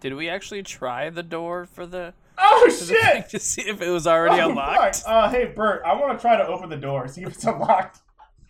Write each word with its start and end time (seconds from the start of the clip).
Did 0.00 0.14
we 0.14 0.28
actually 0.28 0.62
try 0.62 1.10
the 1.10 1.22
door 1.22 1.66
for 1.66 1.86
the 1.86 2.14
Oh 2.38 2.62
for 2.70 2.72
the 2.84 2.94
thing 2.94 2.96
shit! 3.22 3.28
to 3.30 3.38
see 3.38 3.62
if 3.62 3.82
it 3.82 3.90
was 3.90 4.06
already 4.06 4.40
Oh, 4.40 4.48
unlocked? 4.50 4.96
fuck. 4.96 5.08
Uh, 5.08 5.28
hey 5.30 5.52
Bert, 5.54 5.82
I 5.84 5.94
want 5.94 6.18
to 6.18 6.22
try 6.22 6.36
to 6.38 6.46
open 6.46 6.70
the 6.70 6.76
door, 6.76 7.06
see 7.08 7.22
if 7.22 7.28
it's 7.34 7.44
unlocked. 7.44 7.98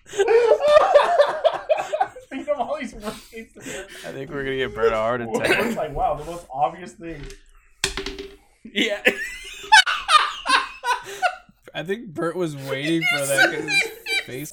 Think 2.30 2.46
of 2.48 2.60
all 2.60 2.78
these 2.80 2.94
worst. 2.94 3.34
I 3.34 4.12
think 4.12 4.30
we're 4.30 4.44
gonna 4.44 4.56
get 4.56 4.72
Bert 4.74 4.92
a 4.92 4.96
heart 4.96 5.20
It's 5.22 5.76
like 5.76 5.92
wow, 5.94 6.14
the 6.14 6.24
most 6.24 6.46
obvious 6.52 6.92
thing. 6.92 7.22
Yeah. 8.64 9.02
I 11.74 11.82
think 11.84 12.08
Bert 12.14 12.36
was 12.36 12.56
waiting 12.56 13.02
for 13.12 13.26
that 13.26 13.50
because 13.50 13.66
his 13.66 14.20
face. 14.26 14.52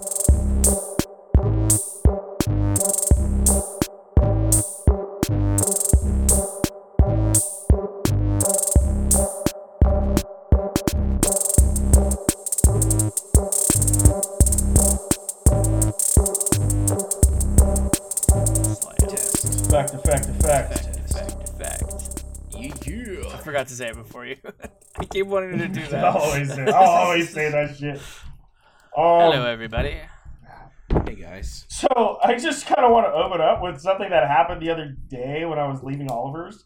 Forgot 23.57 23.67
to 23.69 23.75
say 23.75 23.89
it 23.89 23.95
before 23.95 24.25
you. 24.25 24.35
I 24.99 25.05
keep 25.05 25.25
wanting 25.25 25.57
to 25.57 25.67
do 25.67 25.87
that. 25.89 26.03
I'll 26.05 26.17
always 26.17 26.53
say, 26.53 26.65
I'll 26.67 26.73
always 27.05 27.29
say 27.33 27.49
that 27.49 27.75
shit. 27.75 27.99
Hello, 28.93 29.41
Um, 29.41 29.47
everybody. 29.47 29.97
Hey 31.05 31.15
guys. 31.15 31.65
so 31.69 32.17
I 32.23 32.37
just 32.37 32.65
kind 32.65 32.85
of 32.85 32.91
want 32.91 33.07
to 33.07 33.11
open 33.11 33.41
up 33.41 33.61
with 33.61 33.79
something 33.81 34.09
that 34.09 34.27
happened 34.27 34.61
the 34.61 34.69
other 34.69 34.95
day 35.09 35.43
when 35.45 35.57
I 35.59 35.67
was 35.67 35.83
leaving 35.83 36.09
Oliver's. 36.09 36.65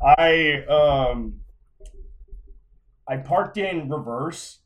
I 0.00 0.64
um, 0.68 1.40
I 3.08 3.16
parked 3.16 3.56
in 3.56 3.88
reverse. 3.88 4.58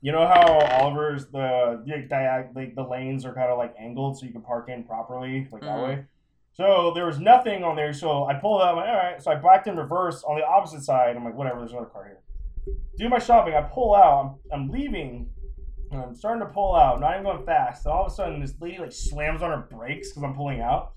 You 0.00 0.12
know 0.12 0.26
how 0.26 0.58
Oliver's 0.80 1.26
the 1.26 1.82
the, 1.86 2.06
diag- 2.10 2.54
the, 2.54 2.72
the 2.74 2.88
lanes 2.88 3.24
are 3.24 3.34
kind 3.34 3.50
of 3.50 3.58
like 3.58 3.74
angled, 3.78 4.18
so 4.18 4.26
you 4.26 4.32
can 4.32 4.42
park 4.42 4.68
in 4.68 4.82
properly, 4.84 5.46
like 5.52 5.62
that 5.62 5.76
Mhm. 5.78 5.84
way. 5.88 6.04
So 6.52 6.92
there 6.94 7.06
was 7.06 7.18
nothing 7.18 7.62
on 7.64 7.76
there, 7.76 7.92
so 7.92 8.24
I 8.24 8.34
pulled 8.34 8.60
out. 8.60 8.70
I'm 8.70 8.76
like, 8.76 8.88
all 8.88 8.94
right. 8.94 9.22
So 9.22 9.30
I 9.30 9.36
backed 9.36 9.66
in 9.66 9.76
reverse 9.76 10.22
on 10.24 10.36
the 10.36 10.44
opposite 10.44 10.82
side. 10.82 11.16
I'm 11.16 11.24
like, 11.24 11.34
whatever. 11.34 11.60
There's 11.60 11.72
another 11.72 11.86
car 11.86 12.04
here. 12.04 12.74
Do 12.98 13.08
my 13.08 13.18
shopping. 13.18 13.54
I 13.54 13.62
pull 13.62 13.94
out. 13.94 14.38
I'm, 14.52 14.60
I'm 14.60 14.68
leaving. 14.68 15.30
and 15.90 16.00
I'm 16.00 16.14
starting 16.14 16.46
to 16.46 16.52
pull 16.52 16.74
out. 16.76 17.00
Not 17.00 17.12
even 17.12 17.24
going 17.24 17.44
fast. 17.46 17.86
And 17.86 17.94
all 17.94 18.06
of 18.06 18.12
a 18.12 18.14
sudden, 18.14 18.40
this 18.40 18.54
lady 18.60 18.78
like 18.78 18.92
slams 18.92 19.42
on 19.42 19.50
her 19.50 19.68
brakes 19.74 20.10
because 20.10 20.22
I'm 20.24 20.34
pulling 20.34 20.60
out, 20.60 20.92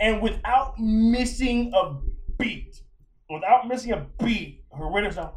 and 0.00 0.20
without 0.20 0.78
missing 0.80 1.72
a 1.74 1.94
beat, 2.38 2.82
without 3.30 3.68
missing 3.68 3.92
a 3.92 4.06
beat, 4.22 4.64
her 4.76 4.88
window's 4.90 5.16
down. 5.16 5.32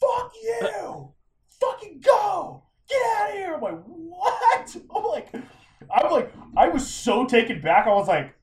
Fuck 0.00 0.32
you! 0.42 1.12
Fucking 1.60 2.00
go! 2.00 2.62
Get 2.88 3.00
out 3.16 3.30
of 3.30 3.36
here! 3.36 3.54
I'm 3.54 3.60
like, 3.60 3.82
what? 3.84 4.76
I'm 4.96 5.04
like, 5.04 5.28
I'm 5.94 6.10
like, 6.10 6.32
I 6.56 6.68
was 6.68 6.88
so 6.88 7.26
taken 7.26 7.60
back. 7.60 7.86
I 7.86 7.90
was 7.90 8.08
like, 8.08 8.34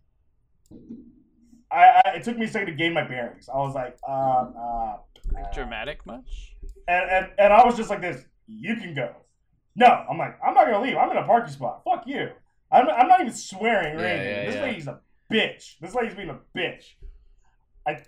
I, 1.71 2.01
I 2.05 2.09
it 2.15 2.23
took 2.23 2.37
me 2.37 2.45
a 2.45 2.49
second 2.49 2.67
to 2.67 2.73
gain 2.73 2.93
my 2.93 3.07
bearings. 3.07 3.49
I 3.49 3.57
was 3.57 3.73
like, 3.75 3.97
uh, 4.07 4.11
uh, 4.11 4.97
uh 5.37 5.53
Dramatic 5.53 6.05
much? 6.05 6.55
and, 6.87 7.09
and 7.09 7.27
and 7.37 7.53
I 7.53 7.65
was 7.65 7.77
just 7.77 7.89
like 7.89 8.01
this. 8.01 8.23
You 8.47 8.75
can 8.75 8.93
go. 8.93 9.13
No, 9.75 9.85
I'm 10.09 10.17
like, 10.17 10.37
I'm 10.45 10.53
not 10.53 10.65
gonna 10.65 10.81
leave. 10.81 10.97
I'm 10.97 11.09
in 11.11 11.17
a 11.17 11.25
parking 11.25 11.53
spot. 11.53 11.81
Fuck 11.85 12.05
you. 12.05 12.29
I'm, 12.71 12.87
I'm 12.89 13.07
not 13.07 13.21
even 13.21 13.33
swearing 13.33 13.95
or 13.97 14.01
Yeah, 14.01 14.07
anything. 14.09 14.33
yeah, 14.35 14.45
this 14.45 14.55
yeah. 14.55 14.61
lady's 14.63 14.87
a 14.87 14.99
bitch. 15.31 15.79
This 15.79 15.95
lady's 15.95 16.15
being 16.15 16.29
a 16.29 16.39
bitch. 16.57 16.83
I 17.87 18.03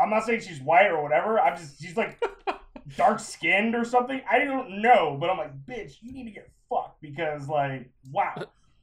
I'm 0.00 0.10
not 0.10 0.24
saying 0.24 0.40
she's 0.40 0.60
white 0.60 0.90
or 0.90 1.02
whatever. 1.02 1.38
I'm 1.38 1.56
just 1.56 1.80
she's 1.80 1.96
like 1.96 2.20
dark 2.96 3.20
skinned 3.20 3.74
or 3.76 3.84
something. 3.84 4.20
I 4.28 4.40
don't 4.44 4.82
know, 4.82 5.16
but 5.20 5.30
I'm 5.30 5.38
like, 5.38 5.52
bitch, 5.66 5.94
you 6.00 6.12
need 6.12 6.24
to 6.24 6.30
get 6.32 6.50
fucked 6.68 7.00
because 7.00 7.48
like, 7.48 7.90
wow. 8.10 8.34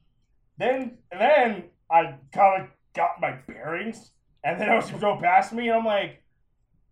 then 0.58 0.96
and 1.10 1.20
then 1.20 1.64
I 1.90 2.14
kind 2.32 2.62
of 2.62 2.68
got 2.94 3.20
my 3.20 3.32
bearings, 3.46 4.12
and 4.44 4.60
then 4.60 4.68
I 4.68 4.76
was 4.76 4.90
go 4.90 5.18
past 5.20 5.52
me, 5.52 5.68
and 5.68 5.78
I'm 5.78 5.84
like, 5.84 6.22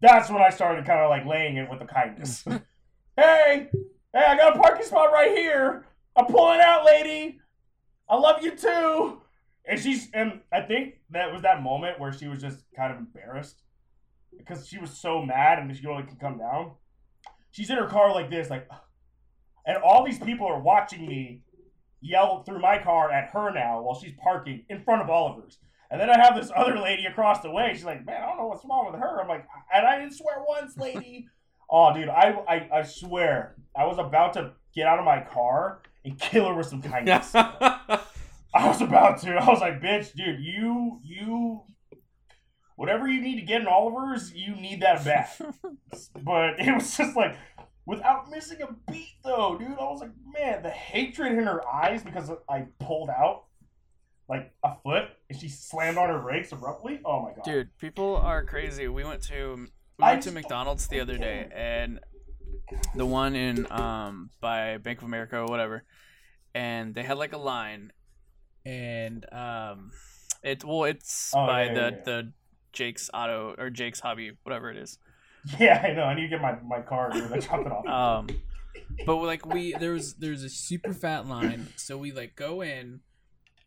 that's 0.00 0.30
when 0.30 0.42
I 0.42 0.50
started 0.50 0.86
kind 0.86 1.00
of 1.00 1.10
like 1.10 1.26
laying 1.26 1.56
it 1.56 1.68
with 1.68 1.78
the 1.78 1.86
kindness. 1.86 2.44
hey, 3.16 3.68
hey, 4.12 4.24
I 4.26 4.36
got 4.36 4.56
a 4.56 4.58
parking 4.60 4.86
spot 4.86 5.12
right 5.12 5.30
here. 5.36 5.86
I'm 6.16 6.26
pulling 6.26 6.60
out, 6.60 6.84
lady. 6.84 7.40
I 8.08 8.16
love 8.16 8.42
you 8.42 8.56
too. 8.56 9.20
And 9.66 9.78
she's 9.78 10.08
and 10.12 10.40
I 10.52 10.62
think 10.62 11.00
that 11.10 11.32
was 11.32 11.42
that 11.42 11.62
moment 11.62 12.00
where 12.00 12.12
she 12.12 12.28
was 12.28 12.40
just 12.40 12.64
kind 12.74 12.92
of 12.92 12.98
embarrassed 12.98 13.62
because 14.36 14.66
she 14.66 14.78
was 14.78 14.90
so 14.90 15.22
mad 15.22 15.58
and 15.58 15.76
she 15.76 15.86
only 15.86 16.04
could 16.04 16.18
come 16.18 16.38
down. 16.38 16.72
She's 17.52 17.70
in 17.70 17.76
her 17.76 17.86
car 17.86 18.12
like 18.12 18.30
this, 18.30 18.50
like, 18.50 18.68
and 19.66 19.76
all 19.78 20.04
these 20.04 20.18
people 20.18 20.46
are 20.46 20.60
watching 20.60 21.06
me 21.06 21.42
yell 22.00 22.42
through 22.42 22.60
my 22.60 22.78
car 22.78 23.10
at 23.10 23.30
her 23.30 23.52
now 23.52 23.82
while 23.82 23.98
she's 24.00 24.12
parking 24.22 24.64
in 24.68 24.82
front 24.82 25.02
of 25.02 25.10
Oliver's. 25.10 25.58
And 25.90 26.00
then 26.00 26.08
I 26.08 26.18
have 26.18 26.36
this 26.36 26.52
other 26.54 26.78
lady 26.78 27.06
across 27.06 27.40
the 27.40 27.50
way. 27.50 27.72
She's 27.74 27.84
like, 27.84 28.04
"Man, 28.04 28.22
I 28.22 28.26
don't 28.26 28.38
know 28.38 28.46
what's 28.46 28.64
wrong 28.64 28.90
with 28.90 29.00
her." 29.00 29.20
I'm 29.20 29.28
like, 29.28 29.46
"And 29.74 29.86
I 29.86 29.98
didn't 29.98 30.14
swear 30.14 30.36
once, 30.46 30.76
lady." 30.76 31.26
oh, 31.70 31.92
dude, 31.92 32.08
I, 32.08 32.30
I 32.48 32.78
I 32.78 32.82
swear, 32.82 33.56
I 33.76 33.86
was 33.86 33.98
about 33.98 34.34
to 34.34 34.52
get 34.74 34.86
out 34.86 34.98
of 34.98 35.04
my 35.04 35.20
car 35.20 35.82
and 36.04 36.18
kill 36.18 36.48
her 36.48 36.54
with 36.54 36.66
some 36.66 36.82
kindness. 36.82 37.32
I 38.54 38.66
was 38.66 38.80
about 38.80 39.20
to. 39.22 39.34
I 39.34 39.48
was 39.48 39.60
like, 39.60 39.80
bitch, 39.80 40.14
dude, 40.14 40.40
you 40.40 41.00
you 41.04 41.62
whatever 42.76 43.06
you 43.08 43.20
need 43.20 43.38
to 43.38 43.46
get 43.46 43.60
in 43.60 43.66
Oliver's, 43.66 44.32
you 44.32 44.54
need 44.56 44.80
that 44.82 45.04
back. 45.04 45.36
but 46.22 46.58
it 46.58 46.72
was 46.72 46.96
just 46.96 47.16
like 47.16 47.36
without 47.84 48.30
missing 48.30 48.62
a 48.62 48.90
beat 48.90 49.16
though, 49.24 49.56
dude. 49.58 49.68
I 49.72 49.84
was 49.84 50.00
like, 50.00 50.12
man, 50.32 50.62
the 50.62 50.70
hatred 50.70 51.32
in 51.32 51.44
her 51.44 51.66
eyes 51.68 52.02
because 52.02 52.30
I 52.48 52.66
pulled 52.78 53.10
out 53.10 53.44
like 54.30 54.52
a 54.64 54.70
foot 54.82 55.04
and 55.28 55.38
she 55.38 55.48
slammed 55.48 55.98
on 55.98 56.08
her 56.08 56.20
brakes 56.20 56.52
abruptly. 56.52 57.00
Oh 57.04 57.20
my 57.22 57.32
god. 57.34 57.44
Dude, 57.44 57.76
people 57.78 58.16
are 58.16 58.44
crazy. 58.44 58.88
We 58.88 59.04
went 59.04 59.22
to 59.24 59.66
we 59.98 60.04
I 60.04 60.12
went 60.12 60.22
to 60.22 60.28
just 60.28 60.34
McDonald's 60.34 60.86
the 60.86 61.00
other 61.00 61.18
day, 61.18 61.48
and 61.54 62.00
the 62.94 63.04
one 63.04 63.34
in 63.34 63.70
um 63.70 64.30
by 64.40 64.78
Bank 64.78 64.98
of 65.00 65.04
America 65.04 65.38
or 65.38 65.46
whatever, 65.46 65.84
and 66.54 66.94
they 66.94 67.02
had 67.02 67.18
like 67.18 67.32
a 67.32 67.38
line, 67.38 67.92
and 68.64 69.26
um, 69.32 69.90
it 70.42 70.64
well 70.64 70.84
it's 70.84 71.32
Oh, 71.34 71.46
by 71.46 71.64
yeah, 71.64 71.74
the 71.74 71.80
yeah, 71.80 71.90
yeah. 71.90 72.02
the 72.04 72.32
Jake's 72.72 73.10
Auto 73.12 73.54
or 73.58 73.68
Jake's 73.70 74.00
Hobby, 74.00 74.32
whatever 74.44 74.70
it 74.70 74.76
is. 74.76 74.98
Yeah, 75.58 75.82
I 75.82 75.94
know. 75.94 76.02
I 76.02 76.14
need 76.14 76.22
to 76.22 76.28
get 76.28 76.42
my, 76.42 76.54
my 76.66 76.82
car. 76.82 77.10
I 77.14 77.38
dropped 77.38 77.66
it 77.66 77.72
off. 77.72 77.86
Um, 77.86 78.28
but 79.06 79.16
like 79.16 79.46
we 79.46 79.72
there 79.72 79.92
was 79.92 80.14
there's 80.14 80.44
a 80.44 80.50
super 80.50 80.92
fat 80.92 81.26
line, 81.26 81.68
so 81.76 81.96
we 81.96 82.12
like 82.12 82.36
go 82.36 82.60
in, 82.60 83.00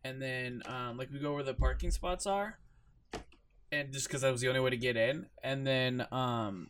and 0.03 0.22
then 0.22 0.62
um 0.66 0.97
like 0.97 1.09
we 1.12 1.19
go 1.19 1.34
where 1.34 1.44
the 1.44 1.53
parking 1.53 1.91
spots 1.91 2.25
are, 2.28 2.59
and 3.72 3.91
just 3.94 4.08
because 4.08 4.22
that 4.22 4.31
was 4.31 4.41
the 4.41 4.47
only 4.47 4.59
way 4.59 4.69
to 4.69 4.78
get 4.78 4.97
in, 4.97 5.28
and 5.44 5.66
then 5.66 6.06
um 6.12 6.68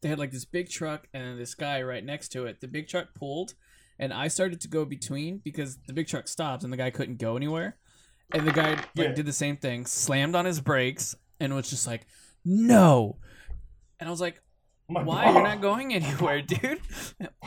they 0.00 0.08
had 0.08 0.18
like 0.18 0.32
this 0.32 0.44
big 0.44 0.68
truck 0.68 1.06
and 1.14 1.38
this 1.38 1.54
guy 1.54 1.80
right 1.82 2.04
next 2.04 2.28
to 2.30 2.46
it. 2.46 2.60
The 2.60 2.66
big 2.68 2.88
truck 2.88 3.14
pulled, 3.14 3.54
and 3.98 4.12
I 4.12 4.28
started 4.28 4.60
to 4.62 4.68
go 4.68 4.84
between 4.84 5.38
because 5.38 5.78
the 5.86 5.92
big 5.92 6.08
truck 6.08 6.26
stopped 6.28 6.64
and 6.64 6.72
the 6.72 6.76
guy 6.76 6.90
couldn't 6.90 7.18
go 7.18 7.36
anywhere, 7.36 7.76
and 8.34 8.46
the 8.46 8.52
guy 8.52 8.70
like 8.74 8.86
Yeah. 8.96 9.12
did 9.12 9.26
the 9.26 9.32
same 9.32 9.56
thing, 9.56 9.86
slammed 9.86 10.34
on 10.34 10.44
his 10.44 10.60
brakes, 10.60 11.14
and 11.38 11.54
was 11.54 11.70
just 11.70 11.86
like, 11.86 12.06
no. 12.44 13.18
And 14.00 14.08
I 14.08 14.10
was 14.10 14.20
like, 14.20 14.40
why? 14.88 15.30
You're 15.32 15.42
not 15.44 15.60
going 15.60 15.94
anywhere, 15.94 16.42
dude. 16.52 16.80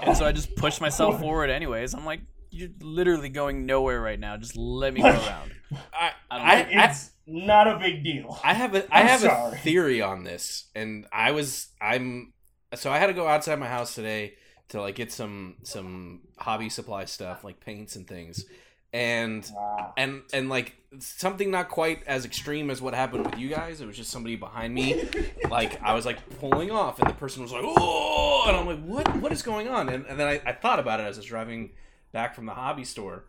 And 0.02 0.16
so 0.16 0.26
I 0.26 0.32
just 0.32 0.56
pushed 0.56 0.80
myself 0.80 1.20
forward 1.20 1.50
anyways. 1.50 1.94
I'm 1.94 2.06
like, 2.06 2.22
you're 2.52 2.70
literally 2.82 3.30
going 3.30 3.66
nowhere 3.66 4.00
right 4.02 4.20
now. 4.20 4.38
Just 4.38 4.56
let 4.56 4.94
me 4.94 5.02
go 5.02 5.08
around. 5.10 5.52
I, 5.94 6.12
I 6.32 6.38
don't 6.38 6.48
I, 6.48 6.62
know. 6.74 6.82
I, 6.82 6.86
It's 6.90 7.12
not 7.28 7.68
a 7.68 7.78
big 7.80 8.04
deal. 8.04 8.40
I 8.44 8.54
have 8.54 8.76
a 8.76 8.86
I 8.94 9.02
I'm 9.02 9.08
have 9.08 9.20
sorry. 9.22 9.54
a 9.54 9.56
theory 9.58 10.02
on 10.02 10.24
this, 10.24 10.66
and 10.76 11.06
I 11.12 11.32
was 11.32 11.68
I'm 11.82 12.34
so 12.76 12.92
I 12.92 13.00
had 13.00 13.08
to 13.08 13.14
go 13.14 13.28
outside 13.28 13.60
my 13.60 13.68
house 13.68 13.96
today 13.96 14.36
to 14.70 14.82
like 14.82 14.96
get 14.96 15.12
some 15.12 15.56
some 15.64 16.22
hobby 16.38 16.70
supply 16.70 17.06
stuff 17.06 17.44
like 17.44 17.60
paints 17.60 17.96
and 17.96 18.08
things, 18.08 18.46
and 18.94 19.50
Wow. 19.54 19.94
and 19.98 20.22
and 20.34 20.50
like 20.50 20.76
something 21.00 21.52
not 21.52 21.68
quite 21.70 22.04
as 22.08 22.26
extreme 22.26 22.70
as 22.70 22.82
what 22.82 22.94
happened 22.94 23.26
with 23.26 23.38
you 23.38 23.50
guys. 23.50 23.82
It 23.82 23.86
was 23.88 23.98
just 23.98 24.10
somebody 24.12 24.36
behind 24.38 24.74
me, 24.74 25.04
like 25.50 25.82
I 25.84 25.94
was 25.94 26.06
like 26.06 26.40
pulling 26.40 26.72
off, 26.72 27.00
and 27.00 27.10
the 27.10 27.14
person 27.14 27.42
was 27.42 27.52
like, 27.52 27.64
"Oh!" 27.66 28.46
and 28.48 28.56
I'm 28.56 28.66
like, 28.66 28.84
"What? 28.84 29.16
What 29.18 29.32
is 29.32 29.42
going 29.42 29.68
on?" 29.68 29.90
And, 29.90 30.06
and 30.06 30.20
then 30.20 30.28
I, 30.28 30.42
I 30.46 30.54
thought 30.54 30.80
about 30.80 31.00
it 31.00 31.04
as 31.04 31.18
I 31.18 31.20
was 31.20 31.26
driving 31.26 31.72
back 32.16 32.34
from 32.34 32.46
the 32.46 32.54
hobby 32.54 32.86
store, 32.86 33.26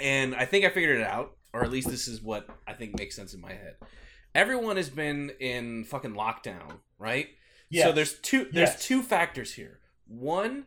and 0.00 0.34
I 0.34 0.44
think 0.46 0.64
I 0.64 0.70
figured 0.70 1.00
it 1.00 1.06
out, 1.06 1.36
or 1.52 1.64
at 1.64 1.70
least 1.72 1.90
this 1.90 2.06
is 2.06 2.22
what 2.22 2.48
I 2.66 2.72
think 2.72 2.96
makes 2.96 3.16
sense 3.16 3.34
in 3.34 3.40
my 3.40 3.52
head. 3.52 3.74
Everyone 4.32 4.76
has 4.76 4.88
been 4.88 5.32
in 5.40 5.84
fucking 5.84 6.14
lockdown, 6.14 6.78
right? 6.98 7.28
So 7.72 7.92
there's 7.92 8.14
two 8.14 8.44
there's 8.52 8.70
Yes. 8.70 8.86
two 8.86 9.02
factors 9.02 9.54
here. 9.54 9.80
One, 10.06 10.66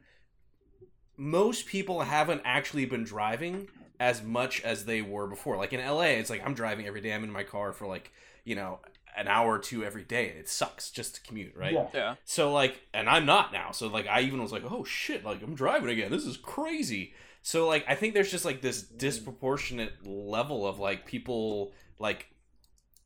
most 1.18 1.65
people 1.65 2.01
haven't 2.01 2.41
actually 2.44 2.86
been 2.86 3.06
driving 3.06 3.68
as 4.01 4.21
much 4.21 4.62
as 4.62 4.85
they 4.85 5.01
were 5.01 5.27
before. 5.27 5.56
Like 5.56 5.71
in 5.71 5.80
LA, 5.80 6.18
it's 6.19 6.30
like 6.30 6.45
I'm 6.45 6.53
driving 6.53 6.88
every 6.88 7.00
day. 7.01 7.13
I'm 7.13 7.24
in 7.24 7.31
my 7.31 7.44
car 7.44 7.71
for 7.71 7.88
like, 7.88 8.12
you 8.44 8.56
know, 8.56 8.80
an 9.18 9.27
hour 9.27 9.56
or 9.56 9.59
two 9.59 9.83
every 9.83 10.03
day, 10.03 10.30
and 10.30 10.39
it 10.39 10.50
sucks 10.50 10.92
just 10.92 11.15
to 11.15 11.21
commute, 11.21 11.56
right? 11.56 11.74
Yeah. 11.74 11.88
Yeah. 11.94 12.15
So 12.25 12.51
like, 12.53 12.81
and 12.94 13.09
I'm 13.09 13.25
not 13.25 13.51
now. 13.53 13.71
So 13.71 13.88
like, 13.88 14.07
I 14.07 14.21
even 14.21 14.42
was 14.42 14.51
like, 14.51 14.63
oh 14.69 14.83
shit, 14.83 15.24
like 15.24 15.42
I'm 15.42 15.56
driving 15.56 15.89
again. 15.89 16.12
This 16.12 16.25
is 16.25 16.35
crazy. 16.38 17.13
So 17.50 17.68
like, 17.68 17.84
I 17.88 17.96
think 17.96 18.13
there's 18.13 18.30
just 18.30 18.46
like 18.46 18.62
this 18.62 18.84
mm-hmm. 18.84 18.98
disproportionate 18.98 20.06
level 20.06 20.68
of 20.68 20.78
like 20.78 21.07
people 21.07 21.74
like 21.98 22.28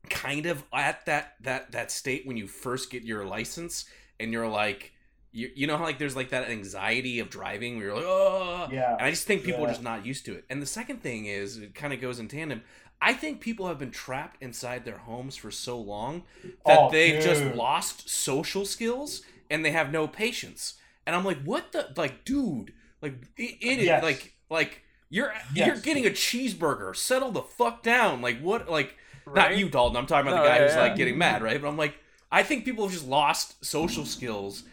kind 0.10 0.46
of 0.48 0.64
at 0.74 1.06
that 1.06 1.36
that 1.42 1.72
that 1.72 1.92
state 1.92 2.28
when 2.28 2.36
you 2.36 2.48
first 2.48 2.90
get 2.90 3.04
your 3.04 3.26
license 3.26 3.86
and 4.20 4.34
you're 4.34 4.48
like. 4.50 4.92
You, 5.36 5.50
you 5.56 5.66
know 5.66 5.78
how 5.78 5.84
like 5.84 5.98
there's 5.98 6.16
like 6.16 6.30
that 6.30 6.48
anxiety 6.48 7.18
of 7.18 7.28
driving 7.32 7.78
where 7.78 7.88
you're 7.88 7.96
like 7.96 8.06
oh 8.06 8.68
Yeah. 8.72 8.92
and 8.94 9.02
I 9.02 9.10
just 9.10 9.26
think 9.26 9.44
people 9.44 9.64
are 9.66 9.68
just 9.68 9.82
not 9.82 10.06
used 10.06 10.26
to 10.26 10.36
it. 10.36 10.46
And 10.48 10.62
the 10.62 10.68
second 10.68 11.02
thing 11.02 11.26
is, 11.26 11.58
it 11.58 11.74
kind 11.74 11.92
of 11.92 12.00
goes 12.00 12.20
in 12.20 12.28
tandem. 12.28 12.62
I 13.02 13.14
think 13.14 13.42
people 13.42 13.68
have 13.68 13.80
been 13.80 13.90
trapped 13.90 14.44
inside 14.44 14.86
their 14.86 15.00
homes 15.00 15.36
for 15.36 15.50
so 15.50 15.80
long 15.80 16.22
that 16.68 16.78
Oh, 16.80 16.92
they've 16.92 17.20
just 17.20 17.44
lost 17.56 18.10
social 18.10 18.64
skills 18.64 19.24
and 19.50 19.66
they 19.66 19.72
have 19.72 19.92
no 19.92 20.08
patience. 20.08 20.76
And 21.08 21.16
I'm 21.16 21.26
like, 21.26 21.42
what 21.44 21.72
the 21.72 21.92
like, 21.98 22.26
dude? 22.26 22.74
Like, 23.02 23.16
it, 23.36 23.58
it 23.60 23.80
is 23.80 23.86
Yes. 23.86 24.04
like 24.04 24.33
like 24.54 24.82
you're 25.10 25.34
Yes. 25.54 25.68
you're 25.68 25.78
getting 25.82 26.06
a 26.06 26.10
cheeseburger. 26.12 26.96
Settle 26.96 27.32
the 27.32 27.42
fuck 27.42 27.84
down. 27.84 28.22
Like 28.22 28.40
what? 28.40 28.70
Like 28.70 28.96
not 29.36 29.58
you, 29.58 29.68
Dalton. 29.70 29.98
I'm 29.98 30.06
talking 30.06 30.28
about 30.32 30.38
No, 30.38 30.44
the 30.44 30.50
guy 30.50 30.56
yeah, 30.60 30.64
who's 30.68 30.76
yeah. 30.76 30.82
like 30.82 30.96
getting 30.96 31.18
mad, 31.18 31.42
right? 31.44 31.62
But 31.62 31.68
I'm 31.68 31.78
like, 31.78 31.96
I 32.32 32.44
think 32.44 32.64
people 32.66 32.86
have 32.86 32.94
just 32.94 33.08
lost 33.08 33.64
social 33.66 34.06
skills 34.06 34.64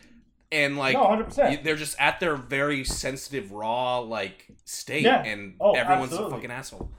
and 0.53 0.77
like 0.77 0.95
no, 0.95 1.27
they're 1.63 1.77
just 1.77 1.97
at 2.01 2.19
their 2.21 2.37
very 2.37 2.85
sensitive, 2.85 3.53
raw 3.53 3.99
like 3.99 4.47
state, 4.65 5.03
Yeah. 5.03 5.23
and 5.25 5.55
Oh, 5.61 5.73
everyone's 5.73 6.13
absolutely. 6.13 6.33
a 6.33 6.37
fucking 6.37 6.51
asshole. 6.51 6.91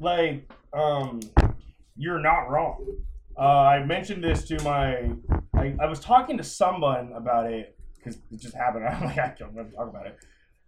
like 0.00 0.48
um 0.72 1.20
you're 1.96 2.20
not 2.20 2.48
wrong 2.50 2.86
uh 3.36 3.40
i 3.42 3.84
mentioned 3.84 4.22
this 4.24 4.44
to 4.48 4.60
my 4.62 5.10
i, 5.54 5.74
I 5.80 5.86
was 5.86 5.98
talking 6.00 6.36
to 6.38 6.44
someone 6.44 7.12
about 7.14 7.52
it 7.52 7.76
because 7.96 8.16
it 8.32 8.40
just 8.40 8.54
happened 8.54 8.84
i'm 8.88 9.04
like 9.04 9.18
i 9.18 9.34
don't 9.38 9.52
want 9.52 9.70
to 9.70 9.76
talk 9.76 9.88
about 9.88 10.06
it 10.06 10.16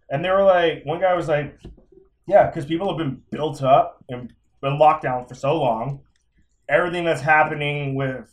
and 0.09 0.23
they 0.23 0.29
were 0.29 0.43
like 0.43 0.83
one 0.85 0.99
guy 0.99 1.13
was 1.13 1.27
like 1.27 1.57
yeah 2.27 2.47
because 2.47 2.65
people 2.65 2.87
have 2.87 2.97
been 2.97 3.21
built 3.31 3.61
up 3.63 4.03
and 4.09 4.33
been 4.61 4.77
locked 4.77 5.03
down 5.03 5.25
for 5.25 5.35
so 5.35 5.59
long 5.59 6.01
everything 6.69 7.03
that's 7.03 7.21
happening 7.21 7.95
with 7.95 8.29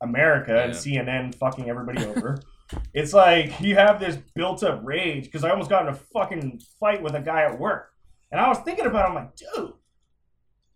america 0.00 0.64
and 0.64 0.72
cnn 0.72 1.34
fucking 1.34 1.68
everybody 1.68 2.04
over 2.04 2.38
it's 2.94 3.12
like 3.12 3.60
you 3.60 3.74
have 3.74 4.00
this 4.00 4.16
built 4.34 4.62
up 4.62 4.80
rage 4.82 5.24
because 5.24 5.44
i 5.44 5.50
almost 5.50 5.70
got 5.70 5.82
in 5.82 5.88
a 5.88 5.94
fucking 5.94 6.60
fight 6.80 7.02
with 7.02 7.14
a 7.14 7.20
guy 7.20 7.42
at 7.42 7.58
work 7.58 7.92
and 8.32 8.40
i 8.40 8.48
was 8.48 8.58
thinking 8.58 8.86
about 8.86 9.04
it 9.04 9.08
i'm 9.08 9.14
like 9.14 9.36
dude 9.36 9.72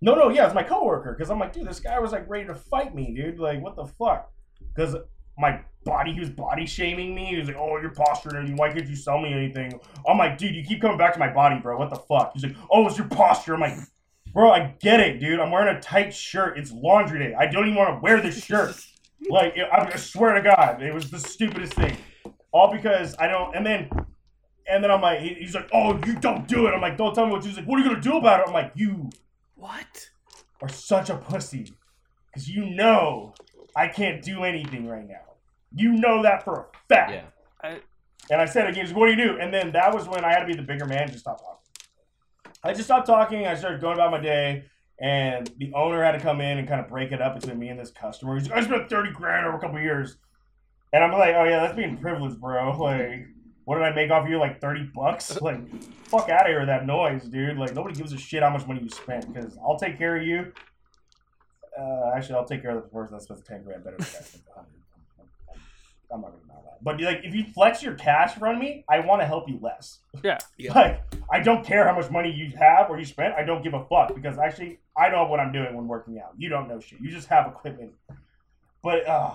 no, 0.00 0.14
no, 0.14 0.28
yeah, 0.28 0.46
it's 0.46 0.54
my 0.54 0.62
coworker. 0.62 1.12
Because 1.12 1.30
I'm 1.30 1.38
like, 1.38 1.52
dude, 1.52 1.66
this 1.66 1.80
guy 1.80 1.98
was 1.98 2.12
like 2.12 2.28
ready 2.28 2.46
to 2.46 2.54
fight 2.54 2.94
me, 2.94 3.14
dude. 3.14 3.38
Like, 3.38 3.60
what 3.60 3.76
the 3.76 3.86
fuck? 3.86 4.30
Because 4.74 4.94
my 5.38 5.60
body, 5.84 6.12
he 6.12 6.20
was 6.20 6.30
body 6.30 6.66
shaming 6.66 7.14
me. 7.14 7.26
He 7.26 7.36
was 7.36 7.48
like, 7.48 7.56
oh, 7.56 7.78
you're 7.80 7.90
posturing. 7.90 8.56
Why 8.56 8.72
could 8.72 8.88
you 8.88 8.96
sell 8.96 9.20
me 9.20 9.32
anything? 9.32 9.78
I'm 10.06 10.18
like, 10.18 10.38
dude, 10.38 10.54
you 10.54 10.64
keep 10.64 10.80
coming 10.80 10.98
back 10.98 11.12
to 11.14 11.18
my 11.18 11.32
body, 11.32 11.58
bro. 11.60 11.78
What 11.78 11.90
the 11.90 11.96
fuck? 11.96 12.32
He's 12.34 12.42
like, 12.42 12.56
oh, 12.70 12.86
it's 12.86 12.98
your 12.98 13.08
posture. 13.08 13.54
I'm 13.54 13.60
like, 13.60 13.78
bro, 14.32 14.50
I 14.50 14.74
get 14.80 15.00
it, 15.00 15.20
dude. 15.20 15.40
I'm 15.40 15.50
wearing 15.50 15.74
a 15.74 15.80
tight 15.80 16.14
shirt. 16.14 16.58
It's 16.58 16.72
laundry 16.72 17.18
day. 17.20 17.34
I 17.34 17.46
don't 17.46 17.64
even 17.64 17.76
want 17.76 17.96
to 17.96 18.00
wear 18.00 18.20
this 18.20 18.44
shirt. 18.44 18.74
Like, 19.28 19.58
I 19.58 19.94
swear 19.96 20.34
to 20.34 20.40
God, 20.40 20.80
it 20.80 20.94
was 20.94 21.10
the 21.10 21.18
stupidest 21.18 21.74
thing. 21.74 21.96
All 22.52 22.72
because 22.72 23.16
I 23.18 23.26
don't. 23.26 23.54
And 23.54 23.66
then, 23.66 23.90
and 24.70 24.82
then 24.82 24.92
I'm 24.92 25.02
like, 25.02 25.18
he's 25.20 25.56
like, 25.56 25.68
oh, 25.74 25.98
you 26.06 26.14
don't 26.20 26.46
do 26.46 26.68
it. 26.68 26.70
I'm 26.70 26.80
like, 26.80 26.96
don't 26.96 27.14
tell 27.16 27.26
me 27.26 27.32
what 27.32 27.42
do. 27.42 27.48
He's 27.48 27.56
like, 27.58 27.66
what 27.66 27.80
are 27.80 27.82
you 27.82 27.88
gonna 27.90 28.00
do 28.00 28.16
about 28.16 28.40
it? 28.40 28.46
I'm 28.46 28.54
like, 28.54 28.72
you 28.76 29.10
What? 29.56 30.08
are 30.62 30.68
such 30.68 31.10
a 31.10 31.16
pussy 31.16 31.72
because 32.26 32.48
you 32.48 32.70
know 32.70 33.34
I 33.74 33.88
can't 33.88 34.22
do 34.22 34.44
anything 34.44 34.86
right 34.86 35.06
now. 35.06 35.27
You 35.74 35.92
know 35.92 36.22
that 36.22 36.42
for 36.44 36.60
a 36.60 36.66
fact. 36.88 37.12
Yeah. 37.12 37.76
And 38.30 38.40
I 38.40 38.44
said 38.44 38.68
again, 38.68 38.84
he's 38.84 38.92
like, 38.92 39.00
what 39.00 39.06
do 39.06 39.12
you 39.12 39.28
do? 39.28 39.38
And 39.40 39.52
then 39.52 39.72
that 39.72 39.94
was 39.94 40.06
when 40.08 40.24
I 40.24 40.30
had 40.30 40.40
to 40.40 40.46
be 40.46 40.54
the 40.54 40.62
bigger 40.62 40.84
man, 40.84 41.08
just 41.08 41.20
stop 41.20 41.38
talking. 41.40 41.54
I 42.62 42.72
just 42.72 42.84
stopped 42.84 43.06
talking. 43.06 43.46
I 43.46 43.54
started 43.54 43.80
going 43.80 43.94
about 43.94 44.10
my 44.10 44.20
day, 44.20 44.64
and 45.00 45.50
the 45.58 45.72
owner 45.74 46.02
had 46.02 46.12
to 46.12 46.20
come 46.20 46.40
in 46.40 46.58
and 46.58 46.68
kind 46.68 46.80
of 46.80 46.88
break 46.88 47.12
it 47.12 47.22
up 47.22 47.40
between 47.40 47.58
me 47.58 47.68
and 47.68 47.78
this 47.78 47.90
customer. 47.90 48.36
He's 48.36 48.48
like, 48.48 48.62
I 48.62 48.66
spent 48.66 48.90
thirty 48.90 49.12
grand 49.12 49.46
over 49.46 49.56
a 49.56 49.60
couple 49.60 49.76
of 49.76 49.82
years, 49.82 50.16
and 50.92 51.04
I'm 51.04 51.12
like, 51.12 51.34
oh 51.36 51.44
yeah, 51.44 51.60
that's 51.60 51.76
being 51.76 51.96
privileged, 51.96 52.40
bro. 52.40 52.76
Like, 52.76 53.28
what 53.64 53.76
did 53.76 53.84
I 53.84 53.94
make 53.94 54.10
off 54.10 54.24
of 54.24 54.30
you? 54.30 54.38
Like 54.38 54.60
thirty 54.60 54.90
bucks? 54.94 55.38
Like, 55.40 55.60
fuck 56.08 56.28
out 56.28 56.42
of 56.42 56.48
here 56.48 56.60
with 56.60 56.68
that 56.68 56.84
noise, 56.84 57.24
dude. 57.24 57.56
Like, 57.56 57.74
nobody 57.74 57.94
gives 57.94 58.12
a 58.12 58.18
shit 58.18 58.42
how 58.42 58.50
much 58.50 58.66
money 58.66 58.80
you 58.82 58.90
spent 58.90 59.32
because 59.32 59.56
I'll 59.58 59.78
take 59.78 59.96
care 59.96 60.16
of 60.16 60.26
you. 60.26 60.52
Uh, 61.78 62.10
actually, 62.16 62.34
I'll 62.34 62.44
take 62.44 62.62
care 62.62 62.76
of 62.76 62.82
the 62.82 62.88
person 62.88 63.14
that 63.14 63.22
spends 63.22 63.42
ten 63.42 63.62
grand 63.62 63.84
better 63.84 63.96
than 63.98 64.06
that. 64.06 64.24
spends 64.24 64.44
100. 64.46 64.77
I'm 66.12 66.20
not 66.20 66.32
gonna 66.32 66.46
know 66.48 66.62
that. 66.64 66.82
But 66.82 67.00
like, 67.00 67.20
if 67.24 67.34
you 67.34 67.44
flex 67.44 67.82
your 67.82 67.94
cash 67.94 68.34
in 68.34 68.40
front 68.40 68.56
of 68.56 68.62
me, 68.62 68.84
I 68.88 69.00
want 69.00 69.20
to 69.20 69.26
help 69.26 69.48
you 69.48 69.58
less. 69.60 69.98
Yeah. 70.22 70.38
Yeah. 70.56 70.72
Like, 70.74 71.02
I 71.30 71.40
don't 71.40 71.64
care 71.64 71.86
how 71.86 71.94
much 71.94 72.10
money 72.10 72.32
you 72.32 72.56
have 72.56 72.88
or 72.88 72.98
you 72.98 73.04
spent. 73.04 73.34
I 73.34 73.42
don't 73.44 73.62
give 73.62 73.74
a 73.74 73.84
fuck 73.84 74.14
because 74.14 74.38
actually, 74.38 74.78
I 74.96 75.10
know 75.10 75.26
what 75.26 75.40
I'm 75.40 75.52
doing 75.52 75.74
when 75.74 75.86
working 75.86 76.18
out. 76.18 76.32
You 76.38 76.48
don't 76.48 76.68
know 76.68 76.80
shit. 76.80 77.00
You 77.00 77.10
just 77.10 77.28
have 77.28 77.46
equipment. 77.48 77.92
But 78.82 79.06
uh, 79.06 79.34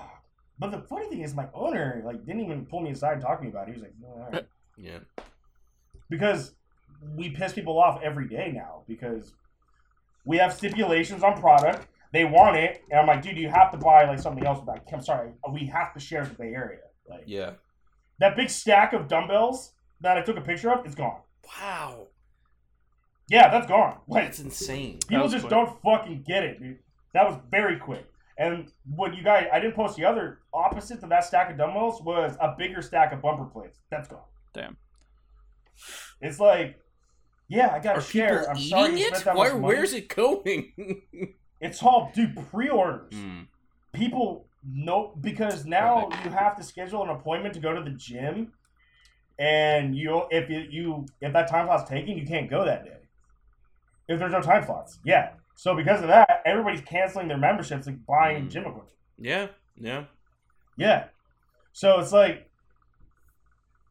but 0.58 0.72
the 0.72 0.80
funny 0.80 1.08
thing 1.08 1.22
is, 1.22 1.36
my 1.36 1.48
owner 1.54 2.02
like 2.06 2.26
didn't 2.26 2.42
even 2.42 2.66
pull 2.66 2.80
me 2.82 2.92
aside 2.92 3.14
and 3.14 3.22
talk 3.22 3.38
to 3.40 3.44
me 3.44 3.50
about 3.52 3.68
it. 3.68 3.76
He 3.76 3.82
was 3.82 3.84
like, 3.84 3.94
no, 4.02 4.08
all 4.08 4.30
right. 4.32 4.46
Yeah. 4.78 5.00
because 6.10 6.56
we 7.16 7.30
piss 7.30 7.54
people 7.54 7.78
off 7.80 8.02
every 8.02 8.28
day 8.28 8.52
now 8.56 8.82
because 8.88 9.34
we 10.26 10.38
have 10.38 10.54
stipulations 10.54 11.22
on 11.22 11.40
product. 11.40 11.88
They 12.14 12.24
want 12.26 12.56
it, 12.56 12.84
and 12.92 13.00
I'm 13.00 13.08
like, 13.08 13.22
dude, 13.24 13.38
you 13.38 13.50
have 13.50 13.72
to 13.72 13.78
buy 13.78 14.06
like 14.06 14.20
something 14.20 14.46
else. 14.46 14.64
Back. 14.66 14.86
I'm 14.94 15.02
sorry, 15.02 15.32
we 15.52 15.66
have 15.66 15.94
to 15.96 16.00
share 16.00 16.24
the 16.26 16.34
Bay 16.36 16.54
Area. 16.54 16.80
Like 17.10 17.24
Yeah. 17.26 17.54
that 18.20 18.36
big 18.38 18.50
stack 18.50 18.94
of 18.94 19.08
dumbbells 19.08 19.74
that 20.02 20.18
I 20.18 20.22
took 20.22 20.38
a 20.38 20.42
picture 20.42 20.72
of, 20.72 20.86
it's 20.86 20.96
gone. 20.96 21.20
Wow. 21.60 22.08
Yeah, 23.30 23.50
that's 23.50 23.68
gone. 23.68 23.98
Like 24.08 24.26
That's 24.26 24.40
insane. 24.40 25.00
people 25.08 25.24
was 25.24 25.32
just 25.34 25.46
quick. 25.48 25.50
don't 25.52 25.82
fucking 25.82 26.24
get 26.28 26.44
it, 26.44 26.62
dude. 26.62 26.80
That 27.14 27.26
was 27.28 27.40
very 27.50 27.78
quick. 27.78 28.06
And 28.38 28.70
what 28.96 29.16
you 29.16 29.24
guys, 29.24 29.48
I 29.52 29.60
didn't 29.60 29.76
post 29.76 29.96
the 29.98 30.06
other 30.06 30.40
opposite 30.54 31.00
to 31.02 31.08
that 31.08 31.24
stack 31.24 31.50
of 31.52 31.58
dumbbells 31.58 32.02
was 32.02 32.36
a 32.40 32.56
bigger 32.58 32.82
stack 32.82 33.12
of 33.14 33.22
bumper 33.22 33.46
plates. 33.46 33.80
That's 33.90 34.08
gone. 34.08 34.22
Damn. 34.54 34.78
It's 36.22 36.40
like, 36.40 36.80
yeah, 37.48 37.72
I 37.74 37.80
got 37.80 37.94
to 37.96 38.02
share. 38.02 38.50
I'm 38.50 38.58
sorry 38.58 39.00
you 39.00 39.06
it? 39.08 39.16
spent 39.16 39.26
that 39.26 39.36
Where, 39.36 39.54
much 39.54 39.62
money. 39.62 39.74
where's 39.76 39.94
it 39.94 40.10
going? 40.10 40.74
It's 41.62 41.82
all 41.82 42.12
dude 42.14 42.36
pre-orders. 42.52 43.14
Mm. 43.14 43.48
People 43.94 44.48
know 44.66 45.16
because 45.22 45.66
now 45.66 46.06
Perfect. 46.08 46.26
you 46.26 46.32
have 46.32 46.58
to 46.58 46.64
schedule 46.64 47.04
an 47.04 47.10
appointment 47.10 47.54
to 47.56 47.60
go 47.60 47.74
to 47.74 47.82
the 47.82 47.96
gym, 47.96 48.54
and 49.40 49.96
you 49.96 50.24
if 50.32 50.50
you, 50.50 50.66
you 50.70 51.06
if 51.22 51.34
that 51.34 51.48
time 51.50 51.68
slot's 51.68 51.90
taken, 51.90 52.18
you 52.18 52.26
can't 52.26 52.50
go 52.50 52.66
that 52.66 52.84
day. 52.86 52.98
If 54.08 54.20
there's 54.20 54.32
no 54.32 54.42
time 54.42 54.66
slots, 54.66 55.00
yeah. 55.06 55.34
So 55.56 55.76
because 55.76 56.02
of 56.02 56.08
that, 56.08 56.42
everybody's 56.46 56.82
canceling 56.82 57.28
their 57.28 57.38
memberships 57.38 57.88
and 57.88 58.06
buying 58.06 58.46
Mm. 58.46 58.50
gym 58.52 58.62
equipment. 58.64 58.90
Yeah. 59.20 59.48
Yeah. 59.78 60.06
Yeah. 60.78 61.06
So 61.72 62.00
it's 62.00 62.12
like, 62.12 62.50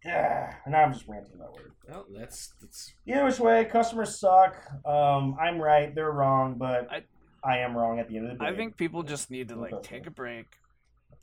yeah. 0.05 0.55
Now 0.67 0.83
I'm 0.83 0.93
just 0.93 1.07
ranting 1.09 1.35
about 1.35 1.55
word. 1.55 1.73
Well, 1.89 2.07
that's 2.17 2.53
that's 2.61 2.93
Either 3.07 3.25
which 3.25 3.39
way, 3.39 3.65
customers 3.65 4.19
suck. 4.19 4.57
Um, 4.85 5.37
I'm 5.41 5.61
right, 5.61 5.95
they're 5.95 6.11
wrong, 6.13 6.55
but 6.59 6.91
I, 6.91 7.03
I- 7.45 7.59
am 7.59 7.77
wrong 7.77 7.99
at 7.99 8.09
the 8.09 8.17
end 8.17 8.31
of 8.31 8.39
the 8.39 8.45
day. 8.45 8.51
I 8.51 8.55
think 8.57 8.77
people 8.77 9.03
just 9.03 9.31
need 9.31 9.49
to 9.49 9.57
like 9.57 9.83
take 9.83 10.07
a 10.07 10.11
break, 10.11 10.47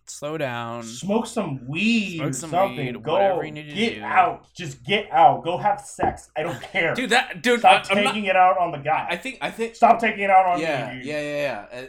slow 0.05 0.37
down. 0.37 0.83
smoke 0.83 1.27
some 1.27 1.67
weed 1.67 2.17
Smoke 2.17 2.33
some 2.33 2.49
something. 2.49 2.77
weed, 2.77 3.03
Go 3.03 3.13
whatever 3.13 3.45
you 3.45 3.51
need 3.51 3.69
to 3.69 3.75
get 3.75 3.95
do. 3.95 4.03
out. 4.03 4.47
Just 4.53 4.83
get 4.83 5.09
out. 5.11 5.43
Go 5.43 5.57
have 5.57 5.81
sex. 5.81 6.29
I 6.35 6.43
don't 6.43 6.61
care. 6.71 6.93
dude. 6.95 7.11
That 7.11 7.41
dude. 7.43 7.59
Stop 7.59 7.85
not, 7.89 7.95
taking 7.95 8.25
it 8.25 8.35
out 8.35 8.57
on 8.57 8.71
the 8.71 8.77
guy. 8.79 9.07
I 9.09 9.15
think. 9.17 9.37
I 9.41 9.51
think. 9.51 9.75
Stop 9.75 9.99
taking 9.99 10.21
it 10.23 10.29
out 10.29 10.45
on 10.45 10.59
Yeah. 10.59 10.89
me, 10.89 10.95
dude. 10.97 11.05
Yeah. 11.05 11.21
Yeah. 11.21 11.65
Yeah. 11.71 11.79
Uh, 11.79 11.81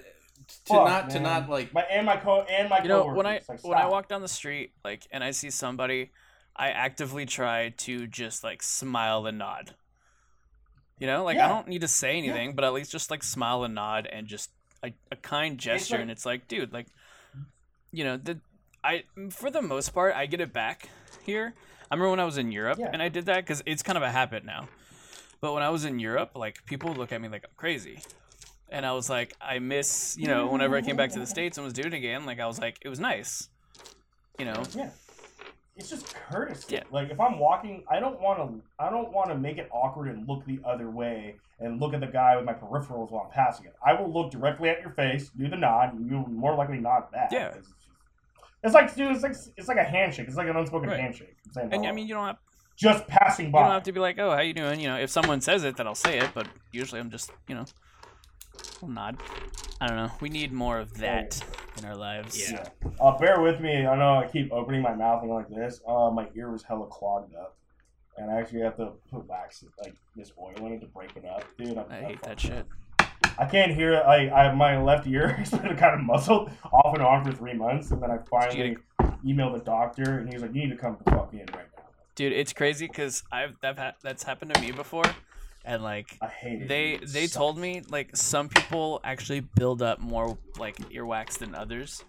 to 0.67 0.75
Fuck, 0.75 0.89
not 0.89 1.11
to 1.11 1.21
not 1.21 1.49
like. 1.49 1.73
my 1.73 1.83
and 1.83 2.05
my 2.05 2.17
co 2.17 2.43
and 2.43 2.69
my 2.69 2.83
You 2.83 2.89
know, 2.89 3.07
when 3.15 3.25
I 3.25 3.41
like, 3.49 3.63
when 3.65 3.79
I 3.79 3.87
walk 3.87 4.09
down 4.09 4.21
the 4.21 4.27
street, 4.29 4.73
like, 4.85 5.07
and 5.13 5.23
I 5.23 5.31
see 5.31 5.49
somebody, 5.51 6.11
I 6.57 6.71
actively 6.71 7.25
try 7.25 7.69
to 7.69 8.07
just 8.09 8.43
like 8.43 8.61
smile 8.63 9.27
and 9.27 9.39
nod. 9.39 9.75
You 11.01 11.07
know, 11.09 11.25
like 11.25 11.39
I 11.39 11.49
don't 11.49 11.67
need 11.67 11.81
to 11.81 11.89
say 11.89 12.17
anything, 12.19 12.55
but 12.55 12.65
at 12.65 12.73
least 12.73 12.93
just 12.93 13.11
like 13.11 13.23
smile 13.25 13.65
and 13.65 13.75
nod 13.75 14.07
and 14.07 14.27
just 14.29 14.51
a, 14.85 14.93
a 15.11 15.17
kind 15.17 15.59
gesture. 15.59 15.95
like- 15.95 16.03
and 16.03 16.11
it's 16.11 16.25
like, 16.27 16.47
dude, 16.47 16.73
like, 16.73 16.87
you 17.91 18.05
know, 18.05 18.17
the 18.17 18.39
I 18.85 19.05
for 19.31 19.51
the 19.51 19.63
most 19.63 19.91
part 19.95 20.15
I 20.15 20.27
get 20.27 20.41
it 20.41 20.53
back 20.53 20.89
here. 21.25 21.55
I 21.91 21.95
remember 21.95 22.11
when 22.11 22.21
I 22.21 22.25
was 22.25 22.39
in 22.39 22.53
Europe 22.53 22.79
Yeah. 22.79 22.91
and 22.93 23.03
I 23.03 23.09
did 23.09 23.27
that 23.27 23.37
because 23.45 23.63
it's 23.67 23.83
kind 23.83 23.97
of 23.97 24.03
a 24.05 24.11
habit 24.11 24.45
now. 24.45 24.69
But 25.41 25.55
when 25.55 25.63
I 25.63 25.71
was 25.71 25.85
in 25.85 25.99
Europe, 25.99 26.33
like 26.37 26.65
people 26.67 26.93
look 26.95 27.11
at 27.13 27.21
me 27.21 27.29
like 27.29 27.45
I'm 27.45 27.51
crazy. 27.57 28.01
And 28.69 28.87
I 28.87 28.93
was 28.93 29.11
like, 29.11 29.35
I 29.41 29.59
miss, 29.59 30.17
you 30.17 30.29
know, 30.29 30.47
whenever 30.47 30.77
I 30.77 30.83
came 30.83 30.95
back 30.97 31.11
to 31.13 31.19
the 31.19 31.27
States 31.37 31.59
and 31.59 31.65
was 31.65 31.73
doing 31.73 31.89
it 31.89 31.95
again, 31.95 32.27
like 32.27 32.39
I 32.39 32.47
was 32.47 32.61
like, 32.61 32.79
it 32.83 32.89
was 32.89 33.01
nice. 33.01 33.49
You 34.39 34.45
know? 34.45 34.63
Yeah. 34.75 34.91
It's 35.81 35.89
just 35.89 36.15
courtesy. 36.15 36.75
Yeah. 36.75 36.83
Like 36.93 37.11
if 37.11 37.19
I'm 37.19 37.39
walking, 37.39 37.83
I 37.91 37.99
don't 38.01 38.21
want 38.21 38.39
to. 38.39 38.63
I 38.79 38.91
don't 38.91 39.13
want 39.13 39.31
to 39.31 39.35
make 39.37 39.57
it 39.57 39.69
awkward 39.73 40.09
and 40.09 40.29
look 40.29 40.45
the 40.45 40.61
other 40.65 40.91
way 40.91 41.37
and 41.59 41.81
look 41.81 41.95
at 41.95 42.01
the 42.01 42.07
guy 42.07 42.37
with 42.37 42.45
my 42.45 42.53
peripherals 42.53 43.11
while 43.11 43.25
I'm 43.25 43.31
passing 43.31 43.67
it. 43.67 43.75
I 43.85 43.95
will 43.95 44.13
look 44.13 44.31
directly 44.31 44.69
at 44.69 44.81
your 44.81 44.91
face, 44.91 45.31
do 45.31 45.49
the 45.49 45.57
nod, 45.57 45.95
and 45.95 46.09
you'll 46.11 46.29
more 46.29 46.55
likely 46.55 46.79
nod 46.79 47.11
back. 47.11 47.33
Yeah. 47.33 47.55
It's, 47.57 47.69
it's 48.63 48.75
like, 48.75 48.95
dude, 48.95 49.13
it's 49.13 49.23
like 49.23 49.35
it's 49.57 49.69
like 49.69 49.79
a 49.79 49.85
handshake. 49.85 50.29
It's 50.29 50.37
like 50.37 50.49
an 50.49 50.57
unspoken 50.57 50.91
Right. 50.91 51.01
handshake. 51.01 51.35
And 51.57 51.87
I 51.87 51.93
mean, 51.93 52.07
you 52.07 52.15
don't 52.15 52.27
have 52.27 52.37
just 52.77 53.07
passing 53.07 53.51
by. 53.51 53.61
you 53.61 53.65
don't 53.65 53.73
have 53.75 53.83
to 53.85 53.93
be 53.93 54.01
like, 54.01 54.19
oh, 54.19 54.31
how 54.33 54.41
you 54.41 54.53
doing? 54.53 54.81
You 54.81 54.89
know, 54.89 54.97
if 54.99 55.09
someone 55.11 55.41
says 55.41 55.65
it, 55.65 55.77
then 55.79 55.87
I'll 55.87 55.95
say 55.95 56.19
it. 56.19 56.31
But 56.35 56.47
usually, 56.73 57.01
I'm 57.01 57.11
just 57.11 57.31
you 57.49 57.55
know, 57.55 57.65
I'll 58.83 58.89
nod. 58.89 59.17
I 59.81 59.87
don't 59.87 59.97
know. 59.97 60.11
We 60.21 60.29
need 60.29 60.53
more 60.53 60.79
of 60.79 60.99
that 60.99 61.43
in 61.79 61.85
our 61.85 61.97
lives. 61.97 62.51
Yeah. 62.51 62.69
Uh, 63.01 63.17
bear 63.19 63.41
with 63.41 63.61
me. 63.61 63.87
I 63.87 63.97
know 63.97 64.19
I 64.19 64.27
keep 64.27 64.53
opening 64.53 64.83
my 64.83 64.95
mouth 64.95 65.23
and 65.23 65.31
like 65.31 65.49
this. 65.49 65.81
Uh, 65.87 66.11
my 66.11 66.29
ear 66.35 66.51
was 66.51 66.63
hella 66.63 66.87
clogged 66.87 67.35
up, 67.35 67.57
and 68.19 68.31
I 68.31 68.39
actually 68.41 68.61
have 68.61 68.77
to 68.77 68.93
put 69.11 69.27
wax 69.27 69.65
like 69.83 69.95
this 70.17 70.33
oil 70.39 70.67
in 70.67 70.73
it 70.75 70.81
to 70.81 70.87
break 70.87 71.17
it 71.17 71.25
up, 71.25 71.45
dude. 71.57 71.79
I'm, 71.79 71.87
I 71.91 71.97
I'm 71.97 72.05
hate 72.05 72.23
that 72.23 72.41
fucked 72.41 72.41
shit. 72.41 72.67
I 73.39 73.47
can't 73.47 73.73
hear 73.73 73.95
it. 73.95 74.03
I, 74.03 74.29
I 74.29 74.55
my 74.55 74.81
left 74.83 75.07
ear 75.07 75.29
has 75.39 75.51
been 75.51 75.77
kind 75.77 75.99
of 75.99 76.01
muzzled 76.05 76.51
off 76.73 76.95
and 76.95 77.03
on 77.03 77.25
for 77.25 77.33
three 77.33 77.55
months, 77.55 77.91
and 77.91 78.03
then 78.03 78.11
I 78.11 78.19
finally 78.31 78.77
emailed 79.25 79.59
the 79.59 79.65
doctor, 79.65 80.19
and 80.19 80.29
he 80.29 80.35
was 80.35 80.43
like, 80.43 80.55
"You 80.55 80.63
need 80.63 80.71
to 80.71 80.77
come 80.77 80.99
the 81.03 81.11
fuck 81.11 81.33
in 81.33 81.41
right 81.41 81.67
now." 81.77 81.85
Dude, 82.15 82.33
it's 82.33 82.53
crazy 82.53 82.87
because 82.87 83.23
I've 83.33 83.59
that 83.63 83.79
ha- 83.79 83.95
that's 84.03 84.25
happened 84.25 84.53
to 84.55 84.61
me 84.61 84.73
before, 84.73 85.05
and 85.65 85.83
like 85.83 86.17
I 86.23 86.29
hate 86.29 86.69
they 86.69 86.93
dude. 86.93 87.03
It 87.03 87.13
they 87.13 87.27
sucks. 87.27 87.37
told 87.37 87.59
me 87.59 87.83
like 87.89 88.17
some 88.17 88.49
people 88.49 89.01
actually 89.05 89.41
build 89.41 89.83
up 89.83 89.99
more 90.01 90.39
like 90.59 90.77
earwax 90.91 91.39
than 91.39 91.55
others. 91.55 92.05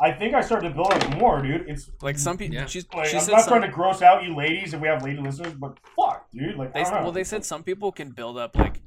I 0.00 0.10
think 0.10 0.34
I 0.34 0.40
started 0.40 0.70
to 0.70 0.74
build 0.74 0.92
up 0.92 1.16
more, 1.18 1.40
dude. 1.40 1.68
It's 1.68 1.88
Like 2.02 2.18
some 2.18 2.36
people, 2.36 2.56
Yeah. 2.56 2.66
she's 2.66 2.84
like 2.92 3.06
she 3.06 3.16
I'm 3.16 3.22
said 3.22 3.32
not 3.32 3.42
some, 3.44 3.50
trying 3.58 3.62
to 3.62 3.74
gross 3.74 4.02
out 4.02 4.24
you 4.24 4.34
ladies 4.34 4.74
if 4.74 4.80
we 4.80 4.88
have 4.88 5.04
lady 5.04 5.20
listeners, 5.20 5.52
but 5.54 5.78
fuck, 5.96 6.28
dude. 6.32 6.56
Like, 6.56 6.74
they 6.74 6.80
I 6.80 6.82
don't 6.82 6.94
know. 6.94 7.02
well 7.04 7.12
they 7.12 7.22
said 7.24 7.44
some 7.44 7.62
people 7.62 7.92
can 7.92 8.10
build 8.10 8.36
up 8.36 8.56
like 8.56 8.80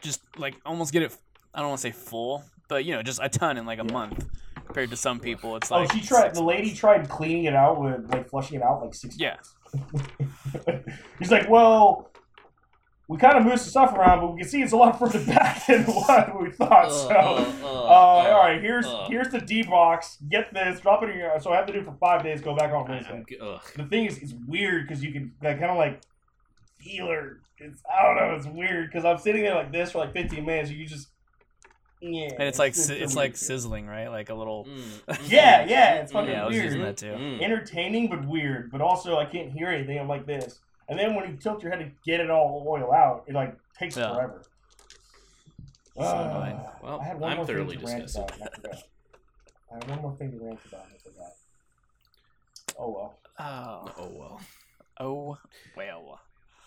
just 0.00 0.20
like 0.38 0.56
almost 0.64 0.92
get 0.92 1.02
it. 1.02 1.16
I 1.54 1.60
don't 1.60 1.68
want 1.68 1.78
to 1.80 1.82
say 1.88 1.92
full, 1.92 2.44
but 2.68 2.84
you 2.84 2.94
know, 2.94 3.02
just 3.02 3.20
a 3.22 3.28
ton 3.28 3.56
in 3.58 3.66
like 3.66 3.78
a 3.78 3.84
Yeah. 3.84 3.92
month. 3.92 4.28
Compared 4.66 4.90
to 4.90 4.96
some 4.96 5.18
people, 5.18 5.56
it's 5.56 5.70
oh, 5.72 5.80
like 5.80 5.90
Oh, 5.92 5.96
she 5.98 6.00
tried. 6.06 6.32
The 6.34 6.42
lady 6.42 6.72
tried 6.72 7.08
cleaning 7.08 7.44
it 7.44 7.54
out 7.56 7.80
with 7.80 8.08
like 8.12 8.28
flushing 8.30 8.56
it 8.58 8.62
out 8.62 8.82
like 8.82 8.94
six. 8.94 9.18
Yeah. 9.18 9.34
times. 9.34 9.54
He's 11.18 11.30
like, 11.30 11.48
well, 11.48 12.10
we 13.10 13.18
kind 13.18 13.36
of 13.36 13.44
moved 13.44 13.60
some 13.60 13.70
stuff 13.70 13.92
around, 13.92 14.20
but 14.20 14.32
we 14.32 14.40
can 14.40 14.48
see 14.48 14.62
it's 14.62 14.72
a 14.72 14.76
lot 14.76 14.96
further 14.96 15.24
back 15.26 15.66
than 15.66 15.82
what 15.84 16.40
we 16.40 16.50
thought. 16.52 16.90
so, 16.92 17.08
uh, 17.10 17.64
all 17.66 18.40
right, 18.40 18.62
here's 18.62 18.86
uh. 18.86 19.06
here's 19.08 19.28
the 19.30 19.38
Debrox. 19.38 20.16
Get 20.28 20.54
this, 20.54 20.78
drop 20.80 21.02
it 21.02 21.10
in 21.10 21.18
your. 21.18 21.40
So 21.40 21.52
I 21.52 21.56
have 21.56 21.66
to 21.66 21.72
do 21.72 21.80
it 21.80 21.84
for 21.84 21.96
five 22.00 22.22
days. 22.22 22.40
Go 22.40 22.54
back 22.54 22.72
on 22.72 22.88
Wednesday. 22.88 23.24
The 23.76 23.84
thing 23.84 24.06
is, 24.06 24.18
it's 24.18 24.34
weird 24.46 24.86
because 24.86 25.02
you 25.02 25.12
can 25.12 25.32
like, 25.42 25.58
kind 25.58 25.72
of 25.72 25.76
like 25.76 26.02
feel 26.78 27.08
her. 27.08 27.40
It's 27.58 27.82
I 27.92 28.06
don't 28.06 28.16
know. 28.16 28.34
It's 28.36 28.46
weird 28.46 28.90
because 28.90 29.04
I'm 29.04 29.18
sitting 29.18 29.42
there 29.42 29.56
like 29.56 29.72
this 29.72 29.90
for 29.90 29.98
like 29.98 30.12
15 30.12 30.46
minutes. 30.46 30.70
You 30.70 30.86
just 30.86 31.08
yeah, 32.00 32.30
and 32.38 32.42
it's 32.48 32.58
like 32.58 32.74
it's 32.76 33.14
like 33.14 33.36
sizzling, 33.48 33.86
right? 33.86 34.08
Like 34.08 34.28
a 34.30 34.34
little. 34.34 34.64
Mm. 34.64 35.18
Yeah, 35.30 35.64
yeah, 35.66 35.94
it's 35.96 36.12
fucking 36.12 36.30
Yeah, 36.30 36.44
I 36.44 36.46
was 36.46 36.54
weird. 36.54 36.64
using 36.66 36.82
that 36.82 36.96
too. 36.96 37.12
Mm. 37.12 37.42
entertaining 37.42 38.08
but 38.08 38.26
weird. 38.26 38.70
But 38.70 38.80
also, 38.80 39.16
I 39.18 39.24
can't 39.26 39.52
hear 39.52 39.68
anything. 39.68 39.98
I'm 39.98 40.08
like 40.08 40.26
this, 40.26 40.60
and 40.88 40.98
then 40.98 41.14
when 41.14 41.30
you 41.30 41.36
tilt 41.36 41.62
your 41.62 41.70
head 41.72 41.80
to 41.80 41.90
get 42.04 42.20
it 42.20 42.30
all 42.30 42.64
oil 42.66 42.92
out, 42.92 43.24
it 43.26 43.34
like 43.34 43.56
takes 43.78 43.96
Yeah. 43.96 44.14
forever. 44.14 44.42
So 45.96 46.02
annoying. 46.02 46.60
Well, 46.82 47.00
I 47.00 47.04
had 47.04 47.20
one 47.20 47.30
I'm 47.32 47.36
more 47.38 47.46
thing 47.46 47.56
thoroughly 47.56 47.76
to 47.76 47.84
rant 47.86 48.02
disgusted. 48.06 48.36
about, 48.40 48.52
and 48.56 48.66
I 48.66 48.68
forgot. 48.68 48.82
I 49.70 49.74
have 49.74 49.90
one 49.90 50.02
more 50.02 50.16
thing 50.16 50.30
to 50.32 50.38
rant 50.44 50.58
about. 50.66 50.84
and 50.86 50.94
I 50.94 50.98
forgot. 51.10 51.32
Oh 52.78 52.90
well. 52.90 53.18
Oh, 53.38 53.92
Oh 53.98 54.10
well. 54.18 54.40
oh, 55.00 55.38
well. 55.76 56.20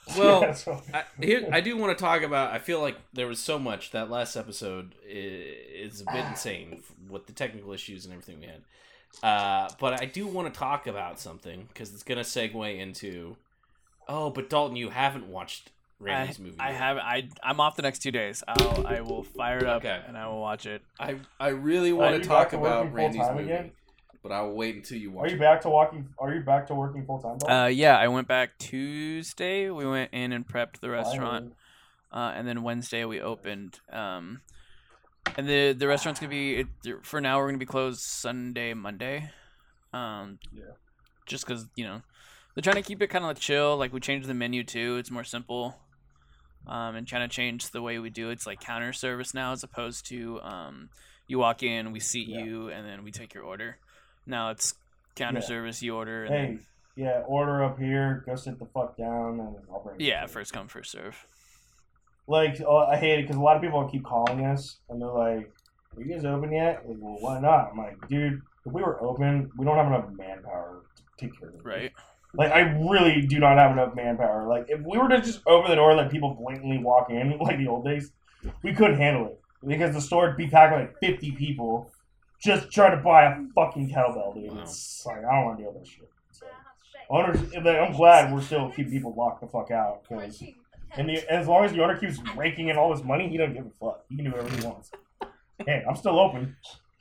Well, 0.18 0.42
Yeah, 0.42 0.54
so- 0.54 0.82
I, 0.94 1.04
here, 1.22 1.48
I 1.52 1.62
do 1.62 1.78
want 1.78 1.98
to 1.98 2.02
talk 2.04 2.22
about. 2.24 2.52
I 2.52 2.60
feel 2.60 2.82
like 2.82 2.98
there 3.14 3.28
was 3.28 3.40
so 3.40 3.58
much 3.58 3.92
that 3.92 4.10
last 4.10 4.36
episode 4.36 4.96
is, 5.08 5.94
is 5.94 6.02
a 6.02 6.06
bit 6.12 6.26
insane 6.26 6.84
with 7.10 7.26
the 7.28 7.34
technical 7.34 7.72
issues 7.74 8.06
and 8.06 8.14
everything 8.14 8.40
we 8.40 8.48
had. 8.48 8.62
Uh, 9.22 9.70
but 9.80 10.02
I 10.02 10.06
do 10.06 10.26
want 10.28 10.52
to 10.54 10.60
talk 10.60 10.88
about 10.88 11.20
something 11.20 11.66
because 11.68 11.94
it's 11.94 12.04
gonna 12.04 12.22
segue 12.22 12.78
into. 12.80 13.36
Oh, 14.08 14.30
but 14.30 14.50
Dalton, 14.50 14.76
you 14.76 14.90
haven't 14.90 15.28
watched 15.28 15.70
Randy's 16.00 16.40
movie. 16.40 16.60
I 16.60 16.70
yet. 16.72 16.78
have. 16.80 16.98
I 16.98 17.30
I'm 17.44 17.60
off 17.60 17.76
the 17.76 17.84
next 17.84 18.00
two 18.00 18.12
days. 18.12 18.44
I'll 18.48 18.86
I 18.86 19.02
will 19.02 19.24
fire 19.24 19.60
it 19.60 19.66
up 19.68 19.78
Okay. 19.86 20.02
and 20.08 20.18
I 20.18 20.28
will 20.28 20.42
watch 20.42 20.66
it. 20.66 20.82
I 21.00 21.18
I 21.40 21.50
really 21.50 21.94
want 21.94 22.16
you 22.16 22.22
to 22.24 22.28
talk 22.28 22.54
about 22.54 22.92
Randy's 22.92 23.22
movie, 23.32 23.44
again? 23.44 23.72
But 24.24 24.32
I 24.32 24.42
will 24.42 24.56
wait 24.56 24.76
until 24.76 24.98
you 24.98 25.12
watch. 25.12 25.26
are 25.28 25.30
you 25.30 25.36
it. 25.36 25.40
back 25.40 25.62
to 25.62 25.70
walking? 25.70 26.10
Are 26.18 26.34
you 26.34 26.42
back 26.42 26.66
to 26.68 26.74
working 26.76 27.06
full 27.06 27.20
time? 27.20 27.38
Uh, 27.50 27.68
yeah, 27.68 27.98
I 27.98 28.08
went 28.08 28.28
back 28.28 28.58
Tuesday. 28.58 29.70
We 29.70 29.86
went 29.86 30.12
in 30.14 30.32
and 30.32 30.48
prepped 30.48 30.80
the 30.80 30.90
restaurant, 30.90 31.54
uh, 32.12 32.32
and 32.36 32.48
then 32.48 32.64
Wednesday 32.64 33.06
we 33.06 33.20
opened. 33.22 33.80
Um, 33.92 34.42
and 35.38 35.48
the 35.48 35.74
the 35.74 35.88
restaurant's 35.88 36.20
gonna 36.20 36.30
be 36.30 36.56
it, 36.56 36.68
for 37.04 37.22
now. 37.22 37.38
We're 37.38 37.48
gonna 37.48 37.58
be 37.58 37.66
closed 37.66 38.00
Sunday, 38.02 38.74
Monday. 38.74 39.30
Um, 39.94 40.40
Yeah. 40.52 40.64
Just 41.26 41.46
because 41.46 41.68
you 41.76 41.86
know 41.86 42.02
they're 42.54 42.62
trying 42.62 42.76
to 42.76 42.82
keep 42.82 43.02
it 43.02 43.08
kind 43.08 43.26
of 43.26 43.40
chill. 43.40 43.78
Like 43.78 43.94
we 43.94 44.00
changed 44.00 44.28
the 44.28 44.34
menu 44.34 44.64
too. 44.64 44.98
It's 44.98 45.12
more 45.12 45.24
simple. 45.24 45.76
Um, 46.66 46.96
and 46.96 47.06
trying 47.06 47.28
to 47.28 47.34
change 47.36 47.72
the 47.72 47.82
way 47.82 48.00
we 48.00 48.10
do 48.10 48.30
it. 48.30 48.34
It's 48.34 48.48
like 48.48 48.62
counter 48.62 48.94
service 48.94 49.34
now, 49.34 49.52
as 49.52 49.64
opposed 49.64 50.06
to 50.08 50.40
um, 50.42 50.90
you 51.28 51.38
walk 51.38 51.62
in, 51.62 51.92
we 51.92 52.00
seat 52.00 52.30
Yeah. 52.30 52.44
you, 52.46 52.70
and 52.70 52.88
then 52.88 53.04
we 53.04 53.12
take 53.12 53.34
your 53.34 53.44
order. 53.44 53.78
Now 54.26 54.52
it's 54.52 54.74
counter 55.16 55.40
Yeah. 55.40 55.46
service. 55.46 55.82
You 55.82 55.96
order, 55.96 56.24
and 56.26 56.34
Hey, 56.34 56.46
then 56.46 56.60
yeah, 56.96 57.22
order 57.28 57.64
up 57.64 57.78
here. 57.80 58.24
Go 58.26 58.36
sit 58.36 58.60
the 58.60 58.66
fuck 58.66 58.98
down, 58.98 59.40
and 59.40 59.58
I'll 59.72 59.84
bring. 59.84 60.00
yeah, 60.00 60.26
first 60.28 60.54
come, 60.54 60.68
first 60.68 60.92
serve. 60.92 61.26
like 62.28 62.62
oh, 62.66 62.78
I 62.78 62.96
hate 62.96 63.20
it 63.20 63.24
because 63.24 63.36
a 63.36 63.42
lot 63.42 63.56
of 63.58 63.62
people 63.62 63.88
keep 63.90 64.04
calling 64.06 64.46
us 64.46 64.80
and 64.90 65.02
they're 65.02 65.10
like, 65.10 65.52
"Are 65.98 66.02
you 66.02 66.14
guys 66.14 66.24
open 66.24 66.54
yet?" 66.54 66.84
Like, 66.88 66.98
well, 67.00 67.18
why 67.20 67.40
not? 67.42 67.72
I'm 67.72 67.78
like, 67.78 67.98
dude, 68.08 68.42
if 68.66 68.72
we 68.72 68.82
were 68.82 69.02
open, 69.04 69.52
we 69.58 69.66
don't 69.66 69.76
have 69.76 69.88
enough 69.88 70.06
manpower 70.18 70.84
to 70.96 71.04
take 71.18 71.38
care 71.38 71.50
of 71.50 71.56
it. 71.56 71.62
Right. 71.66 71.92
Like, 72.36 72.52
I 72.54 72.62
really 72.62 73.28
do 73.28 73.40
not 73.40 73.58
have 73.58 73.72
enough 73.72 73.94
manpower. 73.94 74.48
Like, 74.48 74.66
if 74.70 74.80
we 74.82 74.98
were 74.98 75.10
to 75.10 75.22
just 75.22 75.42
open 75.46 75.70
the 75.70 75.76
door 75.76 75.92
and 75.92 75.98
let 76.00 76.10
people 76.12 76.34
blatantly 76.34 76.78
walk 76.80 77.10
in 77.12 77.38
like 77.42 77.58
the 77.58 77.68
old 77.68 77.86
days, 77.86 78.12
we 78.64 78.74
couldn't 78.74 78.98
handle 78.98 79.28
it 79.28 79.40
because 79.68 79.94
the 79.94 80.02
store 80.02 80.28
would 80.30 80.38
be 80.38 80.48
packed 80.48 80.76
with 80.76 80.82
like 80.88 81.00
50 81.02 81.32
people 81.34 81.92
just 82.44 82.72
trying 82.72 82.98
to 82.98 83.04
buy 83.04 83.26
a 83.26 83.36
fucking 83.56 83.90
kettlebell, 83.90 84.36
dude. 84.36 84.52
Wow. 84.52 84.62
It's 84.62 85.06
like 85.06 85.18
I 85.18 85.22
don't 85.36 85.46
want 85.46 85.58
to 85.58 85.64
deal 85.64 85.74
with 85.74 85.84
that 85.84 85.90
shit. 85.90 86.10
So, 86.32 86.46
owners, 87.10 87.40
I'm 87.56 87.94
glad 87.94 88.34
we're 88.34 88.42
still 88.42 88.70
keeping 88.70 88.92
people 88.92 89.14
locked 89.18 89.42
the 89.42 89.48
fuck 89.48 89.72
out 89.72 90.04
because. 90.08 90.44
And 90.96 91.10
the, 91.10 91.32
as 91.32 91.48
long 91.48 91.66
as 91.66 91.72
the 91.72 91.82
owner 91.82 91.98
keeps 91.98 92.20
raking 92.36 92.68
in 92.68 92.78
all 92.78 92.94
this 92.94 93.04
money, 93.04 93.28
he 93.28 93.36
don't 93.36 93.54
give 93.54 93.66
a 93.66 93.70
fuck. 93.72 94.04
He 94.10 94.16
can 94.16 94.26
do 94.26 94.32
whatever 94.32 94.56
he 94.56 94.64
wants. 94.64 94.92
Hey, 95.66 95.84
I'm 95.90 95.96
still 95.96 96.20
open. 96.20 96.56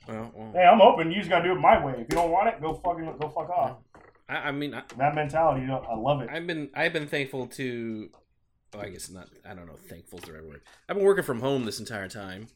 Well, 0.07 0.31
well, 0.33 0.51
Hey, 0.53 0.63
I'm 0.63 0.81
open. 0.81 1.11
You 1.11 1.19
just 1.19 1.29
gotta 1.29 1.43
do 1.43 1.51
it 1.51 1.59
my 1.59 1.83
way. 1.83 1.93
If 1.93 1.99
you 1.99 2.15
don't 2.15 2.31
want 2.31 2.47
it, 2.47 2.59
go 2.59 2.73
fucking 2.73 3.05
go 3.19 3.29
fuck 3.29 3.49
off. 3.49 3.77
I, 4.27 4.35
I 4.35 4.51
mean, 4.51 4.73
I, 4.73 4.81
That 4.97 5.13
mentality, 5.13 5.61
you 5.61 5.67
know, 5.67 5.85
I 5.87 5.95
love 5.95 6.21
it. 6.21 6.29
I've 6.31 6.47
been 6.47 6.69
I've 6.73 6.93
been 6.93 7.07
thankful 7.07 7.47
to. 7.47 8.09
Oh, 8.73 8.79
I 8.79 8.89
guess 8.89 9.11
not. 9.11 9.27
I 9.47 9.53
don't 9.53 9.67
know. 9.67 9.77
Thankful 9.87 10.17
is 10.19 10.25
the 10.25 10.33
right 10.33 10.43
word. 10.43 10.61
I've 10.89 10.95
been 10.95 11.05
working 11.05 11.23
from 11.23 11.39
home 11.39 11.63
this 11.65 11.79
entire 11.79 12.09
time. 12.09 12.47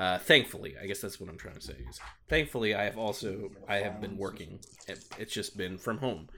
Uh, 0.00 0.16
thankfully, 0.18 0.76
I 0.82 0.86
guess 0.86 1.00
that's 1.02 1.20
what 1.20 1.28
I'm 1.28 1.36
trying 1.36 1.56
to 1.56 1.60
say. 1.60 1.74
Is 1.90 2.00
thankfully, 2.26 2.74
I 2.74 2.84
have 2.84 2.96
also 2.96 3.50
I 3.68 3.76
have 3.80 4.00
been 4.00 4.16
working. 4.16 4.58
It's 5.18 5.30
just 5.34 5.58
been 5.58 5.76
from 5.76 5.98
home, 5.98 6.28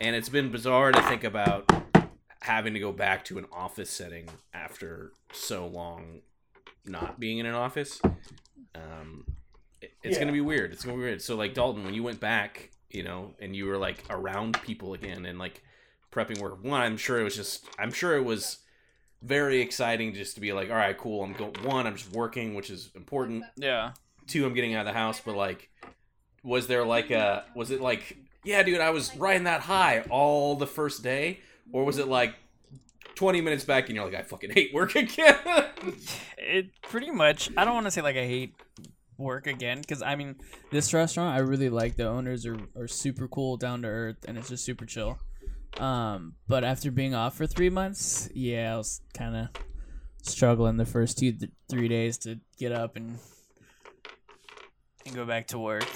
and 0.00 0.14
it's 0.14 0.28
been 0.28 0.50
bizarre 0.52 0.92
to 0.92 1.00
think 1.00 1.24
about 1.24 1.64
having 2.42 2.74
to 2.74 2.78
go 2.80 2.92
back 2.92 3.24
to 3.24 3.38
an 3.38 3.46
office 3.50 3.88
setting 3.88 4.28
after 4.52 5.12
so 5.32 5.66
long 5.66 6.20
not 6.84 7.18
being 7.18 7.38
in 7.38 7.46
an 7.46 7.54
office. 7.54 8.02
Um, 8.74 9.24
it- 9.80 9.94
it's 10.02 10.14
Yeah. 10.16 10.20
gonna 10.20 10.32
be 10.32 10.42
weird. 10.42 10.72
It's 10.72 10.84
gonna 10.84 10.98
be 10.98 11.02
weird. 11.04 11.22
So 11.22 11.36
like 11.36 11.54
Dalton, 11.54 11.84
when 11.84 11.94
you 11.94 12.02
went 12.02 12.20
back, 12.20 12.70
you 12.90 13.02
know, 13.02 13.34
and 13.40 13.56
you 13.56 13.64
were 13.64 13.78
like 13.78 14.04
around 14.10 14.60
people 14.62 14.92
again 14.92 15.24
and 15.24 15.38
like 15.38 15.62
prepping 16.12 16.38
work. 16.38 16.62
One, 16.62 16.82
I'm 16.82 16.98
sure 16.98 17.18
it 17.18 17.24
was 17.24 17.34
just. 17.34 17.66
I'm 17.78 17.92
sure 17.92 18.14
it 18.14 18.24
was 18.24 18.58
very 19.22 19.60
exciting 19.60 20.14
just 20.14 20.34
to 20.34 20.40
be 20.40 20.52
like, 20.52 20.70
all 20.70 20.76
right, 20.76 20.96
cool. 20.96 21.22
I'm 21.22 21.32
going. 21.32 21.54
One, 21.62 21.86
I'm 21.86 21.96
just 21.96 22.12
working, 22.12 22.54
which 22.54 22.70
is 22.70 22.90
important. 22.94 23.44
Yeah. 23.56 23.92
Two, 24.26 24.44
I'm 24.46 24.54
getting 24.54 24.74
out 24.74 24.86
of 24.86 24.92
the 24.92 24.98
house. 24.98 25.20
But 25.24 25.36
like, 25.36 25.70
was 26.42 26.66
there 26.66 26.84
like 26.84 27.10
a? 27.10 27.44
Was 27.54 27.70
it 27.70 27.80
like, 27.80 28.16
yeah, 28.44 28.62
dude, 28.62 28.80
I 28.80 28.90
was 28.90 29.16
riding 29.16 29.44
that 29.44 29.62
high 29.62 30.04
all 30.10 30.56
the 30.56 30.66
first 30.66 31.02
day, 31.02 31.40
or 31.72 31.84
was 31.84 31.98
it 31.98 32.08
like? 32.08 32.34
20 33.14 33.40
minutes 33.40 33.64
back 33.64 33.86
and 33.86 33.96
you're 33.96 34.04
like 34.04 34.14
I 34.14 34.20
fucking 34.20 34.50
hate 34.50 34.74
work 34.74 34.94
again. 34.94 35.36
It 36.36 36.66
pretty 36.82 37.10
much. 37.10 37.50
I 37.56 37.64
don't 37.64 37.72
want 37.72 37.86
to 37.86 37.90
say 37.90 38.02
like 38.02 38.16
I 38.16 38.26
hate 38.26 38.54
work 39.18 39.46
again 39.46 39.80
because 39.80 40.02
I 40.02 40.16
mean 40.16 40.36
this 40.70 40.92
restaurant 40.92 41.34
I 41.34 41.40
really 41.40 41.70
like. 41.70 41.96
The 41.96 42.06
owners 42.06 42.46
are 42.46 42.58
are 42.76 42.86
super 42.86 43.26
cool, 43.26 43.56
down 43.56 43.82
to 43.82 43.88
earth, 43.88 44.24
and 44.28 44.36
it's 44.36 44.48
just 44.50 44.64
super 44.64 44.84
chill. 44.84 45.18
Um, 45.78 46.34
but 46.48 46.64
after 46.64 46.90
being 46.90 47.14
off 47.14 47.36
for 47.36 47.46
three 47.46 47.70
months, 47.70 48.28
yeah, 48.34 48.74
I 48.74 48.76
was 48.78 49.00
kind 49.14 49.36
of 49.36 49.48
struggling 50.22 50.76
the 50.76 50.86
first 50.86 51.18
two 51.18 51.32
th- 51.32 51.50
three 51.68 51.88
days 51.88 52.18
to 52.18 52.40
get 52.58 52.72
up 52.72 52.96
and 52.96 53.18
and 55.04 55.14
go 55.14 55.24
back 55.24 55.48
to 55.48 55.58
work. 55.58 55.86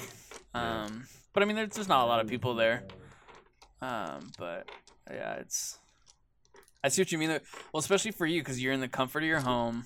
Yeah. 0.53 0.83
Um, 0.85 1.07
But 1.33 1.43
I 1.43 1.45
mean, 1.45 1.55
there's 1.55 1.75
just 1.75 1.89
not 1.89 2.03
a 2.03 2.07
lot 2.07 2.19
of 2.19 2.27
people 2.29 2.55
there. 2.55 2.83
Um, 3.81 4.31
but 4.37 4.69
yeah, 5.09 5.35
it's. 5.35 5.79
I 6.83 6.89
see 6.89 7.01
what 7.01 7.11
you 7.11 7.17
mean. 7.17 7.29
though. 7.29 7.39
Well, 7.73 7.79
especially 7.79 8.11
for 8.11 8.25
you, 8.25 8.41
because 8.41 8.61
you're 8.61 8.73
in 8.73 8.79
the 8.81 8.87
comfort 8.87 9.23
of 9.23 9.29
your 9.29 9.39
home. 9.39 9.85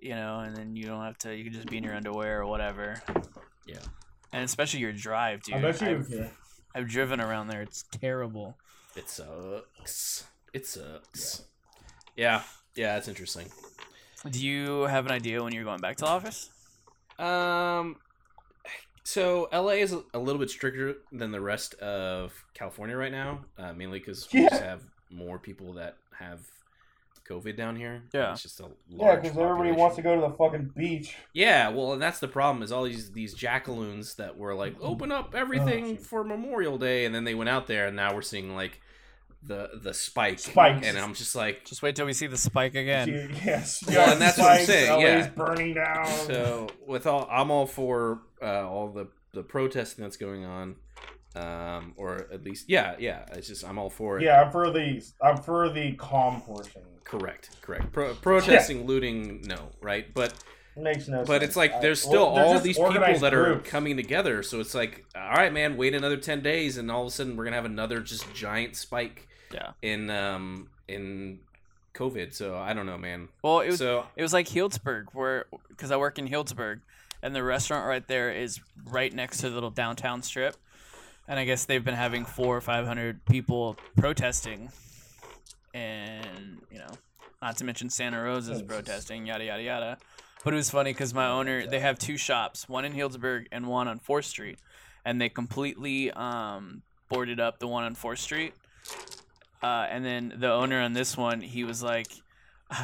You 0.00 0.14
know, 0.16 0.40
and 0.40 0.56
then 0.56 0.74
you 0.76 0.84
don't 0.84 1.02
have 1.02 1.16
to. 1.18 1.34
You 1.34 1.44
can 1.44 1.52
just 1.52 1.68
be 1.68 1.76
in 1.76 1.84
your 1.84 1.94
underwear 1.94 2.40
or 2.42 2.46
whatever. 2.46 3.00
Yeah. 3.66 3.76
And 4.32 4.44
especially 4.44 4.80
your 4.80 4.92
drive, 4.92 5.42
dude. 5.42 5.56
I 5.56 5.60
bet 5.62 5.80
you. 5.80 5.88
I've, 5.88 6.08
yeah. 6.10 6.28
I've 6.74 6.88
driven 6.88 7.20
around 7.20 7.48
there. 7.48 7.62
It's 7.62 7.84
terrible. 7.90 8.56
It 8.96 9.08
sucks. 9.08 10.24
It 10.52 10.66
sucks. 10.66 11.42
Yeah. 12.16 12.42
Yeah, 12.74 12.96
it's 12.96 13.08
interesting. 13.08 13.48
Do 14.30 14.44
you 14.44 14.82
have 14.82 15.06
an 15.06 15.12
idea 15.12 15.42
when 15.42 15.52
you're 15.52 15.64
going 15.64 15.80
back 15.80 15.96
to 15.96 16.04
the 16.04 16.10
office? 16.10 16.50
Um, 17.18 17.96
so 19.04 19.48
LA 19.52 19.72
is 19.82 19.92
a, 19.92 20.02
a 20.14 20.18
little 20.18 20.38
bit 20.38 20.48
stricter 20.50 20.94
than 21.10 21.30
the 21.32 21.40
rest 21.40 21.74
of 21.74 22.32
California 22.54 22.96
right 22.96 23.12
now, 23.12 23.44
uh, 23.58 23.72
mainly 23.72 23.98
because 23.98 24.28
we 24.32 24.42
Yeah. 24.42 24.48
just 24.50 24.62
have 24.62 24.82
more 25.10 25.38
people 25.38 25.72
that 25.74 25.96
have 26.18 26.40
COVID 27.28 27.56
down 27.56 27.76
here. 27.76 28.02
Yeah. 28.12 28.32
it's 28.32 28.42
just 28.42 28.60
a 28.60 28.68
Yeah, 28.88 29.16
because 29.16 29.36
everybody 29.36 29.72
wants 29.72 29.96
to 29.96 30.02
go 30.02 30.14
to 30.14 30.20
the 30.20 30.30
fucking 30.30 30.72
beach. 30.76 31.16
Yeah, 31.32 31.68
well, 31.70 31.92
and 31.94 32.02
that's 32.02 32.20
the 32.20 32.28
problem 32.28 32.62
is 32.62 32.72
all 32.72 32.84
these 32.84 33.12
these 33.12 33.34
jackaloons 33.34 34.14
that 34.16 34.36
were 34.36 34.54
like 34.54 34.76
open 34.80 35.12
up 35.12 35.34
everything 35.34 35.96
shit. 35.96 36.06
for 36.06 36.24
Memorial 36.24 36.78
Day, 36.78 37.04
and 37.04 37.14
then 37.14 37.24
they 37.24 37.34
went 37.34 37.50
out 37.50 37.66
there, 37.66 37.86
and 37.86 37.96
now 37.96 38.14
we're 38.14 38.22
seeing 38.22 38.54
like 38.54 38.80
the 39.42 39.70
the 39.82 39.92
spike, 39.92 40.38
Spikes. 40.38 40.86
and 40.86 40.96
I'm 40.98 41.14
just 41.14 41.34
like, 41.34 41.64
Just 41.64 41.82
wait 41.82 41.96
till 41.96 42.06
we 42.06 42.12
see 42.12 42.26
the 42.28 42.36
spike 42.38 42.74
again. 42.74 43.06
See, 43.08 43.44
yes. 43.44 43.82
Well, 43.86 44.12
and 44.12 44.20
that's 44.20 44.38
what 44.38 44.50
I'm 44.50 44.64
Spikes, 44.64 44.66
saying, 44.66 44.90
LA's 44.92 45.02
yeah. 45.02 45.28
burning 45.30 45.74
down. 45.74 46.06
so 46.06 46.68
with 46.86 47.06
all 47.06 47.26
I'm 47.30 47.50
all 47.50 47.66
for 47.66 48.20
uh, 48.40 48.68
all 48.68 48.88
the 48.88 49.08
the 49.32 49.42
protesting 49.42 50.04
that's 50.04 50.16
going 50.16 50.44
on, 50.44 50.76
um, 51.36 51.94
or 51.96 52.26
at 52.32 52.42
least 52.44 52.68
yeah, 52.68 52.94
yeah, 52.98 53.24
it's 53.32 53.48
just 53.48 53.64
I'm 53.64 53.78
all 53.78 53.90
for 53.90 54.18
it. 54.18 54.24
yeah, 54.24 54.42
I'm 54.42 54.50
for 54.52 54.70
the 54.70 55.02
I'm 55.22 55.36
for 55.38 55.68
the 55.70 55.92
calm 55.92 56.40
portion. 56.42 56.82
Correct, 57.04 57.50
correct. 57.62 57.92
Pro- 57.92 58.14
protesting, 58.14 58.86
looting, 58.86 59.42
no, 59.42 59.68
right? 59.80 60.12
But 60.14 60.34
Makes 60.76 61.08
no 61.08 61.18
sense. 61.18 61.28
but 61.28 61.42
it's 61.42 61.56
like 61.56 61.80
there's 61.82 62.00
still 62.00 62.34
they're 62.34 62.44
all 62.44 62.58
these 62.58 62.76
people 62.76 62.90
organized 62.90 63.20
that 63.22 63.34
are 63.34 63.58
coming 63.58 63.96
together. 63.96 64.42
So 64.42 64.60
it's 64.60 64.74
like, 64.74 65.04
all 65.14 65.32
right, 65.32 65.52
man, 65.52 65.76
wait 65.76 65.94
another 65.94 66.16
ten 66.16 66.42
days, 66.42 66.78
and 66.78 66.90
all 66.90 67.02
of 67.02 67.08
a 67.08 67.10
sudden 67.10 67.36
we're 67.36 67.44
gonna 67.44 67.56
have 67.56 67.64
another 67.66 68.00
just 68.00 68.32
giant 68.34 68.76
spike 68.76 69.28
Yeah. 69.52 69.72
in 69.82 70.08
um 70.08 70.68
in 70.88 71.40
COVID. 71.94 72.32
So 72.32 72.56
I 72.56 72.72
don't 72.72 72.86
know, 72.86 72.96
man. 72.96 73.28
Well, 73.42 73.60
it 73.60 73.68
was 73.68 73.78
so 73.78 74.06
it 74.16 74.22
was 74.22 74.32
like 74.32 74.48
Healdsburg, 74.48 75.06
where 75.12 75.44
because 75.68 75.90
I 75.90 75.96
work 75.96 76.18
in 76.18 76.26
Healdsburg, 76.28 76.80
and 77.22 77.34
the 77.34 77.42
restaurant 77.42 77.86
right 77.86 78.06
there 78.08 78.32
is 78.32 78.58
right 78.86 79.12
next 79.12 79.38
to 79.38 79.48
the 79.50 79.54
little 79.54 79.70
downtown 79.70 80.22
strip, 80.22 80.56
and 81.28 81.38
I 81.38 81.44
guess 81.44 81.64
they've 81.64 81.84
been 81.84 81.94
having 81.94 82.24
four 82.24 82.56
or 82.56 82.60
five 82.60 82.86
hundred 82.86 83.24
people 83.24 83.76
protesting, 83.96 84.70
and 85.74 86.60
you 86.70 86.78
know, 86.78 86.90
not 87.40 87.56
to 87.58 87.64
mention 87.64 87.90
Santa 87.90 88.22
Rosa's 88.22 88.62
protesting, 88.62 89.26
yada 89.26 89.44
yada 89.44 89.62
yada. 89.62 89.98
But 90.44 90.54
it 90.54 90.56
was 90.56 90.70
funny 90.70 90.92
because 90.92 91.14
my 91.14 91.28
owner, 91.28 91.66
they 91.66 91.78
have 91.78 91.98
two 91.98 92.16
shops, 92.16 92.68
one 92.68 92.84
in 92.84 92.92
Healdsburg 92.92 93.46
and 93.52 93.68
one 93.68 93.86
on 93.86 94.00
Fourth 94.00 94.24
Street, 94.24 94.58
and 95.04 95.20
they 95.20 95.28
completely 95.28 96.10
um, 96.10 96.82
boarded 97.08 97.38
up 97.38 97.60
the 97.60 97.68
one 97.68 97.84
on 97.84 97.94
Fourth 97.94 98.18
Street. 98.18 98.54
Uh, 99.62 99.86
and 99.88 100.04
then 100.04 100.34
the 100.36 100.50
owner 100.50 100.80
on 100.80 100.92
this 100.92 101.16
one, 101.16 101.40
he 101.40 101.62
was 101.62 101.82
like, 101.82 102.08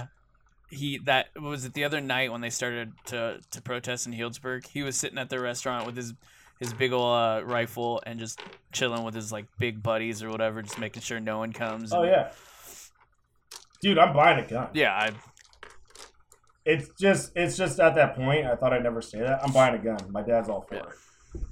he 0.70 0.98
that 0.98 1.28
was 1.40 1.64
it 1.64 1.72
the 1.72 1.82
other 1.82 2.00
night 2.00 2.30
when 2.30 2.42
they 2.42 2.50
started 2.50 2.92
to 3.06 3.40
to 3.50 3.62
protest 3.62 4.06
in 4.06 4.12
Healdsburg. 4.12 4.66
He 4.68 4.82
was 4.82 4.96
sitting 4.96 5.18
at 5.18 5.30
the 5.30 5.40
restaurant 5.40 5.86
with 5.86 5.96
his 5.96 6.14
his 6.60 6.72
big 6.72 6.92
ol' 6.92 7.12
uh, 7.12 7.40
rifle 7.42 8.02
and 8.06 8.18
just 8.18 8.40
chilling 8.72 9.04
with 9.04 9.14
his 9.14 9.30
like 9.32 9.46
big 9.58 9.82
buddies 9.82 10.22
or 10.22 10.30
whatever, 10.30 10.62
just 10.62 10.78
making 10.78 11.02
sure 11.02 11.20
no 11.20 11.38
one 11.38 11.52
comes. 11.52 11.92
Oh 11.92 12.02
and- 12.02 12.10
yeah, 12.10 12.32
dude, 13.82 13.98
I'm 13.98 14.12
buying 14.14 14.44
a 14.44 14.48
gun. 14.48 14.68
yeah. 14.74 14.92
I, 14.94 15.10
It's 16.64 16.88
just 17.00 17.32
it's 17.34 17.56
just 17.56 17.80
at 17.80 17.94
that 17.94 18.14
point. 18.14 18.46
I 18.46 18.54
thought 18.56 18.72
I'd 18.72 18.82
never 18.82 19.00
say 19.00 19.20
that. 19.20 19.42
I'm 19.42 19.52
buying 19.52 19.74
a 19.74 19.78
gun. 19.82 19.98
My 20.10 20.22
dad's 20.22 20.48
all 20.48 20.62
for 20.68 20.74
Yeah. 20.74 20.82
it. 20.82 21.42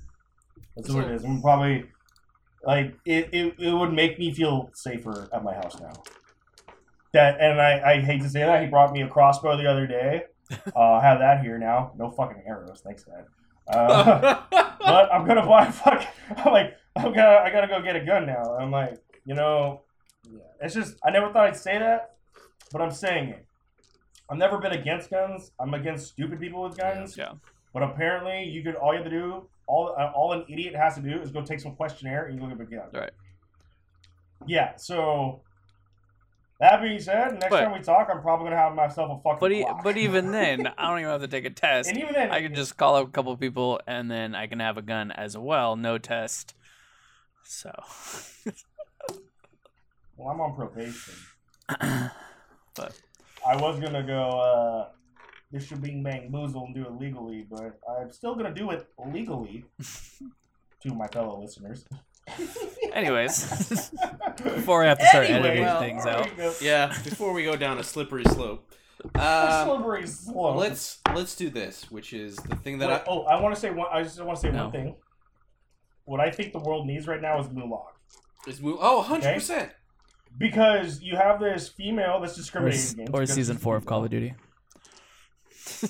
That's 0.77 0.91
what 0.93 1.05
it 1.05 1.13
is. 1.13 1.25
I'm 1.25 1.41
probably 1.41 1.87
like 2.65 2.95
it, 3.07 3.31
it. 3.33 3.55
It 3.59 3.73
would 3.73 3.93
make 3.95 4.19
me 4.19 4.35
feel 4.35 4.69
safer 4.75 5.29
at 5.33 5.43
my 5.43 5.55
house 5.55 5.81
now. 5.81 5.93
That 7.15 7.41
and 7.41 7.59
I, 7.61 7.93
I 7.95 8.01
hate 8.01 8.21
to 8.23 8.29
say 8.29 8.41
that 8.41 8.63
he 8.63 8.69
brought 8.69 8.93
me 8.93 9.01
a 9.03 9.09
crossbow 9.09 9.57
the 9.57 9.67
other 9.71 9.87
day. 9.87 10.25
Uh, 10.77 10.81
I 10.81 11.03
have 11.03 11.19
that 11.19 11.41
here 11.43 11.59
now. 11.59 11.91
No 11.99 12.09
fucking 12.13 12.43
arrows, 12.47 12.81
thanks, 12.85 13.03
Dad. 13.03 13.25
Uh, 13.67 14.43
but 14.87 15.13
I'm 15.13 15.27
gonna 15.27 15.47
buy 15.47 15.67
a 15.67 15.73
fuck. 15.73 16.07
I'm 16.37 16.53
like, 16.53 16.75
I'm 16.97 17.13
gonna, 17.13 17.41
I 17.45 17.51
gotta 17.51 17.67
go 17.67 17.83
get 17.83 17.97
a 17.97 18.05
gun 18.05 18.27
now. 18.27 18.57
I'm 18.59 18.71
like, 18.71 18.99
you 19.25 19.35
know, 19.35 19.83
yeah. 20.31 20.39
it's 20.61 20.75
just 20.75 20.97
I 21.05 21.11
never 21.11 21.33
thought 21.33 21.47
I'd 21.47 21.57
say 21.57 21.79
that, 21.79 22.15
but 22.73 22.81
I'm 22.81 22.91
saying 22.91 23.31
it. 23.31 23.47
I've 24.31 24.39
never 24.39 24.59
been 24.59 24.73
against 24.73 25.11
guns. 25.11 25.53
I'm 25.61 25.75
against 25.75 26.09
stupid 26.09 26.41
people 26.41 26.63
with 26.63 26.77
guns. 26.77 27.17
yeah. 27.17 27.33
But 27.73 27.83
apparently, 27.83 28.45
you 28.45 28.63
could 28.63 28.75
all 28.77 28.93
you 28.93 29.03
have 29.03 29.11
to 29.11 29.11
do, 29.11 29.49
all 29.67 29.95
uh, 29.99 30.11
all 30.15 30.33
an 30.33 30.45
idiot 30.49 30.75
has 30.75 30.95
to 30.95 31.03
do 31.03 31.21
is 31.21 31.31
go 31.31 31.43
take 31.43 31.61
some 31.61 31.75
questionnaire 31.75 32.27
and 32.27 32.35
you 32.35 32.41
go 32.41 32.55
get 32.55 32.61
a 32.61 32.65
gun. 32.65 32.89
Right. 32.93 33.11
Yeah. 34.47 34.77
So. 34.77 35.43
That 36.59 36.81
being 36.81 36.99
said, 37.01 37.33
next 37.35 37.49
But- 37.51 37.61
time 37.61 37.73
we 37.73 37.81
talk, 37.81 38.09
I'm 38.11 38.23
probably 38.23 38.47
gonna 38.47 38.57
have 38.57 38.75
myself 38.75 39.19
a 39.19 39.23
fucking. 39.23 39.39
But 39.41 39.53
e- 39.53 39.67
but 39.85 39.97
even 39.99 40.31
then, 40.33 40.67
I 40.79 40.89
don't 40.89 40.99
even 41.01 41.11
have 41.11 41.21
to 41.21 41.29
take 41.29 41.45
a 41.45 41.51
test. 41.51 41.89
and 41.91 41.99
even 41.99 42.15
then, 42.15 42.31
I 42.31 42.41
can 42.41 42.55
just 42.55 42.77
call 42.79 42.97
up 42.97 43.09
a 43.09 43.11
couple 43.11 43.37
people 43.37 43.81
and 43.87 44.11
then 44.11 44.35
I 44.35 44.47
can 44.47 44.61
have 44.61 44.79
a 44.79 44.83
gun 44.83 45.11
as 45.11 45.37
well, 45.37 45.77
no 45.77 45.99
test. 45.99 46.55
So, 47.45 47.71
Well, 50.17 50.29
I'm 50.31 50.41
on 50.41 50.55
probation. 50.57 51.15
but 52.75 52.93
I 53.47 53.57
was 53.57 53.79
gonna 53.79 54.03
go 54.03 54.29
uh 54.41 54.89
this 55.53 55.65
should 55.67 55.83
bing 55.83 56.03
bang 56.03 56.31
boozle 56.33 56.65
and 56.67 56.75
do 56.75 56.87
it 56.87 56.93
legally, 56.99 57.47
but 57.51 57.79
I'm 57.89 58.11
still 58.13 58.35
gonna 58.35 58.55
do 58.55 58.71
it 58.71 58.89
legally 59.13 59.65
to 60.83 60.95
my 60.95 61.07
fellow 61.09 61.41
listeners. 61.41 61.85
Anyways, 62.93 63.91
before 64.43 64.85
I 64.85 64.89
have 64.89 64.99
to 64.99 65.07
start 65.07 65.27
Anyway, 65.31 65.49
editing 65.49 65.65
well, 65.65 65.81
things 65.81 66.05
there 66.05 66.17
out. 66.19 66.31
you 66.31 66.37
go. 66.37 66.55
yeah, 66.61 66.89
before 67.05 67.33
we 67.33 67.45
go 67.45 67.57
down 67.57 67.79
a 67.79 67.83
slippery 67.85 68.25
slope, 68.25 68.71
A 69.15 69.61
um, 69.63 69.69
slippery 69.69 70.07
slope. 70.07 70.57
let's 70.57 70.99
let's 71.15 71.37
do 71.37 71.51
this, 71.51 71.91
which 71.91 72.13
is 72.13 72.37
the 72.37 72.57
thing 72.57 72.79
that 72.79 72.89
Wait, 72.89 72.95
I. 72.97 73.05
oh, 73.09 73.23
I 73.25 73.41
want 73.41 73.55
to 73.55 73.61
say 73.61 73.71
one. 73.71 73.87
I 73.93 74.03
just 74.03 74.23
want 74.23 74.37
to 74.39 74.43
say 74.43 74.51
No. 74.53 74.65
one 74.65 74.73
thing. 74.73 74.97
What 76.05 76.21
I 76.21 76.31
think 76.31 76.53
the 76.53 76.61
world 76.61 76.87
needs 76.87 77.07
right 77.09 77.21
now 77.21 77.41
is 77.41 77.49
Mulan. 77.49 77.83
Is 78.47 78.61
move, 78.61 78.79
oh, 78.81 78.99
100 78.99 79.35
percent. 79.35 79.73
Because 80.39 81.01
you 81.03 81.17
have 81.17 81.41
this 81.41 81.69
female 81.69 82.21
that's 82.21 82.35
Or, 82.35 82.37
discriminated 82.37 82.81
s- 82.81 82.93
against. 82.93 83.11
or 83.15 83.21
because 83.21 83.35
season 83.35 83.57
she's 83.57 83.63
four 83.63 83.77
of. 83.77 83.87
Call 83.87 84.05
of 84.05 84.11
Duty. 84.11 84.35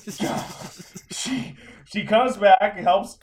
she 1.11 1.55
she 1.85 2.03
comes 2.05 2.37
back, 2.37 2.73
and 2.77 2.85
helps 2.85 3.17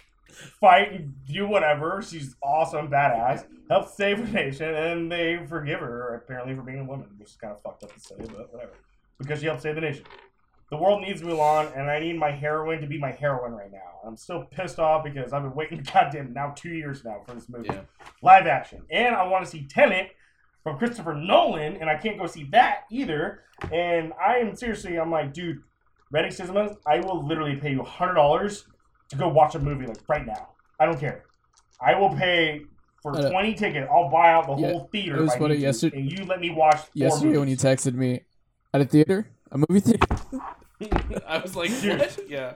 fight 0.60 0.92
and 0.92 1.14
do 1.26 1.46
whatever. 1.48 2.02
She's 2.02 2.36
awesome, 2.42 2.88
badass. 2.88 3.44
Helps 3.70 3.96
save 3.96 4.18
the 4.26 4.32
nation, 4.32 4.74
and 4.74 5.10
they 5.10 5.38
forgive 5.48 5.80
her 5.80 6.14
apparently 6.16 6.54
for 6.54 6.62
being 6.62 6.80
a 6.80 6.84
woman, 6.84 7.08
which 7.18 7.30
is 7.30 7.36
kind 7.36 7.52
of 7.52 7.62
fucked 7.62 7.82
up 7.84 7.94
to 7.94 8.00
say, 8.00 8.14
but 8.18 8.52
whatever. 8.52 8.72
Because 9.18 9.40
she 9.40 9.46
helped 9.46 9.62
save 9.62 9.74
the 9.76 9.80
nation. 9.80 10.04
The 10.70 10.76
world 10.76 11.02
needs 11.02 11.22
Mulan, 11.22 11.76
and 11.78 11.90
I 11.90 12.00
need 12.00 12.18
my 12.18 12.30
heroine 12.30 12.80
to 12.80 12.86
be 12.86 12.98
my 12.98 13.12
heroine 13.12 13.52
right 13.52 13.70
now. 13.70 14.00
I'm 14.06 14.16
still 14.16 14.44
pissed 14.44 14.78
off 14.78 15.04
because 15.04 15.32
I've 15.32 15.42
been 15.42 15.54
waiting, 15.54 15.82
goddamn, 15.92 16.32
now 16.32 16.52
two 16.56 16.70
years 16.70 17.04
now 17.04 17.22
for 17.26 17.34
this 17.34 17.48
movie, 17.48 17.68
Yeah. 17.72 17.82
live 18.22 18.46
action, 18.46 18.82
and 18.90 19.14
I 19.14 19.26
want 19.26 19.44
to 19.44 19.50
see 19.50 19.64
Tenet 19.66 20.10
from 20.62 20.78
Christopher 20.78 21.14
Nolan, 21.14 21.76
and 21.76 21.88
I 21.88 21.96
can't 21.96 22.18
go 22.18 22.26
see 22.26 22.44
that 22.52 22.84
either. 22.90 23.42
And 23.70 24.12
I 24.14 24.36
am 24.38 24.56
seriously, 24.56 24.96
I'm 24.98 25.10
like, 25.10 25.32
dude, 25.32 25.62
Reading 26.10 26.30
Cinemas, 26.30 26.76
I 26.86 27.00
will 27.00 27.26
literally 27.26 27.56
pay 27.56 27.70
you 27.72 27.82
hundred 27.82 28.14
dollars 28.14 28.64
to 29.10 29.16
go 29.16 29.28
watch 29.28 29.54
a 29.54 29.58
movie 29.58 29.86
like 29.86 29.98
right 30.08 30.26
now. 30.26 30.48
I 30.80 30.86
don't 30.86 30.98
care. 30.98 31.24
I 31.80 31.94
will 31.98 32.10
pay 32.10 32.62
for 33.02 33.16
uh, 33.16 33.30
twenty 33.30 33.54
tickets. 33.54 33.88
I'll 33.92 34.08
buy 34.10 34.32
out 34.32 34.46
the 34.46 34.54
Yeah, 34.56 34.72
whole 34.72 34.88
theater. 34.92 35.16
it 35.18 35.20
was 35.22 35.30
if 35.32 35.36
I 35.36 35.38
funny 35.40 35.56
yesterday- 35.56 35.98
and 35.98 36.10
you 36.12 36.24
let 36.24 36.40
me 36.40 36.50
watch 36.50 36.76
four 36.76 36.88
Yesterday 36.94 37.38
when 37.38 37.48
you 37.48 37.56
texted 37.56 37.94
me 37.94 38.20
at 38.72 38.80
a 38.80 38.84
theater, 38.84 39.28
a 39.52 39.58
movie 39.58 39.80
theater. 39.80 40.06
I 41.26 41.38
was 41.38 41.54
like, 41.56 41.70
what? 41.70 42.18
Yeah. 42.28 42.54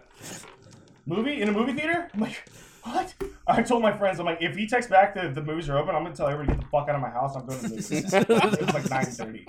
movie 1.06 1.40
in 1.40 1.48
a 1.48 1.52
movie 1.52 1.72
theater. 1.72 2.08
I'm 2.12 2.20
like, 2.20 2.36
what? 2.82 3.14
I 3.46 3.62
told 3.62 3.82
my 3.82 3.96
friends, 3.96 4.18
I'm 4.18 4.26
like, 4.26 4.38
if 4.42 4.56
he 4.56 4.66
texts 4.66 4.90
back 4.90 5.14
that 5.14 5.34
the 5.34 5.42
movies 5.42 5.68
are 5.68 5.78
open, 5.78 5.94
I'm 5.94 6.02
gonna 6.02 6.14
tell 6.16 6.26
everybody 6.28 6.56
to 6.56 6.58
get 6.58 6.64
the 6.64 6.70
fuck 6.70 6.88
out 6.88 6.94
of 6.96 7.00
my 7.00 7.10
house. 7.10 7.36
I'm 7.36 7.46
going 7.46 7.58
to 7.60 7.68
the 7.68 7.70
movies. 7.70 7.90
it 8.14 8.28
was 8.28 8.74
like 8.74 8.90
nine 8.90 9.04
thirty. 9.06 9.46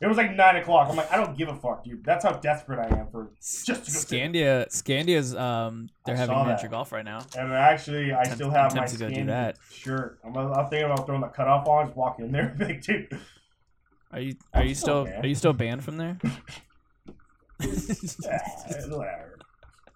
It 0.00 0.06
was 0.06 0.16
like 0.16 0.32
nine 0.36 0.54
o'clock. 0.56 0.88
I'm 0.88 0.96
like, 0.96 1.10
I 1.10 1.16
don't 1.16 1.36
give 1.36 1.48
a 1.48 1.56
fuck, 1.56 1.82
dude. 1.82 2.04
That's 2.04 2.24
how 2.24 2.32
desperate 2.34 2.78
I 2.78 2.96
am 3.00 3.08
for 3.10 3.30
just 3.40 3.66
to 3.66 3.72
go 3.72 3.82
sit. 3.82 4.08
Scandia, 4.08 4.68
Scandia's 4.68 5.34
um, 5.34 5.88
they're 6.06 6.14
I 6.14 6.18
having 6.18 6.34
saw 6.36 6.44
miniature 6.44 6.68
that. 6.68 6.70
golf 6.70 6.92
right 6.92 7.04
now. 7.04 7.26
And 7.36 7.52
actually, 7.52 8.12
I 8.14 8.22
Tempt- 8.22 8.34
still 8.36 8.50
have 8.50 8.70
I'm 8.70 8.76
my 8.76 8.86
tempted 8.86 8.98
to 8.98 9.08
go 9.08 9.14
do 9.14 9.24
that. 9.26 9.56
shirt. 9.72 10.20
I'm, 10.24 10.36
I'm 10.36 10.68
thinking 10.70 10.84
about 10.90 11.04
throwing 11.04 11.20
the 11.20 11.26
cutoff 11.28 11.66
on, 11.66 11.86
just 11.86 11.96
walking 11.96 12.26
in 12.26 12.32
there, 12.32 12.54
big 12.58 12.80
dude. 12.82 13.18
Are 14.12 14.20
you 14.20 14.36
are 14.54 14.64
you 14.64 14.74
still 14.76 15.04
still 15.06 15.20
are 15.20 15.26
you 15.26 15.34
still 15.34 15.52
banned 15.52 15.82
from 15.82 15.96
there? 15.96 16.16
Whatever. 17.58 19.38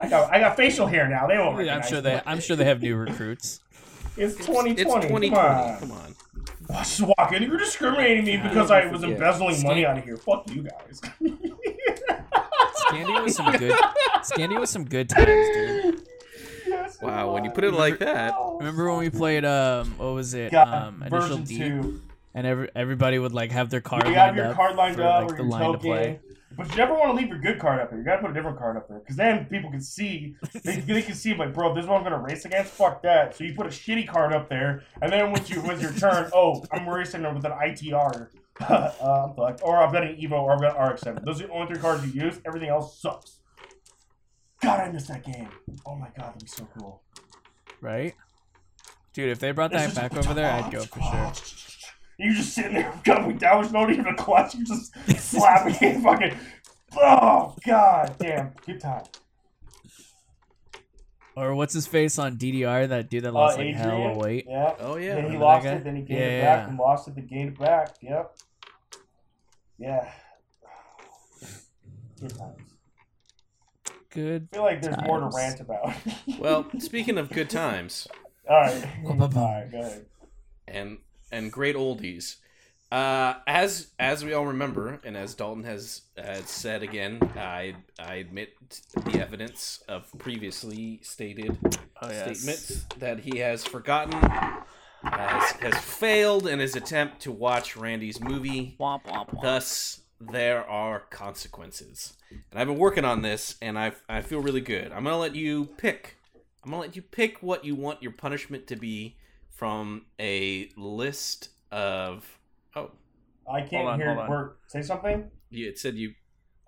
I 0.00 0.08
got 0.08 0.32
I 0.32 0.40
got 0.40 0.56
facial 0.56 0.86
hair 0.88 1.08
now. 1.08 1.28
They 1.28 1.38
won't. 1.38 1.64
Yeah, 1.64 1.74
I'm 1.74 1.80
recognize 1.80 1.88
sure 1.88 1.98
me. 1.98 2.02
they 2.02 2.20
I'm 2.26 2.40
sure 2.40 2.56
they 2.56 2.64
have 2.64 2.82
new 2.82 2.96
recruits. 2.96 3.60
It's 4.16 4.34
2020. 4.34 4.70
It's 4.72 4.82
2020. 4.82 5.30
Come 5.30 5.38
on. 5.38 5.78
Come 5.78 5.92
on. 5.92 6.14
Oh, 6.70 6.74
just 6.78 7.00
walk 7.02 7.32
in. 7.32 7.42
You're 7.42 7.58
discriminating 7.58 8.24
me 8.24 8.36
because 8.38 8.70
I 8.70 8.80
I 8.82 8.86
was 8.86 9.00
forget. 9.02 9.16
embezzling 9.16 9.62
money 9.62 9.84
out 9.84 9.98
of 9.98 10.04
here. 10.04 10.16
Fuck 10.16 10.48
you 10.50 10.62
guys. 10.62 11.00
Scandy 12.88 13.22
was 13.22 13.36
some 13.36 13.52
good. 13.56 13.72
Scandy 14.22 14.58
was 14.58 14.70
some 14.70 14.84
good 14.84 15.08
times, 15.08 15.26
dude. 15.26 16.02
Yes, 16.66 17.00
Wow, 17.02 17.32
when 17.34 17.44
you 17.44 17.50
was. 17.50 17.54
put 17.54 17.64
it 17.64 17.72
like 17.74 17.98
that. 17.98 18.34
Remember 18.58 18.88
when 18.90 18.98
we 19.00 19.10
played 19.10 19.44
um 19.44 19.92
what 19.98 20.14
was 20.14 20.32
it 20.34 20.52
God, 20.52 20.68
um 20.68 21.02
initial 21.02 21.20
version 21.38 21.44
D 21.44 21.58
two. 21.58 22.00
and 22.34 22.46
every 22.46 22.70
everybody 22.74 23.18
would 23.18 23.32
like 23.32 23.50
have 23.52 23.68
their 23.70 23.80
card 23.80 24.06
You 24.08 24.14
have 24.14 24.28
lined 24.28 24.36
your 24.36 24.46
up 24.48 24.56
card 24.56 24.76
lined 24.76 24.96
for, 24.96 25.02
up 25.02 25.22
like, 25.24 25.32
or 25.32 25.36
the 25.36 25.42
your 25.42 25.50
line 25.52 25.72
to 25.72 25.78
play. 25.78 26.20
But 26.56 26.70
you 26.70 26.76
never 26.76 26.94
want 26.94 27.10
to 27.10 27.12
leave 27.14 27.28
your 27.28 27.38
good 27.38 27.58
card 27.58 27.80
up 27.80 27.90
there. 27.90 27.98
You 27.98 28.04
gotta 28.04 28.20
put 28.22 28.30
a 28.30 28.34
different 28.34 28.58
card 28.58 28.76
up 28.76 28.88
there. 28.88 28.98
Because 28.98 29.16
then 29.16 29.46
people 29.46 29.70
can 29.70 29.80
see, 29.80 30.34
they, 30.64 30.76
they 30.80 31.02
can 31.02 31.14
see, 31.14 31.34
like, 31.34 31.52
bro, 31.54 31.74
this 31.74 31.84
is 31.84 31.88
what 31.88 31.98
I'm 31.98 32.02
gonna 32.04 32.20
race 32.20 32.44
against. 32.44 32.72
Fuck 32.72 33.02
that. 33.02 33.36
So 33.36 33.44
you 33.44 33.54
put 33.54 33.66
a 33.66 33.70
shitty 33.70 34.06
card 34.08 34.32
up 34.32 34.48
there, 34.48 34.82
and 35.00 35.12
then 35.12 35.30
once 35.30 35.48
you, 35.50 35.60
with 35.62 35.80
your 35.80 35.92
turn, 35.92 36.30
oh, 36.34 36.64
I'm 36.72 36.88
racing 36.88 37.22
with 37.34 37.44
an 37.44 37.52
ITR. 37.52 38.28
uh, 38.60 38.90
I'm 39.28 39.34
fucked. 39.34 39.62
Or 39.62 39.76
I've 39.78 39.92
got 39.92 40.02
an 40.04 40.16
Evo, 40.16 40.32
or 40.42 40.52
I've 40.52 40.60
got 40.60 40.78
RX-7. 40.92 41.24
Those 41.24 41.40
are 41.42 41.46
the 41.46 41.52
only 41.52 41.66
three 41.72 41.78
cards 41.82 42.06
you 42.06 42.22
use. 42.22 42.38
Everything 42.46 42.68
else 42.68 43.00
sucks. 43.00 43.38
God, 44.60 44.80
I 44.80 44.92
miss 44.92 45.08
that 45.08 45.24
game. 45.24 45.48
Oh 45.86 45.96
my 45.96 46.06
god, 46.16 46.28
that'd 46.34 46.40
be 46.40 46.46
so 46.46 46.68
cool. 46.78 47.02
right? 47.80 48.14
Dude, 49.12 49.30
if 49.30 49.40
they 49.40 49.50
brought 49.50 49.72
that 49.72 49.94
back 49.94 50.16
over 50.16 50.32
there, 50.34 50.50
I'd 50.50 50.70
go 50.70 50.84
for 50.84 51.00
sure. 51.00 51.32
You're 52.22 52.34
just 52.34 52.54
sitting 52.54 52.74
there, 52.74 52.92
going 53.04 53.36
down, 53.38 53.62
there's 53.62 53.72
no 53.72 53.88
even 53.90 54.06
a 54.06 54.14
clutch. 54.14 54.54
You're 54.54 54.64
just 54.64 54.94
slapping 55.18 55.74
it, 55.80 56.00
fucking. 56.02 56.38
Oh 56.96 57.54
god, 57.66 58.14
damn, 58.18 58.52
good 58.66 58.80
time. 58.80 59.04
Or 61.34 61.54
what's 61.54 61.72
his 61.72 61.86
face 61.86 62.18
on 62.18 62.36
DDR? 62.36 62.88
That 62.88 63.08
dude 63.08 63.24
that 63.24 63.30
Uh, 63.30 63.32
lost 63.32 63.56
like 63.58 63.68
Adrian, 63.68 63.88
hell 63.88 64.10
of 64.12 64.16
weight. 64.18 64.44
Yeah. 64.46 64.74
Oh 64.80 64.96
yeah. 64.96 65.14
then 65.14 65.24
he 65.24 65.36
remember 65.36 65.44
lost 65.46 65.66
it, 65.66 65.84
then 65.84 65.96
he 65.96 66.02
gained 66.02 66.20
Yeah, 66.20 66.26
it 66.26 66.36
yeah, 66.36 66.42
back, 66.56 66.58
yeah. 66.64 66.68
and 66.68 66.78
lost 66.78 67.08
it, 67.08 67.14
then 67.14 67.26
gained 67.26 67.48
it 67.48 67.58
back. 67.58 67.94
Yep. 68.02 68.36
Yeah. 69.78 70.12
Good 72.20 72.38
times. 72.38 72.68
Good. 74.10 74.48
I 74.52 74.56
feel 74.56 74.64
like 74.64 74.82
there's 74.82 75.02
more 75.04 75.20
to 75.20 75.30
rant 75.34 75.60
about. 75.60 75.94
Well, 76.38 76.66
speaking 76.78 77.16
of 77.16 77.30
good 77.30 77.48
times 77.48 78.06
all 78.48 78.60
right. 78.60 78.86
all 79.06 79.14
right, 79.28 79.68
go 79.70 79.80
ahead. 79.80 80.06
and 80.68 80.98
and 81.32 81.50
great 81.50 81.74
oldies, 81.74 82.36
uh, 82.92 83.36
as 83.46 83.88
as 83.98 84.22
we 84.22 84.34
all 84.34 84.46
remember, 84.46 85.00
and 85.02 85.16
as 85.16 85.34
Dalton 85.34 85.64
has 85.64 86.02
has 86.14 86.44
said 86.50 86.82
again, 86.82 87.18
I 87.36 87.74
I 87.98 88.16
admit 88.16 88.50
the 89.06 89.18
evidence 89.18 89.82
of 89.88 90.06
previously 90.18 91.00
stated 91.02 91.56
Oh 92.02 92.12
statements 92.12 92.84
that 92.98 93.20
he 93.20 93.38
has 93.38 93.64
forgotten, 93.64 94.12
has, 95.02 95.52
has 95.52 95.74
failed 95.78 96.46
in 96.46 96.58
his 96.58 96.76
attempt 96.76 97.22
to 97.22 97.32
watch 97.32 97.78
Randy's 97.78 98.20
movie. 98.20 98.76
Womp 98.78 99.04
womp 99.04 99.30
womp. 99.30 99.40
Thus, 99.40 100.02
there 100.20 100.68
are 100.68 101.00
consequences. 101.08 102.12
And 102.50 102.60
I've 102.60 102.66
been 102.66 102.76
working 102.76 103.06
on 103.06 103.22
this, 103.22 103.56
and 103.62 103.78
I 103.78 103.92
I 104.06 104.20
feel 104.20 104.40
really 104.40 104.60
good. 104.60 104.92
I'm 104.92 105.04
gonna 105.04 105.18
let 105.18 105.34
you 105.34 105.64
pick. 105.78 106.16
I'm 106.62 106.70
gonna 106.70 106.82
let 106.82 106.94
you 106.94 107.00
pick 107.00 107.42
what 107.42 107.64
you 107.64 107.74
want 107.74 108.02
your 108.02 108.12
punishment 108.12 108.66
to 108.66 108.76
be 108.76 109.16
from 109.62 110.04
a 110.18 110.68
list 110.76 111.50
of. 111.70 112.26
Oh, 112.74 112.90
I 113.48 113.60
can't 113.60 113.82
Hold 113.84 113.86
on, 113.90 114.00
hear 114.00 114.08
hold 114.08 114.18
on. 114.18 114.28
Bert, 114.28 114.58
say 114.66 114.82
something. 114.82 115.30
you 115.50 115.68
it 115.68 115.78
said 115.78 115.94
you. 115.94 116.14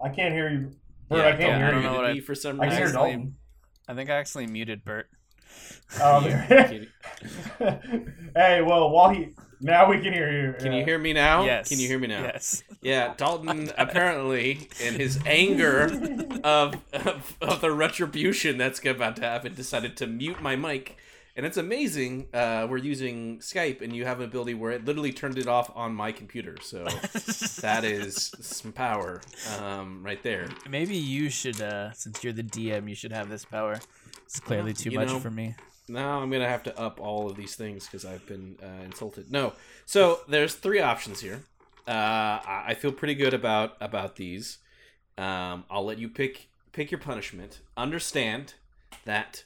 I 0.00 0.10
can't 0.10 0.32
hear 0.32 0.48
you. 0.48 0.70
Bert, 1.08 1.18
yeah, 1.18 1.26
I 1.26 1.30
can't 1.30 1.40
Dalton 1.40 1.58
hear 1.58 1.66
I 1.66 1.70
don't 1.72 1.82
you. 1.82 1.88
know 1.88 1.96
what 1.96 2.04
I- 2.04 2.20
for 2.20 2.36
some 2.36 2.60
I 2.60 2.66
hear 2.66 2.84
reason. 2.84 2.96
Actually- 2.96 3.10
Dalton. 3.10 3.34
I 3.88 3.94
think 3.94 4.10
I 4.10 4.14
actually 4.14 4.46
muted 4.46 4.84
Bert. 4.84 5.08
Um, 6.02 6.24
hey, 8.34 8.60
well, 8.62 8.90
while 8.90 9.10
he 9.10 9.28
now 9.60 9.88
we 9.88 10.00
can 10.00 10.12
hear 10.12 10.30
you. 10.30 10.52
Can 10.54 10.72
yeah. 10.72 10.78
you 10.78 10.84
hear 10.84 10.98
me 10.98 11.12
now? 11.12 11.44
Yes. 11.44 11.68
Can 11.68 11.78
you 11.78 11.86
hear 11.86 11.98
me 11.98 12.06
now? 12.08 12.22
Yes. 12.22 12.62
Yeah, 12.80 13.14
Dalton 13.16 13.70
apparently, 13.76 14.68
in 14.80 14.94
his 14.94 15.18
anger 15.26 15.84
of, 16.44 16.74
of 16.92 17.36
of 17.40 17.60
the 17.60 17.70
retribution 17.72 18.56
that's 18.58 18.84
about 18.84 19.16
to 19.16 19.22
happen, 19.22 19.54
decided 19.54 19.96
to 19.98 20.06
mute 20.06 20.40
my 20.40 20.54
mic. 20.56 20.96
And 21.36 21.44
it's 21.44 21.56
amazing. 21.56 22.28
Uh, 22.32 22.66
we're 22.70 22.76
using 22.76 23.38
Skype, 23.40 23.80
and 23.80 23.94
you 23.94 24.04
have 24.04 24.20
an 24.20 24.26
ability 24.26 24.54
where 24.54 24.70
it 24.70 24.84
literally 24.84 25.12
turned 25.12 25.36
it 25.36 25.48
off 25.48 25.68
on 25.74 25.92
my 25.92 26.12
computer. 26.12 26.56
So 26.62 26.84
that 27.60 27.82
is 27.84 28.32
some 28.40 28.72
power 28.72 29.20
um, 29.58 30.04
right 30.04 30.22
there. 30.22 30.48
Maybe 30.68 30.96
you 30.96 31.30
should, 31.30 31.60
uh, 31.60 31.92
since 31.92 32.22
you're 32.22 32.32
the 32.32 32.44
DM, 32.44 32.88
you 32.88 32.94
should 32.94 33.12
have 33.12 33.28
this 33.28 33.44
power. 33.44 33.80
It's 34.24 34.38
clearly 34.38 34.72
too 34.74 34.90
You 34.90 35.00
much 35.00 35.08
know, 35.08 35.18
for 35.18 35.30
me. 35.30 35.56
Now 35.88 36.20
I'm 36.20 36.30
gonna 36.30 36.48
have 36.48 36.62
to 36.62 36.78
up 36.78 36.98
all 36.98 37.28
of 37.28 37.36
these 37.36 37.56
things 37.56 37.84
because 37.84 38.04
I've 38.04 38.24
been 38.26 38.56
uh, 38.62 38.84
insulted. 38.84 39.30
No, 39.30 39.52
so 39.84 40.20
there's 40.28 40.54
three 40.54 40.80
options 40.80 41.20
here. 41.20 41.42
Uh, 41.86 41.90
I 41.90 42.64
I 42.68 42.74
feel 42.74 42.90
pretty 42.90 43.14
good 43.14 43.34
about 43.34 43.76
about 43.80 44.16
these. 44.16 44.58
Um, 45.18 45.64
I'll 45.70 45.84
let 45.84 45.98
you 45.98 46.08
pick 46.08 46.48
pick 46.72 46.90
your 46.90 47.00
punishment. 47.00 47.60
Understand 47.76 48.54
that 49.04 49.44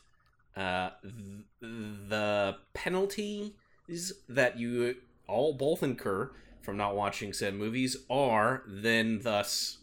uh, 0.58 0.90
th- 1.02 1.44
the 1.60 2.56
penalties 2.74 3.52
that 4.28 4.58
you 4.58 4.96
all 5.28 5.52
both 5.54 5.82
incur 5.82 6.32
from 6.62 6.76
not 6.76 6.96
watching 6.96 7.32
said 7.32 7.54
movies 7.54 7.96
are 8.10 8.62
then 8.66 9.20
thus 9.22 9.78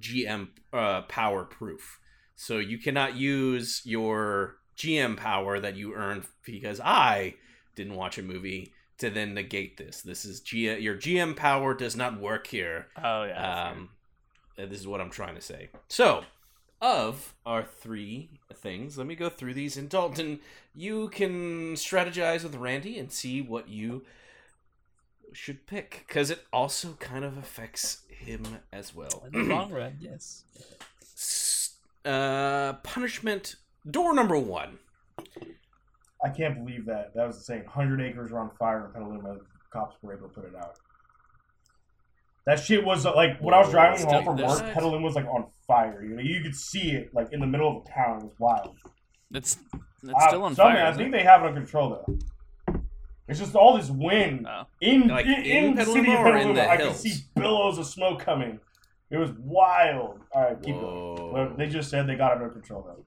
GM 0.00 0.48
uh, 0.72 1.02
power 1.02 1.44
proof. 1.44 2.00
So 2.34 2.58
you 2.58 2.78
cannot 2.78 3.16
use 3.16 3.82
your 3.84 4.56
GM 4.76 5.16
power 5.16 5.60
that 5.60 5.76
you 5.76 5.94
earned 5.94 6.24
because 6.44 6.80
I 6.80 7.34
didn't 7.74 7.94
watch 7.94 8.18
a 8.18 8.22
movie 8.22 8.72
to 8.98 9.10
then 9.10 9.34
negate 9.34 9.76
this. 9.76 10.02
This 10.02 10.24
is 10.24 10.40
G- 10.40 10.78
your 10.78 10.96
GM 10.96 11.36
power 11.36 11.72
does 11.74 11.96
not 11.96 12.20
work 12.20 12.46
here. 12.46 12.88
Oh 13.02 13.24
yeah. 13.24 13.70
Um, 13.70 13.90
this 14.56 14.80
is 14.80 14.86
what 14.86 15.00
I'm 15.00 15.10
trying 15.10 15.34
to 15.34 15.40
say. 15.40 15.68
So, 15.88 16.24
of 16.80 17.34
our 17.44 17.62
three 17.62 18.30
things, 18.52 18.98
let 18.98 19.06
me 19.06 19.14
go 19.14 19.28
through 19.28 19.54
these. 19.54 19.76
And 19.76 19.88
Dalton, 19.88 20.40
you 20.74 21.08
can 21.08 21.74
strategize 21.74 22.42
with 22.42 22.54
Randy 22.54 22.98
and 22.98 23.10
see 23.10 23.40
what 23.40 23.68
you 23.68 24.04
should 25.32 25.66
pick 25.66 26.04
because 26.06 26.30
it 26.30 26.44
also 26.52 26.94
kind 26.98 27.24
of 27.24 27.36
affects 27.36 28.02
him 28.08 28.44
as 28.72 28.94
well. 28.94 29.26
In 29.32 29.48
the 29.48 29.54
long 29.54 29.70
run, 29.70 29.96
yes. 30.00 30.44
Uh, 32.04 32.74
punishment 32.82 33.56
door 33.90 34.14
number 34.14 34.38
one. 34.38 34.78
I 36.24 36.30
can't 36.30 36.64
believe 36.64 36.86
that. 36.86 37.14
That 37.14 37.26
was 37.26 37.36
insane. 37.36 37.64
100 37.64 38.00
acres 38.00 38.30
were 38.30 38.40
on 38.40 38.50
fire 38.58 38.86
in 38.86 38.92
Petaluma. 38.92 39.36
Cops 39.70 39.96
were 40.02 40.14
able 40.14 40.28
to 40.28 40.34
put 40.34 40.44
it 40.44 40.54
out. 40.56 40.76
That 42.46 42.60
shit 42.60 42.84
was 42.84 43.04
uh, 43.06 43.14
like 43.14 43.40
when 43.40 43.52
I 43.54 43.58
was 43.60 43.70
driving 43.70 44.06
home 44.06 44.24
from 44.24 44.36
work. 44.36 44.72
Petaluma 44.72 45.04
was 45.04 45.14
like 45.16 45.26
on 45.26 45.46
fire. 45.66 46.04
You 46.04 46.14
know, 46.14 46.22
you 46.22 46.40
could 46.42 46.54
see 46.54 46.92
it 46.92 47.12
like 47.12 47.32
in 47.32 47.40
the 47.40 47.46
middle 47.46 47.76
of 47.78 47.84
the 47.84 47.90
town. 47.90 48.18
It 48.18 48.24
was 48.24 48.34
wild. 48.38 48.76
It's 49.34 49.58
it's 50.04 50.12
Uh, 50.14 50.28
still 50.28 50.44
on 50.44 50.54
fire. 50.54 50.86
I 50.86 50.92
think 50.92 51.08
it? 51.08 51.12
they 51.18 51.24
have 51.24 51.42
it 51.42 51.48
under 51.48 51.60
control 51.60 51.90
though. 52.06 52.18
It's 53.28 53.40
just 53.40 53.56
all 53.56 53.76
this 53.76 53.90
wind 53.90 54.46
Oh. 54.48 54.62
in 54.80 55.08
Like, 55.08 55.26
in, 55.26 55.32
in 55.42 55.64
in 55.64 55.74
the 55.74 55.84
city 55.84 55.98
of 56.12 56.18
Petaluma 56.18 56.30
or 56.30 56.36
in 56.36 56.54
the 56.54 56.70
I 56.70 56.76
could 56.76 56.94
see 56.94 57.14
billows 57.34 57.78
of 57.78 57.86
smoke 57.86 58.20
coming. 58.20 58.60
It 59.10 59.16
was 59.16 59.30
wild. 59.38 60.20
All 60.32 60.42
right, 60.42 60.62
keep 60.62 60.76
going. 60.76 60.84
Whoa. 61.16 61.32
But 61.32 61.58
they 61.58 61.66
just 61.68 61.90
said 61.90 62.06
they 62.06 62.14
got 62.14 62.30
it 62.32 62.34
under 62.42 62.50
control 62.50 62.82
though. 62.86 63.04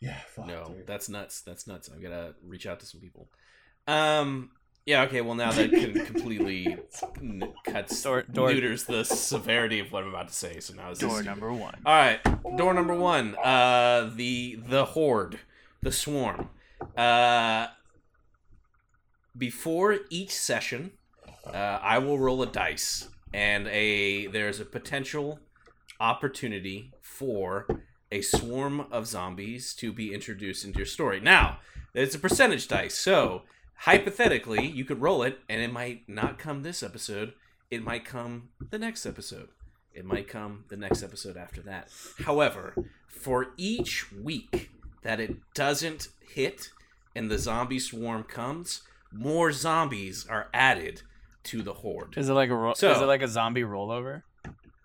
Yeah, 0.00 0.16
fuck, 0.28 0.46
No, 0.46 0.64
dude. 0.64 0.86
that's 0.86 1.08
nuts. 1.08 1.42
That's 1.42 1.66
nuts. 1.66 1.88
I'm 1.92 2.00
gonna 2.00 2.34
reach 2.46 2.66
out 2.66 2.78
to 2.80 2.86
some 2.86 3.00
people. 3.00 3.28
Um. 3.88 4.52
Yeah. 4.90 5.02
Okay. 5.04 5.20
Well, 5.20 5.34
now 5.36 5.52
that 5.52 5.70
can 5.70 6.04
completely 6.12 6.76
n- 7.20 7.52
cuts 7.64 8.02
Door- 8.02 8.24
door- 8.32 8.52
neuters 8.52 8.84
the 8.84 9.04
severity 9.04 9.78
of 9.80 9.92
what 9.92 10.02
I'm 10.02 10.08
about 10.10 10.28
to 10.28 10.34
say. 10.34 10.58
So 10.60 10.74
now 10.74 10.90
is 10.90 10.98
this 10.98 11.08
Door 11.08 11.20
is 11.20 11.26
number 11.26 11.52
one. 11.52 11.76
all 11.86 11.94
right. 11.94 12.20
Door 12.56 12.74
number 12.74 12.94
one. 12.94 13.36
Uh, 13.36 14.10
the 14.14 14.58
the 14.68 14.84
horde, 14.86 15.38
the 15.82 15.92
swarm. 15.92 16.48
Uh, 16.96 17.68
before 19.36 19.98
each 20.10 20.32
session, 20.32 20.92
uh, 21.46 21.78
I 21.82 21.98
will 21.98 22.18
roll 22.18 22.42
a 22.42 22.46
dice, 22.46 23.08
and 23.32 23.68
a 23.68 24.26
there's 24.26 24.60
a 24.60 24.64
potential 24.64 25.38
opportunity 26.00 26.92
for 27.00 27.66
a 28.10 28.22
swarm 28.22 28.86
of 28.90 29.06
zombies 29.06 29.72
to 29.74 29.92
be 29.92 30.12
introduced 30.12 30.64
into 30.64 30.78
your 30.78 30.86
story. 30.86 31.20
Now, 31.20 31.58
it's 31.94 32.14
a 32.14 32.18
percentage 32.18 32.66
dice, 32.66 32.94
so 32.98 33.42
hypothetically, 33.80 34.66
you 34.66 34.84
could 34.84 35.00
roll 35.00 35.22
it, 35.22 35.38
and 35.48 35.60
it 35.60 35.72
might 35.72 36.08
not 36.08 36.38
come 36.38 36.62
this 36.62 36.82
episode. 36.82 37.32
It 37.70 37.82
might 37.82 38.04
come 38.04 38.50
the 38.70 38.78
next 38.78 39.06
episode. 39.06 39.48
It 39.94 40.04
might 40.04 40.28
come 40.28 40.64
the 40.68 40.76
next 40.76 41.02
episode 41.02 41.36
after 41.36 41.60
that. 41.62 41.88
However, 42.24 42.74
for 43.08 43.48
each 43.56 44.12
week 44.12 44.70
that 45.02 45.18
it 45.20 45.36
doesn't 45.54 46.08
hit 46.34 46.70
and 47.14 47.30
the 47.30 47.38
zombie 47.38 47.78
swarm 47.78 48.22
comes, 48.24 48.82
more 49.12 49.50
zombies 49.50 50.26
are 50.28 50.48
added 50.54 51.02
to 51.44 51.62
the 51.62 51.72
horde. 51.74 52.16
Is 52.16 52.28
it 52.28 52.34
like 52.34 52.50
a 52.50 52.54
ro- 52.54 52.74
So- 52.74 52.92
is 52.92 53.00
it 53.00 53.06
like 53.06 53.22
a 53.22 53.28
zombie 53.28 53.62
rollover? 53.62 54.22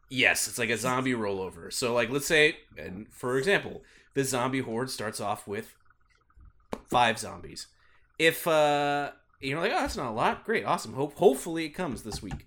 Yes, 0.10 0.48
it's 0.48 0.58
like 0.58 0.70
a 0.70 0.78
zombie 0.78 1.14
rollover. 1.14 1.72
So, 1.74 1.94
like, 1.94 2.10
let's 2.10 2.28
say, 2.28 2.58
and 2.78 3.08
for 3.12 3.38
example, 3.38 3.84
the 4.14 4.24
zombie 4.24 4.60
horde 4.62 4.90
starts 4.90 5.20
off 5.20 5.48
with 5.48 5.76
five 6.90 7.20
zombies. 7.20 7.68
If 8.18 8.48
uh, 8.48 9.12
you're 9.40 9.60
like, 9.60 9.72
oh, 9.72 9.82
that's 9.82 9.98
not 9.98 10.12
a 10.12 10.16
lot. 10.16 10.46
Great, 10.46 10.66
awesome. 10.66 10.94
Hope 10.94 11.16
hopefully 11.16 11.66
it 11.66 11.70
comes 11.70 12.04
this 12.04 12.22
week, 12.22 12.46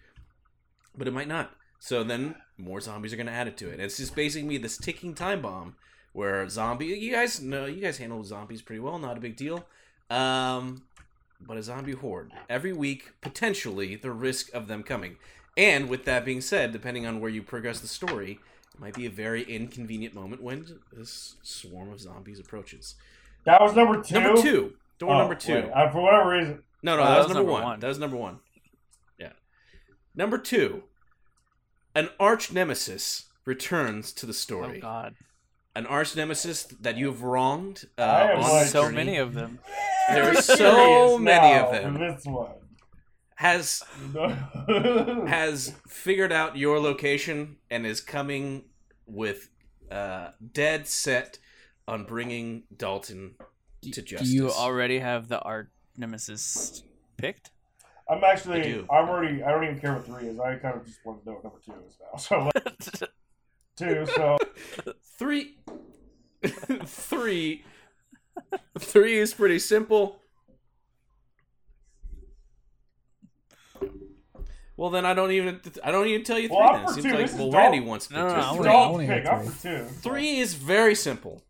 but 0.96 1.09
it 1.09 1.12
might 1.12 1.28
not. 1.28 1.52
So 1.78 2.02
then 2.02 2.35
more 2.57 2.81
zombies 2.81 3.12
are 3.12 3.16
going 3.16 3.26
to 3.26 3.33
add 3.33 3.48
it 3.48 3.57
to 3.59 3.68
it. 3.68 3.81
It's 3.81 3.96
just 3.96 4.14
basically 4.14 4.59
this 4.59 4.76
ticking 4.76 5.14
time 5.14 5.42
bomb 5.42 5.76
where 6.12 6.48
zombie. 6.48 6.87
You 6.87 7.12
guys 7.12 7.40
know 7.40 7.66
you 7.66 7.81
guys 7.81 7.98
handle 7.98 8.24
zombies 8.24 8.62
pretty 8.62 8.81
well. 8.81 8.98
Not 8.98 9.16
a 9.16 9.20
big 9.20 9.37
deal. 9.37 9.66
Um, 10.11 10.83
but 11.40 11.57
a 11.57 11.62
zombie 11.62 11.92
horde 11.92 12.33
every 12.48 12.72
week, 12.72 13.12
potentially 13.20 13.94
the 13.96 14.11
risk 14.11 14.52
of 14.54 14.66
them 14.68 14.83
coming. 14.83 15.16
And 15.57 15.88
with 15.88 16.04
that 16.04 16.24
being 16.24 16.40
said, 16.40 16.72
depending 16.72 17.07
on 17.07 17.20
where 17.20 17.31
you 17.31 17.42
progress 17.42 17.81
the 17.81 17.88
story, 17.88 18.40
it 18.74 18.81
might 18.81 18.94
be 18.94 19.07
a 19.07 19.11
very 19.11 19.42
inconvenient 19.42 20.14
moment 20.14 20.42
when 20.42 20.81
this 20.92 21.37
swarm 21.42 21.90
of 21.90 22.00
zombies 22.00 22.38
approaches. 22.38 22.94
That 23.44 23.61
was 23.61 23.74
number 23.74 24.02
two. 24.02 24.14
Number 24.14 24.40
two, 24.40 24.74
door 24.99 25.15
Oh, 25.15 25.19
number 25.19 25.35
two. 25.35 25.55
wait, 25.55 25.71
uh, 25.73 25.91
for 25.91 26.03
whatever 26.03 26.31
reason. 26.31 26.63
No, 26.83 26.97
no, 26.97 27.03
Oh, 27.03 27.07
that, 27.07 27.19
was, 27.27 27.35
number, 27.35 27.53
one. 27.53 27.81
That 27.81 27.89
was 27.89 27.99
number 27.99 28.17
one. 28.17 28.39
Yeah. 29.19 29.33
Number 30.15 30.39
two, 30.39 30.85
an 31.95 32.09
arch 32.21 32.53
nemesis 32.53 33.27
returns 33.45 34.13
to 34.15 34.27
the 34.27 34.35
story. 34.35 34.79
Oh. 34.79 34.81
God, 34.83 35.15
an 35.75 35.87
arch 35.87 36.15
nemesis 36.17 36.65
that 36.81 36.97
you 36.97 37.07
have 37.07 37.23
wronged. 37.23 37.85
Uh, 37.99 38.03
I 38.03 38.31
am 38.33 38.41
on 38.41 38.67
so 38.67 38.83
journey 38.83 38.97
many 38.97 39.17
of 39.17 39.35
them. 39.35 39.59
There 40.09 40.31
are 40.31 40.41
so 40.43 41.19
many 41.19 41.59
of 41.59 41.73
them. 41.73 41.95
for 41.95 41.99
This 42.15 42.25
one. 42.25 42.51
has 43.37 43.83
has 45.29 45.75
figured 45.89 46.33
out 46.33 46.57
your 46.57 46.81
location 46.81 47.57
and 47.71 47.87
is 47.87 48.01
coming 48.01 48.65
with 49.07 49.51
uh, 49.91 50.31
dead 50.53 50.87
set 50.87 51.39
on 51.87 52.05
bringing 52.05 52.65
Dalton 52.77 53.35
to 53.83 53.91
Do 53.91 54.03
justice. 54.03 54.29
Do 54.29 54.35
you 54.35 54.51
already 54.51 54.99
have 54.99 55.29
the 55.29 55.41
art 55.41 55.71
nemesis 55.97 56.83
picked? 57.17 57.51
I'm 58.11 58.25
actually. 58.25 58.79
I'm 58.91 59.09
already. 59.09 59.43
I 59.43 59.51
don't 59.51 59.64
even 59.64 59.79
care 59.81 59.93
what 59.95 60.07
three 60.07 60.29
is. 60.29 60.41
I 60.41 60.57
kind 60.57 60.77
of 60.77 60.87
just 60.87 61.05
want 61.05 61.23
to 61.23 61.29
know 61.29 61.35
what 61.37 61.45
number 61.45 61.59
two 61.64 61.73
is 61.87 61.97
now. 62.01 62.17
So 62.19 62.51
like, 62.55 62.79
two. 63.77 64.07
So 64.14 64.37
three? 65.19 65.59
three. 66.87 67.64
Three 68.79 69.19
is 69.19 69.35
pretty 69.35 69.59
simple. 69.59 70.21
Well, 74.77 74.91
then 74.91 75.05
I 75.05 75.12
don't 75.12 75.33
even 75.33 75.61
I 75.83 75.91
don't 75.91 76.07
even 76.07 76.23
tell 76.25 76.38
you 76.38 76.49
three. 76.49 76.57
Well, 76.57 76.73
then. 76.73 76.85
It 76.85 76.88
seems 76.91 77.03
two. 77.05 77.11
like 77.11 77.19
This 77.23 77.33
is 77.33 77.38
well, 77.38 77.51
Randy 77.51 77.81
wants 77.81 78.07
to 78.07 78.14
No, 78.14 78.29
no, 78.29 78.29
no, 78.29 78.35
two. 78.35 78.41
I 78.41 78.51
wanna- 78.53 78.64
Dalton's 78.64 78.93
wanna 78.93 79.07
hear 79.07 79.43
pick. 79.43 79.53
Three. 79.53 80.11
Three 80.11 80.38
is 80.38 80.55
very 80.55 80.95
simple. 80.95 81.43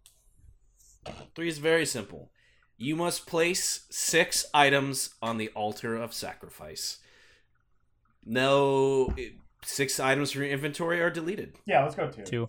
Three 1.35 1.49
is 1.49 1.59
very 1.59 1.87
simple. 1.87 2.31
You 2.77 2.95
must 2.97 3.27
place 3.27 3.87
six 3.91 4.47
items 4.55 5.15
on 5.21 5.39
the 5.39 5.49
altar 5.51 5.97
of 5.97 6.13
sacrifice. 6.15 6.99
No, 8.25 9.13
six 9.65 9.99
items 9.99 10.31
from 10.33 10.43
your 10.43 10.51
inventory 10.53 11.01
are 11.01 11.11
deleted. 11.11 11.55
Yeah, 11.67 11.83
let's 11.83 11.95
go 11.95 12.09
two. 12.11 12.23
Two. 12.25 12.49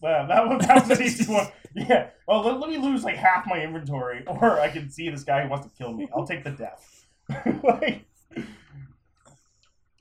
Wow, 0.00 0.26
that 0.26 0.48
was 0.48 0.66
that 0.66 0.88
was 0.88 0.98
an 0.98 1.04
easy 1.06 1.32
one. 1.32 1.48
Yeah. 1.74 2.10
Well, 2.26 2.42
let, 2.42 2.60
let 2.60 2.70
me 2.70 2.78
lose 2.78 3.04
like 3.04 3.16
half 3.16 3.46
my 3.46 3.60
inventory, 3.62 4.24
or 4.26 4.60
I 4.60 4.68
can 4.68 4.90
see 4.90 5.08
this 5.10 5.24
guy 5.24 5.42
who 5.42 5.48
wants 5.48 5.66
to 5.66 5.72
kill 5.76 5.92
me. 5.92 6.08
I'll 6.14 6.26
take 6.26 6.44
the 6.44 6.50
death. 6.50 7.06
like, 7.64 8.04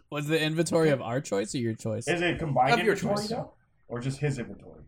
Was 0.10 0.28
the 0.28 0.42
inventory 0.42 0.90
of 0.90 1.02
our 1.02 1.22
choice 1.22 1.54
or 1.54 1.60
your 1.60 1.74
choice? 1.76 2.08
is 2.08 2.22
it 2.22 2.40
combined 2.40 2.74
Of 2.80 2.86
your 2.86 2.96
choice. 2.96 3.28
though, 3.30 3.52
or 3.88 4.00
just 4.00 4.20
his 4.20 4.40
inventory? 4.40 4.84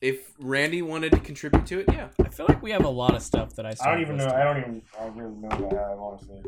If 0.00 0.32
Randy 0.38 0.80
wanted 0.82 1.10
to 1.12 1.18
contribute 1.18 1.66
to 1.66 1.80
it, 1.80 1.86
yeah. 1.92 2.08
I 2.24 2.28
feel 2.28 2.46
like 2.48 2.62
we 2.62 2.70
have 2.70 2.84
a 2.84 2.88
lot 2.88 3.14
of 3.16 3.22
stuff 3.22 3.54
that 3.56 3.66
I. 3.66 3.74
I 3.84 3.90
don't 3.90 4.00
even 4.00 4.16
know. 4.16 4.28
I 4.28 4.44
don't 4.44 4.58
even. 4.58 4.82
I 4.98 5.04
don't 5.04 5.16
really 5.16 5.34
know 5.34 5.48
what 5.56 5.74
I 5.76 5.88
have 5.90 5.98
honestly, 5.98 6.42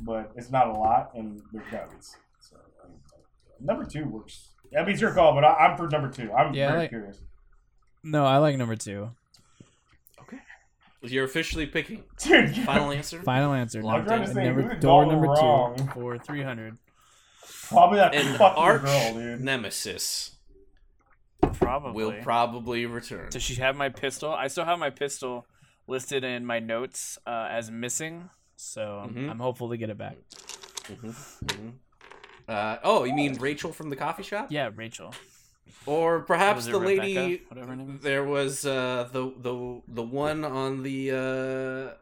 but 0.00 0.32
it's 0.36 0.50
not 0.50 0.68
a 0.68 0.72
lot, 0.72 1.12
and 1.14 1.40
they're 1.52 1.64
guns. 1.70 2.16
So 2.40 2.56
um, 2.84 2.90
number 3.60 3.84
two 3.86 4.04
works. 4.04 4.48
I 4.76 4.80
mean, 4.82 4.90
it's 4.90 5.00
your 5.00 5.14
call, 5.14 5.32
but 5.34 5.42
I, 5.44 5.54
I'm 5.54 5.76
for 5.78 5.88
number 5.88 6.10
two. 6.10 6.30
I'm 6.32 6.52
Yeah, 6.52 6.68
very 6.68 6.80
like- 6.80 6.90
curious. 6.90 7.18
No, 8.02 8.24
I 8.24 8.36
like 8.36 8.56
number 8.56 8.76
two. 8.76 9.10
Okay, 10.22 10.36
You're 11.02 11.24
officially 11.24 11.66
picking. 11.66 12.04
Dude, 12.22 12.54
Final 12.58 12.92
answer. 12.92 13.20
Final 13.22 13.52
answer. 13.52 13.78
I'm 13.80 14.04
Number, 14.04 14.26
two. 14.26 14.34
number 14.34 14.74
door 14.76 15.06
number 15.06 15.26
wrong? 15.28 15.76
two 15.76 15.84
for 15.94 16.18
three 16.18 16.42
hundred. 16.42 16.76
probably 17.68 17.98
that 17.98 18.14
An 18.14 18.36
fucking 18.36 18.62
arch 18.62 18.82
girl, 18.82 19.14
dude. 19.14 19.40
nemesis 19.40 20.35
Probably. 21.52 21.92
will 21.92 22.12
probably 22.22 22.86
return. 22.86 23.28
Does 23.30 23.42
she 23.42 23.54
have 23.56 23.76
my 23.76 23.88
pistol? 23.88 24.32
I 24.32 24.48
still 24.48 24.64
have 24.64 24.78
my 24.78 24.90
pistol 24.90 25.46
listed 25.86 26.24
in 26.24 26.44
my 26.44 26.58
notes 26.60 27.18
uh, 27.26 27.48
as 27.50 27.70
missing. 27.70 28.30
So 28.56 29.06
Mhm. 29.10 29.30
I'm 29.30 29.38
hopeful 29.38 29.68
to 29.70 29.76
get 29.76 29.90
it 29.90 29.98
back. 29.98 30.16
Mhm, 30.84 31.14
mhm. 31.46 31.72
Uh, 32.48 32.78
oh, 32.84 33.04
you 33.04 33.12
mean 33.14 33.34
Rachel 33.34 33.72
from 33.72 33.90
the 33.90 33.96
coffee 33.96 34.22
shop? 34.22 34.48
Yeah, 34.50 34.70
Rachel. 34.74 35.12
Or 35.84 36.20
perhaps 36.20 36.66
the 36.66 36.78
Rebecca? 36.78 37.00
lady. 37.02 37.42
Whatever 37.48 37.68
her 37.70 37.76
name 37.76 37.96
is. 37.96 38.02
There 38.02 38.24
was 38.24 38.64
uh, 38.66 39.08
the 39.12 39.32
the 39.38 39.82
the 39.88 40.02
one 40.02 40.44
on 40.44 40.82
the 40.82 41.10
uh, 41.10 41.94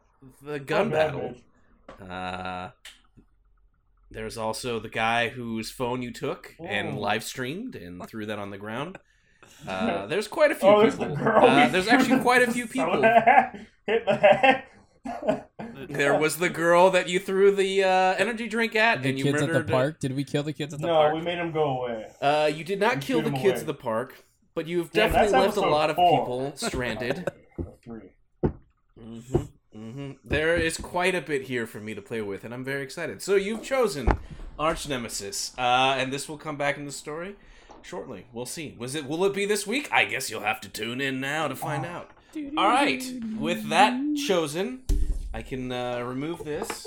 the 0.43 0.59
gun 0.61 0.91
bad 0.91 1.13
battle. 1.13 1.35
Uh, 2.01 2.71
there's 4.11 4.39
also 4.39 4.79
the 4.79 4.89
guy 4.89 5.29
whose 5.29 5.71
phone 5.71 6.03
you 6.03 6.13
took 6.13 6.55
and 6.65 6.99
live 6.99 7.25
streamed 7.25 7.75
and 7.77 8.07
threw 8.09 8.27
that 8.27 8.39
on 8.39 8.51
the 8.51 8.59
ground. 8.59 8.99
Uh, 9.67 10.07
there's 10.11 10.29
quite 10.29 10.51
a 10.51 10.55
few 10.55 10.69
Oh, 10.69 10.81
there's 10.83 10.95
people. 10.97 11.15
the 11.17 11.23
girl. 11.23 11.45
Uh, 11.47 11.69
there's 11.69 11.89
actually 11.89 12.21
quite 12.21 12.43
a 12.47 12.51
few 12.53 12.67
people. 12.77 13.03
Hit 13.87 14.07
the 14.07 14.17
head. 14.17 14.65
There 15.89 16.19
was 16.19 16.39
the 16.39 16.49
girl 16.49 16.91
that 16.91 17.09
you 17.09 17.19
threw 17.21 17.55
the 17.55 17.85
uh, 17.85 17.89
energy 18.15 18.49
drink 18.49 18.75
at, 18.75 19.03
The 19.03 19.11
and 19.11 19.19
you 19.19 19.25
kids 19.25 19.43
at 19.43 19.53
the 19.53 19.63
park. 19.65 20.01
Did 20.01 20.17
we 20.17 20.25
kill 20.25 20.43
the 20.43 20.53
kids 20.55 20.73
at 20.73 20.81
the 20.81 20.87
no, 20.87 20.95
park? 20.95 21.13
No, 21.13 21.19
we 21.19 21.25
made 21.25 21.39
them 21.39 21.53
go 21.53 21.83
away. 21.83 22.07
Uh, 22.21 22.51
you 22.53 22.65
did 22.65 22.81
not 22.81 22.97
We 22.97 23.01
kill 23.03 23.21
the 23.23 23.31
kids 23.31 23.45
away. 23.45 23.61
at 23.61 23.67
the 23.67 23.75
park, 23.75 24.25
but 24.55 24.67
you've 24.67 24.91
Yeah, 24.95 25.09
definitely 25.09 25.33
left 25.33 25.45
a 25.45 25.61
episode 25.61 25.71
lot 25.71 25.91
of 25.91 25.97
people 25.97 26.53
stranded. 26.57 27.29
Three. 27.85 28.13
hmm 28.99 29.19
hmm 29.75 30.13
There 30.25 30.57
is 30.57 30.77
quite 30.79 31.15
a 31.15 31.21
bit 31.21 31.43
here 31.43 31.67
for 31.67 31.81
me 31.81 31.95
to 31.95 32.01
play 32.03 32.23
with, 32.23 32.45
and 32.45 32.55
I'm 32.55 32.65
very 32.65 32.83
excited. 32.83 33.21
So 33.21 33.35
you've 33.35 33.63
chosen 33.63 34.09
Arch 34.59 34.89
Nemesis, 34.89 35.53
uh, 35.59 35.97
and 35.99 36.13
this 36.13 36.29
will 36.29 36.39
come 36.39 36.57
back 36.57 36.79
in 36.79 36.87
the 36.87 36.93
story 36.93 37.37
shortly. 37.85 38.27
We'll 38.33 38.47
see. 38.47 38.75
Was 38.79 38.95
it? 38.97 39.07
Will 39.07 39.25
it 39.25 39.35
be 39.35 39.47
this 39.47 39.67
week? 39.67 39.89
I 39.93 40.05
guess 40.07 40.31
you'll 40.31 40.41
have 40.41 40.61
to 40.63 40.69
tune 40.69 41.01
in 41.01 41.21
now 41.21 41.47
to 41.49 41.55
find 41.55 41.87
out. 41.87 42.11
All 42.57 42.67
right. 42.67 43.05
With 43.39 43.69
that 43.69 43.95
chosen, 44.27 44.83
I 45.33 45.43
can 45.43 45.71
uh, 45.71 46.01
remove 46.03 46.45
this, 46.45 46.87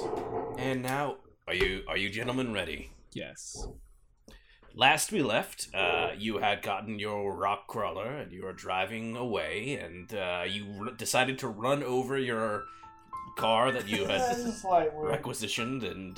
and 0.58 0.82
now 0.82 1.18
are 1.48 1.54
you 1.54 1.84
are 1.88 1.98
you 1.98 2.10
gentlemen 2.10 2.52
ready? 2.54 2.92
Yes. 3.14 3.68
Last 4.76 5.12
we 5.12 5.24
left, 5.24 5.70
uh, 5.74 6.10
you 6.16 6.38
had 6.38 6.62
gotten 6.62 7.00
your 7.00 7.34
rock 7.36 7.66
crawler 7.66 8.12
and 8.18 8.32
you 8.32 8.44
were 8.44 8.54
driving 8.54 9.16
away, 9.16 9.80
and 9.82 10.14
uh, 10.14 10.44
you 10.48 10.66
r- 10.82 10.92
decided 10.92 11.40
to 11.40 11.48
run 11.48 11.82
over 11.82 12.16
your 12.16 12.66
car 13.38 13.72
that 13.72 13.88
you 13.88 14.06
had 14.06 14.36
just 14.38 14.64
like 14.66 14.94
we're- 14.94 15.12
requisitioned, 15.14 15.84
and 15.84 16.16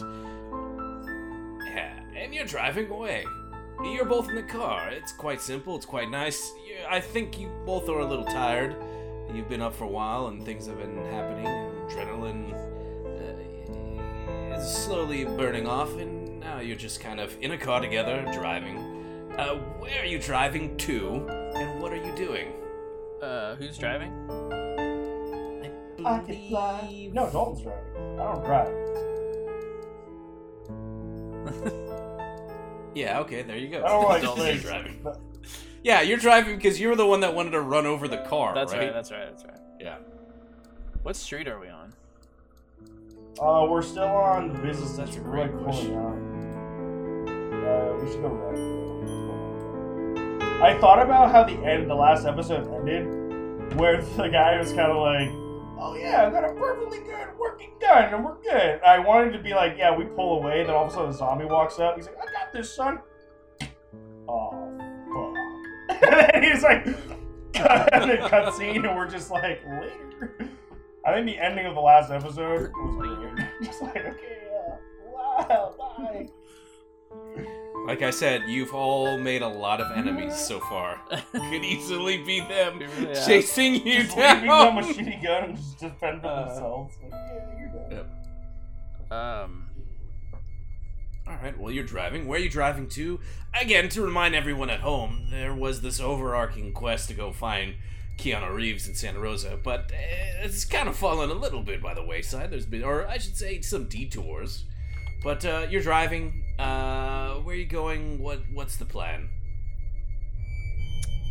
yeah, 1.68 2.00
and 2.18 2.34
you're 2.34 2.46
driving 2.46 2.90
away. 2.92 3.24
You're 3.84 4.06
both 4.06 4.30
in 4.30 4.36
the 4.36 4.44
car. 4.44 4.90
It's 4.90 5.12
quite 5.14 5.42
simple. 5.42 5.76
It's 5.76 5.86
quite 5.86 6.10
nice. 6.10 6.54
I 6.90 7.00
think 7.00 7.40
you 7.40 7.50
both 7.66 7.88
are 7.88 8.00
a 8.00 8.06
little 8.06 8.26
tired. 8.26 8.76
You've 9.34 9.48
been 9.48 9.62
up 9.62 9.74
for 9.74 9.86
a 9.86 9.88
while, 9.88 10.28
and 10.28 10.44
things 10.44 10.68
have 10.68 10.80
been 10.80 10.98
happening. 11.12 11.46
Adrenaline 11.46 12.54
uh, 14.54 14.56
is 14.58 14.68
slowly 14.84 15.24
burning 15.24 15.66
off, 15.66 15.96
and 15.98 16.40
now 16.40 16.60
you're 16.60 16.76
just 16.76 17.00
kind 17.00 17.20
of 17.20 17.36
in 17.42 17.52
a 17.52 17.58
car 17.58 17.80
together, 17.80 18.26
driving. 18.34 18.78
Uh, 19.38 19.56
where 19.80 20.02
are 20.02 20.06
you 20.06 20.20
driving 20.20 20.76
to, 20.78 21.26
and 21.56 21.82
what 21.82 21.94
are 21.94 22.04
you 22.04 22.14
doing? 22.16 22.52
Uh, 23.22 23.56
who's 23.56 23.78
driving? 23.78 24.12
I 26.06 26.16
I 26.16 26.20
can 26.20 26.50
fly. 26.50 27.10
No, 27.14 27.30
Dalton's 27.30 27.62
driving. 27.62 28.20
I 28.20 28.34
don't 28.34 28.44
drive. 28.44 29.09
Yeah, 33.00 33.22
okay, 33.22 33.44
there 33.44 33.56
you 33.56 33.70
go. 33.70 33.84
I 33.84 33.88
don't 33.92 34.10
like 34.10 34.22
Dalton, 34.22 34.46
you're 34.46 34.58
driving. 34.58 35.06
Yeah, 35.84 36.02
you're 36.02 36.18
driving 36.18 36.58
because 36.58 36.78
you 36.80 36.90
were 36.90 36.98
the 36.98 37.06
one 37.06 37.22
that 37.22 37.34
wanted 37.34 37.52
to 37.52 37.62
run 37.62 37.86
over 37.86 38.10
the 38.10 38.18
car, 38.18 38.54
That's 38.54 38.74
right? 38.74 38.86
right. 38.86 38.94
That's 38.94 39.12
right. 39.12 39.30
That's 39.30 39.46
right. 39.46 39.60
Yeah. 39.80 39.98
What 41.04 41.16
street 41.16 41.48
are 41.48 41.58
we 41.60 41.70
on? 41.70 41.94
Uh, 43.42 43.66
we're 43.70 43.82
still 43.82 44.04
on 44.04 44.52
the 44.52 44.60
business 44.60 44.98
That's 44.98 45.16
a 45.16 45.22
great 45.22 45.56
question. 45.64 45.96
Uh, 45.96 46.12
we 48.02 48.12
should 48.12 48.22
go 48.22 48.28
right. 48.28 48.60
I 50.62 50.78
thought 50.82 51.02
about 51.02 51.32
how 51.32 51.46
the 51.46 51.54
end, 51.66 51.90
the 51.90 51.96
last 51.96 52.26
episode 52.26 52.68
ended, 52.74 53.80
where 53.80 54.02
the 54.18 54.28
guy 54.28 54.60
was 54.60 54.74
kind 54.74 54.92
of 54.92 54.98
like, 54.98 55.30
"Oh 55.80 55.96
yeah, 55.96 56.28
I 56.28 56.30
got 56.30 56.44
a 56.44 56.54
perfectly 56.54 57.00
good 57.00 57.28
working 57.40 57.72
gun, 57.80 58.14
and 58.14 58.26
we're 58.26 58.42
good." 58.42 58.82
I 58.82 59.00
wanted 59.00 59.32
to 59.34 59.40
be 59.40 59.54
like, 59.54 59.76
"Yeah, 59.78 59.96
we 59.96 60.06
pull 60.06 60.40
away." 60.40 60.64
Then 60.64 60.76
all 60.76 60.86
of 60.86 60.92
a 60.92 60.94
sudden, 60.94 61.10
a 61.10 61.14
zombie 61.14 61.46
walks 61.46 61.80
up. 61.80 61.96
He's 61.96 62.08
like, 62.08 62.18
"I 62.18 62.26
got 62.32 62.54
this, 62.54 62.76
son." 62.76 63.00
Oh 64.28 64.52
fuck! 65.08 66.04
and 66.04 66.30
then 66.34 66.44
he's 66.44 66.64
like, 66.64 66.86
cut, 67.54 67.92
cutscene, 67.92 68.88
and 68.88 68.96
we're 68.96 69.10
just 69.10 69.32
like, 69.32 69.62
later. 69.66 70.36
I 71.06 71.14
think 71.14 71.26
the 71.26 71.38
ending 71.38 71.66
of 71.66 71.76
the 71.76 71.82
last 71.82 72.12
episode 72.12 72.72
was. 72.76 73.46
Just 73.64 73.82
like, 73.82 73.98
okay, 73.98 74.48
uh, 74.54 74.76
wow, 75.12 75.76
bye. 75.98 76.30
Like 77.86 78.02
I 78.04 78.12
said, 78.12 78.44
you've 78.48 78.74
all 78.74 79.18
made 79.18 79.42
a 79.42 79.48
lot 79.48 79.82
of 79.82 79.92
enemies 79.98 80.36
so 80.38 80.60
far. 80.70 81.00
Could 81.34 81.64
easily 81.66 82.18
be 82.24 82.40
them 82.42 82.80
We 82.80 82.86
really 82.86 83.16
chasing 83.26 83.76
you 83.86 84.04
Just 84.04 84.16
leaving 84.16 84.48
them 84.48 84.78
a 84.78 84.82
down. 84.82 84.94
shitty 84.94 85.24
gun 85.24 85.44
and 85.46 85.56
just 85.58 85.80
defend 85.80 86.22
for 86.22 86.28
Uh, 86.28 86.46
themselves. 86.46 86.96
Like, 87.02 87.12
yeah, 87.12 87.60
you're 87.60 87.70
dead. 87.90 88.06
Yep. 89.10 89.12
Um, 89.12 89.70
All 91.28 91.36
right, 91.42 91.58
well, 91.60 91.72
you're 91.72 91.84
driving. 91.84 92.28
Where 92.28 92.40
are 92.40 92.44
you 92.44 92.50
driving 92.50 92.88
to? 92.90 93.20
Again, 93.60 93.90
to 93.90 94.04
remind 94.04 94.36
everyone 94.36 94.70
at 94.70 94.82
home, 94.82 95.28
there 95.32 95.54
was 95.56 95.82
this 95.82 96.00
overarching 96.00 96.74
quest 96.74 97.08
to 97.10 97.16
go 97.16 97.32
find 97.32 97.74
Keanu 98.20 98.54
Reeves 98.54 98.88
in 98.88 98.94
Santa 98.94 99.20
Rosa, 99.20 99.58
but 99.64 99.92
uh, 99.92 100.44
it's 100.44 100.64
kind 100.66 100.88
of 100.90 100.96
fallen 100.96 101.30
a 101.32 101.34
little 101.34 101.64
bit 101.64 101.82
by 101.82 101.94
the 101.96 102.04
wayside. 102.04 102.52
There's 102.52 102.66
been, 102.68 102.84
or 102.84 103.08
I 103.08 103.18
should 103.18 103.36
say, 103.38 103.62
some 103.62 103.86
detours. 103.86 104.66
But 105.24 105.44
uh, 105.44 105.66
you're 105.70 105.82
driving. 105.82 106.44
Uh, 106.60 107.36
where 107.36 107.56
are 107.56 107.58
you 107.58 107.66
going? 107.66 108.20
What 108.22 108.42
What's 108.54 108.76
the 108.78 108.86
plan? 108.86 109.30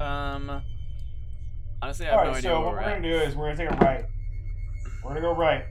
um, 0.00 0.62
honestly, 1.82 2.06
I 2.06 2.10
have 2.10 2.18
All 2.20 2.24
no 2.26 2.30
right, 2.30 2.38
idea 2.38 2.50
so 2.50 2.60
where 2.60 2.60
what 2.60 2.66
we're 2.74 2.78
we're 2.78 2.82
at. 2.84 2.96
gonna 3.02 3.08
do 3.08 3.16
is 3.20 3.36
we're 3.36 3.54
gonna 3.54 3.70
take 3.70 3.80
a 3.80 3.84
right. 3.84 4.04
We're 5.04 5.10
gonna 5.10 5.20
go 5.20 5.34
right, 5.34 5.64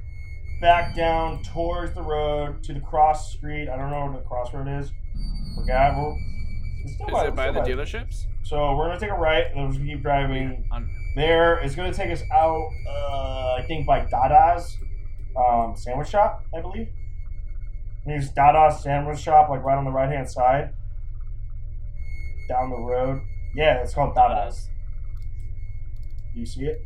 back 0.62 0.96
down 0.96 1.42
towards 1.44 1.94
the 1.96 2.02
road 2.02 2.62
to 2.64 2.74
the 2.74 2.82
cross 2.82 3.34
street. 3.34 3.68
I 3.70 3.78
don't 3.78 3.90
know 3.90 4.06
where 4.06 4.14
the 4.22 4.28
crossroad 4.28 4.68
is. 4.68 4.92
Forgot. 5.56 5.98
We're, 5.98 6.16
it's 6.84 6.94
still 6.94 7.08
Is 7.18 7.28
it 7.30 7.36
by 7.36 7.52
the 7.52 7.64
still 7.64 7.78
dealerships? 7.78 8.26
So 8.44 8.76
we're 8.76 8.88
gonna 8.88 9.00
take 9.00 9.10
a 9.12 9.16
right, 9.16 9.46
and 9.48 9.56
then 9.58 9.66
we're 9.70 9.74
gonna 9.74 9.86
keep 9.86 10.02
driving. 10.04 10.66
On, 10.72 10.90
There 11.16 11.64
is 11.64 11.76
gonna 11.76 11.94
take 11.94 12.12
us 12.12 12.22
out. 12.32 12.70
Uh, 12.88 13.56
I 13.56 13.66
think 13.68 13.88
by 13.88 14.02
Dada's 14.06 14.78
um, 15.36 15.76
sandwich 15.76 16.10
shop, 16.10 16.46
I 16.56 16.62
believe. 16.62 16.90
There's 18.08 18.30
Dada's 18.32 18.82
sandwich 18.82 19.20
shop, 19.20 19.50
like 19.50 19.62
right 19.64 19.78
on 19.78 19.84
the 19.84 19.92
right 19.92 20.10
hand 20.10 20.30
side, 20.30 20.74
down 22.48 22.70
the 22.70 22.78
road. 22.80 23.22
Yeah, 23.54 23.82
it's 23.82 23.94
called 23.94 24.16
Dada's. 24.16 24.70
Do 26.34 26.40
you 26.40 26.46
see 26.46 26.62
it? 26.66 26.80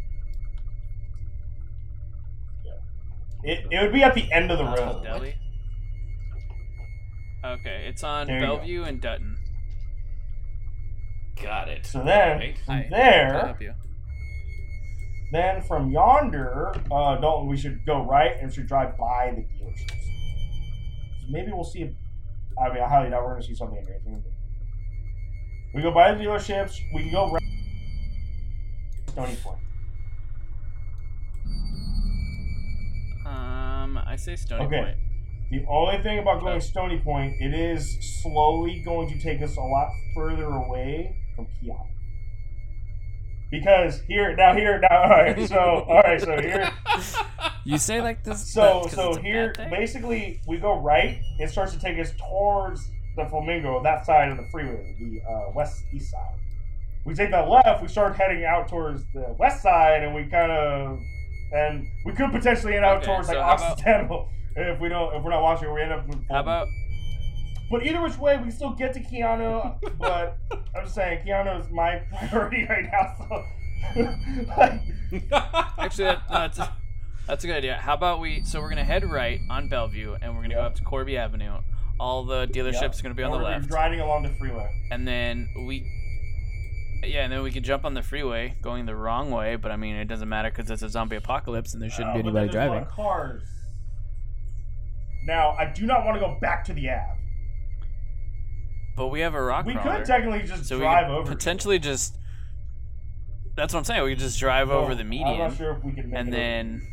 Yeah. 2.66 2.72
It, 3.44 3.66
it 3.70 3.82
would 3.84 3.94
be 3.94 4.02
at 4.02 4.16
the 4.16 4.32
end 4.32 4.50
of 4.50 4.58
the 4.58 4.66
road. 4.66 5.04
Deli. 5.04 5.36
Okay, 7.46 7.86
it's 7.88 8.04
on 8.04 8.26
There. 8.28 8.40
Bellevue 8.42 8.84
and 8.84 9.00
Dutton. 9.00 9.38
Got 11.42 11.70
it. 11.70 11.86
So 11.86 12.04
then, 12.04 12.38
Right. 12.40 12.58
from 12.66 12.74
Hi. 12.76 12.80
I 12.86 12.90
there, 12.90 13.46
help 13.46 13.62
you? 13.62 13.74
then 15.32 15.62
from 15.64 15.90
yonder, 15.92 16.74
uh, 16.92 17.16
Dalton, 17.18 17.48
we 17.48 17.58
should 17.58 17.86
go 17.86 18.04
right 18.06 18.32
and 18.40 18.52
should 18.54 18.68
drive 18.68 18.98
by 18.98 19.34
the 19.36 19.42
dealerships. 19.42 20.01
Maybe 21.30 21.52
we'll 21.52 21.64
see. 21.64 21.96
I 22.62 22.70
mean, 22.74 22.84
I 22.84 22.88
highly 22.88 23.10
doubt 23.10 23.24
we're 23.24 23.32
going 23.32 23.42
to 23.42 23.48
see 23.48 23.56
something 23.56 23.78
amazing. 23.78 24.24
We 25.74 25.82
go 25.82 25.92
by 25.94 26.14
the 26.14 26.24
dealerships. 26.24 26.78
We 26.94 27.04
can 27.04 27.12
go. 27.12 27.38
Stony 29.08 29.36
Point. 29.44 29.58
Um, 33.26 33.98
I 33.98 34.16
say 34.18 34.36
Stony 34.36 34.66
Okay. 34.66 34.82
Point. 34.82 34.98
The 35.52 35.66
only 35.70 36.02
thing 36.02 36.20
about 36.20 36.40
going 36.42 36.56
Oh. 36.56 36.60
Stony 36.60 37.00
Point, 37.00 37.36
it 37.42 37.54
is 37.54 38.22
slowly 38.22 38.82
going 38.84 39.10
to 39.10 39.20
take 39.22 39.42
us 39.42 39.58
a 39.58 39.62
lot 39.62 39.90
further 40.16 40.46
away 40.46 41.16
from 41.36 41.46
Keanu. 41.46 41.88
Because 43.52 44.02
here, 44.08 44.36
now 44.36 44.56
here, 44.56 44.80
now, 44.80 45.04
all 45.04 45.10
right. 45.10 45.48
So, 45.48 45.58
all 45.60 46.02
right. 46.02 46.22
So 46.22 46.40
here, 46.42 46.72
You 47.64 47.78
say 47.78 48.02
like 48.02 48.24
this. 48.24 48.52
So 48.54 48.88
so 48.92 49.10
it's 49.10 49.18
a 49.18 49.22
bad 49.22 49.26
here 49.26 49.54
basically 49.70 50.42
we 50.48 50.58
go 50.58 50.80
right. 50.80 51.22
It 51.40 51.50
starts 51.50 51.74
to 51.74 51.80
take 51.80 52.00
us 52.00 52.12
towards 52.18 52.90
the 53.16 53.26
flamingo, 53.26 53.84
that 53.84 54.06
side 54.06 54.30
of 54.30 54.38
the 54.38 54.48
freeway, 54.52 54.96
the 55.00 55.22
uh, 55.30 55.52
west 55.54 55.84
east 55.94 56.12
side. 56.12 56.36
We 57.06 57.14
take 57.14 57.32
that 57.32 57.50
left. 57.50 57.82
We 57.82 57.88
start 57.88 58.16
heading 58.16 58.46
out 58.46 58.68
towards 58.68 59.04
the 59.14 59.36
west 59.38 59.62
side, 59.62 60.04
and 60.04 60.16
we 60.16 60.24
kind 60.26 60.52
of 60.52 61.00
and 61.54 61.88
we 62.06 62.14
could 62.14 62.32
potentially 62.32 62.76
end 62.76 62.86
out 62.86 62.98
Okay, 62.98 63.08
towards 63.08 63.28
like 63.28 63.38
so 63.38 63.44
how 63.44 63.56
about- 64.06 64.28
if 64.56 64.80
we 64.80 64.90
don't 64.90 65.16
if 65.16 65.24
we're 65.24 65.32
not 65.32 65.44
watching. 65.44 65.72
We 65.74 65.82
end 65.82 65.92
up. 65.92 66.06
How 66.30 66.40
about 66.40 66.68
But 67.72 67.86
either 67.86 68.02
which 68.02 68.18
way, 68.18 68.38
we 68.38 68.52
still 68.52 68.72
get 68.72 68.94
to 68.94 69.00
Keanu. 69.00 69.80
but 69.98 70.38
I'm 70.76 70.84
just 70.84 70.94
saying, 70.94 71.26
Keanu 71.26 71.60
is 71.64 71.72
my 71.72 71.98
priority 72.30 72.66
right 72.68 72.84
now. 72.92 73.16
So. 73.18 73.46
like, 74.58 74.82
actually 75.80 76.04
that, 76.06 76.22
that's 76.30 76.60
that's 77.28 77.44
a 77.44 77.48
good 77.48 77.56
idea. 77.56 77.76
How 77.78 77.94
about 77.94 78.20
we? 78.20 78.44
So 78.44 78.62
we're 78.62 78.70
gonna 78.70 78.84
head 78.84 79.04
right 79.10 79.40
on 79.50 79.68
Bellevue, 79.70 80.16
and 80.22 80.36
we're 80.36 80.42
gonna 80.44 80.54
go 80.56 80.62
up 80.62 80.76
to 80.76 80.84
Corby 80.84 81.18
Avenue. 81.18 81.60
All 82.00 82.24
the 82.24 82.46
dealerships 82.48 82.82
Yep. 82.82 82.94
are 83.00 83.04
gonna 83.04 83.16
be 83.16 83.24
on 83.24 83.32
the 83.32 83.38
we're 83.38 83.44
left, 83.44 83.68
Driving 83.68 84.00
along 84.02 84.24
the 84.24 84.30
freeway. 84.30 84.70
and 84.92 85.08
then 85.08 85.48
we. 85.66 85.86
Yeah, 87.04 87.24
and 87.24 87.34
then 87.34 87.42
we 87.42 87.50
can 87.52 87.64
jump 87.64 87.84
on 87.86 87.96
the 87.96 88.04
freeway 88.04 88.54
going 88.62 88.86
the 88.86 88.96
wrong 88.96 89.32
way, 89.32 89.56
but 89.56 89.72
I 89.72 89.76
mean 89.78 89.96
it 89.96 90.06
doesn't 90.06 90.30
matter 90.30 90.52
because 90.52 90.70
it's 90.70 90.84
a 90.84 90.90
zombie 90.90 91.16
apocalypse 91.16 91.74
and 91.74 91.82
there 91.82 91.90
shouldn't 91.90 92.10
Uh, 92.12 92.14
be 92.14 92.20
anybody 92.20 92.48
then 92.50 92.54
there's 92.54 92.66
a 92.68 92.70
lot 92.70 92.74
driving. 92.76 92.94
Cars. 92.96 93.44
Now, 95.26 95.52
I 95.58 95.66
do 95.72 95.86
not 95.86 96.06
want 96.06 96.16
to 96.16 96.20
go 96.20 96.38
back 96.40 96.64
to 96.66 96.74
the 96.74 96.90
Ave. 96.90 97.18
But 98.96 99.08
we 99.08 99.22
have 99.22 99.34
a 99.36 99.42
rock 99.42 99.66
We 99.66 99.74
crawler, 99.74 99.98
could 99.98 100.06
technically 100.06 100.44
just 100.48 100.66
so 100.66 100.76
we 100.78 100.82
drive 100.84 101.08
could 101.08 101.16
over. 101.16 101.32
potentially 101.32 101.80
just. 101.80 102.16
That's 103.56 103.74
what 103.74 103.80
I'm 103.80 103.86
saying. 103.86 104.04
We 104.04 104.12
could 104.12 104.20
just 104.20 104.40
drive 104.40 104.70
it. 104.70 104.74
over 104.74 104.96
the 104.96 105.02
I'm 105.02 105.10
median. 105.10 105.38
not 105.38 105.58
sure 105.58 105.76
if 105.78 105.84
we 105.84 105.92
can 105.94 106.10
make 106.10 106.20
and 106.20 106.34
then- 106.34 106.80
the 106.80 106.92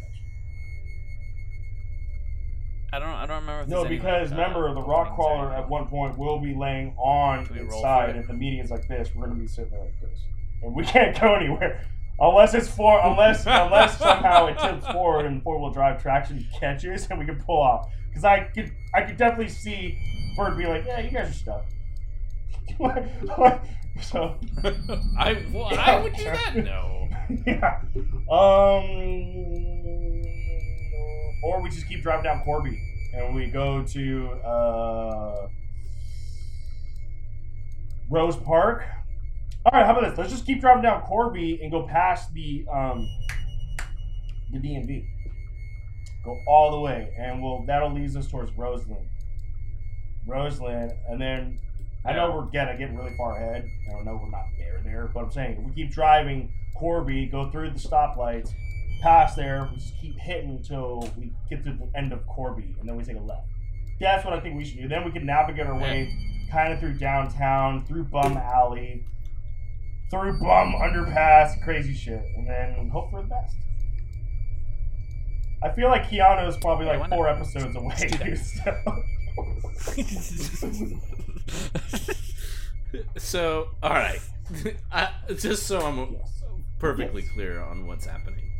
I 2.91 2.99
don't. 2.99 3.09
I 3.11 3.27
don't 3.27 3.41
remember. 3.41 3.63
If 3.63 3.69
No, 3.69 3.85
because 3.85 4.33
uh, 4.33 4.35
remember, 4.37 4.73
the 4.73 4.83
rock 4.83 5.15
crawler 5.15 5.53
at 5.53 5.69
one 5.69 5.87
point 5.89 6.17
will 6.17 6.41
be 6.41 6.55
laying 6.55 6.95
on 6.97 7.41
its 7.55 7.81
side. 7.83 8.17
If 8.17 8.29
the 8.29 8.33
median's 8.33 8.71
like 8.71 8.89
this, 8.89 9.11
we're 9.15 9.27
going 9.27 9.37
to 9.37 9.43
be 9.43 9.47
sitting 9.47 9.71
there 9.73 9.81
like 9.81 10.01
this. 10.01 10.19
And 10.63 10.75
we 10.75 10.85
can't 10.87 11.19
go 11.21 11.35
anywhere. 11.35 11.85
Unless 12.21 12.55
it's 12.55 12.67
for 12.69 12.99
unless 13.05 13.43
unless 13.47 13.99
somehow 13.99 14.47
it 14.47 14.59
tips 14.59 14.87
forward 14.89 15.27
and 15.27 15.43
four 15.43 15.61
wheel 15.61 15.71
drive 15.71 16.01
traction 16.03 16.45
catches 16.59 17.07
and 17.11 17.19
we 17.19 17.27
can 17.27 17.37
pull 17.37 17.61
off. 17.61 17.91
Because 18.09 18.25
I 18.25 18.41
could 18.45 18.73
I 18.95 19.03
could 19.03 19.19
definitely 19.19 19.49
see 19.53 19.97
Bert 20.37 20.57
be 20.57 20.65
like, 20.67 20.85
yeah, 20.87 21.01
you 21.01 21.11
guys 21.11 21.29
are 21.31 21.33
stuck. 21.35 21.67
so 24.03 24.37
I, 25.19 25.35
why 25.51 26.01
would 26.03 26.15
do 26.15 26.25
that? 26.25 26.57
No. 26.57 27.09
yeah. 27.47 27.81
Um. 28.31 29.45
Or 31.45 31.63
we 31.63 31.71
just 31.71 31.89
keep 31.89 32.03
driving 32.03 32.25
down 32.25 32.43
Corby 32.45 32.81
and 33.15 33.35
we 33.35 33.47
go 33.47 33.83
to 33.83 34.31
uh, 34.45 35.49
Rose 38.11 38.37
Park. 38.37 38.85
All 39.65 39.73
right, 39.73 39.85
how 39.85 39.93
about 39.93 40.09
this? 40.11 40.19
Let's 40.19 40.31
just 40.31 40.47
keep 40.47 40.61
driving 40.61 40.83
down 40.83 41.03
Corby 41.03 41.61
and 41.63 41.71
go 41.71 41.83
past 41.83 42.33
the 42.33 42.65
um, 42.73 43.09
the 44.53 44.59
DMV. 44.59 45.05
Go 46.25 46.39
all 46.47 46.71
the 46.71 46.81
way, 46.81 47.13
and 47.19 47.43
we'll 47.43 47.65
that'll 47.67 47.93
lead 47.93 48.15
us 48.17 48.29
towards 48.29 48.53
Roseland. 48.57 49.09
Roseland, 50.27 50.93
and 51.09 51.21
then 51.21 51.59
I 52.05 52.13
know 52.13 52.31
we're 52.35 52.45
gonna 52.47 52.77
get 52.79 52.95
really 52.95 53.15
far 53.17 53.37
ahead. 53.37 53.69
I 53.89 53.93
don't 53.93 54.05
know 54.05 54.19
we're 54.23 54.31
not 54.31 54.47
there 54.59 54.81
there, 54.85 55.11
but 55.13 55.25
I'm 55.25 55.31
saying 55.31 55.59
if 55.59 55.65
we 55.65 55.73
keep 55.83 55.93
driving 55.93 56.53
Corby, 56.77 57.27
go 57.27 57.51
through 57.51 57.71
the 57.71 57.79
stoplights, 57.79 58.51
pass 59.03 59.35
there, 59.35 59.69
we 59.71 59.77
just 59.79 59.95
keep 60.01 60.17
hitting 60.19 60.51
until 60.51 61.09
we 61.19 61.33
get 61.51 61.65
to 61.65 61.73
the 61.73 61.89
end 61.97 62.13
of 62.13 62.27
Corby, 62.27 62.77
and 62.79 62.89
then 62.89 62.97
we 62.97 63.05
take 63.05 63.17
a 63.17 63.21
left. 63.21 63.47
That's 64.01 64.25
what 64.25 64.33
I 64.33 64.41
think 64.41 64.57
we 64.57 64.65
should 64.65 64.79
do. 64.79 64.89
Then 64.89 65.05
we 65.05 65.11
can 65.11 65.27
navigate 65.27 65.67
our 65.67 65.77
way 65.77 66.09
kind 66.53 66.73
of 66.73 66.79
through 66.81 66.95
downtown, 66.95 67.85
through 67.85 68.05
Bum 68.05 68.37
Alley, 68.37 69.05
through 70.11 70.39
Bum 70.41 70.73
Underpass, 70.81 71.63
crazy 71.65 71.95
shit, 71.95 72.23
and 72.37 72.49
then 72.49 72.89
hope 72.91 73.11
for 73.11 73.21
the 73.23 73.29
best. 73.29 73.55
I 75.63 75.71
feel 75.73 75.89
like 75.89 76.05
Keanu 76.09 76.47
is 76.49 76.57
probably 76.59 76.87
like 76.87 77.09
four 77.11 77.29
episodes 77.29 77.75
away. 77.77 78.09
dude, 78.23 78.39
so- 78.65 79.03
So, 83.19 83.69
all 83.83 83.91
right. 83.91 84.21
I, 84.91 85.11
just 85.37 85.67
so 85.67 85.81
I'm 85.81 86.17
perfectly 86.79 87.23
Yes. 87.23 87.31
clear 87.33 87.61
on 87.61 87.87
what's 87.87 88.07
happening, 88.07 88.51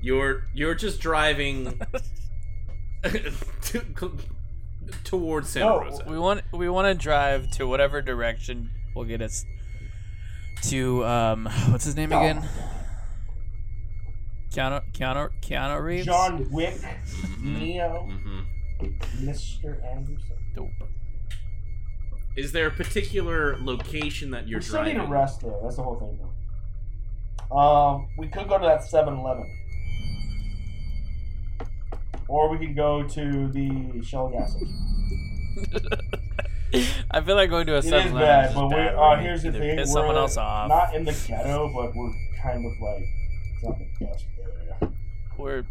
you're 0.00 0.44
you're 0.54 0.74
just 0.76 1.00
driving 1.00 1.80
to, 3.02 3.82
towards 5.02 5.48
Santa 5.50 5.66
No, 5.66 5.80
Rosa. 5.80 6.04
we 6.08 6.16
want 6.18 6.42
we 6.52 6.68
want 6.68 6.86
to 6.86 6.94
drive 7.02 7.50
to 7.52 7.66
whatever 7.66 8.00
direction 8.00 8.70
will 8.94 9.04
get 9.04 9.20
us 9.20 9.44
to 10.64 11.04
um 11.04 11.46
what's 11.70 11.84
his 11.84 11.96
name 11.96 12.12
again? 12.12 12.48
Keanu 14.52 14.80
Keanu 14.92 15.30
Keanu 15.40 15.82
Reeves. 15.82 16.06
John 16.06 16.48
Wick, 16.52 16.74
Mhm. 16.76 17.58
Neo, 17.58 18.08
Mhm. 18.08 18.41
Mr. 19.20 19.84
Anderson. 19.84 20.36
Dope. 20.54 20.68
Is 22.36 22.52
there 22.52 22.66
a 22.68 22.70
particular 22.70 23.56
location 23.60 24.30
that 24.30 24.48
you're 24.48 24.60
we 24.60 24.64
still 24.64 24.82
need 24.84 24.94
driving? 24.94 25.06
to 25.10 25.12
rest 25.12 25.40
though. 25.42 25.60
That's 25.62 25.76
the 25.76 25.82
whole 25.82 25.96
thing. 25.98 26.18
Though. 27.50 27.56
Um, 27.56 28.08
we 28.16 28.28
could 28.28 28.48
go 28.48 28.58
to 28.58 28.64
that 28.64 28.80
7-Eleven. 28.80 29.44
or 32.28 32.48
we 32.48 32.56
can 32.58 32.74
go 32.74 33.02
to 33.06 33.48
the 33.48 34.02
Shell 34.02 34.30
gas 34.30 34.52
station. 34.52 34.78
I 37.10 37.20
feel 37.20 37.36
like 37.36 37.50
going 37.50 37.66
to 37.66 37.74
a 37.74 37.78
It 37.78 37.84
is 37.84 37.90
7 37.90 38.14
bad, 38.14 38.54
but 38.54 38.68
we 38.68 38.74
bad, 38.74 38.94
uh, 38.94 38.98
right? 38.98 39.20
here's 39.22 39.42
the 39.42 39.48
Either 39.48 39.58
thing: 39.58 39.76
piss 39.76 39.88
we're 39.88 39.92
someone 39.92 40.16
else 40.16 40.38
off. 40.38 40.68
not 40.70 40.94
in 40.94 41.04
the 41.04 41.12
ghetto, 41.28 41.70
but 41.74 41.94
we're 41.94 42.12
kind 42.42 42.64
of 42.64 42.72
like 42.80 43.04
it's 43.54 43.62
not 43.62 43.78
the 43.78 44.06
best 44.06 44.24
area. 44.40 44.92
We're 45.36 45.64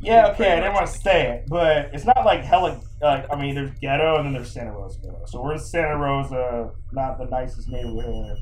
Yeah, 0.00 0.28
okay, 0.32 0.52
I 0.52 0.56
didn't 0.56 0.74
want 0.74 0.86
to 0.86 0.92
say 0.92 1.28
it, 1.28 1.46
but 1.48 1.90
it's 1.92 2.04
not 2.04 2.24
like 2.24 2.44
hella. 2.44 2.80
Like, 3.00 3.26
I 3.32 3.40
mean, 3.40 3.54
there's 3.54 3.70
ghetto 3.80 4.16
and 4.16 4.26
then 4.26 4.32
there's 4.34 4.52
Santa 4.52 4.72
Rosa 4.72 4.98
ghetto. 5.00 5.24
So 5.26 5.42
we're 5.42 5.54
in 5.54 5.58
Santa 5.58 5.96
Rosa, 5.96 6.70
not 6.92 7.18
the 7.18 7.24
nicest 7.26 7.68
neighborhood, 7.68 8.36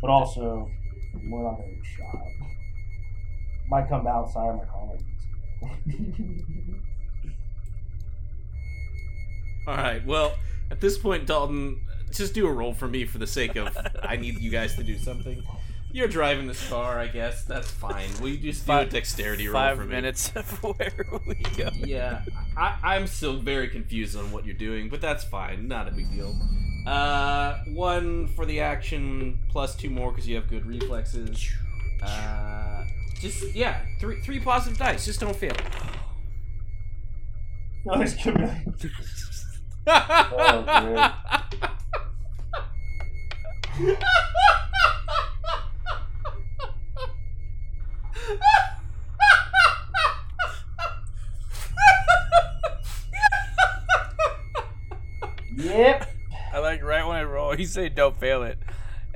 but 0.00 0.10
also 0.10 0.68
we're 1.30 1.42
not 1.42 1.56
gonna 1.56 1.72
get 1.74 1.84
shot. 1.84 2.26
Might 3.68 3.88
come 3.88 4.06
outside 4.06 4.48
of 4.50 4.56
my 4.56 4.64
car. 4.64 4.98
All 9.66 9.76
right. 9.76 10.04
Well, 10.04 10.34
at 10.70 10.80
this 10.80 10.98
point, 10.98 11.26
Dalton, 11.26 11.80
just 12.10 12.34
do 12.34 12.46
a 12.46 12.52
roll 12.52 12.74
for 12.74 12.88
me 12.88 13.04
for 13.04 13.18
the 13.18 13.26
sake 13.26 13.56
of 13.56 13.76
I 14.02 14.16
need 14.16 14.40
you 14.40 14.50
guys 14.50 14.74
to 14.76 14.82
do 14.82 14.98
something. 14.98 15.42
You're 15.92 16.08
driving 16.08 16.46
this 16.46 16.68
car, 16.68 16.98
I 16.98 17.06
guess. 17.08 17.44
That's 17.44 17.70
fine. 17.70 18.08
We 18.22 18.38
just 18.38 18.66
do 18.66 18.72
a 18.72 18.84
dexterity 18.86 19.46
roll 19.48 19.54
five 19.54 19.76
for 19.76 19.84
me. 19.84 19.90
minutes 19.90 20.32
of 20.34 20.50
where 20.62 21.06
we 21.26 21.34
go. 21.56 21.68
Yeah, 21.74 22.22
I, 22.56 22.78
I'm 22.82 23.06
still 23.06 23.36
very 23.38 23.68
confused 23.68 24.16
on 24.16 24.30
what 24.32 24.46
you're 24.46 24.54
doing, 24.54 24.88
but 24.88 25.00
that's 25.00 25.22
fine. 25.24 25.68
Not 25.68 25.88
a 25.88 25.90
big 25.90 26.10
deal. 26.10 26.34
Uh, 26.86 27.58
one 27.68 28.26
for 28.28 28.46
the 28.46 28.60
action, 28.60 29.38
plus 29.50 29.76
two 29.76 29.90
more 29.90 30.10
because 30.10 30.26
you 30.26 30.34
have 30.36 30.48
good 30.48 30.66
reflexes. 30.66 31.46
Uh, 32.02 32.84
just 33.20 33.54
yeah, 33.54 33.82
three 34.00 34.20
three 34.22 34.40
positive 34.40 34.78
dice. 34.78 35.04
Just 35.04 35.20
don't 35.20 35.36
fail. 35.36 35.54
No, 37.84 37.98
this 37.98 38.14
could 38.14 38.36
Oh, 39.86 40.64
man. 40.66 41.12
yep. 55.56 56.08
I 56.52 56.58
like 56.58 56.82
right 56.82 57.06
when 57.06 57.16
I 57.16 57.24
roll, 57.24 57.58
you 57.58 57.66
say 57.66 57.88
don't 57.88 58.18
fail 58.18 58.42
it. 58.42 58.58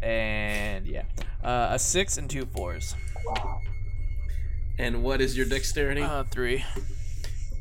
And 0.02 0.86
yeah. 0.86 1.02
Uh, 1.42 1.68
a 1.72 1.78
six 1.78 2.18
and 2.18 2.28
two 2.28 2.46
fours. 2.46 2.94
Wow. 3.24 3.60
and 4.78 5.02
what 5.02 5.20
is 5.20 5.36
your 5.36 5.46
dexterity? 5.46 6.02
Uh, 6.02 6.24
three. 6.24 6.64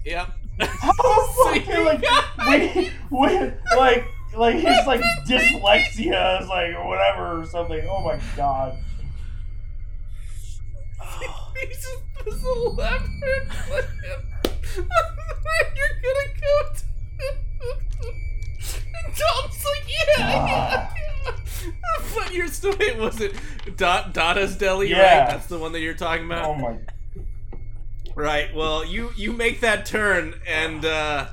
yep. 0.06 0.32
Oh, 0.98 1.52
fucking, 1.54 1.84
like, 1.84 2.02
we, 2.48 2.92
we, 3.12 3.52
like, 3.76 4.06
like 4.38 4.56
his 4.56 4.86
like 4.88 5.02
dyslexia 5.28 6.42
is 6.42 6.48
like 6.48 6.74
or 6.76 6.88
whatever 6.88 7.42
or 7.42 7.46
something. 7.46 7.86
Oh 7.90 8.04
my 8.04 8.20
god. 8.36 8.78
He's 11.60 11.86
just 12.26 12.46
elaborate 12.46 13.50
plan. 13.50 13.84
You're 15.76 15.98
gonna 16.04 16.30
go 16.42 16.54
to. 16.74 16.84
And 19.06 19.16
Tom's 19.16 19.66
like, 19.66 19.86
yeah, 19.88 20.18
yeah, 20.18 20.94
yeah. 21.26 21.32
But 22.16 22.34
you're 22.34 22.48
still. 22.48 22.76
Wait, 22.78 22.98
was 22.98 23.22
it 23.22 23.34
Dot 23.78 24.14
Dada's 24.14 24.56
Deli? 24.58 24.90
Yeah. 24.90 25.20
Right? 25.20 25.30
That's 25.30 25.48
the 25.48 25.58
one 25.58 25.72
that 25.74 25.82
you're 25.82 25.94
talking 25.94 26.26
about. 26.26 26.46
Oh 26.46 26.56
my. 26.56 26.78
Right. 28.16 28.54
Well, 28.56 28.86
you 28.86 29.12
you 29.16 29.34
make 29.34 29.62
that 29.62 29.86
turn 29.86 30.36
and 30.48 30.86
uh 30.86 31.28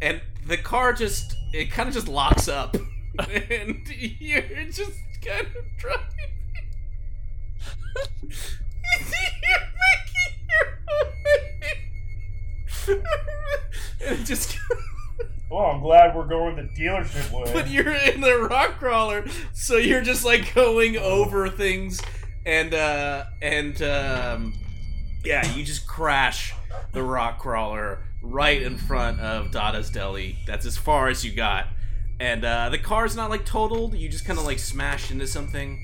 and 0.00 0.20
the 0.46 0.56
car 0.56 0.92
just 0.92 1.36
it 1.52 1.70
kind 1.70 1.88
of 1.88 1.94
just 1.94 2.08
locks 2.08 2.48
up 2.48 2.76
and 3.18 3.86
you're 3.88 4.42
just 4.70 4.98
kind 5.24 5.46
of 5.46 5.64
driving. 5.78 6.06
you're 9.42 9.68
making 9.82 10.34
your 10.48 10.64
way. 12.98 13.02
and 14.06 14.18
it 14.20 14.24
just 14.24 14.58
Oh, 15.50 15.66
I'm 15.66 15.82
glad 15.82 16.16
we're 16.16 16.26
going 16.26 16.56
the 16.56 16.62
dealership 16.62 17.30
way. 17.30 17.52
but 17.52 17.68
you're 17.68 17.92
in 17.92 18.22
the 18.22 18.38
rock 18.48 18.78
crawler, 18.78 19.26
so 19.52 19.76
you're 19.76 20.00
just 20.00 20.24
like 20.24 20.54
going 20.54 20.96
over 20.96 21.48
things 21.50 22.00
and 22.46 22.72
uh 22.74 23.24
and 23.42 23.80
um 23.82 24.54
yeah, 25.24 25.46
you 25.54 25.62
just 25.62 25.86
crash 25.86 26.54
the 26.92 27.02
rock 27.02 27.38
crawler 27.38 28.02
right 28.22 28.62
in 28.62 28.78
front 28.78 29.20
of 29.20 29.50
Dada's 29.52 29.90
Deli. 29.90 30.38
That's 30.46 30.64
as 30.66 30.76
far 30.78 31.08
as 31.08 31.22
you 31.24 31.32
got. 31.34 31.66
And 32.18 32.44
uh 32.46 32.70
the 32.70 32.78
car's 32.78 33.14
not 33.14 33.28
like 33.28 33.44
totaled, 33.44 33.94
you 33.94 34.08
just 34.08 34.24
kind 34.24 34.38
of 34.38 34.46
like 34.46 34.58
smashed 34.58 35.10
into 35.10 35.26
something 35.26 35.78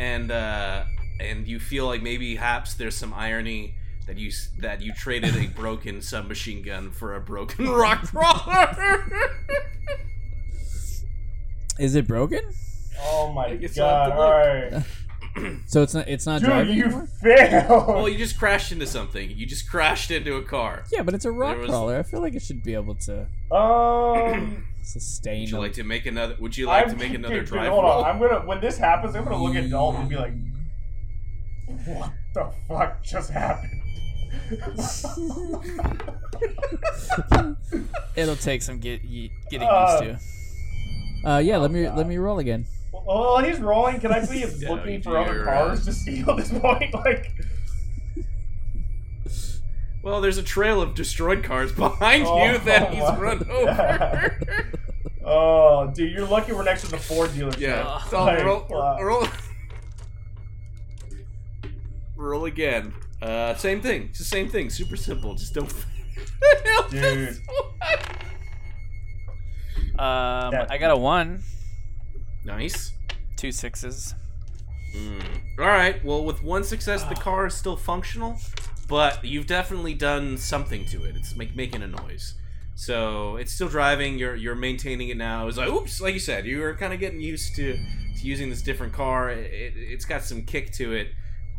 and 0.00 0.30
uh 0.30 0.84
and 1.20 1.46
you 1.46 1.58
feel 1.60 1.86
like 1.86 2.02
maybe 2.02 2.36
haps 2.36 2.74
there's 2.74 2.94
some 2.96 3.12
irony 3.14 3.74
that 4.06 4.18
you 4.18 4.30
that 4.58 4.80
you 4.82 4.92
traded 4.94 5.36
a 5.36 5.46
broken 5.48 6.00
submachine 6.02 6.62
gun 6.62 6.90
for 6.90 7.14
a 7.14 7.20
broken 7.20 7.68
rock 7.70 8.02
crawler. 8.04 9.06
Is 11.78 11.94
it 11.94 12.06
broken? 12.06 12.40
oh 13.02 13.32
my 13.32 13.54
guess 13.56 13.74
god! 13.76 14.12
All 14.12 14.30
right, 14.30 14.82
So 15.68 15.82
it's 15.82 15.94
not. 15.94 16.08
It's 16.08 16.26
not 16.26 16.40
dude, 16.40 16.48
driving. 16.50 16.76
you 16.76 16.84
anymore? 16.84 17.06
failed. 17.22 17.86
Well, 17.86 18.08
you 18.08 18.18
just 18.18 18.36
crashed 18.38 18.72
into 18.72 18.86
something. 18.86 19.30
You 19.30 19.46
just 19.46 19.70
crashed 19.70 20.10
into 20.10 20.34
a 20.36 20.42
car. 20.42 20.82
Yeah, 20.92 21.02
but 21.02 21.14
it's 21.14 21.24
a 21.24 21.30
rock 21.30 21.56
was- 21.58 21.68
crawler. 21.70 21.96
I 21.98 22.02
feel 22.02 22.20
like 22.20 22.34
it 22.34 22.42
should 22.42 22.62
be 22.62 22.74
able 22.74 22.96
to 23.06 23.26
um, 23.52 24.66
sustain. 24.82 25.42
Would 25.42 25.50
you 25.50 25.56
a- 25.56 25.60
like 25.60 25.72
to 25.74 25.84
make 25.84 26.04
another? 26.06 26.36
Would 26.40 26.56
you 26.58 26.66
like 26.66 26.86
I'm, 26.86 26.90
to 26.90 26.96
make 26.96 27.14
another 27.14 27.36
dude, 27.36 27.44
dude, 27.46 27.52
drive 27.54 27.70
hold 27.70 27.84
roll? 27.84 28.04
on. 28.04 28.10
I'm 28.10 28.18
gonna 28.20 28.44
when 28.44 28.60
this 28.60 28.76
happens, 28.76 29.14
I'm 29.14 29.24
gonna 29.24 29.42
look 29.42 29.54
at 29.54 29.70
Dalton 29.70 30.00
and 30.02 30.10
be 30.10 30.16
like, 30.16 30.32
"What 31.86 32.10
the 32.34 32.52
fuck 32.68 33.02
just 33.02 33.30
happened?" 33.30 33.80
It'll 38.16 38.36
take 38.36 38.62
some 38.62 38.78
get 38.78 39.04
ye- 39.04 39.32
getting 39.50 39.68
Uh, 39.68 40.00
used 40.02 40.20
to. 41.24 41.28
Uh, 41.30 41.38
yeah. 41.38 41.56
Let 41.58 41.70
me 41.70 41.84
God. 41.84 41.96
let 41.98 42.06
me 42.06 42.16
roll 42.18 42.38
again. 42.38 42.66
Oh, 42.92 43.34
while 43.34 43.44
he's 43.44 43.58
rolling, 43.60 44.00
can 44.00 44.12
I 44.12 44.20
please 44.26 44.60
Yeah, 44.62 44.70
looking 44.70 44.94
you 44.94 45.02
for 45.02 45.16
other 45.18 45.34
your, 45.34 45.44
cars 45.44 45.84
to 45.84 45.92
steal 45.92 46.30
at 46.30 46.36
this 46.38 46.50
point? 46.52 46.92
Like, 46.94 47.32
Well, 50.02 50.20
there's 50.20 50.38
a 50.38 50.42
trail 50.42 50.80
of 50.80 50.94
destroyed 50.94 51.44
cars 51.44 51.72
behind 51.72 52.26
Oh, 52.26 52.44
you 52.52 52.58
that 52.58 52.92
he's 52.92 53.02
my 53.02 53.18
run 53.18 53.50
over. 53.50 54.40
oh, 55.24 55.90
dude, 55.94 56.12
you're 56.12 56.26
lucky 56.26 56.52
we're 56.52 56.64
next 56.64 56.82
to 56.82 56.90
the 56.90 56.96
Ford 56.98 57.30
dealership. 57.30 57.58
yeah. 57.60 57.98
So 58.04 58.24
like, 58.24 58.42
roll, 58.44 58.66
uh, 58.72 58.96
roll. 59.02 59.26
Roll 62.20 62.44
again. 62.44 62.92
Uh, 63.22 63.54
same 63.54 63.80
thing. 63.80 64.04
It's 64.10 64.18
the 64.18 64.24
same 64.24 64.48
thing. 64.48 64.70
Super 64.70 64.96
simple. 64.96 65.34
Just 65.34 65.54
don't. 65.54 65.72
Dude. 66.90 67.36
Um, 69.98 70.52
Yeah. 70.52 70.66
I 70.70 70.78
got 70.78 70.90
a 70.90 70.96
one, 70.96 71.42
Nice. 72.44 72.92
two 73.36 73.52
sixes. 73.52 74.14
Mm. 74.96 75.22
All 75.58 75.66
right. 75.66 76.02
Well, 76.04 76.24
with 76.24 76.42
one 76.42 76.64
success, 76.64 77.04
the 77.04 77.14
car 77.14 77.46
is 77.46 77.54
still 77.54 77.76
functional, 77.76 78.38
but 78.88 79.24
you've 79.24 79.46
definitely 79.46 79.94
done 79.94 80.36
something 80.36 80.84
to 80.86 81.04
it. 81.04 81.16
It's 81.16 81.36
make, 81.36 81.54
making 81.54 81.82
a 81.82 81.86
noise. 81.86 82.34
So 82.74 83.36
it's 83.36 83.52
still 83.52 83.68
driving. 83.68 84.18
You're 84.18 84.34
you're 84.36 84.54
maintaining 84.54 85.10
it 85.10 85.16
now. 85.18 85.46
It's 85.48 85.58
like 85.58 85.68
oops, 85.68 86.00
like 86.00 86.14
you 86.14 86.20
said, 86.20 86.46
you 86.46 86.60
were 86.60 86.74
kind 86.74 86.94
of 86.94 86.98
getting 87.00 87.20
used 87.20 87.54
to, 87.56 87.74
to 87.74 88.26
using 88.26 88.48
this 88.48 88.62
different 88.62 88.92
car. 88.94 89.30
It, 89.30 89.52
it, 89.52 89.72
it's 89.76 90.06
got 90.06 90.22
some 90.24 90.42
kick 90.42 90.72
to 90.72 90.94
it, 90.94 91.08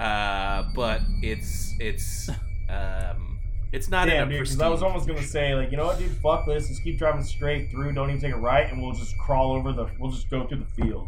uh, 0.01 0.63
but 0.73 1.01
it's 1.21 1.75
it's 1.79 2.29
um, 2.69 3.39
it's 3.71 3.89
not 3.89 4.07
Damn, 4.07 4.31
in 4.31 4.41
a 4.41 4.45
dude. 4.45 4.61
I 4.61 4.67
was 4.67 4.81
almost 4.81 5.07
gonna 5.07 5.21
say, 5.21 5.53
like, 5.53 5.71
you 5.71 5.77
know 5.77 5.85
what, 5.85 5.99
dude, 5.99 6.11
fuck 6.17 6.45
this, 6.47 6.67
just 6.67 6.83
keep 6.83 6.97
driving 6.97 7.23
straight 7.23 7.69
through, 7.69 7.93
don't 7.93 8.09
even 8.09 8.19
take 8.19 8.33
a 8.33 8.37
right, 8.37 8.71
and 8.71 8.81
we'll 8.81 8.93
just 8.93 9.17
crawl 9.17 9.51
over 9.53 9.71
the, 9.71 9.87
we'll 9.99 10.11
just 10.11 10.29
go 10.29 10.47
through 10.47 10.59
the 10.59 10.83
field. 10.83 11.07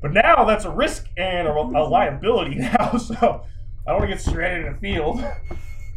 But 0.00 0.12
now 0.12 0.44
that's 0.44 0.64
a 0.64 0.70
risk 0.70 1.08
and 1.16 1.48
a, 1.48 1.52
a 1.52 1.84
liability 1.84 2.54
now, 2.54 2.96
so 2.96 3.14
I 3.86 3.90
don't 3.90 4.00
want 4.00 4.02
to 4.02 4.08
get 4.08 4.20
stranded 4.20 4.66
in 4.66 4.74
a 4.74 4.78
field. 4.78 5.24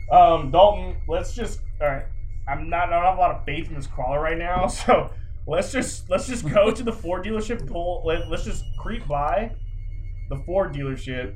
Um, 0.09 0.51
Dalton, 0.51 0.95
let's 1.09 1.36
just, 1.36 1.59
all 1.82 1.88
right, 1.88 2.05
I'm 2.47 2.69
not, 2.69 2.88
I 2.88 2.95
don't 2.95 3.03
have 3.03 3.17
a 3.17 3.19
lot 3.19 3.32
of 3.32 3.43
faith 3.43 3.67
in 3.67 3.75
this 3.75 3.88
crawler 3.88 4.21
right 4.21 4.38
now, 4.38 4.65
so 4.67 5.11
let's 5.45 5.73
just, 5.73 6.09
let's 6.09 6.28
just 6.28 6.47
go 6.47 6.71
to 6.71 6.82
the 6.82 6.93
Ford 6.93 7.25
dealership, 7.25 7.67
pull, 7.67 8.03
let, 8.05 8.30
let's 8.30 8.45
just 8.45 8.63
creep 8.80 9.05
by 9.05 9.51
the 10.30 10.38
Ford 10.45 10.73
dealership, 10.73 11.36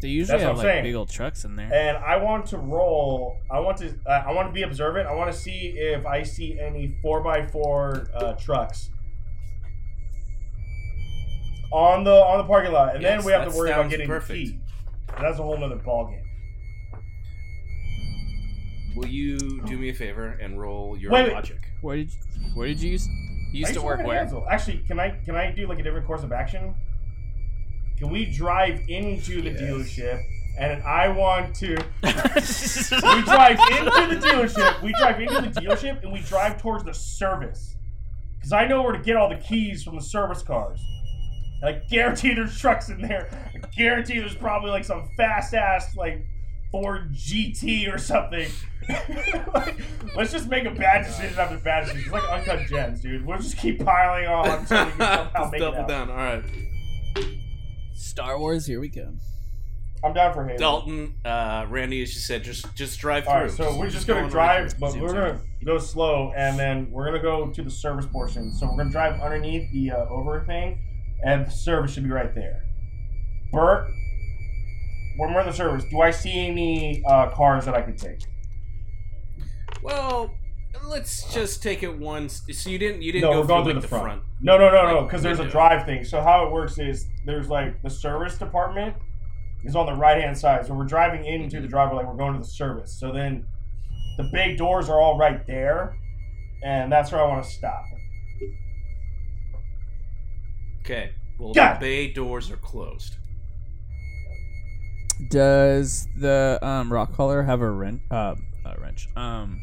They 0.00 0.08
usually 0.08 0.38
That's 0.38 0.48
have 0.48 0.56
like 0.58 0.64
saying. 0.66 0.82
big 0.84 0.94
old 0.96 1.10
trucks 1.10 1.44
in 1.44 1.54
there. 1.54 1.72
and 1.72 1.96
I 1.96 2.16
want 2.16 2.46
to 2.46 2.58
roll. 2.58 3.38
I 3.50 3.60
want 3.60 3.78
to. 3.78 3.94
Uh, 4.04 4.24
I 4.26 4.32
want 4.32 4.48
to 4.48 4.52
be 4.52 4.62
observant. 4.62 5.06
I 5.08 5.14
want 5.14 5.32
to 5.32 5.38
see 5.38 5.74
if 5.78 6.04
I 6.06 6.24
see 6.24 6.58
any 6.58 6.96
four 7.02 7.24
x 7.32 7.52
four 7.52 8.08
uh, 8.14 8.32
trucks 8.32 8.90
on 11.72 12.02
the 12.04 12.10
on 12.10 12.38
the 12.38 12.44
parking 12.44 12.72
lot, 12.72 12.94
and 12.94 13.02
Yes, 13.02 13.18
then 13.20 13.26
we 13.26 13.32
have 13.32 13.50
to 13.50 13.56
worry 13.56 13.70
about 13.70 13.90
getting 13.90 14.08
perfect. 14.08 14.28
the 14.38 14.44
key. 14.52 14.58
That's 15.20 15.38
a 15.38 15.42
whole 15.42 15.56
nother 15.56 15.76
ballgame. 15.76 16.20
will 18.96 19.06
you 19.06 19.38
do 19.62 19.78
me 19.78 19.88
a 19.90 19.94
favor 19.94 20.36
and 20.40 20.60
roll 20.60 20.98
your 20.98 21.12
Wait, 21.12 21.24
wait. 21.24 21.32
logic? 21.32 21.58
Where 21.80 21.96
did 21.96 22.12
you, 22.12 22.18
Where 22.54 22.68
did 22.68 22.80
you 22.82 22.90
use? 22.92 23.06
You 23.52 23.60
used 23.60 23.70
I 23.70 23.74
to 23.74 23.82
work 23.82 24.00
at 24.00 24.06
where? 24.06 24.18
Hansel. 24.18 24.46
Actually, 24.50 24.78
can 24.78 24.98
I 24.98 25.10
can 25.24 25.34
I 25.36 25.50
do 25.52 25.66
like 25.68 25.78
a 25.78 25.82
different 25.82 26.06
course 26.06 26.22
of 26.24 26.32
action? 26.32 26.74
Can 28.02 28.10
we 28.10 28.26
drive 28.26 28.80
into 28.88 29.40
the 29.42 29.50
Yes. 29.50 29.60
dealership 29.62 30.20
and 30.58 30.82
I 30.82 31.06
want 31.08 31.54
to 31.56 31.68
we 32.02 32.10
drive 33.22 33.58
into 33.70 34.06
the 34.10 34.20
dealership. 34.20 34.82
We 34.82 34.92
drive 34.94 35.20
into 35.20 35.40
the 35.40 35.60
dealership 35.60 36.02
and 36.02 36.12
we 36.12 36.18
drive 36.22 36.60
towards 36.60 36.82
the 36.84 36.92
service. 36.92 37.76
Because 38.36 38.52
I 38.52 38.66
know 38.66 38.82
where 38.82 38.92
to 38.92 38.98
get 38.98 39.14
all 39.16 39.28
the 39.28 39.36
keys 39.36 39.84
from 39.84 39.94
the 39.94 40.02
service 40.02 40.42
cars. 40.42 40.84
And 41.62 41.76
I 41.76 41.80
guarantee 41.88 42.34
there's 42.34 42.58
trucks 42.58 42.88
in 42.88 43.00
there. 43.00 43.28
I 43.54 43.66
guarantee 43.68 44.18
there's 44.18 44.34
probably 44.34 44.70
like 44.72 44.84
some 44.84 45.08
fast 45.16 45.54
ass 45.54 45.94
like 45.96 46.26
Ford 46.72 47.12
GT 47.14 47.92
or 47.94 47.98
something. 47.98 48.50
like, 49.54 49.76
let's 50.16 50.32
just 50.32 50.48
make 50.48 50.64
a 50.64 50.70
bad 50.72 51.04
decision 51.06 51.38
after 51.38 51.56
bad 51.58 51.82
decision. 51.84 52.02
It's 52.02 52.12
like 52.12 52.28
uncut 52.28 52.66
gems, 52.66 53.00
dude. 53.00 53.24
We'll 53.24 53.38
just 53.38 53.58
keep 53.58 53.84
piling 53.84 54.26
on 54.26 54.48
until 54.58 54.86
we 54.86 54.90
can 54.90 54.98
somehow 54.98 55.32
Just 55.38 55.52
make 55.52 55.60
it 55.60 55.64
double 55.64 55.78
out. 55.78 55.88
down. 55.88 56.10
All 56.10 56.16
right. 56.16 56.44
Star 58.02 58.38
Wars. 58.38 58.66
Here 58.66 58.80
we 58.80 58.88
go. 58.88 59.14
I'm 60.04 60.12
down 60.12 60.34
for 60.34 60.44
Halo. 60.44 60.58
Dalton, 60.58 61.14
uh, 61.24 61.64
Randy, 61.68 62.02
as 62.02 62.12
you 62.12 62.20
said, 62.20 62.42
just 62.42 62.74
just 62.74 62.98
drive 62.98 63.24
through. 63.24 63.32
All 63.32 63.40
right, 63.42 63.50
so 63.50 63.78
we're 63.78 63.88
just 63.88 64.06
gonna 64.08 64.20
going 64.20 64.32
drive, 64.32 64.64
right 64.64 64.80
but 64.80 64.96
we're 64.96 65.12
gonna 65.12 65.40
go 65.64 65.78
slow, 65.78 66.32
and 66.36 66.58
then 66.58 66.90
we're 66.90 67.04
gonna 67.04 67.22
go 67.22 67.50
to 67.50 67.62
the 67.62 67.70
service 67.70 68.06
portion. 68.06 68.52
So 68.52 68.66
we're 68.66 68.78
gonna 68.78 68.90
drive 68.90 69.20
underneath 69.20 69.70
the 69.72 69.92
uh, 69.92 70.08
over 70.08 70.44
thing, 70.44 70.78
and 71.24 71.46
the 71.46 71.50
service 71.50 71.92
should 71.92 72.02
be 72.02 72.10
right 72.10 72.34
there. 72.34 72.64
Bert, 73.52 73.86
when 75.18 75.32
we're 75.32 75.40
in 75.40 75.46
the 75.46 75.52
service, 75.52 75.84
do 75.88 76.00
I 76.00 76.10
see 76.10 76.48
any 76.48 77.04
uh, 77.06 77.30
cars 77.30 77.64
that 77.66 77.74
I 77.74 77.82
could 77.82 77.98
take? 77.98 78.18
Well, 79.82 80.34
let's 80.84 81.32
just 81.32 81.62
take 81.62 81.82
it 81.82 81.98
once. 81.98 82.42
So 82.52 82.70
you 82.70 82.78
didn't 82.78 83.02
you 83.02 83.12
didn't 83.12 83.30
No, 83.30 83.32
go 83.34 83.40
we're 83.40 83.46
going 83.46 83.64
through 83.64 83.72
through 83.72 83.74
like, 83.74 83.82
the 83.82 83.86
the 83.88 83.88
front. 83.88 84.04
front. 84.04 84.22
No, 84.40 84.58
no, 84.58 84.70
no, 84.70 84.86
no, 85.00 85.02
because 85.04 85.22
there's 85.22 85.40
a 85.40 85.48
drive 85.48 85.84
thing. 85.86 86.04
So 86.04 86.20
how 86.20 86.46
it 86.46 86.52
works 86.52 86.78
is 86.78 87.06
there's 87.26 87.48
like 87.48 87.80
the 87.82 87.90
service 87.90 88.38
department 88.38 88.94
is 89.64 89.76
on 89.76 89.86
the 89.86 89.94
right 89.94 90.20
hand 90.20 90.36
side. 90.36 90.66
So 90.66 90.74
we're 90.74 90.84
driving 90.84 91.24
into 91.24 91.60
the 91.60 91.68
driveway 91.68 91.98
like 91.98 92.06
we're 92.06 92.16
going 92.16 92.32
to 92.34 92.40
the 92.40 92.44
service. 92.44 92.98
So 92.98 93.12
then 93.12 93.46
the 94.16 94.28
big 94.32 94.58
doors 94.58 94.88
are 94.88 95.00
all 95.00 95.16
right 95.18 95.46
there, 95.46 95.96
and 96.64 96.90
that's 96.90 97.12
where 97.12 97.22
I 97.22 97.28
want 97.28 97.44
to 97.44 97.50
stop. 97.50 97.84
Okay. 100.80 101.12
Well, 101.38 101.52
God. 101.54 101.76
the 101.76 101.80
bay 101.80 102.12
doors 102.12 102.50
are 102.50 102.56
closed. 102.56 103.16
Does 105.30 106.08
the 106.18 106.58
um 106.62 106.92
rock 106.92 107.12
crawler 107.12 107.42
have 107.44 107.60
a 107.60 107.70
wrench? 107.70 108.02
Uh, 108.10 108.34
a 108.64 108.80
wrench. 108.80 109.08
Um, 109.16 109.60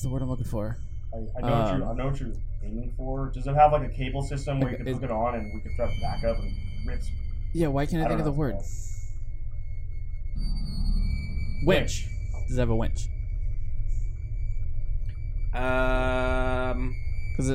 what's 0.00 0.06
the 0.08 0.12
word 0.14 0.22
I'm 0.22 0.30
looking 0.30 0.46
for? 0.46 0.78
I, 1.12 1.16
I 1.16 1.20
know 1.50 1.58
what 1.60 1.76
you're, 1.76 1.86
I 1.86 1.90
Um, 1.90 1.96
know 1.98 2.06
what 2.06 2.20
you're 2.20 2.32
aiming 2.64 2.94
for. 2.96 3.30
Does 3.34 3.46
it 3.46 3.54
have 3.54 3.72
like 3.72 3.82
a 3.82 3.92
cable 3.92 4.22
system 4.22 4.58
where 4.60 4.70
you 4.70 4.78
can 4.78 4.88
it- 4.88 4.94
hook 4.94 5.02
it 5.02 5.10
on 5.10 5.34
and 5.34 5.52
we 5.52 5.60
can 5.60 5.76
try 5.76 5.92
to 5.94 6.00
back 6.00 6.24
up 6.24 6.38
and 6.38 6.54
rips? 6.86 7.10
Yeah, 7.52 7.66
why 7.66 7.84
can't 7.84 8.00
I, 8.02 8.06
I 8.06 8.08
think 8.08 8.20
of 8.20 8.24
the 8.24 8.32
word? 8.32 8.54
what's 8.54 8.86
Winch. 11.64 12.06
Does 12.48 12.56
it 12.56 12.60
have 12.60 12.70
a 12.70 12.76
winch? 12.76 13.08
Um. 15.52 16.96
Because 17.36 17.50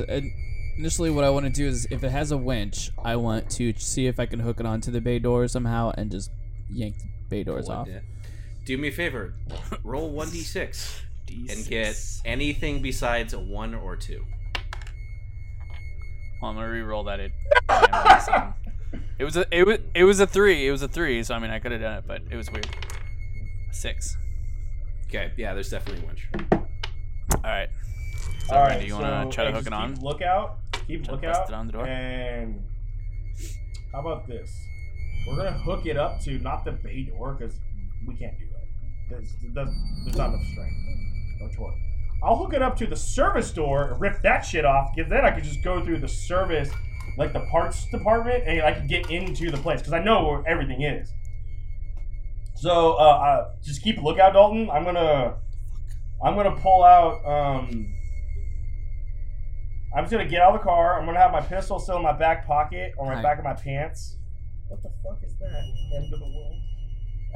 initially, 0.78 1.10
what 1.10 1.24
I 1.24 1.30
want 1.30 1.46
to 1.46 1.50
do 1.50 1.66
is, 1.66 1.88
if 1.90 2.04
it 2.04 2.10
has 2.10 2.30
a 2.30 2.36
winch, 2.36 2.90
I 3.04 3.16
want 3.16 3.50
to 3.52 3.72
see 3.78 4.06
if 4.06 4.20
I 4.20 4.26
can 4.26 4.38
hook 4.38 4.60
it 4.60 4.66
onto 4.66 4.92
the 4.92 5.00
bay 5.00 5.18
door 5.18 5.48
somehow 5.48 5.92
and 5.96 6.10
just 6.12 6.30
yank 6.70 6.96
the 6.98 7.06
bay 7.28 7.42
doors 7.42 7.68
off. 7.68 7.86
the- 7.88 8.02
Do 8.64 8.78
me 8.78 8.88
a 8.88 8.92
favor. 8.92 9.34
Roll 9.82 10.10
one 10.10 10.30
d 10.30 10.40
six 10.42 11.02
and 11.28 11.66
get 11.66 11.96
anything 12.24 12.82
besides 12.82 13.32
a 13.32 13.38
one 13.38 13.74
or 13.74 13.96
two. 13.96 14.24
Well, 16.40 16.50
I'm 16.50 16.56
gonna 16.56 16.70
re-roll 16.70 17.04
that. 17.04 17.20
It. 17.20 17.32
it 19.18 19.24
was 19.24 19.36
a 19.36 19.46
it 19.50 19.66
was 19.66 19.78
it 19.94 20.04
was 20.04 20.20
a 20.20 20.26
three. 20.26 20.66
It 20.66 20.70
was 20.70 20.82
a 20.82 20.88
three. 20.88 21.22
So 21.22 21.34
I 21.34 21.38
mean, 21.38 21.50
I 21.50 21.58
could 21.58 21.72
have 21.72 21.80
done 21.80 21.98
it, 21.98 22.04
but 22.06 22.22
it 22.30 22.36
was 22.36 22.50
weird. 22.50 22.68
Six. 23.72 24.16
Okay. 25.08 25.32
Yeah. 25.36 25.54
There's 25.54 25.70
definitely 25.70 26.04
a 26.04 26.06
winch. 26.06 26.28
All 26.52 27.42
right. 27.44 27.68
So 28.46 28.54
All 28.54 28.62
Randy, 28.62 28.78
right, 28.78 28.88
you 28.88 28.94
want 28.94 29.30
to 29.30 29.34
try 29.34 29.44
to 29.44 29.52
hook 29.52 29.66
it 29.66 29.72
on? 29.72 29.96
Look 30.00 30.22
out. 30.22 30.58
Keep 30.86 31.04
Try 31.04 31.06
to 31.06 31.12
lookout. 31.12 31.34
bust 31.34 31.50
it 31.50 31.54
on 31.54 31.66
the 31.66 31.72
door? 31.72 31.86
And 31.86 32.62
how 33.92 34.00
about 34.00 34.28
this? 34.28 34.54
We're 35.26 35.36
gonna 35.36 35.58
hook 35.58 35.86
it 35.86 35.96
up 35.96 36.20
to 36.20 36.38
not 36.38 36.64
the 36.64 36.72
bay 36.72 37.02
door 37.02 37.34
because 37.34 37.58
we 38.06 38.14
can't 38.14 38.38
do 38.38 38.44
that. 38.46 38.66
There's, 39.10 39.34
there's, 39.54 39.68
there's 40.04 40.16
not 40.16 40.28
enough 40.28 40.46
strength. 40.52 40.76
No 41.40 41.48
choice. 41.48 41.76
I'll 42.22 42.36
hook 42.36 42.54
it 42.54 42.62
up 42.62 42.76
to 42.78 42.86
the 42.86 42.96
service 42.96 43.50
door, 43.52 43.90
and 43.90 44.00
rip 44.00 44.22
that 44.22 44.40
shit 44.40 44.64
off. 44.64 44.94
Because 44.94 45.10
then 45.10 45.24
I 45.24 45.30
could 45.30 45.44
just 45.44 45.62
go 45.62 45.84
through 45.84 45.98
the 46.00 46.08
service, 46.08 46.70
like 47.18 47.32
the 47.32 47.46
parts 47.50 47.86
department, 47.90 48.44
and 48.46 48.62
I 48.62 48.72
could 48.72 48.88
get 48.88 49.10
into 49.10 49.50
the 49.50 49.58
place 49.58 49.80
because 49.80 49.92
I 49.92 50.02
know 50.02 50.26
where 50.26 50.42
everything 50.46 50.82
is. 50.82 51.12
So 52.54 52.94
uh, 52.94 53.02
uh, 53.02 53.48
just 53.62 53.82
keep 53.82 53.98
a 53.98 54.00
lookout, 54.00 54.32
Dalton. 54.32 54.70
I'm 54.70 54.84
gonna, 54.84 55.36
I'm 56.24 56.34
gonna 56.34 56.56
pull 56.56 56.82
out. 56.82 57.24
Um, 57.26 57.92
I'm 59.94 60.04
just 60.04 60.12
gonna 60.12 60.26
get 60.26 60.40
out 60.40 60.54
of 60.54 60.60
the 60.60 60.64
car. 60.64 60.98
I'm 60.98 61.06
gonna 61.06 61.18
have 61.18 61.32
my 61.32 61.40
pistol 61.42 61.78
still 61.78 61.96
in 61.96 62.02
my 62.02 62.12
back 62.12 62.46
pocket 62.46 62.94
or 62.96 63.06
my 63.06 63.16
Hi. 63.16 63.22
back 63.22 63.38
of 63.38 63.44
my 63.44 63.52
pants. 63.54 64.16
What 64.68 64.82
the 64.82 64.90
fuck 65.02 65.22
is 65.22 65.34
that? 65.38 65.62
End 65.96 66.12
of 66.12 66.18
the 66.18 66.26
world. 66.26 66.60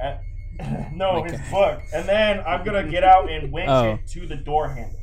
Uh, 0.03 0.17
no, 0.95 1.23
My 1.23 1.29
his 1.29 1.41
God. 1.41 1.51
book. 1.51 1.83
And 1.95 2.09
then 2.09 2.41
I'm 2.47 2.65
gonna 2.65 2.89
get 2.89 3.05
out 3.05 3.31
and 3.31 3.53
winch 3.53 3.69
Oh. 3.69 3.93
it 3.95 4.07
to 4.09 4.27
the 4.27 4.37
door 4.37 4.69
handle. 4.69 5.01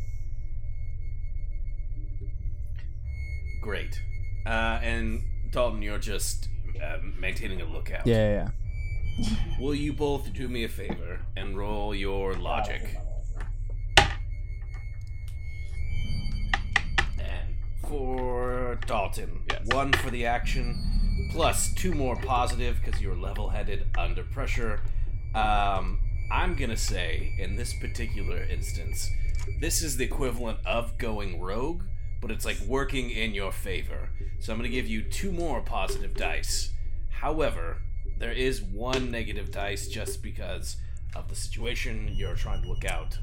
Great. 3.62 4.02
Uh, 4.46 4.80
and 4.82 5.22
Dalton, 5.52 5.82
you're 5.82 5.98
just 5.98 6.48
uh, 6.82 6.98
maintaining 7.20 7.62
a 7.62 7.66
lookout. 7.66 8.06
Yeah, 8.08 8.50
yeah, 9.20 9.28
Will 9.60 9.76
you 9.76 9.92
both 9.94 10.32
do 10.34 10.48
me 10.48 10.64
a 10.64 10.70
favor 10.70 11.20
and 11.36 11.58
roll 11.58 11.94
your 11.96 12.34
logic? 12.36 12.84
And 17.20 17.56
for 17.88 18.80
Dalton, 18.86 19.42
Yes. 19.52 19.66
one 19.74 19.92
for 19.94 20.12
the 20.12 20.26
action, 20.26 21.30
plus 21.32 21.74
two 21.74 21.94
more 21.94 22.16
positive 22.16 22.80
because 22.84 23.02
you're 23.02 23.16
level 23.16 23.50
headed 23.50 23.86
under 23.98 24.24
pressure. 24.24 24.82
Um, 25.38 26.00
I'm 26.32 26.56
gonna 26.56 26.76
say, 26.76 27.36
in 27.38 27.56
this 27.56 27.74
particular 27.76 28.42
instance, 28.42 29.12
this 29.60 29.84
is 29.84 29.96
the 29.96 30.04
equivalent 30.04 30.58
of 30.66 30.98
going 30.98 31.40
rogue, 31.40 31.84
but 32.22 32.32
it's 32.32 32.44
like 32.44 32.60
working 32.62 33.12
in 33.12 33.36
your 33.36 33.52
favor. 33.52 34.10
So 34.40 34.52
I'm 34.52 34.58
gonna 34.58 34.70
give 34.70 34.88
you 34.88 35.04
two 35.04 35.32
more 35.32 35.62
positive 35.62 36.16
dice. 36.16 36.74
However, 37.12 37.78
there 38.18 38.32
is 38.32 38.64
one 38.64 39.12
negative 39.12 39.52
dice 39.52 39.88
just 39.88 40.24
because 40.24 40.78
of 41.16 41.30
the 41.30 41.36
situation 41.36 42.10
you're 42.14 42.36
trying 42.36 42.64
to 42.64 42.68
look 42.68 42.86
out. 42.86 43.16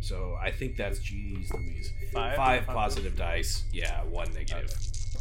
So 0.00 0.38
I 0.42 0.50
think 0.50 0.76
that's 0.76 1.00
geez 1.00 1.52
Louise. 1.52 1.92
Five? 2.14 2.36
Five 2.36 2.64
Five 2.64 2.74
positive 2.74 3.14
dice. 3.14 3.64
Yeah, 3.72 4.04
one 4.04 4.32
negative. 4.32 4.70
All 5.14 5.15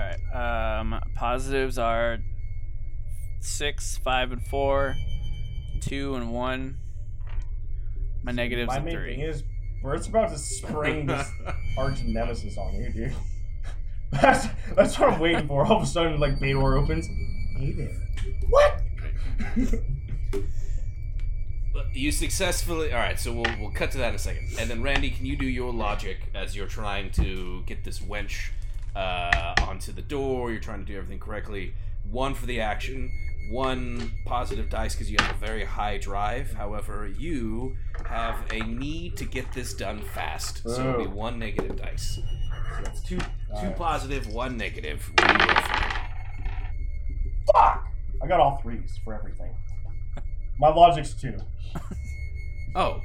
right. 0.00 0.78
Um, 0.80 1.00
positives 1.14 1.78
are 1.78 2.18
six, 3.40 3.96
five, 3.98 4.32
and 4.32 4.42
four, 4.46 4.94
two 5.80 6.14
and 6.14 6.32
one. 6.32 6.78
My 8.22 8.32
negatives 8.32 8.68
My 8.68 8.78
are 8.78 8.82
main 8.82 8.94
thing 8.96 9.20
is, 9.20 9.42
Bert's 9.82 10.06
about 10.06 10.30
to 10.30 10.38
spring 10.38 11.06
this 11.06 11.28
arch 11.78 12.02
nemesis 12.04 12.58
on 12.58 12.74
you, 12.74 12.90
dude. 12.90 13.14
That's, 14.12 14.48
that's 14.74 14.98
what 14.98 15.12
I'm 15.12 15.20
waiting 15.20 15.46
for. 15.46 15.64
All 15.64 15.76
of 15.76 15.82
a 15.84 15.86
sudden, 15.86 16.18
like, 16.18 16.40
bay 16.40 16.52
door 16.52 16.76
opens. 16.76 17.06
Hey 17.56 17.70
there. 17.70 17.92
What? 18.48 18.82
You 21.92 22.12
successfully. 22.12 22.92
All 22.92 22.98
right, 22.98 23.18
so 23.18 23.32
we'll 23.32 23.52
we'll 23.58 23.72
cut 23.72 23.90
to 23.92 23.98
that 23.98 24.10
in 24.10 24.14
a 24.14 24.18
second. 24.18 24.48
And 24.58 24.70
then 24.70 24.82
Randy, 24.82 25.10
can 25.10 25.26
you 25.26 25.36
do 25.36 25.46
your 25.46 25.72
logic 25.72 26.18
as 26.34 26.54
you're 26.54 26.68
trying 26.68 27.10
to 27.12 27.62
get 27.66 27.84
this 27.84 28.00
winch 28.00 28.52
uh, 28.96 29.54
onto 29.68 29.92
the 29.92 30.02
door? 30.02 30.50
You're 30.50 30.60
trying 30.60 30.80
to 30.80 30.84
do 30.84 30.96
everything 30.96 31.18
correctly. 31.18 31.74
One 32.10 32.34
for 32.34 32.46
the 32.46 32.60
action, 32.60 33.10
one 33.52 34.12
positive 34.24 34.68
dice 34.70 34.94
because 34.94 35.10
you 35.10 35.16
have 35.20 35.36
a 35.36 35.38
very 35.38 35.64
high 35.64 35.98
drive. 35.98 36.52
However, 36.52 37.08
you 37.18 37.76
have 38.06 38.36
a 38.50 38.60
need 38.60 39.16
to 39.18 39.24
get 39.24 39.52
this 39.52 39.74
done 39.74 40.00
fast, 40.14 40.62
so 40.64 40.80
it'll 40.90 41.04
be 41.04 41.10
Oh. 41.10 41.14
one 41.14 41.38
negative 41.38 41.76
dice. 41.76 42.16
So 42.76 42.82
that's 42.84 43.00
two 43.02 43.18
two 43.18 43.24
Alright. 43.52 43.76
positive, 43.76 44.26
one 44.28 44.56
negative. 44.56 45.10
What 45.18 45.26
do 45.28 45.32
you 45.34 45.50
roll 45.50 45.62
for? 45.62 46.00
Fuck! 47.54 47.86
I 48.22 48.26
got 48.26 48.40
all 48.40 48.60
threes 48.62 48.98
for 49.04 49.14
everything. 49.14 49.54
My 50.58 50.68
logic's 50.68 51.14
two. 51.14 51.36
Oh. 52.74 53.00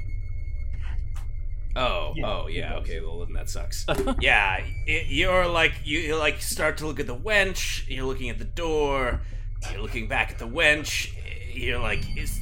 Oh, 1.76 2.12
Yeah, 2.16 2.26
oh, 2.26 2.46
yeah. 2.48 2.74
Okay, 2.76 3.00
well 3.00 3.20
then 3.20 3.32
that 3.34 3.50
sucks. 3.50 3.84
yeah, 4.20 4.60
it, 4.86 5.06
you're 5.08 5.46
like 5.46 5.72
you 5.84 5.98
you, 6.00 6.16
like 6.16 6.40
start 6.40 6.78
to 6.78 6.86
look 6.86 6.98
at 7.00 7.06
the 7.06 7.14
winch. 7.14 7.84
You're 7.88 8.06
looking 8.06 8.30
at 8.30 8.38
the 8.38 8.44
door. 8.44 9.20
You're 9.70 9.82
looking 9.82 10.06
back 10.08 10.30
at 10.30 10.38
the 10.38 10.46
winch. 10.46 11.14
you're 11.52 11.78
like, 11.80 12.00
is 12.16 12.40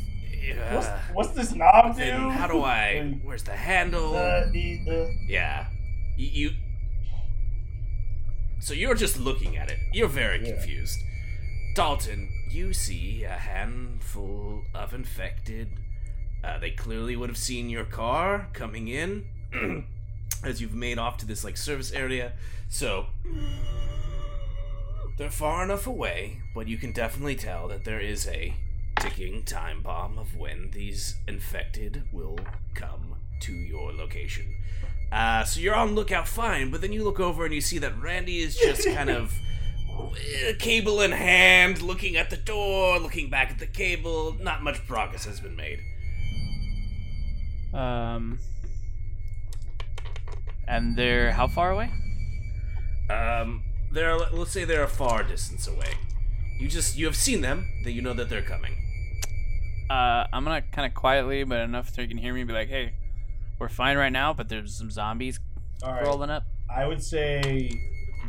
What's, 0.73 0.87
uh, 0.87 0.99
what's 1.15 1.31
this 1.31 1.55
knob 1.55 1.97
do? 1.97 2.29
how 2.31 2.47
do 2.47 2.63
I? 2.63 3.19
Where's 3.25 3.43
the 3.45 3.53
handle? 3.57 4.15
uh, 4.15 4.45
the, 4.53 5.15
Yeah. 5.27 5.67
You, 6.19 6.29
you 6.51 6.51
So 8.61 8.75
you're 8.75 8.95
just 8.95 9.19
looking 9.19 9.57
at 9.57 9.71
it. 9.71 9.79
You're 9.93 10.09
very 10.09 10.47
Yeah. 10.47 10.55
confused. 10.55 10.99
Dalton, 11.75 12.29
you 12.51 12.73
see 12.73 13.25
a 13.25 13.31
handful 13.39 14.65
of 14.75 14.95
infected. 14.95 15.69
Uh, 16.45 16.59
they 16.59 16.71
clearly 16.71 17.17
would 17.17 17.31
have 17.31 17.39
seen 17.39 17.71
your 17.71 17.85
car 17.85 18.49
coming 18.53 18.89
in 18.89 19.25
as 20.45 20.61
you've 20.61 20.75
made 20.75 20.99
off 20.99 21.17
to 21.17 21.27
this 21.27 21.43
like 21.43 21.57
service 21.57 21.91
area. 21.93 22.33
So 22.69 23.07
they're 25.17 25.31
far 25.31 25.65
enough 25.65 25.87
away, 25.87 26.43
but 26.55 26.69
you 26.69 26.77
can 26.77 26.93
definitely 26.93 27.37
tell 27.37 27.69
that 27.69 27.85
there 27.85 28.01
is 28.01 28.29
a 28.29 28.55
ticking 29.01 29.43
time 29.45 29.81
bomb 29.81 30.19
of 30.19 30.37
when 30.37 30.71
these 30.73 31.17
infected 31.27 32.03
will 32.13 32.39
come 32.75 33.17
to 33.41 33.53
your 33.53 33.93
location. 33.93 34.55
Uh, 35.11 35.45
so 35.45 35.61
you're 35.61 35.75
on 35.75 35.95
lookout 35.95 36.29
fine, 36.29 36.71
but 36.71 36.81
then 36.81 36.93
you 36.93 37.05
look 37.05 37.21
over 37.21 37.45
and 37.45 37.55
you 37.55 37.61
see 37.61 37.79
that 37.79 37.99
Randy 38.01 38.41
is 38.41 38.57
just 38.57 38.87
kind 38.87 39.09
of 39.09 39.33
cable 40.59 41.01
in 41.01 41.13
hand, 41.13 41.81
looking 41.81 42.17
at 42.17 42.29
the 42.29 42.37
door, 42.37 42.99
looking 42.99 43.31
back 43.31 43.51
at 43.51 43.59
the 43.59 43.67
cable. 43.67 44.37
Not 44.41 44.63
much 44.63 44.87
progress 44.87 45.25
has 45.25 45.41
been 45.41 45.57
made. 45.57 45.81
Um. 47.75 48.39
And 50.67 50.97
they're 50.97 51.33
how 51.33 51.47
far 51.47 51.73
away? 51.73 51.91
Um, 53.11 53.63
they're 53.93 54.17
let's 54.17 54.51
say 54.51 54.65
they're 54.65 54.85
a 54.85 54.89
far 54.89 55.23
distance 55.23 55.69
away. 55.69 55.95
You 56.59 56.69
just 56.69 56.97
you 56.97 57.07
have 57.07 57.17
seen 57.17 57.41
them, 57.43 57.67
that 57.85 57.93
you 57.93 58.01
know 58.01 58.15
that 58.15 58.29
they're 58.29 58.43
coming. 58.43 58.75
Uh, 59.91 60.27
I'm 60.33 60.45
gonna 60.45 60.63
kind 60.63 60.87
of 60.87 60.95
quietly, 60.95 61.45
but 61.45 61.61
enough 61.61 61.93
so 61.93 62.01
you 62.01 62.09
can 62.09 62.17
hear 62.17 62.33
me, 62.33 62.45
be 62.45 62.53
like, 62.53 62.69
"Hey, 62.69 62.95
we're 63.59 63.69
fine 63.69 63.97
right 63.97 64.13
now, 64.13 64.33
but 64.33 64.49
there's 64.49 64.77
some 64.77 64.91
zombies 64.91 65.39
all 65.83 65.93
right. 65.93 66.05
rolling 66.05 66.31
up." 66.31 66.45
I 66.75 66.87
would 66.87 67.03
say 67.03 67.71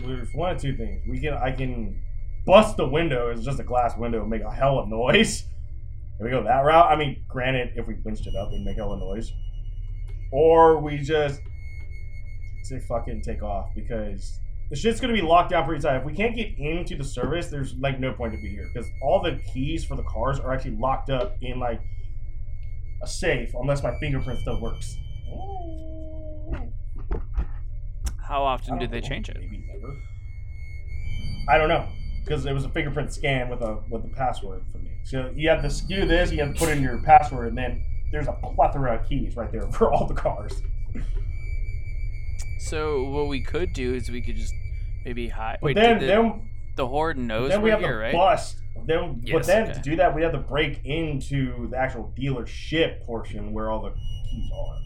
there's 0.01 0.33
one 0.33 0.55
of 0.55 0.61
two 0.61 0.75
things. 0.75 1.01
We 1.07 1.19
can 1.19 1.33
I 1.33 1.51
can 1.51 2.01
bust 2.45 2.77
the 2.77 2.87
window. 2.87 3.29
It's 3.29 3.45
just 3.45 3.59
a 3.59 3.63
glass 3.63 3.95
window 3.97 4.25
make 4.25 4.41
a 4.41 4.51
hell 4.51 4.79
of 4.79 4.89
noise. 4.89 5.45
If 6.17 6.23
we 6.23 6.29
go 6.29 6.43
that 6.43 6.59
route, 6.59 6.89
I 6.89 6.95
mean, 6.95 7.25
granted, 7.27 7.73
if 7.75 7.87
we 7.87 7.95
winched 8.05 8.25
it 8.25 8.35
up, 8.35 8.49
it'd 8.49 8.65
make 8.65 8.77
hell 8.77 8.93
of 8.93 8.99
noise. 8.99 9.33
Or 10.31 10.79
we 10.79 10.97
just 10.97 11.41
say 12.63 12.79
fucking 12.79 13.21
take 13.21 13.43
off 13.43 13.69
because 13.75 14.39
the 14.69 14.75
shit's 14.75 15.01
gonna 15.01 15.13
be 15.13 15.21
locked 15.21 15.51
down 15.51 15.65
pretty 15.65 15.81
tight. 15.81 15.97
If 15.97 16.05
we 16.05 16.13
can't 16.13 16.35
get 16.35 16.57
into 16.57 16.95
the 16.95 17.03
service, 17.03 17.47
there's 17.47 17.75
like 17.75 17.99
no 17.99 18.13
point 18.13 18.33
to 18.33 18.41
be 18.41 18.49
here 18.49 18.69
because 18.73 18.89
all 19.01 19.21
the 19.21 19.39
keys 19.53 19.83
for 19.83 19.95
the 19.95 20.03
cars 20.03 20.39
are 20.39 20.53
actually 20.53 20.77
locked 20.77 21.09
up 21.09 21.37
in 21.41 21.59
like 21.59 21.81
a 23.03 23.07
safe 23.07 23.53
unless 23.59 23.83
my 23.83 23.97
fingerprint 23.99 24.39
still 24.39 24.59
works. 24.61 24.97
How 28.27 28.41
often 28.41 28.79
do 28.79 28.87
they 28.87 29.01
change 29.01 29.29
it? 29.29 29.37
Maybe 29.37 29.63
never. 29.67 29.93
I 31.47 31.57
don't 31.57 31.69
know 31.69 31.87
because 32.25 32.45
it 32.45 32.53
was 32.53 32.65
a 32.65 32.69
fingerprint 32.69 33.13
scan 33.13 33.49
with 33.49 33.61
a 33.61 33.77
with 33.89 34.03
a 34.03 34.07
password 34.07 34.63
for 34.71 34.79
me. 34.79 34.91
So 35.03 35.31
you 35.35 35.49
have 35.49 35.61
to 35.61 35.87
do 35.87 36.05
this, 36.05 36.31
you 36.31 36.39
have 36.39 36.53
to 36.53 36.59
put 36.59 36.69
in 36.69 36.81
your 36.81 36.97
password, 36.99 37.49
and 37.49 37.57
then 37.57 37.83
there's 38.11 38.27
a 38.27 38.33
plethora 38.33 38.95
of 38.95 39.07
keys 39.07 39.35
right 39.35 39.51
there 39.51 39.61
for 39.71 39.93
all 39.93 40.07
the 40.07 40.13
cars. 40.13 40.61
So 42.59 43.03
what 43.03 43.27
we 43.27 43.41
could 43.41 43.73
do 43.73 43.93
is 43.93 44.09
we 44.09 44.21
could 44.21 44.35
just 44.35 44.53
maybe 45.05 45.27
hide. 45.27 45.59
But 45.61 45.67
Wait, 45.67 45.75
then 45.75 45.99
the, 45.99 46.05
then 46.07 46.49
the 46.75 46.87
horde 46.87 47.17
knows 47.17 47.49
then 47.49 47.61
we 47.61 47.69
we're 47.69 47.75
have 47.75 47.79
here, 47.81 47.93
to 47.93 47.97
right? 47.97 48.13
bust. 48.13 48.57
Then 48.85 49.23
but 49.31 49.45
then 49.45 49.63
okay. 49.63 49.73
to 49.73 49.79
do 49.81 49.95
that, 49.97 50.15
we 50.15 50.23
have 50.23 50.31
to 50.31 50.39
break 50.39 50.81
into 50.83 51.69
the 51.69 51.77
actual 51.77 52.11
dealership 52.17 53.05
portion 53.05 53.53
where 53.53 53.69
all 53.69 53.81
the 53.83 53.91
keys 53.91 54.51
are. 54.53 54.77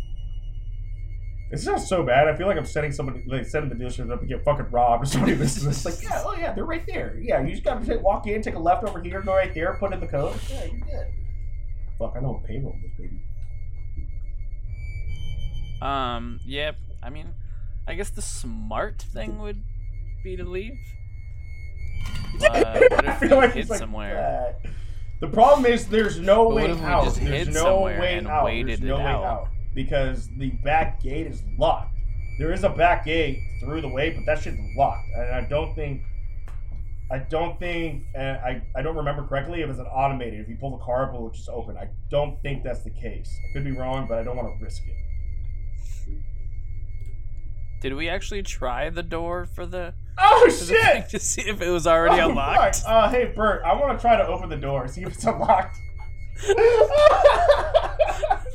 It's 1.52 1.66
not 1.66 1.82
so 1.82 2.04
bad. 2.04 2.28
I 2.28 2.36
feel 2.36 2.46
like 2.46 2.58
I'm 2.58 2.66
setting 2.66 2.92
somebody, 2.92 3.24
like 3.26 3.46
setting 3.46 3.70
the 3.70 3.76
dealership 3.76 4.12
up 4.12 4.20
to 4.22 4.28
get 4.28 4.44
fucking 4.44 4.70
robbed 4.70 5.04
or 5.04 5.06
somebody 5.08 5.36
listens 5.36 5.64
to 5.64 5.70
this. 5.70 5.86
Like, 5.86 6.04
yeah, 6.04 6.24
oh 6.26 6.36
yeah, 6.36 6.54
they're 6.54 6.66
right 6.66 6.86
there. 6.88 7.18
Yeah, 7.20 7.42
you 7.42 7.52
just 7.52 7.64
gotta 7.64 7.84
take, 7.84 8.04
walk 8.04 8.28
in, 8.28 8.42
take 8.44 8.54
a 8.56 8.60
left 8.60 8.84
over 8.84 9.02
here, 9.02 9.22
go 9.22 9.34
right 9.34 9.54
there, 9.54 9.76
put 9.80 9.92
in 9.92 10.00
the 10.00 10.08
code. 10.08 10.40
Yeah, 10.50 10.66
you're 10.66 10.80
good. 10.80 11.08
Fuck, 11.98 12.14
I 12.16 12.20
know 12.20 12.34
what 12.34 12.44
payroll 12.46 12.76
is, 12.86 12.92
baby. 12.98 13.20
Um. 15.82 16.40
Yep. 16.46 16.76
I 17.02 17.10
mean, 17.10 17.34
I 17.88 17.96
guess 17.96 18.10
the 18.10 18.22
smart 18.22 19.02
thing 19.02 19.40
would 19.40 19.64
be 20.24 20.36
to 20.36 20.44
leave. 20.44 20.74
Uh, 22.42 22.80
I 23.06 23.16
feel 23.16 23.36
like 23.38 23.52
hid 23.54 23.62
it's 23.62 23.70
like 23.70 23.80
somewhere? 23.80 24.14
that. 24.64 24.72
The 25.20 25.28
problem 25.28 25.66
is 25.66 25.88
there's 25.88 26.20
no 26.20 26.48
But 26.48 26.56
way 26.56 26.72
out. 26.84 27.14
There's 27.16 27.50
no 27.50 27.82
way 27.82 28.20
out. 28.26 28.46
there's 28.66 28.80
no 28.80 28.96
way 28.98 29.04
out? 29.04 29.50
Because 29.74 30.30
the 30.38 30.50
back 30.64 31.02
gate 31.02 31.28
is 31.28 31.44
locked. 31.58 31.96
There 32.38 32.52
is 32.54 32.64
a 32.64 32.70
back 32.70 33.06
gate 33.06 33.40
through 33.62 33.82
the 33.82 33.90
way, 33.90 34.12
but 34.12 34.26
that 34.26 34.42
shit's 34.42 34.58
locked, 34.78 35.08
and 35.16 35.36
I 35.36 35.42
don't 35.42 35.74
think. 35.76 36.04
I 37.12 37.18
don't 37.18 37.58
think, 37.60 38.04
and 38.14 38.38
I, 38.38 38.62
I 38.76 38.84
don't 38.84 38.96
remember 38.96 39.26
correctly 39.26 39.62
if 39.64 39.70
it's 39.72 39.80
an 39.80 39.88
automated. 39.88 40.42
If 40.42 40.48
you 40.48 40.56
pull 40.58 40.78
the 40.78 40.84
car 40.86 41.06
up, 41.06 41.16
it 41.16 41.20
will 41.20 41.32
just 41.32 41.50
open. 41.50 41.76
I 41.76 41.90
don't 42.12 42.40
think 42.44 42.64
that's 42.64 42.84
the 42.84 42.92
case. 42.92 43.36
I 43.50 43.54
could 43.54 43.64
be 43.64 43.72
wrong, 43.72 44.06
but 44.08 44.20
I 44.20 44.24
don't 44.24 44.36
want 44.38 44.48
to 44.56 44.64
risk 44.64 44.84
it. 44.88 44.96
Did 47.82 47.96
we 47.96 48.10
actually 48.10 48.44
try 48.44 48.92
the 48.92 49.02
door 49.02 49.46
for 49.48 49.66
the, 49.66 49.96
Oh 50.20 50.42
for 50.52 50.66
the 50.66 50.66
shit! 50.76 51.10
to 51.10 51.18
see 51.20 51.42
if 51.42 51.62
it 51.64 51.70
was 51.72 51.88
already 51.88 52.22
Oh, 52.22 52.30
unlocked? 52.30 52.76
fuck. 52.76 52.88
Uh, 52.88 53.10
hey 53.10 53.32
Bert, 53.36 53.64
I 53.66 53.74
want 53.74 53.98
to 53.98 54.02
try 54.02 54.16
to 54.16 54.28
open 54.28 54.48
the 54.50 54.58
door, 54.58 54.88
see 54.88 55.02
if 55.02 55.08
it's 55.14 55.24
unlocked. 55.26 55.78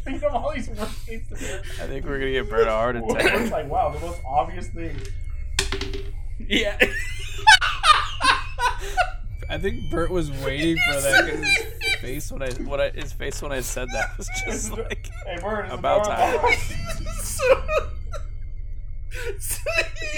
Think 0.04 0.22
of 0.22 0.34
all 0.34 0.52
these 0.54 0.68
worst 0.68 1.06
case 1.06 1.22
scenarios. 1.28 1.64
I 1.80 1.86
think 1.86 2.04
we're 2.04 2.18
gonna 2.18 2.32
get 2.32 2.50
Bert 2.50 2.66
a 2.66 2.70
heart 2.70 2.96
It's 2.96 3.50
like, 3.52 3.68
wow, 3.70 3.90
the 3.90 4.00
most 4.00 4.20
obvious 4.26 4.68
thing. 4.68 4.96
Yeah. 6.46 6.76
I 9.50 9.58
think 9.58 9.90
Bert 9.90 10.10
was 10.10 10.30
waiting 10.30 10.76
for 10.88 11.00
that. 11.00 11.20
'cause 11.30 11.38
his- 11.38 11.58
his 11.80 11.94
face 12.00 12.32
when 12.32 12.42
I 12.42 12.50
what 12.64 12.80
I, 12.80 12.90
his 12.90 13.12
face 13.12 13.40
when 13.42 13.52
I 13.52 13.60
said 13.60 13.88
that 13.92 14.16
was 14.18 14.28
just 14.46 14.72
like 14.72 15.08
Hey 15.26 15.38
Bert, 15.40 15.66
is 15.66 15.72
About 15.72 16.04
time. 16.04 16.38
so, 17.22 17.62
so 19.38 19.70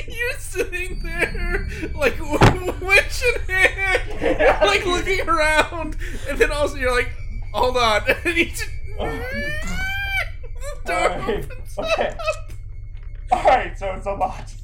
you're 0.09 0.39
sitting 0.39 1.03
there 1.03 1.69
like 1.95 2.19
winch 2.21 3.23
in 3.23 3.41
hand, 3.55 4.61
like 4.63 4.87
looking 4.87 5.29
around, 5.29 5.97
and 6.29 6.39
then 6.39 6.51
also 6.53 6.77
you're 6.77 6.93
like, 6.97 7.11
hold 7.53 7.77
on, 7.77 8.03
and 8.25 8.37
you 8.37 8.47
just, 8.47 8.65
the 8.65 8.65
door 8.67 8.76
Alright, 10.89 11.45
opens 11.45 11.79
okay. 11.79 12.09
up. 12.09 12.19
Alright, 13.33 13.79
so 13.79 13.93
it's 13.95 14.07
unlocked. 14.07 14.55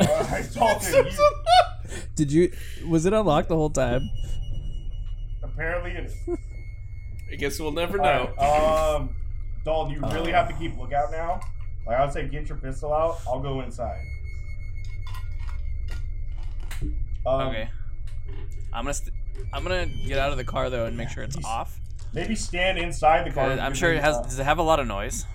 Alright, 0.00 0.52
Dalton, 0.54 0.80
So 0.82 0.98
you, 0.98 1.04
it's 1.06 1.18
unlocked. 1.18 2.16
Did 2.16 2.32
you? 2.32 2.52
Was 2.88 3.06
it 3.06 3.12
unlocked 3.12 3.48
the 3.48 3.56
whole 3.56 3.70
time? 3.70 4.02
apparently 5.42 5.92
it 5.92 6.06
is. 6.06 6.16
I 7.30 7.36
guess 7.36 7.60
we'll 7.60 7.70
never 7.72 7.96
know. 7.98 8.32
Alright, 8.38 9.00
um, 9.00 9.14
Dalton, 9.64 9.94
you 9.94 10.00
really 10.08 10.32
Uh. 10.32 10.36
have 10.36 10.48
to 10.48 10.54
keep 10.54 10.76
lookout 10.76 11.10
now. 11.12 11.40
Like 11.86 11.98
I 11.98 12.04
would 12.04 12.12
say, 12.12 12.26
get 12.28 12.48
your 12.48 12.58
pistol 12.58 12.92
out. 12.92 13.18
I'll 13.26 13.40
go 13.40 13.60
inside. 13.60 14.00
Um, 17.26 17.48
okay. 17.48 17.68
I'm 18.72 18.84
gonna 18.84 18.94
st- 18.94 19.14
I'm 19.52 19.62
gonna 19.62 19.86
get 19.86 20.18
out 20.18 20.30
of 20.32 20.36
the 20.38 20.44
car 20.44 20.70
though 20.70 20.86
and 20.86 20.96
make 20.96 21.08
sure 21.08 21.22
it's 21.22 21.36
off. 21.44 21.78
Maybe 22.14 22.34
stand 22.36 22.78
inside 22.78 23.26
the 23.26 23.32
car. 23.32 23.50
Uh, 23.50 23.56
I'm 23.58 23.74
sure 23.74 23.92
it 23.92 24.00
has. 24.00 24.18
Does 24.20 24.38
it 24.38 24.44
have 24.44 24.58
a 24.58 24.62
lot 24.62 24.78
of 24.80 24.86
noise? 24.86 25.26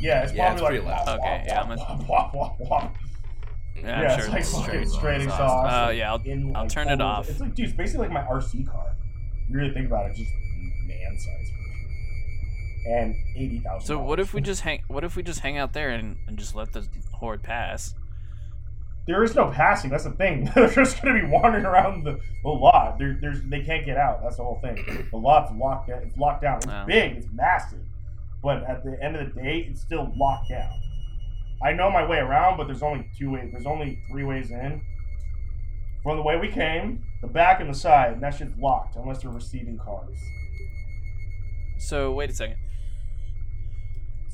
Yeah, 0.00 0.22
it's 0.22 0.32
Yeah, 0.32 0.54
probably 0.54 0.76
it's 0.78 0.84
like 0.86 1.04
pretty 1.04 1.10
loud. 1.10 1.18
Okay, 1.20 1.44
yeah, 1.46 1.62
I'm 1.62 1.68
wop, 1.68 2.08
wop, 2.08 2.34
wop, 2.34 2.60
wop. 2.60 2.96
Yeah, 3.74 3.82
Yeah, 3.82 3.96
I'm 3.96 4.04
it's 4.04 4.24
sure 4.24 4.32
like 4.34 4.44
fucking 4.44 4.62
straight. 4.62 4.88
straight 4.88 5.20
exhaust. 5.22 5.40
exhaust. 5.40 5.88
Uh, 5.88 5.90
yeah, 5.90 6.12
I'll, 6.12 6.22
in, 6.22 6.54
I'll 6.54 6.62
like, 6.62 6.70
turn 6.70 6.88
it 6.88 7.00
off. 7.00 7.28
It's 7.28 7.40
like, 7.40 7.54
dude, 7.54 7.66
it's 7.68 7.76
basically 7.76 8.08
like 8.08 8.12
my 8.12 8.22
RC 8.22 8.66
car. 8.70 8.94
You 9.48 9.56
really 9.58 9.72
think 9.72 9.86
about 9.86 10.06
it, 10.06 10.10
it's 10.10 10.18
just 10.20 10.30
man 10.86 11.18
size 11.18 11.50
version. 11.50 12.86
And 12.88 13.14
eighty 13.36 13.58
thousand. 13.60 13.86
So 13.86 13.98
what 13.98 14.20
if 14.20 14.32
we 14.32 14.40
just 14.40 14.60
hang? 14.62 14.82
What 14.88 15.02
if 15.02 15.16
we 15.16 15.22
just 15.22 15.40
hang 15.40 15.58
out 15.58 15.72
there 15.72 15.90
and, 15.90 16.16
and 16.26 16.38
just 16.38 16.54
let 16.54 16.72
the 16.72 16.86
horde 17.14 17.42
pass? 17.42 17.94
There 19.06 19.22
is 19.22 19.34
no 19.36 19.50
passing. 19.50 19.90
That's 19.90 20.04
the 20.04 20.10
thing. 20.10 20.50
They're 20.54 20.68
just 20.68 21.00
gonna 21.00 21.20
be 21.20 21.26
wandering 21.26 21.64
around 21.64 22.04
the, 22.04 22.18
the 22.42 22.48
lot. 22.48 22.98
There, 22.98 23.16
there's 23.20 23.40
they 23.42 23.62
can't 23.62 23.84
get 23.86 23.96
out. 23.96 24.22
That's 24.22 24.36
the 24.36 24.42
whole 24.44 24.58
thing. 24.60 25.06
The 25.10 25.16
lot's 25.16 25.52
locked. 25.56 25.88
Down. 25.88 26.02
It's 26.02 26.16
locked 26.16 26.42
down. 26.42 26.56
It's 26.58 26.66
Wow. 26.66 26.86
big. 26.86 27.12
It's 27.16 27.28
massive. 27.32 27.78
But 28.42 28.64
at 28.68 28.84
the 28.84 28.98
end 29.02 29.16
of 29.16 29.32
the 29.34 29.40
day, 29.40 29.66
it's 29.70 29.80
still 29.80 30.12
locked 30.16 30.50
down. 30.50 30.70
I 31.62 31.72
know 31.72 31.90
my 31.90 32.04
way 32.06 32.18
around, 32.18 32.56
but 32.58 32.66
there's 32.66 32.82
only 32.82 33.08
two 33.16 33.30
ways. 33.32 33.50
There's 33.52 33.66
only 33.66 33.98
three 34.10 34.24
ways 34.24 34.50
in. 34.50 34.82
From 36.02 36.16
the 36.16 36.22
way 36.22 36.36
we 36.38 36.48
came, 36.48 37.02
the 37.22 37.26
back 37.28 37.60
and 37.60 37.68
the 37.70 37.74
side, 37.74 38.12
and 38.12 38.22
that 38.22 38.34
shit's 38.34 38.56
locked 38.58 38.96
unless 38.96 39.22
they're 39.22 39.30
receiving 39.30 39.78
cars. 39.78 40.16
So 41.78 42.12
wait 42.12 42.30
a 42.30 42.34
second. 42.34 42.56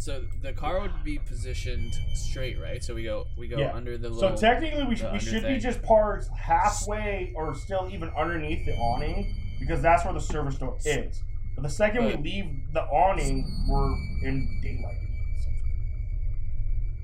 So 0.03 0.25
the 0.43 0.53
car 0.53 0.81
would 0.81 1.05
be 1.05 1.19
positioned 1.21 1.95
straight, 2.15 2.61
right? 2.61 2.83
So 2.83 2.93
we 2.93 3.05
go 3.05 3.27
we 3.39 3.47
go 3.47 3.59
Yeah. 3.59 3.73
under 3.73 3.97
the 3.97 4.09
little. 4.09 4.37
So 4.37 4.41
technically, 4.41 4.83
we, 4.83 4.97
should 4.97 5.13
we 5.13 5.21
should 5.21 5.45
be 5.47 5.59
just 5.59 5.81
parked 5.81 6.27
halfway 6.37 7.33
or 7.37 7.55
still 7.55 7.89
even 7.93 8.11
underneath 8.19 8.67
the 8.67 8.73
awning, 8.73 9.33
because 9.61 9.81
that's 9.81 10.05
where 10.05 10.13
the 10.13 10.19
service 10.21 10.57
door 10.57 10.77
is. 10.85 11.23
But 11.55 11.63
the 11.63 11.69
second 11.71 12.03
But- 12.03 12.17
we 12.17 12.31
leave 12.33 12.73
the 12.73 12.83
awning, 12.83 13.47
we're 13.69 13.93
in 14.29 14.61
daylight. 14.61 14.97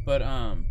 But 0.05 0.23
um, 0.23 0.67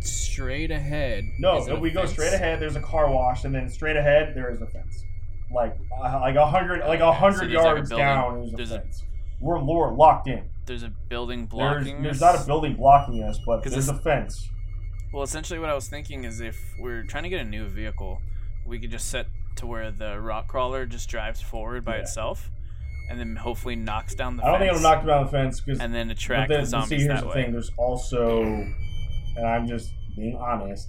straight 0.00 0.72
ahead. 0.72 1.22
No, 1.38 1.58
if 1.58 1.68
a 1.68 1.76
we 1.76 1.90
go 1.92 2.00
fence? 2.00 2.12
straight 2.14 2.32
ahead, 2.34 2.58
there's 2.58 2.74
a 2.74 2.80
car 2.82 3.08
wash, 3.08 3.44
and 3.44 3.54
then 3.54 3.68
straight 3.68 3.96
ahead 3.96 4.34
there 4.34 4.50
is 4.50 4.60
a 4.62 4.66
fence. 4.66 5.04
Like 5.54 5.76
uh, 5.96 6.18
like 6.20 6.34
a 6.34 6.44
hundred 6.46 6.80
like 6.80 6.98
a 6.98 7.04
Okay, 7.04 7.12
so 7.14 7.20
hundred 7.20 7.40
like 7.42 7.48
a 7.50 7.52
yards 7.52 7.88
building- 7.90 8.04
down 8.04 8.42
is 8.42 8.52
a 8.52 8.56
there's 8.56 8.70
a- 8.72 8.80
fence. 8.80 9.04
we're, 9.40 9.62
we're 9.62 9.94
locked 9.94 10.26
in. 10.26 10.50
There's 10.66 10.82
a 10.82 10.88
building 11.08 11.40
There's, 11.40 11.50
blocking. 11.50 12.02
there's 12.02 12.22
us. 12.22 12.34
not 12.34 12.42
a 12.42 12.46
building 12.46 12.74
blocking 12.76 13.22
us, 13.22 13.38
but 13.44 13.62
there's 13.64 13.88
a 13.88 13.98
fence. 13.98 14.48
Well, 15.12 15.22
essentially, 15.22 15.58
what 15.60 15.68
I 15.70 15.74
was 15.74 15.88
thinking 15.88 16.24
is 16.24 16.40
if 16.40 16.58
we're 16.78 17.02
trying 17.04 17.22
to 17.24 17.28
get 17.28 17.40
a 17.40 17.44
new 17.48 17.68
vehicle, 17.68 18.20
we 18.66 18.78
could 18.78 18.90
just 18.90 19.08
set 19.10 19.26
to 19.56 19.66
where 19.66 19.90
the 19.90 20.20
rock 20.20 20.48
crawler 20.48 20.86
just 20.86 21.08
drives 21.08 21.40
forward 21.40 21.84
by 21.84 21.96
Yeah. 21.96 22.02
itself, 22.02 22.50
and 23.10 23.20
then 23.20 23.36
hopefully 23.36 23.76
knocks 23.76 24.14
down 24.14 24.36
the 24.36 24.42
I 24.44 24.50
don't 24.50 24.58
think 24.60 24.70
fence, 24.72 24.80
it'll 24.84 24.90
knock 24.96 25.06
down 25.06 25.24
the 25.26 25.30
fence 25.30 25.60
because 25.60 25.80
and 25.80 25.94
then 25.94 26.10
attract 26.10 26.48
then, 26.48 26.64
the 26.64 26.70
but 26.70 26.86
see, 26.86 26.96
here's 26.96 27.08
that 27.08 27.20
the 27.20 27.26
way. 27.28 27.34
thing. 27.34 27.52
There's 27.52 27.70
also, 27.76 28.42
and 28.42 29.46
I'm 29.46 29.66
just 29.68 29.92
being 30.16 30.36
honest. 30.36 30.88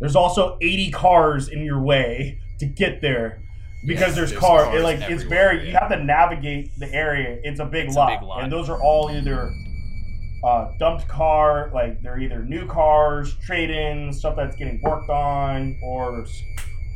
There's 0.00 0.14
also 0.16 0.56
80 0.62 0.90
cars 0.92 1.48
in 1.48 1.62
your 1.64 1.82
way 1.82 2.38
to 2.60 2.66
get 2.66 3.00
there 3.02 3.42
because 3.86 4.00
Yes, 4.08 4.14
there's, 4.16 4.30
there's 4.30 4.40
car. 4.40 4.64
cars 4.64 4.80
It, 4.80 4.82
like 4.82 5.00
it's 5.10 5.22
very. 5.22 5.66
You 5.68 5.72
have 5.74 5.88
to 5.90 6.02
navigate 6.02 6.70
the 6.78 6.92
area. 6.92 7.38
It's 7.44 7.60
a 7.60 7.64
big, 7.64 7.86
It's 7.86 7.96
a 7.96 7.98
lot, 7.98 8.20
big 8.20 8.28
lot. 8.28 8.42
and 8.42 8.52
those 8.52 8.68
are 8.68 8.80
all 8.82 9.10
either 9.10 9.52
uh, 10.44 10.70
dumped 10.78 11.08
car, 11.08 11.70
like 11.74 12.00
they're 12.02 12.18
either 12.18 12.42
new 12.44 12.66
cars, 12.66 13.34
trade-in 13.44 14.12
stuff 14.12 14.36
that's 14.36 14.56
getting 14.56 14.80
worked 14.82 15.10
on, 15.10 15.76
or 15.82 16.24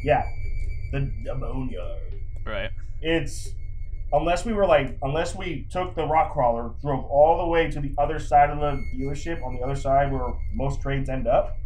yeah, 0.04 0.22
the, 0.92 1.10
boneyard 1.38 1.98
Right. 2.44 2.70
it's 3.00 3.48
unless 4.12 4.44
we 4.44 4.52
were 4.52 4.66
like 4.66 4.98
unless 5.02 5.34
we 5.34 5.66
took 5.70 5.94
the 5.94 6.04
rock 6.04 6.32
crawler 6.32 6.72
drove 6.82 7.04
all 7.06 7.38
the 7.38 7.46
way 7.46 7.70
to 7.70 7.80
the 7.80 7.94
other 7.98 8.18
side 8.18 8.50
of 8.50 8.58
the 8.58 8.84
dealership 8.98 9.42
on 9.44 9.54
the 9.56 9.62
other 9.62 9.76
side 9.76 10.12
where 10.12 10.34
most 10.52 10.82
trades 10.82 11.08
end 11.08 11.26
up 11.28 11.56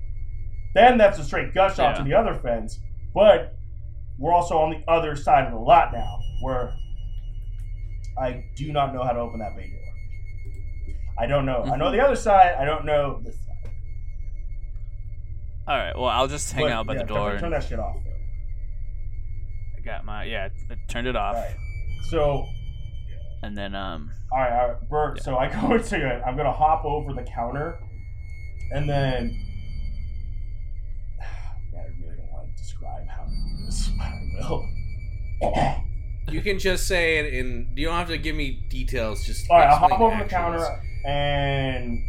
then 0.74 0.96
that's 0.98 1.18
a 1.18 1.24
straight 1.24 1.52
gut 1.54 1.74
shot 1.74 1.96
to 1.96 2.04
the 2.04 2.12
other 2.14 2.34
fence 2.34 2.78
but 3.14 3.56
we're 4.18 4.32
also 4.32 4.56
on 4.58 4.70
the 4.70 4.82
other 4.90 5.14
side 5.16 5.44
of 5.46 5.52
the 5.52 5.58
lot 5.58 5.92
now 5.92 6.18
where 6.42 6.72
i 8.18 8.44
do 8.56 8.72
not 8.72 8.94
know 8.94 9.02
how 9.04 9.12
to 9.12 9.20
open 9.20 9.38
that 9.38 9.54
bay 9.56 9.68
door 9.68 9.80
i 11.18 11.26
don't 11.26 11.44
know 11.46 11.62
i 11.72 11.76
know 11.76 11.90
the 11.90 12.00
other 12.00 12.16
side 12.16 12.54
i 12.58 12.64
don't 12.64 12.84
know 12.84 13.20
this 13.24 13.34
side 13.34 13.42
All 15.68 15.76
right. 15.76 15.96
Well, 15.98 16.06
I'll 16.08 16.28
just 16.28 16.52
hang 16.52 16.64
But, 16.66 16.72
out 16.72 16.86
by 16.86 16.94
yeah, 16.94 17.00
the 17.02 17.06
door. 17.06 17.38
turn 17.38 17.50
that 17.50 17.64
shit 17.64 17.80
off 17.80 17.96
though. 18.04 18.10
I 19.76 19.80
got 19.80 20.04
my 20.04 20.22
yeah. 20.24 20.48
I 20.70 20.74
turned 20.86 21.08
it 21.08 21.16
off, 21.16 21.34
right 21.34 21.56
so 22.08 22.46
and 23.42 23.56
then 23.56 23.74
um. 23.74 24.10
All 24.32 24.38
right, 24.38 24.52
all 24.52 24.68
right, 24.68 24.88
Bert. 24.88 25.22
So 25.22 25.36
I 25.36 25.48
go 25.48 25.74
into 25.78 25.96
it. 25.96 26.22
I'm 26.26 26.36
gonna 26.36 26.52
hop 26.52 26.84
over 26.84 27.12
the 27.12 27.22
counter, 27.22 27.78
and 28.72 28.88
then. 28.88 29.42
Describe 32.57 33.07
how 33.09 33.24
to 33.24 33.30
do 33.30 33.64
this, 33.66 33.90
I 34.00 34.20
will. 34.40 34.68
You 36.28 36.40
can 36.40 36.59
just 36.59 36.88
say 36.88 37.18
it 37.18 37.34
in. 37.34 37.72
You 37.76 37.86
don't 37.86 37.96
have 37.96 38.09
to 38.09 38.18
give 38.18 38.34
me 38.34 38.64
details. 38.68 39.24
Just 39.24 39.48
All 39.50 39.59
right, 39.59 39.68
I'll 39.68 39.76
hop 39.78 40.00
over 40.00 40.18
the 40.22 40.28
counter 40.28 40.66
and. 41.07 42.02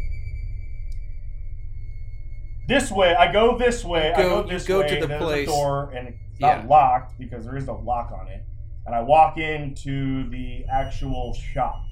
This 2.66 2.90
way, 2.90 3.14
I 3.14 3.32
go 3.32 3.56
this 3.56 3.84
way. 3.84 4.08
You 4.08 4.12
I 4.14 4.16
go- 4.22 4.42
go 4.42 4.48
this 4.48 4.66
go 4.66 4.80
way. 4.80 4.88
to 4.88 5.00
the 5.00 5.06
there's 5.06 5.22
place- 5.22 5.48
a 5.48 5.50
door, 5.50 5.90
and 5.96 6.08
it's 6.08 6.40
not 6.40 6.62
Yeah. 6.64 6.66
locked 6.68 7.18
because 7.18 7.44
there 7.46 7.56
is 7.56 7.66
no 7.66 7.76
lock 7.78 8.12
on 8.12 8.28
it. 8.28 8.42
And 8.86 8.94
I 8.94 9.00
walk 9.02 9.38
into 9.38 10.28
the 10.30 10.64
actual 10.70 11.32
shop 11.34 11.82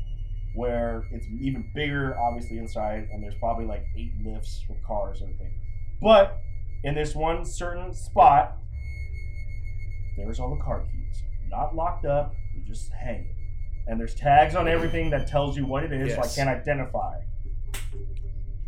where 0.55 1.05
it's 1.13 1.27
even 1.41 1.71
bigger, 1.75 2.19
obviously 2.19 2.59
inside, 2.59 3.09
and 3.13 3.23
there's 3.23 3.35
probably 3.37 3.65
like 3.67 3.85
eight 3.97 4.13
lifts 4.25 4.65
with 4.69 4.83
cars 4.83 5.21
and 5.23 5.33
everything. 5.33 5.55
But 6.03 6.39
in 6.85 6.95
this 6.95 7.15
one 7.15 7.45
certain 7.45 7.93
spot, 7.95 8.57
there's 10.17 10.41
all 10.41 10.55
the 10.55 10.63
car 10.63 10.81
keys, 10.83 11.23
not 11.51 11.75
locked 11.75 12.05
up, 12.07 12.35
they're 12.55 12.65
just 12.67 12.91
hanging. 12.93 13.35
And 13.87 14.01
there's 14.01 14.15
tags 14.15 14.57
on 14.57 14.67
everything 14.67 15.11
that 15.11 15.27
tells 15.29 15.57
you 15.57 15.65
what 15.67 15.85
it 15.85 15.93
is, 15.93 16.15
so 16.15 16.23
I 16.23 16.27
can't 16.27 16.49
identify. 16.49 17.21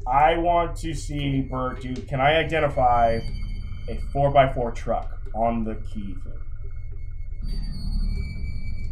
I 0.06 0.38
want 0.38 0.76
to 0.78 0.94
see 0.94 1.42
Bert, 1.42 1.80
dude. 1.82 2.06
Can 2.08 2.20
I 2.20 2.36
identify 2.36 3.18
a 3.88 3.98
four 4.12 4.36
x 4.36 4.54
four 4.54 4.70
truck 4.70 5.18
on 5.34 5.64
the 5.64 5.74
key 5.92 6.14
thing? 6.24 6.32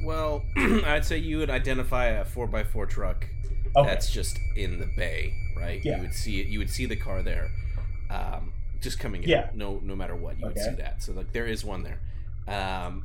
Well, 0.04 0.42
I'd 0.56 1.04
say 1.04 1.18
you 1.18 1.38
would 1.38 1.50
identify 1.50 2.06
a 2.06 2.24
four 2.24 2.54
x 2.54 2.68
four 2.72 2.86
truck 2.86 3.28
Okay. 3.76 3.88
that's 3.88 4.10
just 4.10 4.38
in 4.56 4.78
the 4.78 4.88
bay, 4.96 5.32
right? 5.56 5.80
Yeah. 5.84 5.96
You 5.96 6.02
would 6.02 6.14
see 6.14 6.40
it. 6.40 6.46
You 6.48 6.58
would 6.60 6.70
see 6.70 6.86
the 6.86 6.96
car 6.96 7.22
there, 7.22 7.50
um, 8.10 8.52
just 8.80 8.98
coming 8.98 9.22
in. 9.22 9.28
Yeah. 9.28 9.50
No, 9.54 9.80
no 9.82 9.96
matter 9.96 10.14
what, 10.16 10.38
you 10.38 10.46
would 10.46 10.58
see 10.58 10.74
that. 10.76 11.02
So 11.02 11.12
like 11.12 11.32
there 11.32 11.46
is 11.46 11.64
one 11.64 11.82
there. 11.82 12.00
Um, 12.48 13.04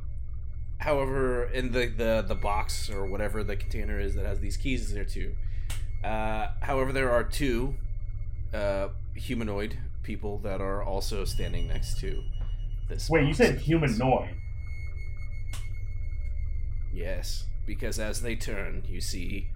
however, 0.78 1.44
in 1.44 1.72
the, 1.72 1.86
the 1.86 2.24
the 2.26 2.34
box 2.34 2.90
or 2.90 3.06
whatever 3.06 3.42
the 3.44 3.56
container 3.56 3.98
is 3.98 4.14
that 4.14 4.24
has 4.24 4.40
these 4.40 4.56
keys 4.56 4.82
is 4.82 4.92
there 4.92 5.04
too. 5.04 5.34
Uh, 6.04 6.48
however, 6.60 6.92
there 6.92 7.10
are 7.10 7.24
two 7.24 7.74
uh, 8.52 8.88
humanoid 9.14 9.78
people 10.02 10.38
that 10.38 10.60
are 10.60 10.82
also 10.82 11.24
standing 11.24 11.68
next 11.68 11.98
to 12.00 12.22
this. 12.88 13.08
Wait, 13.08 13.26
you 13.26 13.34
said 13.34 13.58
humanoid. 13.58 14.34
Yes, 16.92 17.46
because 17.66 17.98
as 17.98 18.22
they 18.22 18.36
turn, 18.36 18.84
you 18.88 19.00
see 19.00 19.48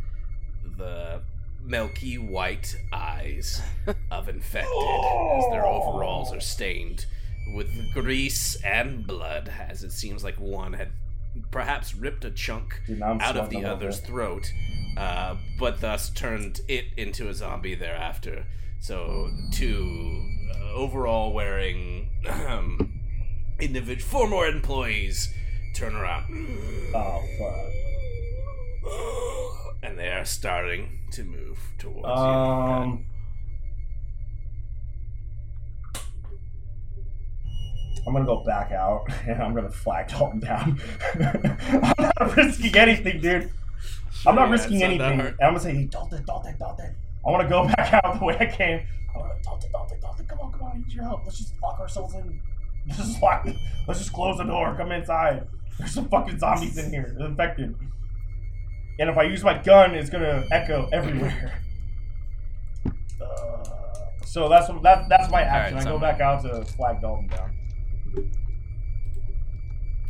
the 0.79 1.23
milky 1.67 2.19
white 2.19 2.77
eyes 2.93 3.61
of 4.11 4.29
infected 4.29 4.73
as 4.73 5.45
their 5.51 5.67
overalls 5.67 6.33
are 6.33 6.41
stained 6.41 7.07
with 7.55 7.69
grease 7.95 8.57
and 8.63 9.07
blood, 9.07 9.53
as 9.69 9.85
it 9.85 9.93
seems 9.93 10.25
like 10.25 10.39
one 10.41 10.73
had 10.73 10.89
perhaps 11.51 11.95
ripped 11.95 12.25
a 12.25 12.31
chunk 12.31 12.81
Dude, 12.87 13.03
out 13.03 13.37
of 13.37 13.51
the 13.51 13.65
other's 13.65 14.01
bit. 14.01 14.09
throat, 14.09 14.51
uh, 14.97 15.37
but 15.59 15.81
thus 15.81 16.11
turned 16.11 16.61
it 16.69 16.87
into 16.97 17.29
a 17.29 17.35
zombie 17.35 17.75
thereafter. 17.75 18.47
So, 18.81 19.31
two 19.53 20.23
uh, 20.55 20.73
overall 20.75 21.33
wearing 21.33 22.11
um, 22.29 23.01
individual, 23.61 24.09
four 24.09 24.29
more 24.29 24.47
employees 24.47 25.33
turn 25.75 25.95
around. 25.95 26.49
Oh 26.95 27.23
fuck. 27.39 27.73
And 29.83 29.99
they 29.99 30.09
are 30.09 30.25
starting 30.25 31.01
to 31.13 31.25
move 31.25 31.59
towards 31.79 31.99
you. 31.99 32.05
Um. 32.13 33.07
I'm 38.07 38.13
gonna 38.13 38.25
go 38.25 38.45
back 38.45 38.71
out 38.71 39.05
and 39.27 39.43
I'm 39.43 39.55
gonna 39.55 39.71
flag 39.71 40.09
Dalton 40.09 40.41
down. 40.41 40.81
I'm 41.15 41.95
not 41.99 42.37
risking 42.37 42.77
anything, 42.77 43.21
dude. 43.21 43.51
I'm 44.25 44.37
not 44.37 44.47
Yeah, 44.47 44.53
risking 44.53 44.79
not 44.79 44.87
anything. 44.91 45.21
And 45.21 45.29
I'm 45.43 45.51
gonna 45.51 45.61
say, 45.61 45.75
hey, 45.75 45.85
Dalton, 45.87 46.25
Dalton, 46.25 46.57
Dalton. 46.59 46.95
I 47.27 47.31
wanna 47.31 47.49
go 47.49 47.67
back 47.77 47.93
out 48.05 48.19
the 48.21 48.25
way 48.25 48.37
I 48.39 48.47
came. 48.47 48.87
I'm 49.15 49.23
gonna, 49.23 49.35
Dalton, 49.43 49.71
Dalton, 49.73 50.01
Dalton, 50.01 50.27
come 50.27 50.39
on, 50.39 50.53
come 50.53 50.63
on, 50.63 50.73
I 50.73 50.79
need 50.79 50.93
your 50.93 51.03
help. 51.05 51.25
Let's 51.25 51.39
just 51.39 51.53
lock 51.61 51.81
ourselves 51.81 52.15
in. 52.15 52.41
Let's 52.87 52.99
just 52.99 53.21
lock. 53.21 53.47
Let's 53.89 53.99
just 53.99 54.13
close 54.13 54.39
the 54.39 54.45
door. 54.45 54.77
Come 54.77 54.93
inside. 54.93 55.49
There's 55.79 55.93
some 55.93 56.09
fucking 56.09 56.39
zombies 56.39 56.79
in 56.79 56.91
here. 56.91 57.13
They're 57.19 57.27
infected. 57.27 57.75
And 58.99 59.11
if 59.11 59.17
I 59.19 59.25
use 59.25 59.43
my 59.45 59.59
gun, 59.63 59.95
it's 59.95 60.11
gonna 60.11 60.45
echo 60.51 60.89
everywhere. 60.93 61.63
Uh, 63.19 63.65
so 64.27 64.47
that's 64.49 64.69
that, 64.83 65.09
that's 65.09 65.31
my 65.31 65.41
action. 65.41 65.79
Alright, 65.79 65.87
I 65.87 65.91
go 65.91 65.97
so- 65.97 66.01
back 66.01 66.21
out 66.21 66.43
to 66.43 66.65
flag 66.75 67.01
Dalton 67.01 67.29
down. 67.29 68.31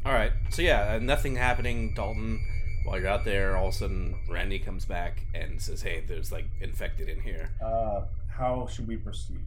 All 0.05 0.13
right. 0.13 0.33
So 0.51 0.63
yeah, 0.63 0.95
uh, 0.95 0.99
nothing 0.99 1.37
happening, 1.37 1.95
Dalton. 1.95 2.41
While 2.85 2.99
you're 3.01 3.09
out 3.09 3.25
there, 3.25 3.57
all 3.57 3.69
of 3.69 3.75
a 3.75 3.77
sudden 3.77 4.17
Randy 4.29 4.59
comes 4.59 4.85
back 4.85 5.23
and 5.35 5.61
says, 5.63 5.83
"Hey, 5.83 6.05
there's 6.07 6.31
like 6.33 6.47
infected 6.61 7.09
in 7.09 7.21
here." 7.21 7.51
Uh, 7.65 8.03
how 8.29 8.67
should 8.71 8.87
we 8.89 8.97
proceed? 8.97 9.41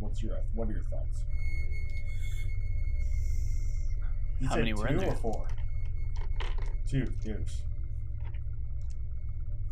What's 0.00 0.22
your 0.22 0.36
what 0.54 0.68
are 0.68 0.72
your 0.72 0.82
thoughts? 0.90 1.22
You 4.40 4.48
How 4.48 4.54
said 4.54 4.60
many 4.60 4.74
were 4.74 4.88
in 4.88 4.94
two 4.98 5.02
or 5.04 5.06
there? 5.06 5.16
four? 5.16 5.46
Two 6.88 7.04
dudes. 7.24 7.62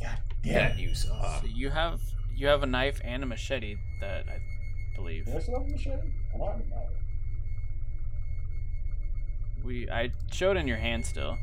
God 0.01 0.19
damn. 0.43 0.53
That 0.71 0.79
you 0.79 0.95
saw. 0.95 1.41
So 1.41 1.47
you 1.47 1.71
have 1.71 2.01
you 2.35 2.47
have 2.47 2.63
a 2.63 2.67
knife 2.67 3.01
and 3.05 3.23
a 3.23 3.27
machete 3.27 3.77
that 4.01 4.27
I 4.29 4.41
believe 4.97 5.27
Did 5.27 5.35
I 5.35 5.39
a 5.39 5.61
machete? 5.61 5.97
I 6.35 6.39
don't 6.39 6.47
have 6.47 6.61
a 6.61 6.69
knife. 6.69 6.89
we 9.65 9.91
I 9.91 10.11
showed 10.33 10.57
in 10.57 10.67
your 10.67 10.79
hand 10.79 11.05
still. 11.05 11.37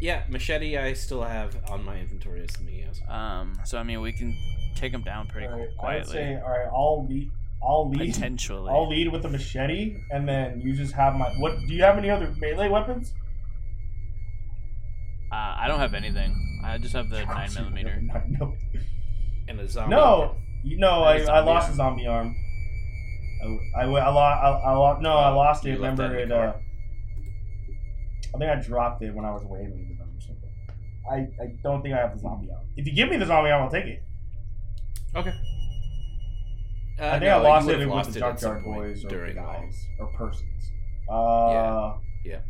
Yeah, 0.00 0.22
machete. 0.28 0.76
I 0.76 0.92
still 0.92 1.22
have 1.22 1.56
on 1.68 1.84
my 1.84 1.98
inventory 1.98 2.44
as 2.48 2.60
me. 2.60 2.84
Yes. 2.86 3.00
Um, 3.08 3.58
so 3.64 3.78
I 3.78 3.82
mean 3.82 4.00
we 4.00 4.12
can 4.12 4.36
take 4.74 4.92
them 4.92 5.02
down 5.02 5.28
pretty 5.28 5.46
Alright, 5.46 5.68
I 5.82 5.96
would 5.96 6.06
say, 6.06 6.40
all 6.44 6.50
right, 6.50 6.68
I'll 6.72 7.06
lead. 7.08 7.30
I'll 7.66 7.88
lead. 7.88 8.12
potentially. 8.12 8.70
I'll 8.70 8.88
lead 8.88 9.10
with 9.10 9.22
the 9.22 9.28
machete, 9.28 9.96
and 10.10 10.28
then 10.28 10.60
you 10.60 10.74
just 10.74 10.92
have 10.92 11.14
my. 11.14 11.30
What 11.38 11.58
do 11.66 11.74
you 11.74 11.82
have? 11.82 11.96
Any 11.96 12.10
other 12.10 12.34
melee 12.38 12.68
weapons? 12.68 13.14
Uh, 15.34 15.56
I 15.58 15.66
don't 15.68 15.80
have 15.80 15.94
anything. 15.94 16.60
I 16.64 16.78
just 16.78 16.94
have 16.94 17.10
the 17.10 17.24
nine 17.24 17.52
millimeter. 17.54 18.00
No, 18.28 18.54
And 19.48 19.58
the 19.58 19.68
zombie. 19.68 19.96
no, 19.96 20.36
you- 20.62 20.78
no 20.78 21.02
I, 21.02 21.16
And 21.16 21.28
a 21.28 21.32
I 21.32 21.40
lost 21.40 21.64
arm. 21.66 21.72
a 21.72 21.76
zombie 21.76 22.06
arm. 22.06 22.36
I, 23.76 23.80
I, 23.80 23.84
I, 23.84 24.08
lost. 24.10 24.42
I, 24.44 24.48
I 24.70 24.72
lost. 24.74 25.02
No, 25.02 25.10
I 25.16 25.30
Oh, 25.32 25.36
lost 25.36 25.66
it. 25.66 25.72
Remember 25.74 26.14
it? 26.16 26.30
Uh. 26.32 26.52
I 28.34 28.38
think 28.38 28.50
I 28.50 28.54
dropped 28.60 29.02
it 29.02 29.12
when 29.14 29.24
I 29.24 29.32
was 29.32 29.42
waving 29.44 29.88
to 29.88 29.94
them 29.98 30.08
or 30.16 30.20
something. 30.20 30.50
I, 31.10 31.16
I 31.42 31.46
don't 31.62 31.82
think 31.82 31.94
I 31.94 31.98
have 31.98 32.14
the 32.14 32.20
zombie 32.20 32.48
arm. 32.50 32.64
If 32.76 32.86
you 32.86 32.94
give 32.94 33.08
me 33.10 33.16
the 33.16 33.26
zombie 33.26 33.50
arm, 33.50 33.64
I'll 33.64 33.70
take 33.70 33.84
it. 33.86 34.02
Okay. 35.16 35.32
Uh, 37.00 37.06
I 37.06 37.10
think 37.18 37.22
no, 37.24 37.38
I 37.38 37.42
lost 37.42 37.66
would've 37.66 37.82
it 37.82 37.88
with 37.90 38.12
the 38.14 38.20
it 38.20 38.22
at 38.22 38.40
some 38.40 38.50
junkyard 38.52 38.64
point 38.64 38.76
boys 38.76 39.04
or 39.04 39.08
during 39.08 39.34
the 39.34 39.40
guys 39.42 39.86
or 39.98 40.06
persons. 40.16 40.70
Uh, 41.10 41.50
Yeah. 41.50 41.94
Yeah. 42.24 42.40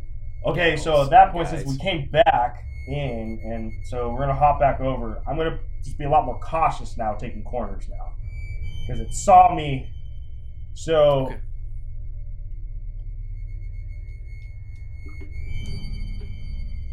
Okay, 0.51 0.77
so 0.77 1.01
at 1.03 1.09
that 1.09 1.31
point, 1.31 1.47
since 1.49 1.65
we 1.67 1.77
came 1.79 2.09
back 2.11 2.63
in, 2.87 3.39
and 3.43 3.71
so 3.87 4.11
we're 4.11 4.19
gonna 4.19 4.33
hop 4.35 4.59
back 4.59 4.79
over. 4.79 5.21
I'm 5.27 5.37
gonna 5.37 5.59
just 5.83 5.97
be 5.97 6.05
a 6.05 6.09
lot 6.09 6.25
more 6.25 6.39
cautious 6.39 6.97
now, 6.97 7.13
taking 7.15 7.43
corners 7.43 7.87
now, 7.89 8.11
because 8.87 9.01
it 9.01 9.11
saw 9.13 9.53
me. 9.53 9.89
So. 10.73 11.27
Okay. 11.27 11.39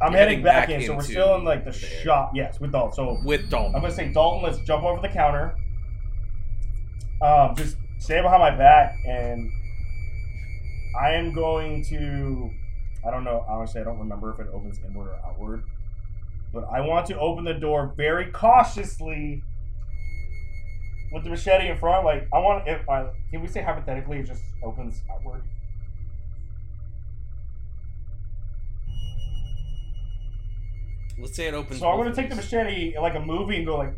I'm 0.00 0.10
You're 0.12 0.18
heading 0.18 0.42
back, 0.42 0.68
back 0.68 0.80
in, 0.80 0.84
so 0.86 0.96
we're 0.96 1.02
still 1.02 1.36
in 1.36 1.44
like 1.44 1.64
the 1.64 1.70
the- 1.70 1.78
shop. 1.78 2.32
Yes, 2.34 2.58
with 2.58 2.72
Dalton. 2.72 2.92
So 2.92 3.18
With 3.24 3.48
Dalton. 3.48 3.74
I'm 3.76 3.82
gonna 3.82 3.94
say, 3.94 4.12
Dalton, 4.12 4.42
let's 4.42 4.58
jump 4.66 4.82
over 4.82 5.00
the 5.00 5.08
counter. 5.08 5.54
Um, 7.20 7.54
just 7.54 7.76
stay 7.98 8.20
behind 8.20 8.40
my 8.40 8.50
back, 8.50 8.96
and 9.06 9.48
I 11.00 11.10
am 11.12 11.32
going 11.32 11.84
to. 11.84 12.50
I 13.06 13.12
don't 13.12 13.22
know. 13.22 13.44
Honestly, 13.48 13.80
I 13.80 13.84
don't 13.84 13.98
remember 13.98 14.32
if 14.32 14.40
it 14.40 14.48
opens 14.52 14.80
inward 14.84 15.08
or 15.08 15.20
outward, 15.24 15.62
but 16.52 16.64
I 16.64 16.80
want 16.80 17.06
to 17.06 17.18
open 17.18 17.44
the 17.44 17.54
door 17.54 17.92
very 17.96 18.30
cautiously 18.30 19.42
with 21.12 21.24
the 21.24 21.30
machete 21.30 21.68
in 21.68 21.76
front. 21.78 22.04
Like 22.04 22.28
I 22.32 22.38
want. 22.38 22.68
If 22.68 22.88
I 22.88 23.06
can 23.30 23.40
we 23.42 23.48
say 23.48 23.62
hypothetically, 23.62 24.18
it 24.18 24.26
just 24.26 24.42
opens 24.62 25.02
outward. 25.10 25.42
Let's 31.18 31.36
say 31.36 31.46
it 31.46 31.54
opens. 31.54 31.80
So 31.80 31.88
I'm 31.88 31.98
gonna 31.98 32.14
take 32.14 32.30
the 32.30 32.36
machete 32.36 32.98
like 32.98 33.14
a 33.14 33.20
movie 33.20 33.56
and 33.58 33.66
go 33.66 33.76
like, 33.78 33.94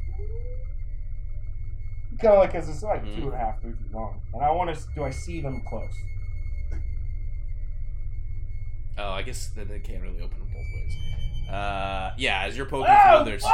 kind 2.20 2.34
of 2.34 2.38
like 2.40 2.52
because 2.52 2.68
it's 2.68 2.82
like 2.82 3.05
Mhm. 3.05 3.14
two 3.16 3.22
and 3.24 3.34
a 3.34 3.38
half, 3.38 3.61
three 3.61 3.72
feet 3.72 3.92
long, 3.92 4.20
and 4.34 4.42
I 4.42 4.50
want 4.50 4.74
to. 4.74 4.86
Do 4.94 5.05
I 5.05 5.11
see 5.11 5.40
them 5.40 5.62
close? 5.66 5.94
Oh, 8.98 9.11
I 9.11 9.22
guess 9.22 9.48
that 9.50 9.70
it 9.70 9.82
can't 9.84 10.02
really 10.02 10.20
open 10.20 10.38
it 10.42 10.52
both 10.52 10.55
ways. 10.55 10.96
Uh, 11.51 12.12
yeah, 12.16 12.42
as 12.45 12.57
you're 12.57 12.66
poking 12.66 12.95
Oh, 12.97 13.24
through, 13.24 13.30
there's. 13.30 13.45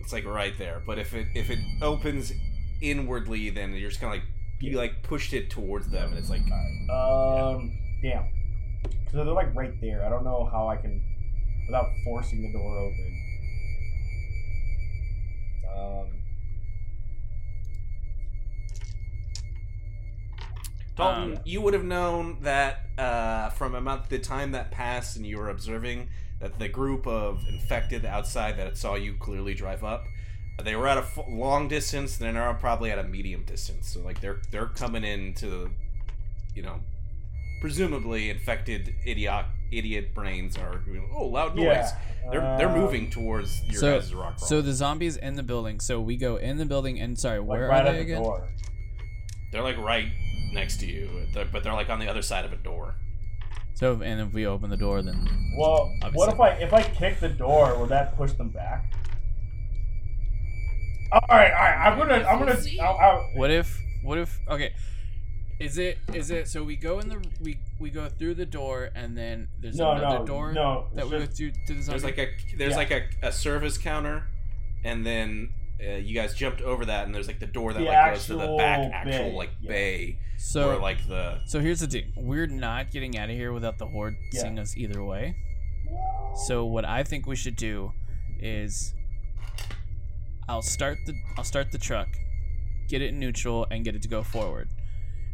It's 0.00 0.12
like 0.12 0.24
right 0.26 0.56
there, 0.58 0.82
but 0.86 0.98
if 0.98 1.14
it 1.14 1.28
if 1.34 1.50
it 1.50 1.58
opens 1.80 2.32
inwardly, 2.82 3.48
then 3.50 3.72
you're 3.74 3.88
just 3.88 4.00
kind 4.00 4.14
of 4.14 4.20
like 4.20 4.28
you 4.60 4.76
like 4.76 5.02
pushed 5.02 5.32
it 5.32 5.50
towards 5.50 5.88
them, 5.90 6.10
and 6.10 6.18
it's 6.18 6.30
like 6.30 6.42
Um, 6.90 7.78
damn. 8.02 8.26
So 9.10 9.24
they're 9.24 9.32
like 9.32 9.54
right 9.54 9.78
there. 9.80 10.04
I 10.04 10.08
don't 10.10 10.24
know 10.24 10.48
how 10.50 10.68
I 10.68 10.76
can, 10.76 11.02
without 11.66 11.86
forcing 12.04 12.42
the 12.42 12.52
door 12.52 12.78
open. 12.78 13.20
Um, 15.76 16.06
Dalton, 20.96 21.36
Um, 21.36 21.42
you 21.44 21.60
would 21.60 21.74
have 21.74 21.84
known 21.84 22.38
that 22.42 22.80
uh, 22.98 23.48
from 23.50 23.74
about 23.74 24.10
the 24.10 24.18
time 24.18 24.52
that 24.52 24.70
passed 24.70 25.16
and 25.16 25.26
you 25.26 25.38
were 25.38 25.48
observing 25.50 26.08
that 26.40 26.58
the 26.58 26.68
group 26.68 27.06
of 27.06 27.42
infected 27.48 28.04
outside 28.04 28.56
that 28.58 28.76
saw 28.76 28.94
you 28.94 29.14
clearly 29.14 29.54
drive 29.54 29.82
up, 29.82 30.04
they 30.62 30.76
were 30.76 30.86
at 30.86 30.98
a 30.98 31.00
f- 31.00 31.18
long 31.28 31.66
distance. 31.68 32.16
They're 32.16 32.32
now 32.32 32.52
probably 32.52 32.90
at 32.92 32.98
a 32.98 33.02
medium 33.04 33.42
distance. 33.44 33.88
So 33.92 34.00
like 34.00 34.20
they're 34.20 34.40
they're 34.52 34.66
coming 34.66 35.02
into, 35.02 35.48
the, 35.48 35.70
you 36.54 36.62
know, 36.62 36.78
presumably 37.60 38.30
infected 38.30 38.94
idiot 39.04 39.46
idiot 39.72 40.14
brains 40.14 40.56
are 40.56 40.80
oh 41.12 41.24
loud 41.26 41.56
noise. 41.56 41.64
yeah. 41.66 41.98
They're 42.30 42.56
they're 42.58 42.68
Um, 42.68 42.78
moving 42.78 43.10
towards 43.10 43.62
your 43.64 43.80
So- 43.80 43.98
guys' 43.98 44.14
rock. 44.14 44.38
So 44.38 44.62
the 44.62 44.72
zombies 44.72 45.16
in 45.16 45.34
the 45.34 45.42
building. 45.42 45.80
So 45.80 46.00
we 46.00 46.16
go 46.16 46.36
in 46.36 46.58
the 46.58 46.66
building 46.66 47.00
and 47.00 47.18
sorry, 47.18 47.38
Like 47.40 47.48
where 47.48 47.68
right 47.68 47.84
are 47.84 47.88
at 47.88 47.92
they 47.92 47.98
the 47.98 48.02
again? 48.04 48.22
door. 48.22 48.48
they're 49.50 49.62
like 49.62 49.78
right 49.78 50.08
next 50.54 50.78
to 50.80 50.86
you, 50.86 51.08
but 51.34 51.62
they're 51.62 51.72
like 51.72 51.90
on 51.90 51.98
the 51.98 52.08
other 52.08 52.22
side 52.22 52.44
of 52.44 52.52
a 52.52 52.56
door. 52.56 52.94
So 53.74 54.00
and 54.02 54.20
if 54.20 54.32
we 54.32 54.46
open 54.46 54.70
the 54.70 54.76
door, 54.76 55.02
then 55.02 55.28
Well, 55.58 55.92
Obviously. 56.02 56.16
what 56.16 56.32
if 56.32 56.40
I 56.40 56.48
if 56.64 56.72
I 56.72 56.82
kick 56.82 57.20
the 57.20 57.28
door? 57.28 57.76
Will 57.78 57.86
that 57.86 58.16
push 58.16 58.32
them 58.32 58.48
back? 58.50 58.92
All 61.12 61.20
right, 61.28 61.50
all 61.52 61.58
right. 61.60 61.86
I'm 61.86 61.98
gonna 61.98 62.24
I'm 62.24 62.38
gonna. 62.38 62.56
I'll, 62.82 62.96
I'll, 62.96 63.30
What 63.34 63.50
if? 63.50 63.78
What 64.02 64.18
if? 64.18 64.40
Okay, 64.48 64.72
is 65.60 65.78
it? 65.78 65.98
Is 66.12 66.30
it? 66.30 66.48
So 66.48 66.62
we 66.64 66.76
go 66.76 66.98
in 66.98 67.08
the 67.08 67.24
we 67.40 67.58
we 67.78 67.90
go 67.90 68.08
through 68.08 68.34
the 68.34 68.46
door 68.46 68.90
and 68.94 69.16
then 69.16 69.48
there's 69.60 69.76
no, 69.76 69.92
another 69.92 70.20
no, 70.20 70.26
door 70.26 70.52
no. 70.52 70.86
that 70.94 71.04
it's 71.04 71.12
we 71.12 71.18
go 71.18 71.26
through 71.26 71.50
to 71.66 71.74
the. 71.74 71.82
There's 71.82 72.04
like 72.04 72.18
a 72.18 72.28
there's 72.56 72.72
Yeah. 72.72 72.76
like 72.76 72.90
a, 72.90 73.02
a 73.22 73.32
service 73.32 73.78
counter, 73.78 74.24
and 74.84 75.04
then 75.06 75.52
uh, 75.80 75.92
you 75.96 76.14
guys 76.14 76.34
jumped 76.34 76.60
over 76.62 76.84
that, 76.86 77.06
and 77.06 77.14
there's 77.14 77.26
like 77.26 77.40
the 77.40 77.46
door 77.46 77.72
that 77.72 77.78
The 77.80 77.84
like 77.86 78.14
goes 78.14 78.26
to 78.26 78.34
the 78.36 78.54
back 78.58 78.90
actual 78.92 79.30
bay, 79.30 79.32
like 79.34 79.50
yeah. 79.60 79.68
bay, 79.68 80.18
so 80.38 80.70
or 80.76 80.80
like 80.80 81.06
the 81.08 81.40
so 81.46 81.60
here's 81.60 81.80
the 81.80 81.86
thing: 81.86 82.12
we're 82.16 82.46
not 82.46 82.90
getting 82.90 83.16
out 83.18 83.30
of 83.30 83.36
here 83.36 83.52
without 83.52 83.78
the 83.78 83.86
horde 83.86 84.14
Yeah. 84.32 84.42
seeing 84.42 84.58
us 84.58 84.76
either 84.76 85.02
way. 85.04 85.36
So 86.46 86.64
what 86.64 86.84
I 86.84 87.02
think 87.02 87.26
we 87.26 87.36
should 87.36 87.56
do 87.56 87.92
is 88.40 88.94
I'll 90.48 90.62
start 90.62 90.98
the 91.06 91.14
I'll 91.36 91.44
start 91.44 91.72
the 91.72 91.78
truck, 91.78 92.08
get 92.88 93.02
it 93.02 93.08
in 93.10 93.18
neutral, 93.20 93.66
and 93.70 93.84
get 93.84 93.94
it 93.94 94.02
to 94.02 94.08
go 94.08 94.22
forward. 94.22 94.68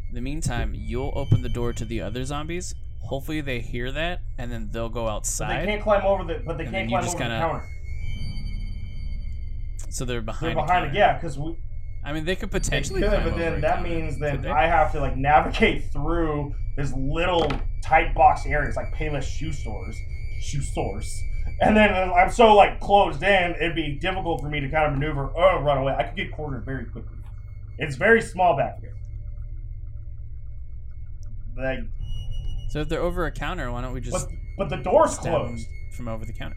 In 0.09 0.15
the 0.15 0.21
meantime, 0.21 0.73
you'll 0.75 1.13
open 1.15 1.43
the 1.43 1.49
door 1.49 1.73
to 1.73 1.85
the 1.85 2.01
other 2.01 2.25
zombies. 2.25 2.75
Hopefully 3.03 3.41
they 3.41 3.61
hear 3.61 3.91
that, 3.93 4.21
and 4.39 4.51
then 4.53 4.69
they'll 4.73 4.89
go 4.89 5.05
But 5.05 5.13
outside. 5.17 5.63
they 5.63 5.67
can't 5.67 5.83
climb 5.83 6.05
over 6.05 6.25
the. 6.25 6.43
But 6.45 6.59
they 6.59 6.65
And 6.65 6.73
can't 6.75 6.85
you 6.91 6.97
climb 6.97 7.03
just 7.05 7.15
over 7.17 7.25
kinda- 7.25 7.37
the 7.37 7.41
counter. 7.41 7.69
So 9.91 10.05
they're 10.05 10.21
behind. 10.21 10.57
They're 10.57 10.65
behind. 10.65 10.87
a 10.87 10.89
behind 10.89 10.97
it. 10.97 10.99
Yeah, 10.99 11.15
because 11.15 11.39
we. 11.39 11.57
I 12.03 12.13
mean, 12.13 12.25
they 12.25 12.37
could 12.37 12.51
potentially. 12.51 13.01
They 13.01 13.09
could, 13.09 13.25
but 13.25 13.37
then 13.37 13.61
that 13.61 13.83
means 13.83 14.19
then 14.19 14.47
I 14.47 14.67
have 14.67 14.93
to 14.93 15.01
like 15.01 15.17
navigate 15.17 15.91
through 15.93 16.55
this 16.77 16.93
little 16.95 17.51
tight 17.83 18.15
box 18.15 18.47
areas 18.47 18.77
like 18.77 18.95
Payless 18.95 19.25
shoe 19.25 19.53
stores, 19.53 19.97
shoe 20.41 20.63
stores, 20.63 21.23
and 21.61 21.77
then 21.77 21.91
uh, 21.91 22.13
I'm 22.15 22.31
so 22.31 22.55
like 22.55 22.81
closed 22.81 23.23
in, 23.23 23.55
it'd 23.57 23.75
be 23.75 23.99
difficult 23.99 24.41
for 24.41 24.49
me 24.49 24.61
to 24.61 24.69
kind 24.69 24.87
of 24.91 24.99
maneuver 24.99 25.27
or 25.29 25.63
run 25.63 25.79
away. 25.79 25.95
I 25.95 26.05
could 26.05 26.17
get 26.17 26.33
cornered 26.33 26.65
very 26.65 26.87
quickly. 26.87 27.19
It's 27.79 27.97
very 27.97 28.23
small 28.23 28.57
back 28.57 28.81
here. 28.81 28.95
Like, 31.57 31.81
So 32.71 32.81
if 32.81 32.89
they're 32.89 33.03
over 33.03 33.27
a 33.27 33.33
counter, 33.33 33.71
why 33.71 33.83
don't 33.83 33.93
we 33.93 34.01
just 34.01 34.29
but 34.57 34.69
the 34.69 34.77
door's 34.77 35.19
closed. 35.19 35.67
from 35.93 36.09
over 36.09 36.25
the 36.25 36.33
counter? 36.33 36.57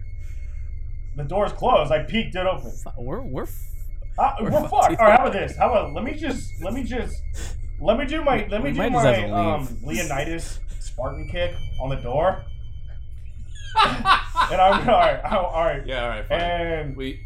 The 1.16 1.24
door's 1.24 1.52
closed. 1.54 1.92
I 1.92 2.04
peeked 2.04 2.36
it 2.36 2.46
open. 2.46 2.72
We're 2.98 3.22
we're. 3.22 3.44
f- 3.44 3.70
Uh, 4.18 4.34
We're 4.42 4.52
we're 4.52 4.60
fucked 4.62 4.72
fucked. 4.72 5.00
All 5.00 5.08
right, 5.08 5.18
how 5.20 5.26
about 5.28 5.34
this? 5.34 5.58
How 5.58 5.70
about 5.72 5.94
let 5.94 6.04
me 6.04 6.14
just 6.14 6.50
let 6.62 6.74
me 6.74 6.84
just 6.84 7.16
let 7.82 7.98
me 7.98 8.06
do 8.06 8.24
my 8.24 8.48
let 8.50 8.64
me 8.64 8.72
We 8.72 8.78
do 8.78 8.90
my 8.92 9.30
um. 9.32 9.68
Leonidas 9.84 10.60
Spartan 10.80 11.28
kick 11.30 11.56
on 11.82 11.90
the 11.90 11.96
door, 11.98 12.44
and 14.52 14.62
I'm 14.62 14.88
all 14.90 14.96
right. 14.96 15.20
I'm, 15.26 15.38
all 15.38 15.66
right, 15.66 15.86
yeah 15.86 16.04
all 16.04 16.10
right 16.10 16.28
fine. 16.28 16.42
and 16.42 16.96
we 16.96 17.20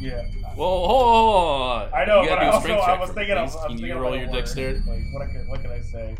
yeah, 0.00 0.22
whoa, 0.54 0.64
whoa, 0.80 0.86
whoa, 0.86 1.88
whoa. 1.88 1.90
I 1.92 2.04
know, 2.04 2.20
but 2.22 2.28
gotta 2.28 2.40
I 2.40 2.44
do 2.44 2.50
a 2.50 2.52
also 2.52 2.72
I 2.92 3.00
was 3.00 3.10
thinking 3.10 3.32
of. 3.32 3.38
I 3.38 3.42
was 3.42 3.54
Can 3.54 3.68
thinking 3.68 3.86
you 3.86 3.94
roll 3.98 4.16
your 4.16 4.26
dexterity? 4.30 4.80
Like 4.86 5.02
what 5.12 5.22
I 5.22 5.26
could, 5.32 5.48
what 5.48 5.60
can 5.60 5.70
I 5.72 5.80
say? 5.80 6.16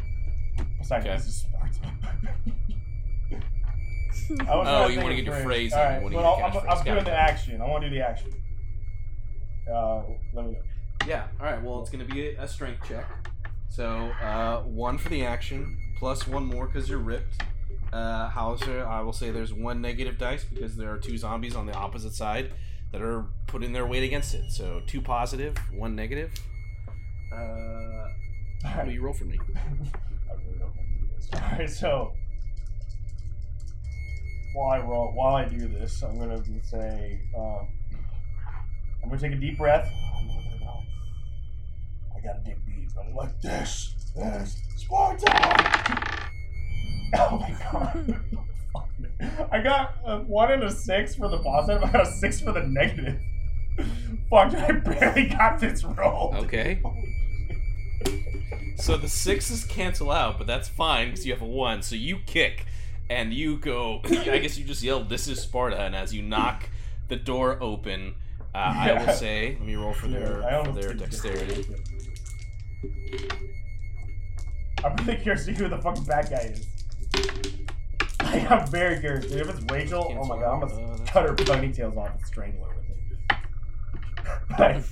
Besides, 0.78 1.06
Okay. 1.06 1.16
this 1.16 1.26
is 1.26 1.36
Spartan. 1.46 2.54
I 4.30 4.56
was 4.56 4.68
Oh, 4.68 4.86
you 4.88 4.98
wanna 4.98 5.10
of 5.10 5.16
get 5.16 5.24
your 5.24 5.34
phrase. 5.36 5.44
phrase 5.44 5.72
All 5.72 5.80
in, 5.82 5.88
right, 5.88 6.02
wanna 6.02 6.16
but 6.16 6.22
get 6.22 6.26
I'll- 6.44 6.52
your 6.54 6.70
I'm. 6.70 6.78
I'm 6.78 6.84
doing 6.84 7.04
the 7.04 7.12
action. 7.12 7.60
I 7.62 7.66
want 7.68 7.82
to 7.84 7.88
do 7.90 7.94
the 7.96 8.08
action. 8.08 8.30
Uh, 9.72 10.02
let 10.34 10.46
me 10.46 10.52
know. 10.52 10.58
Yeah. 11.06 11.26
All 11.40 11.46
right. 11.46 11.62
Well, 11.62 11.80
it's 11.80 11.90
going 11.90 12.06
to 12.06 12.12
be 12.12 12.28
a, 12.30 12.42
a 12.42 12.48
strength 12.48 12.86
check. 12.88 13.06
So 13.68 13.86
uh, 14.22 14.62
one 14.62 14.98
for 14.98 15.08
the 15.10 15.24
action, 15.24 15.78
plus 15.98 16.26
one 16.26 16.44
more 16.46 16.66
because 16.66 16.88
you're 16.88 16.98
ripped. 16.98 17.42
Uh, 17.92 18.28
However, 18.28 18.84
I 18.84 19.00
will 19.02 19.12
say 19.12 19.30
there's 19.30 19.52
one 19.54 19.80
negative 19.80 20.18
dice 20.18 20.44
because 20.44 20.76
there 20.76 20.90
are 20.92 20.98
two 20.98 21.16
zombies 21.16 21.54
on 21.56 21.66
the 21.66 21.74
opposite 21.74 22.12
side 22.14 22.50
that 22.92 23.00
are 23.02 23.26
putting 23.46 23.72
their 23.72 23.86
weight 23.86 24.02
against 24.04 24.34
it. 24.34 24.50
So 24.50 24.82
two 24.86 25.00
positive, 25.00 25.56
one 25.74 25.94
negative. 25.94 26.32
Uh, 27.32 27.36
All 27.36 28.08
what 28.76 28.86
do 28.86 28.90
you 28.92 29.02
roll 29.02 29.12
for 29.14 29.24
me? 29.24 29.38
I 29.56 30.32
really 30.34 30.58
don't 30.58 30.74
want 30.74 30.76
to 30.76 31.06
do 31.06 31.08
this. 31.16 31.28
All 31.34 31.40
right, 31.58 31.70
so 31.70 32.12
while 34.58 34.70
I 34.70 34.84
roll, 34.84 35.12
while 35.14 35.36
I 35.36 35.44
do 35.44 35.68
this, 35.68 36.02
I'm 36.02 36.18
gonna 36.18 36.42
say, 36.64 37.20
um, 37.36 37.68
I'm 39.02 39.08
gonna 39.08 39.20
take 39.20 39.32
a 39.32 39.36
deep 39.36 39.56
breath. 39.56 39.88
I 42.16 42.20
gotta 42.20 42.40
dig 42.44 42.56
deep. 42.66 42.90
I'm 42.98 43.14
like 43.14 43.40
this, 43.40 43.94
this, 44.16 44.60
Sparta. 44.76 45.26
Oh 47.14 47.38
my 47.38 47.56
god! 47.72 48.20
I 49.52 49.62
got 49.62 49.94
a 50.04 50.18
one 50.18 50.50
and 50.50 50.64
a 50.64 50.72
six 50.72 51.14
for 51.14 51.28
the 51.28 51.38
positive. 51.38 51.84
I 51.84 51.92
got 51.92 52.08
a 52.08 52.10
six 52.10 52.40
for 52.40 52.50
the 52.50 52.64
negative. 52.64 53.20
Fuck, 54.28 54.54
I 54.54 54.72
barely 54.72 55.28
got 55.28 55.60
this 55.60 55.84
roll. 55.84 56.34
Okay. 56.34 56.82
So 58.76 58.96
the 58.96 59.08
sixes 59.08 59.64
cancel 59.64 60.10
out, 60.10 60.36
but 60.36 60.48
that's 60.48 60.68
fine 60.68 61.10
because 61.10 61.24
you 61.24 61.32
have 61.32 61.42
a 61.42 61.46
one. 61.46 61.82
So 61.82 61.94
you 61.94 62.18
kick, 62.26 62.66
and 63.10 63.32
you 63.32 63.56
go. 63.58 64.00
I 64.04 64.38
guess 64.38 64.58
you 64.58 64.64
just 64.64 64.82
yell, 64.82 65.02
"This 65.04 65.28
is 65.28 65.40
Sparta!" 65.40 65.80
And 65.80 65.94
as 65.96 66.14
you 66.14 66.22
knock 66.22 66.68
the 67.08 67.16
door 67.16 67.58
open, 67.62 68.14
uh, 68.54 68.58
I 68.58 68.92
will 69.04 69.12
say, 69.14 69.56
let 69.58 69.66
me 69.66 69.76
roll 69.76 69.92
for 69.94 70.08
their 70.08 70.42
I 70.44 70.64
for 70.64 70.72
their 70.72 70.94
dexterity. 70.94 71.66
I'm 74.84 74.94
really 75.06 75.16
curious 75.20 75.44
to 75.46 75.54
see 75.54 75.62
who 75.62 75.68
the 75.68 75.78
fucking 75.78 76.04
bad 76.04 76.30
guy 76.30 76.54
is. 76.54 76.66
Like, 78.20 78.50
I'm 78.50 78.66
very 78.66 78.98
curious. 79.00 79.26
Dude, 79.26 79.40
if 79.46 79.48
it's 79.48 79.72
Rachel, 79.72 80.06
oh 80.20 80.24
my 80.26 80.38
god, 80.38 80.56
I'm 80.56 80.62
Uh, 80.64 80.66
gonna 80.66 80.86
that's- 80.88 81.08
cut 81.10 81.22
her 81.24 81.34
ponytails 81.34 81.96
off 81.96 82.10
and 82.10 82.26
strangle 82.26 82.64
her 82.64 82.74
with 82.76 82.90
it. 82.90 82.94
Okay. 84.60 84.82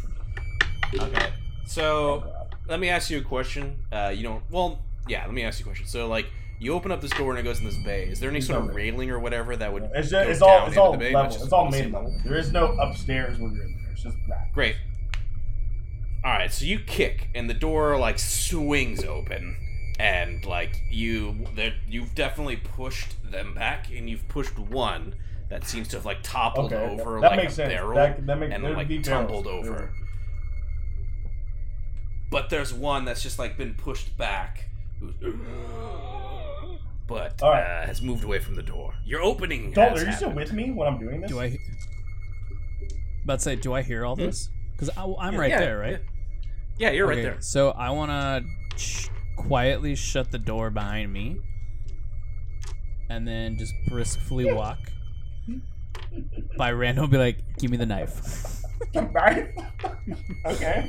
oh 1.01 1.29
So 1.67 2.21
god. 2.21 2.55
let 2.69 2.81
me 2.81 2.89
ask 2.89 3.11
you 3.11 3.19
a 3.19 3.23
question. 3.23 3.77
Uh, 3.93 4.11
you 4.15 4.23
don't. 4.23 4.43
Well, 4.51 4.79
yeah. 5.07 5.25
Let 5.27 5.35
me 5.35 5.43
ask 5.43 5.59
you 5.59 5.65
a 5.65 5.69
question. 5.69 5.87
So 5.87 6.07
like, 6.09 6.27
you 6.59 6.73
open 6.73 6.91
up 6.93 7.01
this 7.01 7.11
door 7.13 7.31
and 7.31 7.39
it 7.39 7.43
goes 7.43 7.59
in 7.61 7.65
this 7.67 7.77
bay. 7.79 8.05
Is 8.05 8.21
there 8.21 8.31
any 8.31 8.41
sort 8.41 8.63
of 8.63 8.75
railing 8.75 9.11
or 9.11 9.19
whatever 9.19 9.57
that 9.57 9.73
would? 9.73 9.91
It's 9.95 10.11
go 10.11 10.21
just 10.25 10.31
it's 10.31 10.43
all 10.43 10.67
it's 10.67 10.77
all 10.77 10.93
the 10.93 10.99
bay, 10.99 11.15
level. 11.15 11.35
It's 11.43 11.53
all 11.53 11.71
made 11.71 11.93
level. 11.93 12.15
There 12.25 12.37
is 12.37 12.53
no 12.53 12.73
upstairs 12.79 13.39
when 13.39 13.55
you're 13.55 13.65
in 13.65 13.77
there. 13.83 13.93
It's 13.93 14.03
just 14.03 14.17
that. 14.29 14.53
Great. 14.53 14.77
All 16.25 16.33
right, 16.33 16.53
so 16.53 16.65
you 16.65 16.81
kick 16.81 17.29
and 17.35 17.49
the 17.49 17.55
door 17.55 17.99
like 17.99 18.19
swings 18.19 19.05
open, 19.05 19.57
and 20.01 20.45
like 20.45 20.81
you, 20.91 21.47
you've 21.89 22.15
definitely 22.17 22.57
pushed 22.57 23.15
them 23.31 23.55
back, 23.55 23.91
and 23.95 24.11
you've 24.11 24.27
pushed 24.27 24.59
one 24.59 25.15
that 25.51 25.65
seems 25.65 25.87
to 25.89 25.97
have 25.97 26.05
like 26.05 26.19
toppled 26.25 26.73
Okay, 26.73 26.85
over 27.01 27.21
that 27.21 27.29
like 27.31 27.37
makes 27.37 27.53
a 27.53 27.57
sense. 27.57 27.69
barrel 27.69 27.95
That, 27.95 28.27
that 28.27 28.39
makes 28.41 28.53
and 28.53 28.65
like 28.65 28.89
tumbled 29.05 29.45
barrels. 29.45 29.69
over. 29.69 29.93
But 32.29 32.51
there's 32.51 32.75
one 32.75 33.05
that's 33.05 33.23
just 33.23 33.39
like 33.39 33.57
been 33.57 33.75
pushed 33.75 34.17
back, 34.17 34.69
but 37.07 37.43
All 37.43 37.51
right. 37.51 37.83
uh, 37.83 37.87
has 37.87 38.03
moved 38.03 38.25
away 38.25 38.39
from 38.39 38.55
the 38.57 38.63
door. 38.63 38.95
Your 39.05 39.23
opening. 39.23 39.73
Dalton, 39.73 39.95
has 39.99 40.03
are 40.03 40.07
you 40.07 40.13
still 40.17 40.29
happened. 40.31 40.49
with 40.49 40.53
me 40.53 40.71
when 40.73 40.89
I'm 40.89 40.99
doing 40.99 41.21
this? 41.21 41.31
Do 41.31 41.41
I? 41.41 41.57
About 43.25 43.39
to 43.39 43.43
say, 43.45 43.57
do 43.57 43.73
I 43.73 43.83
hear 43.83 44.05
all 44.05 44.17
this? 44.17 44.49
Because 44.73 44.91
I'm 44.97 45.35
Yeah, 45.35 45.39
right 45.41 45.51
yeah, 45.51 45.59
there, 45.61 45.79
right? 45.79 46.01
Yeah, 46.79 46.89
Yeah, 46.89 46.91
you're 46.95 47.07
right 47.07 47.19
Okay, 47.19 47.23
there. 47.23 47.41
So 47.41 47.71
I 47.71 47.91
want 47.91 48.11
to 48.11 48.79
sh- 48.79 49.09
quietly 49.37 49.95
shut 49.95 50.31
the 50.31 50.39
door 50.39 50.71
behind 50.71 51.13
me, 51.13 51.39
and 53.11 53.27
then 53.27 53.57
just 53.59 53.73
briskly 53.89 54.53
walk. 54.53 54.79
By 56.57 56.73
random, 56.73 57.11
be 57.11 57.19
like, 57.19 57.39
"Give 57.59 57.71
me 57.71 57.77
the 57.77 57.87
knife." 57.87 58.63
right? 58.95 59.51
okay. 60.47 60.89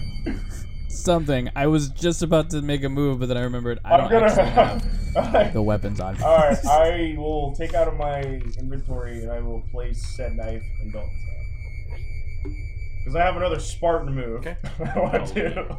Something. 0.90 1.50
I 1.56 1.68
was 1.68 1.90
just 1.90 2.24
about 2.24 2.50
to 2.52 2.62
make 2.62 2.84
a 2.84 2.90
move, 2.90 3.20
but 3.20 3.28
then 3.28 3.38
I 3.38 3.42
remembered 3.42 3.80
I 3.86 3.94
I'm 3.94 4.00
don't 4.02 4.10
gonna. 4.12 4.26
actually 4.26 4.50
have 4.50 5.54
the 5.54 5.62
weapons 5.62 6.00
on. 6.00 6.22
Alright, 6.22 6.66
I 6.66 7.16
will 7.18 7.54
take 7.56 7.74
out 7.74 7.88
of 7.88 7.96
my 7.98 8.22
inventory 8.58 9.22
and 9.22 9.32
I 9.32 9.40
will 9.40 9.62
place 9.72 10.06
said 10.16 10.34
knife 10.36 10.64
in 10.82 10.92
Dalton's 10.92 11.12
hand. 11.24 12.56
Because 13.00 13.16
I 13.16 13.24
have 13.26 13.36
another 13.38 13.60
Spartan 13.60 14.14
move. 14.16 14.40
Okay. 14.48 14.58
I 14.80 15.00
want 15.00 15.16
Oh, 15.16 15.26
to. 15.34 15.78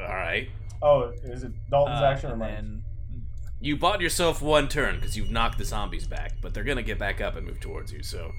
All 0.00 0.06
right. 0.08 0.48
Oh, 0.82 1.12
is 1.24 1.42
it 1.44 1.52
Dalton's 1.70 2.00
Uh, 2.00 2.04
action 2.04 2.30
or 2.30 2.36
mine? 2.36 2.82
You 3.60 3.76
bought 3.76 4.00
yourself 4.00 4.40
one 4.40 4.68
turn 4.68 4.96
because 4.96 5.16
you've 5.16 5.30
knocked 5.30 5.58
the 5.58 5.64
zombies 5.64 6.06
back, 6.06 6.32
but 6.40 6.54
they're 6.54 6.64
gonna 6.64 6.82
get 6.82 6.98
back 6.98 7.20
up 7.20 7.36
and 7.36 7.46
move 7.46 7.60
towards 7.60 7.92
you. 7.92 8.02
So, 8.02 8.32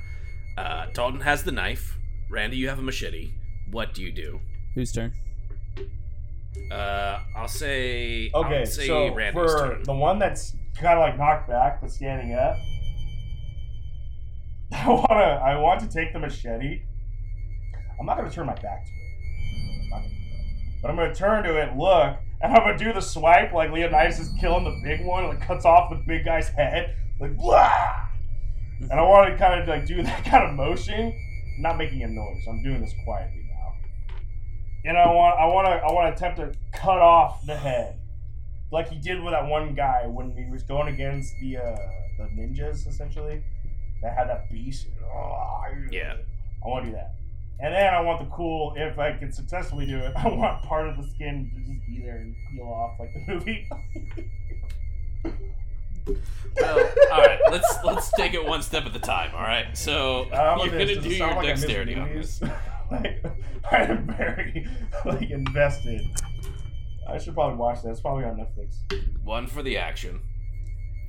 uh, 0.58 0.88
Dalton 0.94 1.22
has 1.22 1.44
the 1.44 1.52
knife. 1.52 1.98
Randy, 2.30 2.58
you 2.58 2.70
have 2.70 2.80
a 2.80 2.82
machete. 2.82 3.34
What 3.72 3.94
do 3.94 4.04
you 4.04 4.12
do? 4.12 4.40
whose 4.76 4.92
turn? 4.92 5.14
Uh, 6.72 7.20
I'll 7.36 7.48
say. 7.48 8.32
Okay, 8.34 8.60
I'll 8.60 8.66
say 8.66 8.88
so 8.88 9.14
Randy's 9.14 9.34
for 9.34 9.58
turn. 9.58 9.84
the 9.84 9.94
one 9.94 10.20
that's 10.20 10.56
kind 10.76 10.98
of 10.98 11.02
like 11.02 11.18
knocked 11.18 11.50
back 11.50 11.82
but 11.82 11.92
standing 11.92 12.34
up, 12.34 12.56
I 14.74 14.88
wanna, 14.88 15.42
I 15.44 15.58
want 15.58 15.82
to 15.82 15.88
take 15.88 16.14
the 16.14 16.20
machete. 16.20 16.84
I'm 18.00 18.06
not 18.06 18.18
gonna 18.18 18.32
turn 18.32 18.48
my 18.48 18.54
back 18.54 18.86
to 18.86 18.92
it. 18.92 19.84
I'm 19.84 19.90
not 19.90 19.98
gonna. 20.02 20.14
But 20.82 20.92
I'm 20.92 20.96
gonna 20.96 21.16
turn 21.16 21.44
to 21.44 21.58
it, 21.62 21.76
look, 21.76 22.18
and 22.42 22.54
I'm 22.54 22.64
gonna 22.64 22.78
do 22.78 22.94
the 22.94 23.02
swipe 23.02 23.54
like 23.54 23.72
Leonidas 23.72 24.20
is 24.20 24.30
killing 24.40 24.64
the 24.64 24.80
big 24.84 25.06
one, 25.06 25.26
like 25.26 25.42
cuts 25.42 25.66
off 25.66 25.90
the 25.90 26.02
big 26.08 26.26
guy's 26.26 26.50
head, 26.50 26.96
like 27.20 27.36
blah. 27.36 28.08
And 28.80 28.94
I 28.94 29.02
want 29.04 29.30
to 29.30 29.38
kind 29.38 29.62
of 29.62 29.68
like 29.68 29.86
do 29.86 30.02
that 30.02 30.26
kind 30.26 30.44
of 30.48 30.56
motion, 30.56 31.14
not 31.60 31.78
making 31.78 32.02
a 32.04 32.08
noise. 32.08 32.46
I'm 32.48 32.64
doing 32.64 32.82
this 32.82 32.94
quietly 33.04 33.41
now. 33.41 33.41
And 34.84 34.98
I 34.98 35.08
want, 35.08 35.40
I 35.40 35.46
want 35.46 35.68
to, 35.68 35.74
I 35.74 35.92
want 35.92 36.16
to 36.16 36.26
attempt 36.26 36.40
to 36.40 36.58
cut 36.78 37.00
off 37.00 37.46
the 37.46 37.56
head, 37.56 38.00
like 38.72 38.90
he 38.90 38.98
did 38.98 39.22
with 39.22 39.34
that 39.34 39.46
one 39.46 39.76
guy 39.76 40.08
when 40.08 40.32
he 40.32 40.50
was 40.50 40.64
going 40.64 40.94
against 40.94 41.34
the 41.40 41.58
uh, 41.58 41.76
the 42.18 42.24
ninjas, 42.36 42.88
essentially. 42.88 43.44
That 44.02 44.18
had 44.18 44.30
that 44.30 44.50
beast. 44.50 44.88
Yeah. 45.92 46.16
I 46.66 46.68
want 46.68 46.86
to 46.86 46.92
do 46.92 46.96
that. 46.96 47.14
And 47.60 47.72
then 47.74 47.94
I 47.94 48.02
want 48.02 48.20
the 48.20 48.36
cool, 48.36 48.74
if 48.76 48.98
I 48.98 49.12
can 49.14 49.32
successfully 49.32 49.86
do 49.86 50.00
it, 50.00 50.14
I 50.16 50.28
want 50.28 50.64
part 50.64 50.88
of 50.88 50.98
the 50.98 51.08
skin 51.08 51.52
to 51.54 51.60
just 51.72 51.86
be 51.86 52.02
there 52.04 52.18
and 52.18 52.36
peel 52.52 52.66
off 52.66 53.00
like 53.00 53.14
the 53.14 53.34
movie. 53.34 53.70
Well, 56.60 56.80
all 57.12 57.22
right. 57.22 57.40
Let's 57.52 57.78
let's 57.84 58.12
take 58.14 58.34
it 58.34 58.44
one 58.44 58.64
step 58.64 58.86
at 58.86 58.96
a 58.96 59.00
time. 59.00 59.36
All 59.36 59.42
right. 59.42 59.78
So 59.78 60.26
you're 60.26 60.72
gonna 60.72 61.00
do 61.00 61.10
your 61.10 61.28
like 61.36 61.46
dexterity 61.46 61.96
on 61.96 62.10
this. 62.10 62.42
like, 62.92 63.26
I 63.72 63.78
am 63.84 64.08
very 64.08 64.68
like 65.06 65.30
invested. 65.32 66.02
I 67.08 67.18
should 67.18 67.34
probably 67.34 67.58
watch 67.58 67.82
that. 67.84 67.90
It's 67.90 68.02
probably 68.02 68.26
on 68.26 68.38
Netflix. 68.38 68.76
One 69.24 69.48
for 69.48 69.64
the 69.64 69.78
action. 69.78 70.22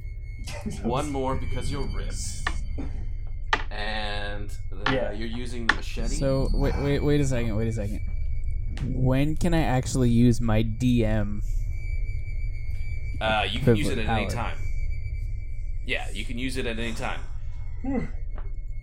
One 0.82 1.10
more 1.12 1.36
because 1.36 1.70
you're 1.70 1.86
ripped. 1.96 2.16
And 3.70 4.50
the, 4.70 4.92
Yeah. 4.92 5.12
you're 5.12 5.28
using 5.28 5.66
the 5.66 5.74
machete. 5.74 6.08
So 6.16 6.48
wait, 6.52 6.74
wait, 6.78 7.00
wait 7.04 7.20
a 7.20 7.24
second. 7.24 7.54
Wait 7.56 7.68
a 7.68 7.72
second. 7.72 8.00
When 8.86 9.36
can 9.36 9.54
I 9.54 9.62
actually 9.62 10.10
use 10.10 10.40
my 10.40 10.62
DM? 10.62 11.42
Uh, 13.20 13.46
you 13.48 13.60
can 13.60 13.76
use 13.76 13.88
it 13.88 13.94
Privilege 13.94 14.08
at 14.08 14.18
any 14.18 14.26
time. 14.28 14.58
Yeah, 15.86 16.10
you 16.12 16.24
can 16.24 16.38
use 16.38 16.56
it 16.56 16.66
at 16.66 16.78
any 16.78 16.92
time. 16.94 17.20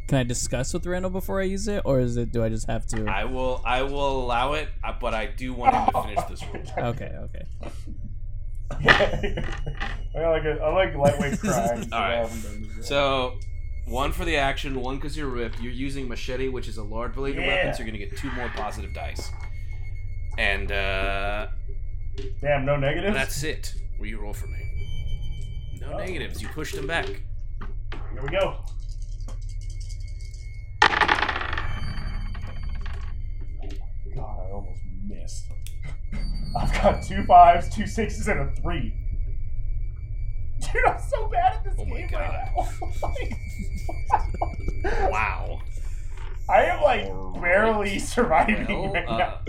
Can 0.09 0.17
I 0.17 0.23
discuss 0.23 0.73
with 0.73 0.87
Randall 0.87 1.11
before 1.11 1.39
I 1.39 1.43
use 1.43 1.67
it, 1.67 1.83
or 1.85 1.99
is 1.99 2.17
it? 2.17 2.31
Do 2.31 2.43
I 2.43 2.49
just 2.49 2.65
have 2.65 2.87
to? 2.87 3.05
I 3.05 3.25
will. 3.25 3.61
I 3.63 3.83
will 3.83 4.23
allow 4.23 4.53
it, 4.53 4.67
uh, 4.83 4.91
but 4.99 5.13
I 5.13 5.27
do 5.27 5.53
want 5.53 5.75
him 5.75 5.85
to 5.93 6.01
finish 6.01 6.25
this 6.27 6.41
rule. 6.51 6.63
Okay, 6.89 7.15
okay. 7.25 7.45
I 10.15 10.27
like 10.27 10.43
it. 10.45 10.59
I 10.61 10.73
like 10.73 10.95
lightweight 10.95 11.39
crime. 11.39 11.85
All 11.91 11.99
right. 11.99 12.27
So, 12.81 13.37
one 13.85 14.11
for 14.11 14.25
the 14.25 14.35
action, 14.37 14.81
one 14.81 14.95
because 14.95 15.15
you're 15.15 15.27
ripped. 15.29 15.61
You're 15.61 15.73
using 15.73 16.07
machete, 16.07 16.47
which 16.49 16.67
is 16.67 16.77
a 16.77 16.83
large 16.83 17.13
bladed 17.13 17.45
weapon, 17.45 17.71
so 17.75 17.83
you're 17.83 17.85
gonna 17.91 17.99
get 18.03 18.17
two 18.17 18.31
more 18.31 18.49
positive 18.55 18.91
dice. 18.95 19.29
And 20.39 20.71
uh, 20.71 21.49
Damn, 22.41 22.65
no 22.65 22.77
negatives. 22.77 23.13
that's 23.15 23.43
it. 23.43 23.75
Will 23.99 24.07
you 24.07 24.19
roll 24.19 24.33
for 24.33 24.47
me? 24.47 25.77
No 25.81 25.93
Oh. 25.93 25.97
negatives. 25.97 26.41
You 26.41 26.47
pushed 26.49 26.75
him 26.75 26.87
back. 26.87 27.05
Here 27.05 28.23
we 28.23 28.29
go. 28.29 28.57
Missed. 35.29 35.45
I've 36.59 36.73
got 36.73 37.03
two 37.03 37.23
fives, 37.23 37.69
two 37.69 37.85
sixes, 37.87 38.27
and 38.27 38.39
a 38.39 38.51
three. 38.61 38.93
Dude, 40.59 40.85
I'm 40.85 40.99
so 40.99 41.27
bad 41.27 41.53
at 41.57 41.63
this 41.63 41.73
Oh 41.77 41.85
my 41.85 41.97
game 41.99 42.09
God. 42.11 42.19
right 42.19 42.51
now. 42.57 42.69
Wow. 45.09 45.61
I 46.49 46.63
am 46.65 46.81
like 46.81 47.41
barely 47.41 47.99
surviving 47.99 48.65
Well, 48.67 48.93
right 48.93 49.07
uh, 49.07 49.17
now. 49.17 49.39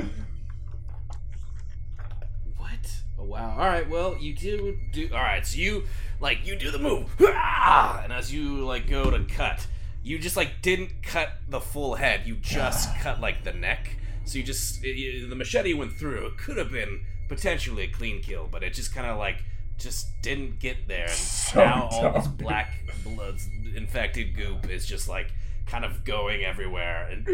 What? 2.57 3.03
Oh, 3.18 3.24
wow. 3.24 3.53
All 3.53 3.66
right. 3.68 3.89
Well, 3.89 4.16
you 4.18 4.35
do 4.35 4.76
do. 4.93 5.09
All 5.12 5.18
right. 5.20 5.47
So 5.47 5.59
you 5.59 5.85
like 6.20 6.47
you 6.47 6.57
do 6.57 6.70
the 6.70 6.78
move, 6.78 7.14
Ah! 7.20 8.03
and 8.05 8.12
as 8.12 8.33
you 8.33 8.64
like 8.66 8.89
go 8.89 9.11
to 9.11 9.24
cut, 9.24 9.66
you 10.03 10.18
just 10.18 10.37
like 10.37 10.62
didn't 10.62 11.03
cut 11.03 11.31
the 11.49 11.61
full 11.61 11.95
head. 11.95 12.26
You 12.26 12.35
just 12.37 12.95
cut 13.01 13.20
like 13.20 13.45
the 13.45 13.53
neck. 13.53 13.97
So 14.24 14.38
you 14.38 14.44
just 14.44 14.84
it, 14.84 14.96
you- 14.96 15.28
the 15.28 15.36
machete 15.36 15.74
went 15.74 15.92
through. 15.92 16.26
It 16.26 16.38
could 16.38 16.56
have 16.56 16.70
been 16.70 17.04
potentially 17.28 17.84
a 17.84 17.88
clean 17.88 18.20
kill, 18.22 18.48
but 18.50 18.62
it 18.62 18.74
just 18.74 18.94
kind 18.94 19.06
of 19.06 19.18
like 19.18 19.42
just 19.78 20.08
didn't 20.22 20.58
get 20.60 20.86
there. 20.88 21.04
And 21.04 21.10
So 21.50 21.64
now 21.64 21.88
all 21.90 22.12
this 22.12 22.26
black 22.28 22.72
blood 23.04 23.36
infected 23.74 24.34
goop 24.36 24.68
is 24.70 24.86
just 24.86 25.08
like 25.08 25.32
kind 25.66 25.84
of 25.84 26.04
going 26.04 26.44
everywhere. 26.44 27.08
And 27.10 27.26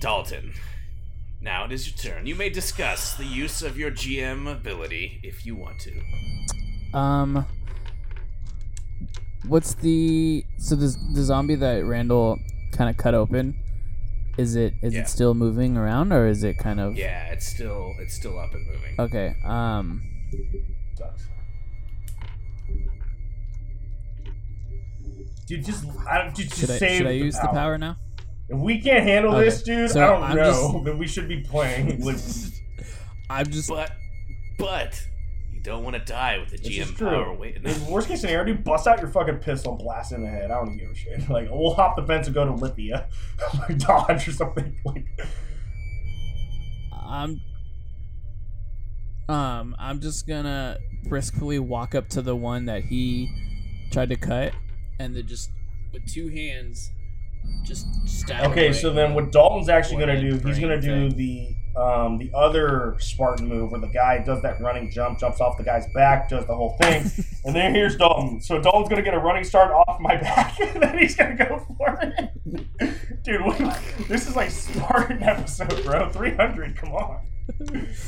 Dalton. 0.00 0.52
Now 1.40 1.64
it 1.64 1.72
is 1.72 1.86
your 1.88 1.96
turn. 2.14 2.26
You 2.26 2.34
may 2.34 2.48
discuss 2.48 3.14
the 3.14 3.24
use 3.24 3.62
of 3.62 3.78
your 3.78 3.90
GM 3.92 4.50
ability 4.50 5.20
if 5.22 5.46
you 5.46 5.54
want 5.54 5.78
to. 5.80 6.98
Um, 6.98 7.46
what's 9.46 9.74
the 9.74 10.44
so 10.58 10.74
the 10.74 10.94
the 11.14 11.22
zombie 11.22 11.54
that 11.56 11.84
Randall 11.84 12.38
kind 12.72 12.90
of 12.90 12.96
cut 12.96 13.14
open? 13.14 13.56
Is 14.38 14.54
it 14.54 14.74
is 14.82 14.94
Yeah. 14.94 15.00
it 15.00 15.08
still 15.08 15.34
moving 15.34 15.76
around 15.76 16.12
or 16.12 16.28
is 16.28 16.44
it 16.44 16.58
kind 16.58 16.78
of 16.80 16.96
Yeah, 16.96 17.24
it's 17.32 17.46
still 17.46 17.92
it's 18.00 18.14
still 18.14 18.38
up 18.38 18.54
and 18.54 18.64
moving. 18.66 18.94
Okay. 18.98 19.34
Um. 19.44 20.00
Sucks. 20.96 21.26
Dude, 25.46 25.64
just 25.64 25.84
I 26.06 26.28
dude, 26.28 26.48
just 26.48 26.60
Should 26.60 26.70
I 26.70 26.78
save 26.78 26.98
should 26.98 27.06
I 27.06 27.10
use 27.12 27.34
the 27.34 27.40
power. 27.46 27.54
power 27.54 27.78
now? 27.78 27.96
If 28.48 28.58
we 28.58 28.80
can't 28.80 29.04
handle 29.04 29.34
Okay, 29.34 29.46
this, 29.46 29.62
dude, 29.62 29.90
so 29.90 30.02
I 30.02 30.06
don't 30.10 30.22
I'm 30.22 30.36
know. 30.36 30.44
just- 30.72 30.84
Then 30.84 30.98
we 30.98 31.06
should 31.06 31.28
be 31.28 31.40
playing. 31.40 32.00
Like, 32.04 32.16
I'm 33.30 33.46
just 33.50 33.68
But 33.68 33.92
but 34.58 35.02
don't 35.68 35.84
want 35.84 35.94
to 35.94 36.04
die 36.04 36.38
with 36.38 36.50
the 36.50 36.56
This 36.58 36.78
is 36.78 36.90
GM 36.92 36.98
power 36.98 37.32
waiting. 37.34 37.64
in 37.64 37.86
worst 37.86 38.08
case 38.08 38.20
scenario, 38.20 38.44
dude, 38.44 38.64
bust 38.64 38.86
out 38.86 39.00
your 39.00 39.08
fucking 39.08 39.38
pistol, 39.38 39.72
and 39.72 39.80
blast 39.80 40.12
it 40.12 40.16
in 40.16 40.22
the 40.24 40.30
head. 40.30 40.50
I 40.50 40.54
don't 40.64 40.76
give 40.76 40.90
a 40.90 40.94
shit. 40.94 41.28
Like, 41.28 41.48
we'll 41.50 41.74
hop 41.74 41.96
the 41.96 42.02
fence 42.02 42.26
and 42.26 42.34
go 42.34 42.44
to 42.44 42.52
Lithia, 42.52 43.06
like 43.58 43.78
Dodge 43.78 44.28
or 44.28 44.32
something. 44.32 44.76
Like, 44.84 45.04
I'm 46.92 47.40
um 49.28 49.76
I'm 49.78 50.00
just 50.00 50.26
gonna 50.26 50.78
briskly 51.04 51.58
walk 51.58 51.94
up 51.94 52.08
to 52.10 52.22
the 52.22 52.34
one 52.36 52.64
that 52.66 52.84
he 52.84 53.30
tried 53.90 54.08
to 54.10 54.16
cut 54.16 54.52
and 54.98 55.14
then 55.14 55.26
just 55.26 55.50
with 55.92 56.06
two 56.06 56.28
hands 56.28 56.90
just 57.64 57.86
stab 58.06 58.50
okay, 58.50 58.72
so 58.72 58.92
then 58.92 59.14
what 59.14 59.32
Dalton's 59.32 59.68
actually 59.68 59.98
gonna 59.98 60.20
do? 60.20 60.38
He's 60.46 60.58
gonna 60.58 60.80
brain 60.80 61.10
do 61.10 61.14
the 61.14 61.54
um 61.76 62.18
the 62.18 62.30
other 62.34 62.96
Spartan 62.98 63.48
move 63.48 63.70
where 63.70 63.80
the 63.80 63.88
guy 63.88 64.22
does 64.24 64.42
that 64.42 64.60
running 64.60 64.90
jump, 64.90 65.18
jumps 65.18 65.40
off 65.40 65.56
the 65.56 65.64
guy's 65.64 65.86
back, 65.92 66.28
does 66.28 66.46
the 66.46 66.54
whole 66.54 66.76
thing, 66.80 67.10
and 67.44 67.54
then 67.54 67.74
here's 67.74 67.96
Dalton. 67.96 68.40
So 68.40 68.60
Dalton's 68.60 68.88
gonna 68.88 69.02
get 69.02 69.14
a 69.14 69.18
running 69.18 69.44
start 69.44 69.70
off 69.72 70.00
my 70.00 70.16
back, 70.16 70.58
and 70.60 70.82
then 70.82 70.98
he's 70.98 71.14
gonna 71.16 71.36
go 71.36 71.64
for 71.76 71.98
it. 72.02 72.30
Dude, 73.24 73.44
what, 73.44 73.58
this 74.08 74.26
is 74.28 74.36
like 74.36 74.50
Spartan 74.50 75.22
episode, 75.22 75.84
bro. 75.84 76.08
Three 76.10 76.34
hundred. 76.34 76.76
Come 76.76 76.92
on. 76.92 77.24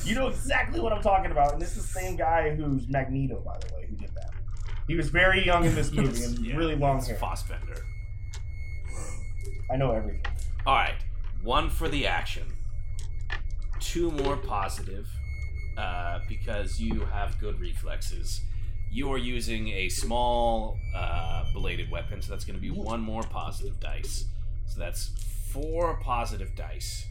You 0.05 0.15
know 0.15 0.29
exactly 0.29 0.81
what 0.81 0.93
I'm 0.93 1.03
talking 1.03 1.31
about, 1.31 1.53
and 1.53 1.63
this 1.63 1.77
is 1.77 1.83
the 1.83 2.01
same 2.01 2.17
guy 2.17 2.55
who's 2.55 2.89
Magneto, 2.89 3.41
by 3.41 3.59
the 3.59 3.75
way, 3.75 3.87
who 3.89 3.97
did 3.97 4.15
that. 4.15 4.31
He 4.87 4.95
was 4.97 5.09
very 5.09 5.45
young 5.45 5.65
in 5.65 5.75
this 5.75 5.93
movie 5.93 6.23
and 6.25 6.39
Yeah, 6.41 6.57
really 6.57 6.77
long 6.77 7.03
hair. 7.03 7.17
Fassbender. 7.17 7.77
I 9.73 9.77
know 9.77 9.93
everything. 9.93 10.23
All 10.67 10.75
right, 10.75 10.97
one 11.43 11.71
for 11.71 11.89
the 11.89 12.07
action, 12.07 12.45
two 13.81 14.11
more 14.11 14.37
positive, 14.37 15.09
uh, 15.77 16.21
because 16.29 16.81
you 16.81 17.01
have 17.01 17.39
good 17.41 17.59
reflexes. 17.61 18.43
You 18.93 19.13
are 19.13 19.19
using 19.19 19.69
a 19.69 19.89
small 19.89 20.77
uh, 20.97 21.45
bladed 21.55 21.91
weapon, 21.91 22.21
so 22.23 22.31
that's 22.31 22.45
going 22.45 22.57
to 22.57 22.61
be 22.61 22.71
one 22.71 23.01
more 23.01 23.23
positive 23.23 23.79
dice. 23.81 24.25
So 24.67 24.81
that's 24.81 25.11
four 25.53 25.99
positive 26.03 26.55
dice. 26.55 27.07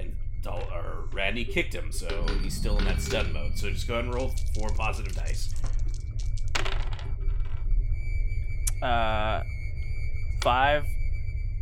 And 0.00 0.14
Dol- 0.42 0.68
or 0.72 1.08
Randy 1.12 1.44
kicked 1.44 1.72
him, 1.72 1.92
so 1.92 2.26
he's 2.42 2.54
still 2.54 2.78
in 2.78 2.84
that 2.84 3.00
stun 3.00 3.32
mode. 3.32 3.56
So 3.56 3.70
just 3.70 3.86
go 3.86 3.94
ahead 3.94 4.06
and 4.06 4.14
roll 4.14 4.34
four 4.54 4.70
positive 4.70 5.14
dice. 5.14 5.54
Uh, 8.82 9.42
five, 10.40 10.84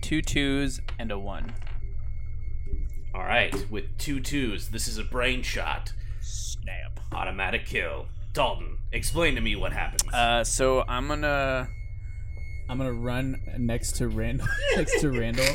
two 0.00 0.22
twos, 0.22 0.80
and 0.98 1.10
a 1.10 1.18
one. 1.18 1.52
All 3.16 3.22
right, 3.24 3.54
with 3.70 3.84
two 3.96 4.20
twos, 4.20 4.68
this 4.68 4.86
is 4.86 4.98
a 4.98 5.04
brain 5.04 5.42
shot. 5.42 5.92
Snap. 6.20 7.00
Automatic 7.12 7.64
kill. 7.64 8.06
Dalton, 8.34 8.76
explain 8.92 9.34
to 9.36 9.40
me 9.40 9.56
what 9.56 9.72
happens. 9.72 10.12
Uh, 10.12 10.44
so 10.44 10.84
I'm 10.86 11.08
gonna. 11.08 11.66
I'm 12.68 12.76
gonna 12.78 12.92
run 12.92 13.40
next 13.58 13.92
to 13.96 14.08
Randall 14.08 14.46
next 14.76 15.00
to 15.00 15.10
Randall. 15.10 15.46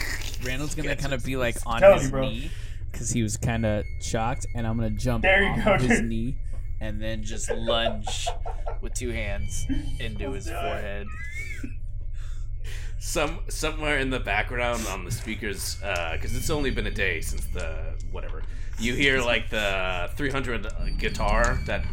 Randall's 0.44 0.74
gonna 0.74 0.96
kind 0.96 1.14
of 1.14 1.24
be 1.24 1.36
like 1.36 1.56
on 1.68 1.82
Telling 1.82 2.00
his 2.00 2.10
you, 2.12 2.20
knee 2.20 2.52
because 2.92 3.12
he 3.12 3.22
was 3.22 3.38
kind 3.38 3.66
of 3.66 3.84
shocked, 4.02 4.48
and 4.56 4.66
I'm 4.66 4.76
gonna 4.78 4.90
jump 4.92 5.22
There 5.22 5.44
you 5.44 5.50
off 5.50 5.64
go, 5.66 5.74
of 5.76 5.82
his 5.82 6.00
dude. 6.00 6.10
knee. 6.10 6.38
and 6.80 7.00
then 7.00 7.22
just 7.22 7.52
lunge 7.52 8.28
with 8.82 8.94
two 8.96 9.10
hands 9.12 9.68
into 10.00 10.32
his 10.32 10.50
forehead. 10.50 11.06
Some 13.04 13.40
somewhere 13.50 13.98
in 13.98 14.12
the 14.12 14.20
background 14.20 14.86
on 14.88 15.04
the 15.06 15.12
speakers, 15.12 15.78
because 16.14 16.36
it's 16.36 16.52
only 16.52 16.70
been 16.70 16.86
a 16.86 16.92
day 16.92 17.20
since 17.20 17.48
the 17.48 17.96
whatever. 18.12 18.44
You 18.78 18.94
hear 18.94 19.22
like 19.22 19.50
the 19.50 20.12
300 20.16 20.68
guitar 21.00 21.60
that 21.66 21.84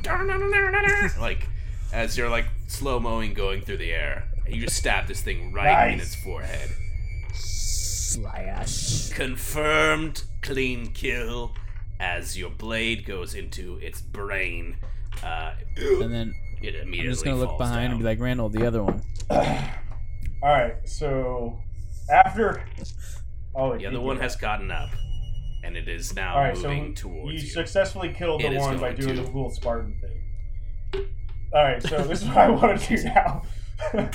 like 1.19 1.49
as 1.95 2.19
you're 2.19 2.29
like 2.29 2.45
slow 2.67 3.01
mowing 3.01 3.33
going 3.33 3.63
through 3.63 3.79
the 3.79 3.91
air. 3.91 4.29
And 4.45 4.55
you 4.55 4.61
just 4.61 4.77
stab 4.77 5.07
this 5.07 5.23
thing 5.23 5.51
right 5.51 5.95
in 5.95 5.99
its 6.01 6.15
forehead. 6.15 6.69
Slash. 7.33 9.09
Confirmed 9.09 10.25
clean 10.43 10.89
kill 10.89 11.55
as 11.99 12.37
your 12.39 12.51
blade 12.51 13.07
goes 13.07 13.35
into 13.35 13.79
its 13.79 14.03
brain. 14.03 14.77
Uh, 15.25 15.53
And 15.79 16.13
then 16.13 16.35
it 16.61 16.75
immediately 16.75 17.01
I'm 17.01 17.11
just 17.13 17.25
gonna 17.25 17.37
look 17.39 17.49
falls 17.49 17.61
behind 17.61 17.93
and 17.93 17.99
be 18.01 18.05
like, 18.05 18.21
Randall, 18.21 18.51
the 18.51 18.67
other 18.67 18.83
one. 18.83 19.03
All 20.43 20.51
right, 20.51 20.76
so 20.89 21.59
after 22.12 22.62
oh, 23.55 23.76
The 23.76 23.86
other 23.86 24.01
one 24.01 24.18
has 24.18 24.36
gotten 24.36 24.70
up, 24.70 24.91
and 25.64 25.76
it 25.76 25.89
is 25.89 26.14
now 26.14 26.34
All 26.36 26.43
right, 26.43 26.57
so 26.57 26.68
moving 26.68 26.86
you 26.89 26.95
towards 26.95 27.43
you. 27.43 27.49
successfully 27.49 28.12
killed 28.12 28.43
It 28.43 28.51
the 28.51 28.57
is 28.57 28.62
one 28.62 28.74
by 28.78 28.93
going 28.93 28.97
doing 29.01 29.16
to. 29.16 29.22
the 29.22 29.30
cool 29.30 29.51
Spartan 29.51 29.99
thing. 30.01 31.07
All 31.53 31.64
right, 31.64 31.82
so 31.82 32.03
this 32.05 32.22
is 32.22 32.28
what 32.28 32.39
I 32.39 32.51
want 32.51 32.80
to 32.80 32.97
do 32.97 33.03
now. 33.05 33.43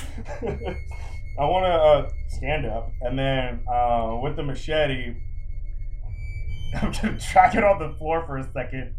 I 1.39 1.45
want 1.45 1.65
to 1.65 1.71
uh, 1.73 2.09
stand 2.29 2.65
up, 2.67 2.89
and 3.01 3.17
then 3.19 3.63
uh, 3.67 4.17
with 4.21 4.35
the 4.35 4.43
machete, 4.43 5.15
I'm 6.81 6.91
gonna 6.91 7.19
track 7.19 7.55
it 7.55 7.63
on 7.63 7.79
the 7.79 7.95
floor 7.97 8.23
for 8.25 8.37
a 8.37 8.49
second. 8.53 8.95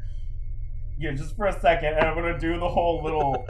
Yeah, 0.99 1.13
just 1.13 1.37
for 1.37 1.47
a 1.47 1.61
second, 1.61 1.95
and 1.95 2.07
I'm 2.07 2.15
gonna 2.17 2.39
do 2.39 2.59
the 2.59 2.69
whole 2.69 3.03
little, 3.03 3.47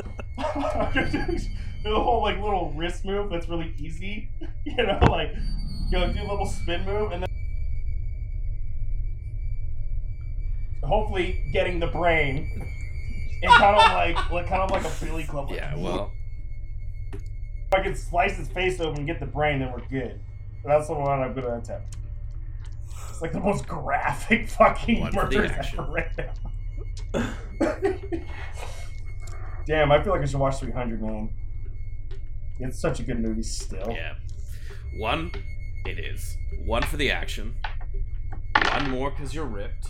I'm 1.85 1.91
do 1.91 1.91
do 1.91 1.95
the 1.99 2.03
whole 2.05 2.23
like 2.23 2.37
little 2.41 2.73
wrist 2.73 3.05
move 3.05 3.31
that's 3.31 3.49
really 3.49 3.75
easy. 3.79 4.31
You 4.67 4.77
know, 4.79 4.99
like 5.11 5.31
you 5.91 5.99
know, 5.99 6.11
do 6.13 6.21
a 6.21 6.29
little 6.29 6.47
spin 6.47 6.85
move, 6.87 7.13
and 7.13 7.23
then 7.23 7.29
hopefully 10.83 11.45
getting 11.53 11.79
the 11.79 11.87
brain, 11.89 12.49
and 13.43 13.53
kind 13.53 13.77
of 13.77 13.93
like, 13.93 14.31
like 14.31 14.47
kind 14.49 14.63
of 14.63 14.71
like 14.71 14.85
a 14.85 15.05
billy 15.05 15.25
club. 15.25 15.51
like, 15.51 15.59
Yeah, 15.59 15.77
well, 15.77 16.11
if 17.13 17.75
I 17.75 17.83
can 17.83 17.95
slice 17.95 18.39
his 18.39 18.49
face 18.49 18.81
open 18.81 19.01
and 19.01 19.07
get 19.07 19.21
the 19.21 19.27
brain, 19.27 19.61
then 19.61 19.71
we're 19.73 19.87
good. 19.87 20.19
That's 20.65 20.89
the 20.89 20.95
one 20.95 21.21
I'm 21.21 21.35
gonna 21.35 21.59
attempt. 21.59 21.97
It's 23.11 23.21
like 23.21 23.33
the 23.33 23.41
most 23.41 23.69
graphic 23.69 24.49
fucking 24.59 25.01
One 25.01 25.13
for 25.13 25.29
the 25.29 25.37
murders 25.37 25.51
action. 25.51 25.79
ever 25.81 25.93
right 25.93 26.17
now. 27.13 27.35
Damn, 29.67 29.93
I 29.93 30.03
feel 30.03 30.13
like 30.15 30.23
I 30.23 30.25
should 30.25 30.41
watch 30.41 30.59
300, 30.59 31.03
man. 31.03 31.31
It's 32.61 32.81
such 32.81 33.01
a 33.01 33.03
good 33.03 33.21
movie 33.21 33.43
still. 33.43 33.89
yeah. 33.91 34.15
One, 34.99 35.33
it 35.87 35.99
is. 35.99 36.37
One 36.65 36.83
for 36.83 36.97
the 36.97 37.11
action. 37.11 37.55
One 38.73 38.91
more 38.91 39.11
because 39.11 39.35
you're 39.35 39.45
ripped. 39.47 39.89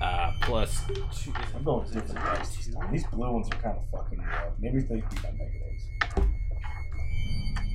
Uh, 0.00 0.32
plus 0.42 0.82
two. 1.14 1.32
I'm 1.54 1.64
going 1.64 1.84
with 1.84 1.94
different 1.94 2.16
dice 2.26 2.54
this 2.56 2.74
time. 2.74 2.92
These 2.92 3.06
blue 3.06 3.32
ones 3.32 3.48
are 3.50 3.56
kind 3.56 3.78
of 3.78 3.84
fucking 3.90 4.18
me 4.18 4.24
up. 4.24 4.54
Maybe 4.60 4.80
they 4.80 4.96
negatives. 4.96 5.88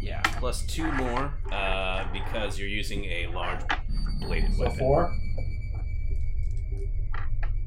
Yeah, 0.04 0.22
plus 0.40 0.64
two 0.68 0.92
more 0.94 1.34
uh, 1.52 2.06
because 2.14 2.60
you're 2.60 2.68
using 2.68 3.06
a 3.06 3.28
large 3.34 3.62
bladed 4.22 4.54
So 4.56 4.64
weapon. 4.64 4.78
four. 4.80 5.16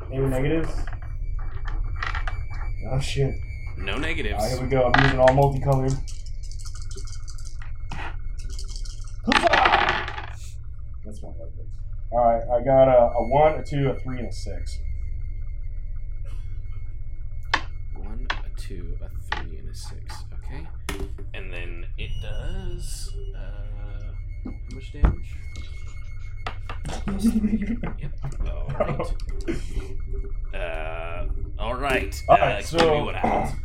Maybe 0.08 0.26
negatives. 0.26 0.70
Oh 2.90 3.00
shit. 3.00 3.34
No 3.76 3.96
negatives. 3.98 4.36
Ah, 4.38 4.48
here 4.48 4.60
we 4.62 4.68
go. 4.68 4.92
I'm 4.94 5.04
using 5.04 5.18
all 5.18 5.34
multicolored. 5.34 5.92
That's 9.26 11.22
one 11.22 11.34
this. 11.56 11.66
Alright, 12.12 12.42
I 12.48 12.64
got 12.64 12.88
a, 12.88 13.12
a 13.16 13.26
one, 13.26 13.54
a 13.54 13.64
two, 13.64 13.88
a 13.88 13.98
three, 14.00 14.18
and 14.18 14.28
a 14.28 14.32
six. 14.32 14.78
One, 17.96 18.26
a 18.30 18.60
two, 18.60 18.96
a 19.02 19.08
three, 19.36 19.58
and 19.58 19.68
a 19.68 19.74
six. 19.74 20.14
Okay. 20.34 20.66
And 21.32 21.52
then 21.52 21.86
it 21.98 22.10
does. 22.22 23.14
Uh, 23.34 24.12
how 24.44 24.52
much 24.74 24.92
damage? 24.92 25.36
Yep. 27.98 28.12
All 28.46 28.68
right. 28.78 29.14
Uh, 30.54 31.26
all 31.58 31.74
right. 31.74 32.22
All 32.28 32.36
uh, 32.36 32.38
right, 32.38 32.56
give 32.58 32.80
so- 32.80 33.04
what 33.04 33.16
happens. 33.16 33.58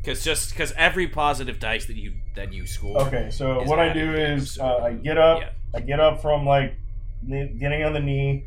Because 0.00 0.24
just 0.24 0.50
because 0.50 0.72
every 0.76 1.08
positive 1.08 1.58
dice 1.58 1.86
that 1.86 1.96
you 1.96 2.14
that 2.36 2.52
you 2.52 2.66
score. 2.66 2.98
Okay, 3.02 3.30
so 3.30 3.62
what 3.64 3.78
I 3.78 3.92
do 3.92 4.14
is 4.14 4.58
uh, 4.58 4.78
I 4.78 4.92
get 4.92 5.18
up, 5.18 5.40
Yeah. 5.40 5.50
I 5.74 5.80
get 5.80 6.00
up 6.00 6.22
from 6.22 6.46
like 6.46 6.74
getting 7.26 7.82
on 7.84 7.92
the 7.92 8.00
knee. 8.00 8.44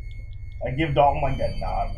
I 0.65 0.71
give 0.71 0.95
Dalton 0.95 1.21
like 1.21 1.37
that 1.37 1.51
nod. 1.57 1.95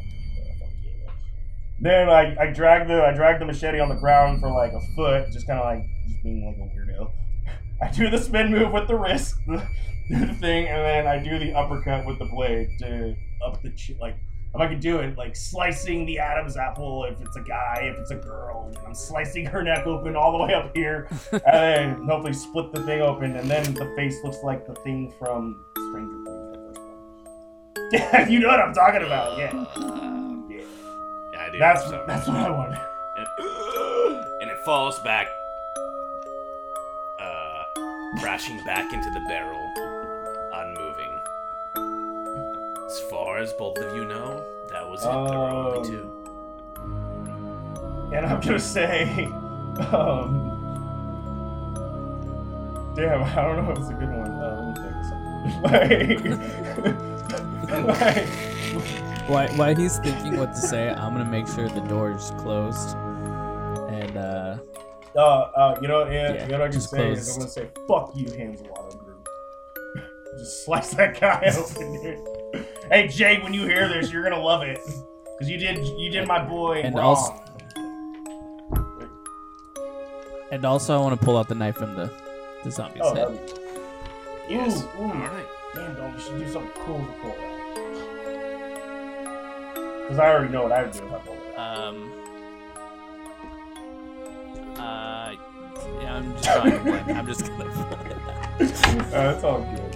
Then 1.80 2.09
I, 2.09 2.35
I 2.39 2.47
drag 2.47 2.88
the 2.88 3.03
I 3.03 3.13
drag 3.13 3.39
the 3.39 3.45
machete 3.45 3.80
on 3.80 3.89
the 3.89 3.95
ground 3.95 4.39
for 4.39 4.49
like 4.49 4.71
a 4.73 4.80
foot, 4.95 5.31
just 5.31 5.47
kind 5.47 5.59
of 5.59 5.65
like 5.65 5.84
just 6.07 6.23
being 6.23 6.45
like 6.45 6.55
a 6.57 6.69
weirdo. 6.73 7.11
I 7.81 7.91
do 7.91 8.09
the 8.09 8.17
spin 8.17 8.51
move 8.51 8.71
with 8.71 8.88
the 8.88 8.95
wrist, 8.95 9.35
do 9.47 9.59
the 10.09 10.34
thing, 10.35 10.67
and 10.67 10.81
then 10.81 11.07
I 11.07 11.21
do 11.21 11.38
the 11.39 11.53
uppercut 11.53 12.05
with 12.05 12.19
the 12.19 12.25
blade 12.25 12.69
to 12.80 13.15
up 13.45 13.61
the 13.61 13.71
ch- 13.71 13.91
like 13.99 14.15
if 14.55 14.61
I 14.61 14.67
could 14.67 14.80
do 14.81 14.97
it, 14.99 15.17
like 15.17 15.35
slicing 15.35 16.05
the 16.05 16.19
Adam's 16.19 16.57
apple 16.57 17.05
if 17.05 17.19
it's 17.21 17.35
a 17.35 17.41
guy, 17.41 17.89
if 17.91 17.97
it's 17.99 18.11
a 18.11 18.15
girl, 18.15 18.65
and 18.67 18.77
I'm 18.85 18.93
slicing 18.93 19.45
her 19.47 19.63
neck 19.63 19.88
open 19.88 20.15
all 20.15 20.31
the 20.38 20.43
way 20.43 20.53
up 20.53 20.75
here, 20.75 21.07
and 21.31 21.41
then 21.43 22.07
hopefully 22.07 22.34
split 22.34 22.71
the 22.71 22.81
thing 22.84 23.01
open, 23.01 23.35
and 23.35 23.49
then 23.49 23.73
the 23.73 23.91
face 23.95 24.15
looks 24.23 24.38
like 24.43 24.67
the 24.67 24.75
thing 24.75 25.11
from 25.17 25.65
Stranger 25.89 26.23
Things, 26.23 26.51
the 26.51 26.59
first 26.67 26.80
one. 26.81 27.89
Yeah, 27.91 28.27
you 28.30 28.39
know 28.39 28.47
what 28.49 28.59
I'm 28.59 28.73
talking 28.73 29.01
about, 29.03 29.38
yeah. 29.39 29.51
Uh, 29.75 30.38
yeah. 30.49 30.63
yeah, 31.34 31.39
I 31.47 31.49
do. 31.51 31.57
That's 31.59 31.84
so- 31.85 32.03
that's 32.07 32.27
what 32.27 32.38
I 32.38 32.49
wanted. 32.51 32.80
and 34.41 34.51
it 34.51 34.57
falls 34.65 34.99
back, 34.99 35.27
uh, 37.19 37.63
crashing 38.19 38.63
back 38.65 38.93
into 38.93 39.09
the 39.09 39.19
barrel, 39.27 39.59
As 42.93 42.99
far 43.09 43.39
as 43.39 43.51
both 43.53 43.75
of 43.79 43.95
you 43.95 44.05
know, 44.05 44.45
that 44.69 44.87
was 44.87 45.01
it. 45.01 45.05
There 45.07 45.15
were 45.15 45.25
only 45.49 45.79
Um, 45.79 45.83
two. 45.83 46.05
And 48.15 48.23
I'm 48.27 48.39
gonna 48.39 48.59
say, 48.59 49.25
um, 49.91 50.29
damn, 52.95 53.23
I 53.23 53.33
don't 53.33 53.65
know 53.65 53.71
if 53.71 53.79
it's 53.79 53.89
a 53.89 53.93
good 53.93 54.09
one. 54.09 54.29
Uh, 54.29 54.61
let 54.61 54.77
me 54.77 54.83
think 54.83 54.95
of 54.95 55.05
something. 55.09 56.37
like, 57.97 57.97
like, 57.99 58.27
While, 59.27 59.49
while 59.57 59.75
he's 59.75 59.97
thinking 59.97 60.37
what 60.37 60.53
to 60.53 60.61
say, 60.61 60.89
I'm 60.89 61.13
gonna 61.13 61.25
make 61.25 61.47
sure 61.47 61.67
the 61.67 61.81
door's 61.81 62.29
closed. 62.37 62.95
And 63.89 64.17
uh, 64.17 64.57
uh, 65.15 65.19
uh, 65.19 65.79
you 65.81 65.87
know, 65.87 66.01
what, 66.01 66.11
yeah, 66.11 66.31
Yeah, 66.33 66.43
you 66.43 66.51
know 66.51 66.59
what 66.59 66.65
I 66.65 66.69
can 66.69 66.73
just 66.73 66.91
say 66.91 67.09
is 67.13 67.27
I'm 67.27 67.39
gonna 67.39 67.49
say, 67.49 67.69
fuck 67.87 68.11
you, 68.15 68.29
Hansel 68.37 68.67
Auto 68.69 68.95
group. 68.97 69.27
Just 70.37 70.65
slice 70.65 70.93
that 70.93 71.19
guy 71.19 71.51
open, 71.57 71.93
dude. 72.03 72.19
Hey 72.89 73.07
Jay, 73.07 73.41
when 73.41 73.53
you 73.53 73.64
hear 73.65 73.88
this, 73.88 74.11
you're 74.11 74.23
gonna 74.23 74.41
love 74.41 74.61
it, 74.64 74.80
cause 75.39 75.47
you 75.49 75.57
did 75.57 75.85
you 75.97 76.10
did 76.11 76.27
my 76.27 76.43
boy 76.43 76.81
And 76.81 76.95
wrong. 76.95 77.05
also- 77.05 77.39
and 80.51 80.65
also, 80.65 80.95
I 80.95 81.01
want 81.01 81.19
to 81.19 81.26
pull 81.26 81.35
out 81.38 81.47
the 81.47 81.55
knife 81.55 81.77
from 81.77 81.95
the 81.95 82.11
the 82.64 82.69
zombie's 82.72 83.01
oh, 83.03 83.15
head. 83.15 83.27
that'd 83.34 83.60
Yes. 84.49 84.84
Ooh, 84.84 85.01
ooh. 85.01 85.05
All 85.05 85.14
right. 85.14 85.45
Damn, 85.73 85.95
dog, 85.95 86.14
you 86.14 86.19
should 86.19 86.38
do 86.38 86.47
something 86.51 86.72
cool 86.85 86.99
to 86.99 87.05
pull 87.22 87.31
that. 87.31 87.49
Because 90.03 90.19
I 90.19 90.30
already 90.30 90.51
know 90.51 90.61
what 90.64 90.72
I 90.73 90.84
would 90.84 90.91
do 90.91 90.99
if 90.99 91.11
I 91.14 91.18
pulled 91.19 91.38
it. 91.38 91.57
Um. 91.57 92.11
Uh. 94.77 95.34
Yeah, 96.01 96.15
I'm 96.15 96.34
just 96.34 96.43
drawing 96.43 96.73
a 96.73 96.80
blank. 96.84 97.07
I'm 97.10 97.26
just 97.26 97.47
gonna 97.47 97.65
pull 97.65 97.93
it 98.05 98.11
out. 98.11 98.61
Uh, 98.61 99.31
that's 99.31 99.43
all 99.43 99.61
good. 99.61 99.92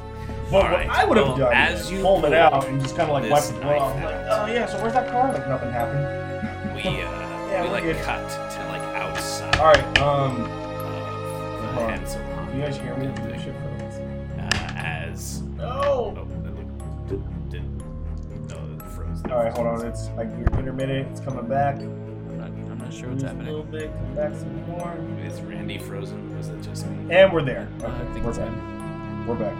But 0.50 0.56
All 0.56 0.62
what 0.64 0.72
right, 0.72 0.90
I 0.90 1.04
would 1.06 1.18
have 1.18 1.28
well, 1.28 1.38
done 1.38 1.54
as 1.54 1.82
is 1.82 1.92
you 1.92 2.02
pulled 2.02 2.20
it 2.24 2.30
pull 2.30 2.34
out 2.36 2.66
and 2.68 2.82
just 2.82 2.96
kind 2.96 3.10
of 3.10 3.14
like 3.14 3.24
this 3.24 3.32
wiped 3.32 3.48
the 3.48 3.54
blood 3.60 3.78
off. 3.80 3.96
Like, 3.96 4.14
out. 4.16 4.50
oh 4.50 4.54
yeah, 4.54 4.66
so 4.66 4.82
where's 4.82 4.94
that 4.94 5.10
car? 5.12 5.34
Like 5.34 5.48
nothing 5.48 5.72
happened. 5.72 6.24
We, 6.78 6.82
uh, 7.02 7.24
Yeah, 7.50 7.64
we 7.64 7.70
like 7.70 7.84
good. 7.84 7.96
cut 8.04 8.30
to 8.30 8.60
like 8.68 8.82
outside 8.96 9.56
All 9.58 9.66
right, 9.68 9.98
um, 10.00 10.42
of 10.42 10.48
the 10.48 11.68
Hold 11.74 11.92
on. 11.92 12.48
Can 12.48 12.56
you 12.60 12.62
guys 12.66 12.78
hear 12.78 12.96
me? 12.98 13.08
Do 13.08 13.22
this 13.24 13.42
shit 13.42 13.56
for 13.56 13.86
us. 13.86 13.96
uh, 13.98 14.74
as 14.78 15.42
No. 15.58 16.14
oh, 16.18 16.28
did, 17.10 17.50
did, 17.50 17.64
no, 18.50 18.56
it 18.76 18.90
froze. 18.92 19.22
All 19.32 19.44
right, 19.44 19.52
hold 19.54 19.68
on. 19.68 19.86
It's 19.86 20.10
like 20.10 20.30
you're 20.38 20.60
intermittent. 20.60 21.10
It's 21.12 21.20
coming 21.22 21.48
back. 21.48 21.78
I'm 21.80 22.38
not, 22.38 22.48
I'm 22.50 22.78
not 22.78 22.94
sure 22.94 23.10
what's 23.10 23.24
Just 23.24 23.36
A 23.36 23.40
little 23.40 23.64
bit. 23.64 23.92
Come 23.94 24.16
back 24.16 24.34
some 24.36 24.66
more. 24.68 24.96
Is 25.26 25.42
Randy 25.42 25.78
frozen? 25.80 26.38
Was 26.38 26.50
it 26.50 26.62
just 26.62 26.86
me? 26.88 27.14
And 27.16 27.34
we're 27.34 27.44
there. 27.44 27.68
Uh, 27.82 27.86
Okay, 27.88 27.94
I 27.96 28.14
think 28.14 28.24
we're 28.24 28.30
it's 28.30 28.38
back. 28.40 28.48
him. 28.50 29.28
We're 29.28 29.36
back. 29.36 29.56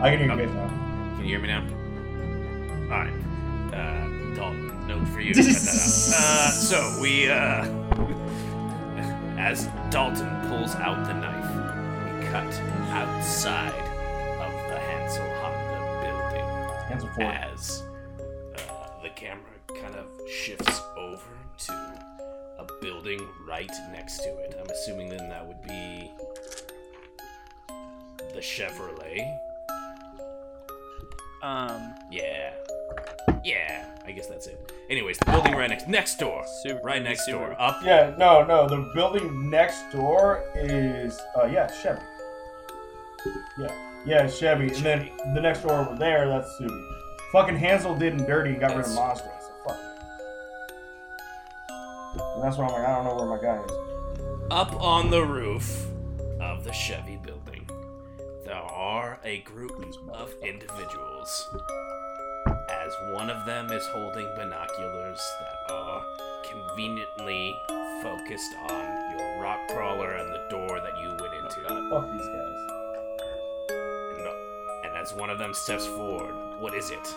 I 0.00 0.10
can 0.10 0.18
hear 0.18 0.30
you 0.30 0.36
guys 0.46 0.54
now. 0.54 0.68
Can 1.16 1.20
you 1.20 1.26
hear 1.26 1.40
me 1.40 1.48
now? 1.48 1.62
All 2.84 3.00
right. 3.02 3.12
Uh, 3.72 4.34
Dalton, 4.34 4.86
note 4.86 5.08
for 5.08 5.20
you. 5.20 5.34
Cut 5.34 5.44
that 5.44 5.52
out. 5.52 5.56
Uh, 6.18 6.50
so 6.50 6.98
we, 7.00 7.28
uh, 7.30 7.64
as 9.38 9.66
Dalton 9.90 10.28
pulls 10.48 10.74
out 10.76 11.06
the 11.06 11.14
knife, 11.14 11.50
we 12.20 12.26
cut 12.28 12.52
outside 12.90 13.72
of 13.72 14.52
the 14.70 14.78
Hansel 14.78 15.26
Honda 15.40 15.78
building 16.02 16.46
Hands 16.88 17.04
are 17.04 17.12
forward. 17.14 17.34
as 17.52 17.82
uh, 18.54 19.02
the 19.02 19.08
camera 19.10 19.44
kind 19.80 19.94
of 19.96 20.06
shifts 20.30 20.80
over 20.96 21.22
to 21.58 21.72
a 22.58 22.66
building 22.80 23.20
right 23.48 23.70
next 23.92 24.18
to 24.18 24.28
it. 24.38 24.54
I'm 24.60 24.68
assuming 24.70 25.08
then 25.08 25.28
that 25.30 25.46
would 25.46 25.62
be 25.62 26.10
the 28.34 28.40
Chevrolet. 28.40 29.38
Um. 31.42 31.94
Yeah. 32.10 32.52
Yeah, 33.44 33.84
I 34.04 34.10
guess 34.10 34.26
that's 34.26 34.46
it. 34.48 34.72
Anyways, 34.90 35.18
the 35.18 35.26
building 35.30 35.54
right 35.54 35.70
next 35.70 35.86
next 35.88 36.18
door. 36.18 36.44
Super- 36.62 36.80
right 36.82 37.02
next 37.02 37.24
super- 37.26 37.38
door. 37.38 37.56
Up. 37.60 37.78
Yeah, 37.84 38.12
no, 38.18 38.44
no. 38.44 38.68
The 38.68 38.90
building 38.94 39.50
next 39.50 39.90
door 39.92 40.42
is, 40.56 41.20
uh, 41.40 41.46
yeah, 41.46 41.68
Chevy. 41.68 42.00
Yeah, 43.58 43.72
yeah, 44.04 44.22
it's 44.24 44.36
Chevy. 44.38 44.66
And 44.74 44.76
then 44.84 45.10
the 45.34 45.40
next 45.40 45.62
door 45.62 45.72
over 45.72 45.94
there, 45.96 46.26
that's 46.28 46.48
Subi. 46.60 46.92
Fucking 47.32 47.56
Hansel 47.56 47.94
did 47.96 48.14
him 48.14 48.24
dirty 48.26 48.50
and 48.50 48.60
got 48.60 48.70
rid 48.70 48.80
of 48.80 48.86
Yes. 48.86 48.96
Mazda, 48.96 49.30
so 49.40 49.52
fuck. 49.68 49.78
And 52.34 52.42
that's 52.42 52.56
why 52.56 52.66
I'm 52.66 52.72
like, 52.72 52.88
I 52.88 52.94
don't 52.96 53.04
know 53.04 53.14
where 53.14 53.26
my 53.26 53.42
guy 53.42 53.62
is. 53.62 53.70
Up 54.50 54.80
on 54.82 55.10
the 55.10 55.22
roof 55.24 55.86
of 56.40 56.64
the 56.64 56.72
Chevy 56.72 57.16
building, 57.16 57.34
there 57.34 57.35
are 58.86 59.18
a 59.24 59.40
group 59.40 59.72
of 60.12 60.32
individuals. 60.42 61.48
As 62.70 62.92
one 63.14 63.28
of 63.30 63.44
them 63.44 63.72
is 63.72 63.84
holding 63.86 64.28
binoculars 64.36 65.20
that 65.40 65.74
are 65.74 66.04
conveniently 66.44 67.56
focused 68.00 68.52
on 68.70 69.18
your 69.18 69.42
rock 69.42 69.58
crawler 69.70 70.12
and 70.12 70.32
the 70.32 70.40
door 70.50 70.78
that 70.80 70.96
you 71.02 71.08
went 71.08 71.34
into. 71.34 71.90
Fuck 71.90 72.12
these 72.12 72.28
guys. 72.28 72.58
and, 74.18 74.26
and 74.86 74.96
as 74.96 75.12
one 75.14 75.30
of 75.30 75.38
them 75.40 75.52
steps 75.52 75.86
forward, 75.86 76.32
what 76.60 76.72
is 76.72 76.90
it? 76.92 77.14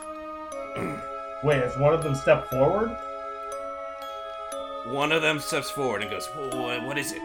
Wait, 1.43 1.61
as 1.61 1.77
one 1.77 1.93
of 1.93 2.03
them 2.03 2.15
stepped 2.15 2.49
forward? 2.49 2.97
One 4.87 5.11
of 5.11 5.21
them 5.21 5.39
steps 5.39 5.69
forward 5.69 6.01
and 6.01 6.09
goes, 6.09 6.27
"Wha- 6.35 6.83
"What 6.83 6.97
is 6.97 7.11
it?" 7.11 7.21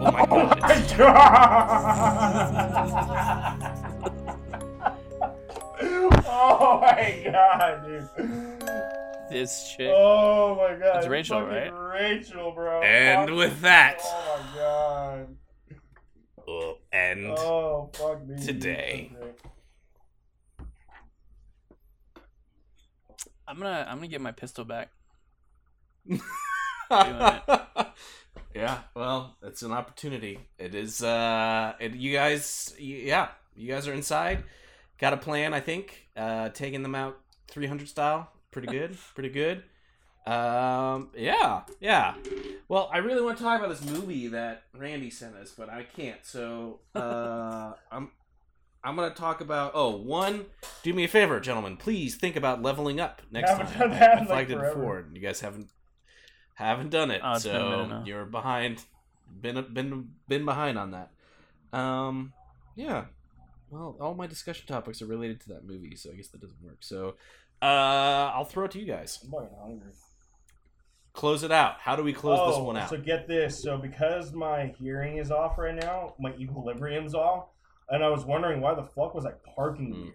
Like, 0.00 0.30
"Oh 0.30 0.46
my 0.46 0.84
god!" 0.96 2.28
oh 6.26 6.78
my 6.82 7.22
god, 7.32 7.84
dude. 7.86 8.08
This 9.30 9.74
chick. 9.76 9.90
Oh 9.94 10.56
my 10.56 10.74
god. 10.78 10.96
It's 10.98 11.06
Rachel, 11.06 11.40
fucking 11.40 11.54
right? 11.54 11.70
Rachel, 11.70 12.52
bro. 12.52 12.80
And 12.82 13.28
Fuck. 13.28 13.36
with 13.38 13.60
that, 13.60 14.00
Oh 14.02 14.40
my 14.54 14.58
god. 14.58 15.36
we'll 16.46 16.78
end. 16.92 17.26
Oh 17.38 17.90
fuck 17.92 18.26
me. 18.26 18.42
Today. 18.42 19.12
I'm 23.46 23.58
gonna. 23.58 23.86
I'm 23.88 23.96
gonna 23.98 24.08
get 24.08 24.20
my 24.20 24.32
pistol 24.32 24.64
back. 24.64 24.90
yeah, 28.58 28.78
well, 28.94 29.36
it's 29.42 29.62
an 29.62 29.70
opportunity. 29.72 30.40
It 30.58 30.74
is. 30.74 31.00
Uh, 31.02 31.74
it, 31.78 31.94
you 31.94 32.12
guys, 32.12 32.74
yeah, 32.78 33.28
you 33.54 33.68
guys 33.72 33.86
are 33.86 33.92
inside. 33.92 34.42
Got 34.98 35.12
a 35.12 35.16
plan, 35.16 35.54
I 35.54 35.60
think. 35.60 36.08
Uh, 36.16 36.48
taking 36.48 36.82
them 36.82 36.96
out 36.96 37.20
300 37.48 37.88
style. 37.88 38.32
Pretty 38.50 38.66
good. 38.66 38.98
pretty 39.14 39.28
good. 39.28 39.62
Um, 40.26 41.10
yeah, 41.16 41.62
yeah. 41.80 42.14
Well, 42.68 42.90
I 42.92 42.98
really 42.98 43.22
want 43.22 43.38
to 43.38 43.44
talk 43.44 43.60
about 43.60 43.70
this 43.70 43.88
movie 43.88 44.26
that 44.28 44.64
Randy 44.76 45.10
sent 45.10 45.36
us, 45.36 45.52
but 45.56 45.70
I 45.70 45.84
can't. 45.84 46.24
So, 46.24 46.80
uh, 46.94 47.74
I'm. 47.92 48.10
I'm 48.82 48.94
gonna 48.94 49.14
talk 49.14 49.40
about. 49.40 49.72
Oh, 49.74 49.96
one. 49.96 50.46
Do 50.82 50.94
me 50.94 51.04
a 51.04 51.08
favor, 51.08 51.40
gentlemen. 51.40 51.76
Please 51.76 52.16
think 52.16 52.36
about 52.36 52.62
leveling 52.62 53.00
up 53.00 53.22
next 53.30 53.50
Haven't 53.50 53.66
time. 53.68 53.78
done 53.78 53.90
that 53.90 54.02
in, 54.02 54.18
I 54.18 54.20
like, 54.20 54.28
flagged 54.28 54.50
it 54.50 54.60
before. 54.60 55.04
You 55.12 55.20
guys 55.20 55.40
haven't 55.40 55.68
haven't 56.64 56.90
done 56.90 57.10
it, 57.10 57.20
Oh, 57.24 57.32
it's 57.34 57.44
been 57.44 57.56
a 57.56 57.70
minute 57.70 57.88
so 57.90 58.02
you're 58.06 58.24
behind. 58.24 58.82
Been 59.40 59.64
been 59.72 60.10
been 60.28 60.44
behind 60.44 60.78
on 60.78 60.92
that. 60.92 61.10
Um, 61.78 62.32
yeah. 62.76 63.04
Well, 63.70 63.96
all 64.00 64.14
my 64.14 64.26
discussion 64.26 64.66
topics 64.66 65.02
are 65.02 65.06
related 65.06 65.40
to 65.42 65.48
that 65.50 65.64
movie, 65.64 65.94
so 65.96 66.10
I 66.10 66.14
guess 66.14 66.28
that 66.28 66.40
doesn't 66.40 66.62
work. 66.62 66.78
So, 66.80 67.16
uh, 67.60 67.64
I'll 68.34 68.46
throw 68.46 68.64
it 68.64 68.70
to 68.72 68.78
you 68.80 68.86
guys. 68.86 69.18
I'm 69.22 69.30
fucking 69.30 69.56
hungry. 69.60 69.92
Close 71.12 71.42
it 71.42 71.50
out. 71.52 71.76
How 71.80 71.94
do 71.96 72.02
we 72.02 72.12
close 72.12 72.54
this 72.54 72.62
one 72.64 72.76
out? 72.76 72.90
Oh, 72.92 72.96
So 72.96 73.02
get 73.02 73.26
this. 73.28 73.60
So 73.62 73.76
because 73.76 74.32
my 74.32 74.72
hearing 74.78 75.18
is 75.18 75.30
off 75.30 75.58
right 75.58 75.74
now, 75.74 76.14
my 76.18 76.32
equilibrium's 76.34 77.14
off. 77.14 77.46
and 77.90 78.04
I 78.04 78.08
was 78.08 78.24
wondering 78.24 78.60
why 78.60 78.74
the 78.74 78.84
fuck 78.84 79.14
was 79.14 79.24
I 79.26 79.32
parking 79.54 79.92
Mm. 79.94 80.02
here. 80.04 80.14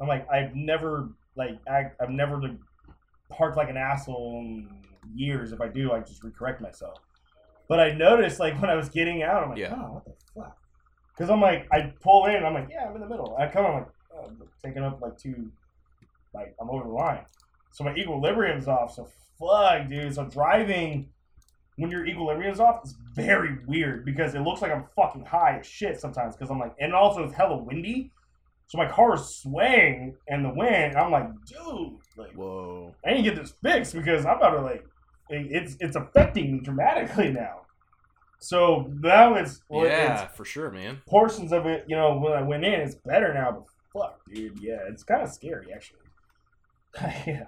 I'm 0.00 0.08
like, 0.08 0.28
I've 0.30 0.54
never 0.54 1.08
like 1.36 1.58
I, 1.68 1.90
I've 2.00 2.10
never 2.10 2.40
like, 2.40 2.56
parked 3.30 3.56
like 3.56 3.68
an 3.70 3.76
asshole 3.76 4.40
in 4.40 4.68
years. 5.14 5.52
If 5.52 5.60
I 5.60 5.68
do, 5.68 5.92
I 5.92 6.00
just 6.00 6.22
recorrect 6.22 6.60
myself. 6.60 6.98
But 7.68 7.80
I 7.80 7.92
noticed 7.92 8.40
like 8.40 8.60
when 8.60 8.70
I 8.70 8.74
was 8.74 8.88
getting 8.88 9.22
out, 9.22 9.42
I'm 9.42 9.50
like, 9.50 9.58
Yeah. 9.58 9.74
oh, 9.76 9.94
what 9.94 10.04
the 10.04 10.12
fuck? 10.34 10.56
Because 11.16 11.30
I'm 11.30 11.40
like, 11.40 11.66
I 11.72 11.92
pull 12.02 12.26
in, 12.26 12.44
I'm 12.44 12.54
like, 12.54 12.68
yeah, 12.70 12.86
I'm 12.88 12.94
in 12.94 13.00
the 13.00 13.08
middle. 13.08 13.36
I 13.38 13.46
come, 13.46 13.64
I'm 13.66 13.74
like, 13.74 13.88
oh, 14.14 14.24
I'm 14.26 14.38
taking 14.64 14.82
up 14.82 15.00
like 15.00 15.16
two, 15.16 15.50
like 16.34 16.54
I'm 16.60 16.68
over 16.70 16.84
the 16.84 16.90
line. 16.90 17.24
So 17.72 17.84
my 17.84 17.94
equilibrium's 17.94 18.68
off. 18.68 18.94
So 18.94 19.08
fuck, 19.38 19.88
dude. 19.88 20.14
So 20.14 20.24
driving 20.26 21.08
when 21.76 21.90
your 21.90 22.06
equilibrium's 22.06 22.60
off 22.60 22.84
is 22.84 22.94
very 23.14 23.58
weird 23.66 24.04
because 24.04 24.34
it 24.34 24.40
looks 24.40 24.62
like 24.62 24.70
I'm 24.70 24.84
fucking 24.94 25.24
high 25.24 25.58
as 25.60 25.66
shit 25.66 26.00
sometimes. 26.00 26.36
Because 26.36 26.50
I'm 26.50 26.58
like, 26.60 26.74
and 26.78 26.94
also 26.94 27.24
it's 27.24 27.34
hella 27.34 27.56
windy. 27.56 28.10
So 28.68 28.78
my 28.78 28.88
car 28.88 29.14
is 29.14 29.40
swaying 29.42 30.16
in 30.28 30.42
the 30.42 30.48
wind. 30.54 30.94
And 30.94 30.96
I'm 30.96 31.10
like, 31.10 31.28
dude, 31.46 31.98
like 32.16 32.32
Whoa. 32.34 32.94
I 33.04 33.14
to 33.14 33.22
get 33.22 33.36
this 33.36 33.54
fixed 33.62 33.94
because 33.94 34.24
I'm 34.24 34.36
about 34.36 34.50
to 34.50 34.60
like 34.62 34.84
it's 35.28 35.76
it's 35.80 35.96
affecting 35.96 36.52
me 36.52 36.60
dramatically 36.60 37.30
now. 37.32 37.62
So 38.40 38.92
now 39.00 39.34
it's 39.34 39.62
well, 39.68 39.86
yeah, 39.86 40.24
it's 40.24 40.36
for 40.36 40.44
sure, 40.44 40.70
man. 40.70 41.00
portions 41.08 41.52
of 41.52 41.66
it. 41.66 41.84
You 41.88 41.96
know, 41.96 42.18
when 42.18 42.32
I 42.32 42.42
went 42.42 42.64
in, 42.64 42.74
it's 42.74 42.94
better 42.94 43.32
now. 43.32 43.52
But 43.92 44.00
fuck, 44.00 44.20
dude, 44.26 44.58
yeah, 44.60 44.80
it's 44.88 45.02
kind 45.02 45.22
of 45.22 45.30
scary 45.30 45.68
actually. 45.74 46.00
yeah. 47.26 47.44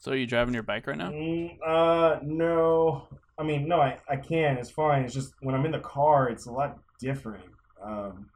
So 0.00 0.12
are 0.12 0.16
you 0.16 0.26
driving 0.26 0.54
your 0.54 0.62
bike 0.62 0.86
right 0.86 0.96
now? 0.96 1.10
Mm, 1.10 1.58
uh, 1.66 2.20
no. 2.22 3.08
I 3.36 3.42
mean, 3.42 3.68
no, 3.68 3.80
I, 3.80 3.98
I 4.08 4.16
can. 4.16 4.56
It's 4.56 4.70
fine. 4.70 5.02
It's 5.04 5.14
just 5.14 5.34
when 5.40 5.54
I'm 5.54 5.64
in 5.66 5.72
the 5.72 5.80
car, 5.80 6.28
it's 6.28 6.46
a 6.46 6.52
lot 6.52 6.78
different. 7.00 7.44
Um, 7.84 8.26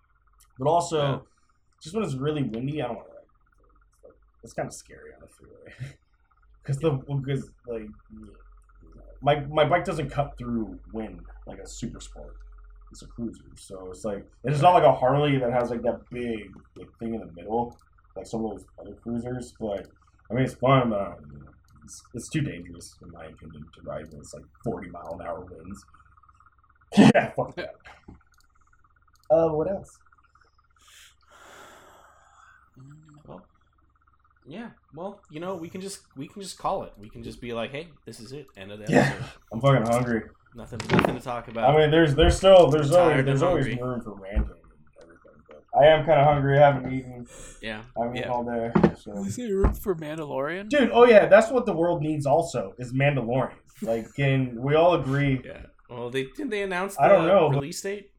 but 0.58 0.68
also, 0.68 0.98
Yeah. 1.00 1.18
just 1.82 1.94
when 1.94 2.04
it's 2.04 2.14
really 2.14 2.42
windy, 2.42 2.82
I 2.82 2.86
don't 2.88 2.96
want 2.96 3.08
to. 3.08 3.14
Like, 3.14 3.24
it's, 3.94 4.04
like, 4.04 4.12
it's 4.42 4.52
kind 4.52 4.66
of 4.68 4.74
scary 4.74 5.12
on 5.14 5.20
the 5.20 5.28
freeway 5.28 5.96
because 6.62 6.78
the 6.78 6.90
because 6.90 7.50
like 7.66 7.88
my 9.20 9.40
my 9.40 9.64
bike 9.64 9.84
doesn't 9.84 10.10
cut 10.10 10.36
through 10.38 10.78
wind 10.92 11.20
like 11.46 11.58
a 11.58 11.66
super 11.66 12.00
sport. 12.00 12.36
It's 12.90 13.02
a 13.02 13.06
cruiser, 13.06 13.44
so 13.56 13.88
it's 13.90 14.04
like 14.04 14.26
it's 14.44 14.60
not 14.60 14.74
like 14.74 14.84
a 14.84 14.92
Harley 14.92 15.38
that 15.38 15.52
has 15.52 15.70
like 15.70 15.82
that 15.82 16.00
big 16.10 16.52
like 16.76 16.88
thing 16.98 17.14
in 17.14 17.20
the 17.20 17.32
middle, 17.32 17.76
like 18.16 18.26
some 18.26 18.44
of 18.44 18.50
those 18.50 18.66
other 18.78 18.94
cruisers. 19.02 19.54
But 19.58 19.86
I 20.30 20.34
mean, 20.34 20.44
it's 20.44 20.54
fun, 20.54 20.90
but 20.90 21.00
uh, 21.00 21.14
it's, 21.84 22.02
it's 22.14 22.28
too 22.28 22.42
dangerous 22.42 22.96
in 23.02 23.10
my 23.10 23.24
opinion 23.24 23.64
to 23.74 23.82
ride 23.82 24.10
when 24.10 24.20
it's 24.20 24.34
like 24.34 24.44
40 24.62 24.90
mile 24.90 25.18
an 25.18 25.26
hour 25.26 25.46
winds. 25.50 25.84
yeah, 26.98 27.30
fuck 27.30 27.56
that. 27.56 27.76
Uh, 29.30 29.48
what 29.48 29.70
else? 29.70 29.98
Yeah. 34.46 34.70
Well, 34.94 35.20
you 35.30 35.40
know, 35.40 35.54
we 35.56 35.68
can 35.68 35.80
just 35.80 36.00
we 36.16 36.28
can 36.28 36.42
just 36.42 36.58
call 36.58 36.82
it. 36.84 36.92
We 36.98 37.08
can 37.08 37.22
just 37.22 37.40
be 37.40 37.52
like, 37.52 37.70
hey, 37.70 37.88
this 38.06 38.20
is 38.20 38.32
it. 38.32 38.46
End 38.56 38.70
of 38.72 38.78
the 38.78 38.84
episode. 38.84 39.18
Yeah. 39.20 39.26
I'm 39.52 39.60
fucking 39.60 39.86
hungry. 39.86 40.22
Nothing, 40.54 40.80
nothing 40.90 41.14
to 41.16 41.20
talk 41.22 41.48
about. 41.48 41.74
I 41.74 41.78
mean, 41.78 41.90
there's 41.90 42.14
there's 42.14 42.36
still 42.36 42.68
there's 42.70 42.90
Tired 42.90 43.10
always 43.12 43.24
there's 43.26 43.42
always 43.42 43.66
hungry. 43.66 43.82
room 43.82 44.00
for 44.02 44.14
ranting 44.14 44.40
and 44.40 45.02
everything. 45.02 45.32
But 45.48 45.64
I 45.80 45.86
am 45.86 46.04
kind 46.04 46.20
of 46.20 46.26
hungry. 46.26 46.58
I 46.58 46.66
haven't 46.72 46.92
eaten. 46.92 47.26
yeah. 47.62 47.82
I 47.96 48.02
haven't 48.04 48.16
eaten 48.18 48.28
Yeah. 48.30 48.34
all 48.34 48.44
day. 48.44 48.72
So. 49.00 49.12
Is 49.24 49.36
there 49.36 49.56
room 49.56 49.72
for 49.72 49.94
Mandalorian? 49.94 50.68
Dude, 50.68 50.90
oh 50.92 51.04
yeah, 51.06 51.26
that's 51.26 51.50
what 51.50 51.64
the 51.66 51.72
world 51.72 52.02
needs. 52.02 52.26
Also, 52.26 52.74
is 52.78 52.92
Mandalorian. 52.92 53.54
Like, 53.80 54.14
can 54.14 54.60
we 54.62 54.74
all 54.74 54.94
agree? 54.94 55.40
Yeah. 55.44 55.62
Well, 55.90 56.08
they 56.10 56.24
did 56.36 56.50
they 56.50 56.62
announce 56.62 56.96
the 56.96 57.02
I 57.02 57.08
don't 57.08 57.26
know, 57.26 57.48
release 57.50 57.80
date? 57.82 58.10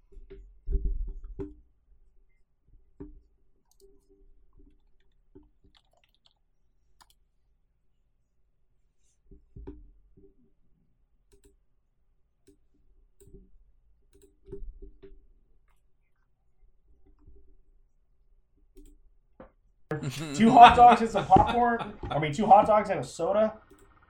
Two 20.35 20.51
hot 20.51 20.75
dogs 20.75 21.01
and 21.01 21.09
some 21.09 21.25
popcorn. 21.25 21.93
I 22.09 22.19
mean, 22.19 22.33
two 22.33 22.45
hot 22.45 22.67
dogs 22.67 22.89
and 22.89 22.99
a 22.99 23.03
soda. 23.03 23.53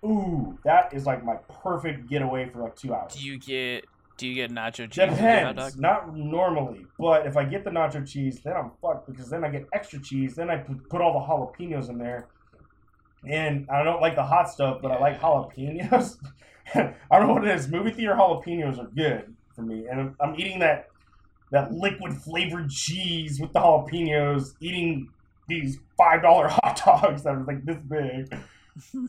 Ooh, 0.06 0.58
that 0.66 0.94
is 0.94 1.06
like 1.06 1.24
my 1.24 1.36
perfect 1.64 2.10
getaway 2.10 2.50
for 2.50 2.60
like 2.60 2.76
two 2.76 2.94
hours. 2.94 3.14
Do 3.14 3.24
you 3.24 3.38
get 3.40 3.86
do 4.18 4.28
you 4.28 4.36
get 4.36 4.52
nacho 4.52 4.90
cheese? 4.90 5.10
Depends. 5.10 5.78
Not 5.78 6.16
normally, 6.16 6.86
but 7.00 7.26
if 7.26 7.36
I 7.36 7.46
get 7.46 7.64
the 7.64 7.72
nacho 7.72 8.08
cheese, 8.08 8.42
then 8.44 8.54
I'm 8.56 8.72
fucked 8.82 9.08
because 9.08 9.30
then 9.30 9.44
I 9.44 9.50
get 9.50 9.66
extra 9.74 10.00
cheese. 10.00 10.36
Then 10.36 10.50
I 10.50 10.58
put 10.58 11.02
all 11.02 11.14
the 11.14 11.26
jalapenos 11.26 11.90
in 11.90 11.98
there, 11.98 12.28
and 13.28 13.68
I 13.70 13.84
don't 13.84 14.02
like 14.02 14.16
the 14.16 14.24
hot 14.24 14.50
stuff, 14.50 14.82
but 14.82 14.92
I 14.92 15.00
like 15.00 15.20
jalapenos. 15.20 16.18
I 16.76 16.94
don't 17.12 17.28
know 17.28 17.34
what 17.34 17.48
it 17.48 17.56
is. 17.56 17.68
Movie 17.70 17.92
theater 17.92 18.14
jalapenos 18.14 18.78
are 18.78 18.88
good 18.88 19.34
for 19.56 19.62
me, 19.62 19.88
and 19.88 20.00
I'm, 20.00 20.16
I'm 20.20 20.36
eating 20.40 20.60
that 20.60 20.90
that 21.52 21.72
liquid 21.72 22.14
flavored 22.14 22.70
cheese 22.70 23.40
with 23.40 23.54
the 23.54 23.60
jalapenos. 23.60 24.54
Eating 24.60 25.10
these 25.48 25.80
five 25.98 26.22
dollar 26.22 26.48
hot 26.64 26.82
dogs 26.86 27.24
that 27.24 27.36
are 27.36 27.44
like 27.44 27.64
this 27.66 27.78
big. 27.78 28.36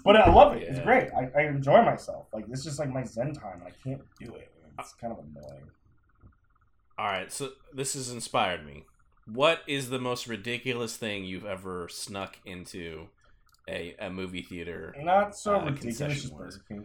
But 0.05 0.16
I 0.16 0.31
love 0.31 0.55
it. 0.56 0.62
It's 0.65 0.81
great. 0.81 1.09
I, 1.16 1.31
I 1.40 1.43
enjoy 1.47 1.82
myself. 1.82 2.27
Like 2.32 2.44
it's 2.51 2.62
just 2.65 2.78
like 2.78 2.90
my 2.90 3.05
zen 3.05 3.32
time. 3.32 3.62
I 3.66 3.70
can't 3.82 4.02
do 4.20 4.35
it. 4.35 4.51
It's 4.78 4.93
kind 4.94 5.12
of 5.12 5.20
annoying. 5.20 5.62
All 6.98 7.06
right. 7.06 7.32
So 7.32 7.51
this 7.73 7.94
has 7.94 8.11
inspired 8.11 8.66
me. 8.66 8.85
What 9.27 9.61
is 9.66 9.89
the 9.89 9.98
most 9.98 10.27
ridiculous 10.27 10.97
thing 10.97 11.24
you've 11.24 11.47
ever 11.47 11.89
snuck 11.89 12.39
into 12.44 13.09
a, 13.66 13.94
a 13.98 14.11
movie 14.11 14.43
theater? 14.43 14.94
Not 15.01 15.35
so 15.35 15.56
Uh, 15.56 15.65
ridiculous. 15.65 15.98
concession 15.98 16.36
Burger 16.36 16.62
King. 16.69 16.85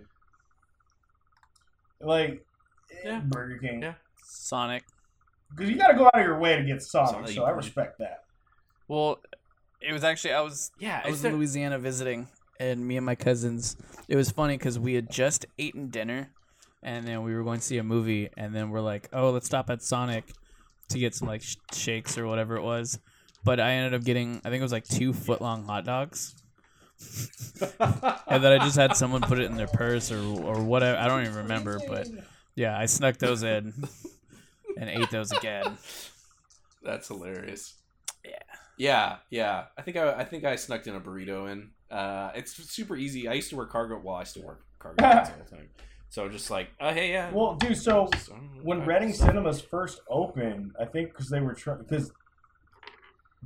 Like 2.01 2.45
Yeah. 3.03 3.19
Burger 3.25 3.57
King. 3.57 3.81
Yeah. 3.81 3.93
Sonic. 4.23 4.83
Because 5.51 5.69
you 5.69 5.75
got 5.77 5.87
to 5.87 5.97
go 5.97 6.05
out 6.05 6.15
of 6.19 6.23
your 6.23 6.39
way 6.39 6.55
to 6.55 6.63
get 6.63 6.81
Sonic, 6.81 7.09
Sonic, 7.11 7.29
so 7.31 7.43
I 7.43 7.49
respect 7.49 7.97
that. 7.99 8.23
Well, 8.87 9.19
it 9.81 9.93
was 9.93 10.03
actually 10.03 10.33
I 10.33 10.41
was 10.41 10.71
Yeah. 10.79 11.01
I 11.03 11.09
was 11.09 11.21
there, 11.21 11.31
in 11.31 11.37
Louisiana 11.37 11.79
visiting, 11.79 12.27
and 12.59 12.85
me 12.87 12.97
and 12.97 13.05
my 13.05 13.15
cousins. 13.15 13.77
It 14.07 14.15
was 14.15 14.31
funny 14.31 14.57
because 14.57 14.77
we 14.79 14.93
had 14.93 15.09
just 15.09 15.45
eaten 15.57 15.89
dinner, 15.89 16.29
and 16.83 17.07
then 17.07 17.23
we 17.23 17.33
were 17.35 17.43
going 17.43 17.59
to 17.59 17.65
see 17.65 17.77
a 17.77 17.83
movie, 17.83 18.29
and 18.37 18.55
then 18.55 18.69
we're 18.69 18.81
like, 18.81 19.09
"Oh, 19.13 19.29
let's 19.31 19.45
stop 19.45 19.69
at 19.69 19.81
Sonic 19.81 20.25
to 20.89 20.99
get 20.99 21.15
some 21.15 21.27
like 21.27 21.41
sh- 21.41 21.55
shakes 21.73 22.17
or 22.17 22.27
whatever 22.27 22.55
it 22.55 22.63
was." 22.63 22.99
But 23.45 23.59
I 23.59 23.71
ended 23.71 23.93
up 23.99 24.03
getting, 24.05 24.41
I 24.43 24.49
think 24.49 24.59
it 24.59 24.63
was 24.63 24.71
like 24.73 24.87
two 24.87 25.13
foot 25.13 25.41
long 25.41 25.63
hot 25.63 25.85
dogs, 25.85 26.35
and 28.29 28.43
then 28.43 28.51
I 28.51 28.57
just 28.59 28.75
had 28.75 28.95
someone 28.97 29.21
put 29.21 29.39
it 29.39 29.45
in 29.45 29.55
their 29.55 29.67
purse 29.67 30.11
or 30.11 30.19
or 30.21 30.61
whatever. 30.63 30.97
I 30.97 31.07
don't 31.07 31.21
even 31.21 31.35
remember, 31.35 31.79
but 31.87 32.07
yeah, 32.55 32.77
I 32.77 32.85
snuck 32.85 33.17
those 33.17 33.43
in 33.43 33.73
and 34.77 34.89
ate 34.89 35.09
those 35.09 35.31
again. 35.31 35.77
That's 36.83 37.07
hilarious. 37.07 37.75
Yeah. 38.79 39.17
Yeah. 39.29 39.65
I 39.77 39.81
think 39.83 39.97
I, 39.97 40.13
I 40.13 40.23
think 40.23 40.45
I 40.45 40.55
snuck 40.55 40.87
in 40.87 40.95
a 40.95 41.01
burrito 41.01 41.51
in. 41.51 41.69
Uh, 41.91 42.31
it's 42.33 42.53
super 42.71 42.95
easy. 42.95 43.27
I 43.27 43.33
used 43.33 43.49
to 43.51 43.57
work 43.57 43.71
cargo. 43.71 43.99
Well, 44.03 44.15
I 44.15 44.23
still 44.23 44.43
work 44.43 44.63
cargo 44.79 44.95
pants 45.03 45.29
all 45.29 45.43
the 45.43 45.55
time. 45.55 45.69
So 46.09 46.27
just 46.27 46.49
like, 46.49 46.69
oh 46.79 46.91
hey, 46.91 47.11
yeah. 47.11 47.29
Well, 47.31 47.55
dude, 47.55 47.77
so 47.77 48.09
when 48.63 48.83
Reading 48.85 49.13
Cinemas 49.13 49.61
first 49.61 50.01
opened, 50.09 50.71
I 50.79 50.85
think 50.85 51.09
because 51.09 51.29
they 51.29 51.39
were 51.39 51.53
trying, 51.53 51.79
because 51.79 52.11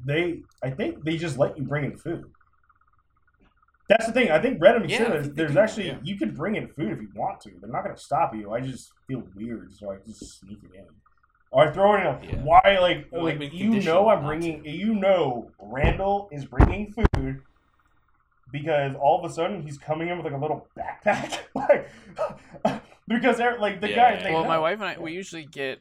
they, 0.06 0.44
I 0.64 0.70
think 0.70 1.04
they 1.04 1.18
just 1.18 1.38
let 1.38 1.58
you 1.58 1.64
bring 1.64 1.84
in 1.84 1.98
food. 1.98 2.26
That's 3.90 4.06
the 4.06 4.14
thing. 4.14 4.32
I 4.32 4.40
think 4.40 4.62
Reading 4.62 4.88
Yeah, 4.88 5.00
Cinemas, 5.00 5.26
think 5.26 5.36
there's 5.36 5.58
actually 5.58 5.88
yeah. 5.88 5.98
you 6.04 6.18
can 6.18 6.34
bring 6.34 6.56
in 6.56 6.68
food 6.70 6.94
if 6.94 7.02
you 7.02 7.10
want 7.16 7.42
to. 7.42 7.52
They're 7.60 7.70
not 7.70 7.84
going 7.84 7.96
to 7.96 8.02
stop 8.02 8.34
you. 8.34 8.54
I 8.54 8.62
just 8.62 8.92
feel 9.08 9.24
weird, 9.36 9.74
so 9.74 9.92
I 9.92 9.98
just 10.06 10.40
sneak 10.40 10.60
it 10.64 10.78
in. 10.78 10.86
Or 11.54 11.72
throwing 11.72 12.02
throw 12.02 12.14
it 12.14 12.24
in. 12.24 12.30
A, 12.30 12.34
Yeah. 12.34 12.44
Why, 12.44 12.78
like, 12.82 13.08
Well, 13.12 13.26
like 13.26 13.54
you 13.54 13.80
know, 13.82 14.10
I'm 14.10 14.22
not 14.22 14.28
bringing. 14.28 14.66
You 14.66 14.96
know, 14.96 15.52
Randall 15.62 16.28
is 16.32 16.46
bringing 16.46 16.92
food 16.92 17.44
because 18.52 18.96
all 19.00 19.24
of 19.24 19.30
a 19.30 19.34
sudden 19.34 19.62
he's 19.62 19.78
coming 19.78 20.10
in 20.10 20.18
with 20.18 20.26
like 20.26 20.34
a 20.34 20.38
little 20.38 20.68
backpack, 20.78 21.40
like 21.56 21.90
because 23.08 23.38
they're 23.38 23.60
like 23.60 23.82
the 23.82 23.90
Yeah, 23.90 23.96
guy. 23.96 24.14
yeah, 24.14 24.24
they 24.24 24.32
well, 24.34 24.46
my 24.46 24.58
wife 24.60 24.80
and 24.80 24.90
I 24.90 25.00
we 25.00 25.14
usually 25.14 25.46
get 25.46 25.80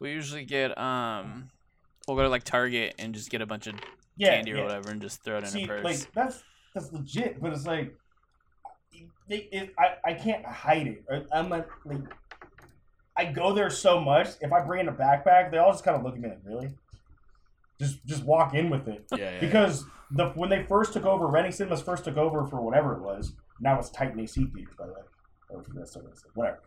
we 0.00 0.10
usually 0.10 0.44
get 0.44 0.76
um 0.76 1.50
we'll 2.08 2.16
go 2.16 2.24
to 2.24 2.28
like 2.28 2.44
Target 2.44 2.94
and 2.98 3.14
just 3.14 3.30
get 3.30 3.42
a 3.42 3.46
bunch 3.46 3.66
of 3.68 3.74
yeah, 4.16 4.34
candy 4.36 4.52
or 4.52 4.56
yeah. 4.56 4.62
whatever 4.64 4.90
and 4.90 5.00
just 5.00 5.22
throw 5.22 5.38
it 5.38 5.44
in 5.44 5.50
See, 5.50 5.64
a 5.64 5.66
purse. 5.68 5.84
like 5.84 6.12
that's 6.14 6.42
that's 6.74 6.92
legit, 6.92 7.40
but 7.40 7.52
it's 7.52 7.66
like 7.66 7.94
they, 9.28 9.48
it, 9.52 9.74
I 9.78 10.10
I 10.10 10.14
can't 10.14 10.44
hide 10.44 10.86
it. 10.86 11.04
Or 11.08 11.24
I'm 11.32 11.48
like, 11.48 11.66
like 11.84 12.00
I 13.16 13.26
go 13.26 13.52
there 13.52 13.70
so 13.70 14.00
much. 14.00 14.28
If 14.40 14.52
I 14.52 14.64
bring 14.64 14.80
in 14.80 14.88
a 14.88 14.92
backpack, 14.92 15.50
they 15.50 15.58
all 15.58 15.72
just 15.72 15.84
kind 15.84 15.96
of 15.96 16.02
look 16.02 16.14
at 16.14 16.20
me 16.20 16.28
like, 16.30 16.40
really? 16.44 16.70
Just 17.78 18.04
just 18.06 18.24
walk 18.24 18.54
in 18.54 18.70
with 18.70 18.86
it 18.86 19.04
Yeah, 19.12 19.18
yeah, 19.18 19.30
yeah. 19.32 19.40
because 19.40 19.84
the 20.12 20.28
when 20.30 20.48
they 20.50 20.62
first 20.64 20.92
took 20.92 21.04
over, 21.04 21.26
Reading 21.26 21.52
Cinemas 21.52 21.82
first 21.82 22.04
took 22.04 22.16
over 22.16 22.44
for 22.46 22.60
whatever 22.60 22.94
it 22.94 23.02
was. 23.02 23.32
Now 23.60 23.78
it's 23.78 23.90
Titan 23.90 24.18
AC 24.20 24.44
theaters, 24.54 24.74
by 24.78 24.86
the 24.86 24.92
way. 24.92 25.00
Or 25.50 25.64
that's 25.74 25.96
what 25.96 26.04
whatever. 26.34 26.60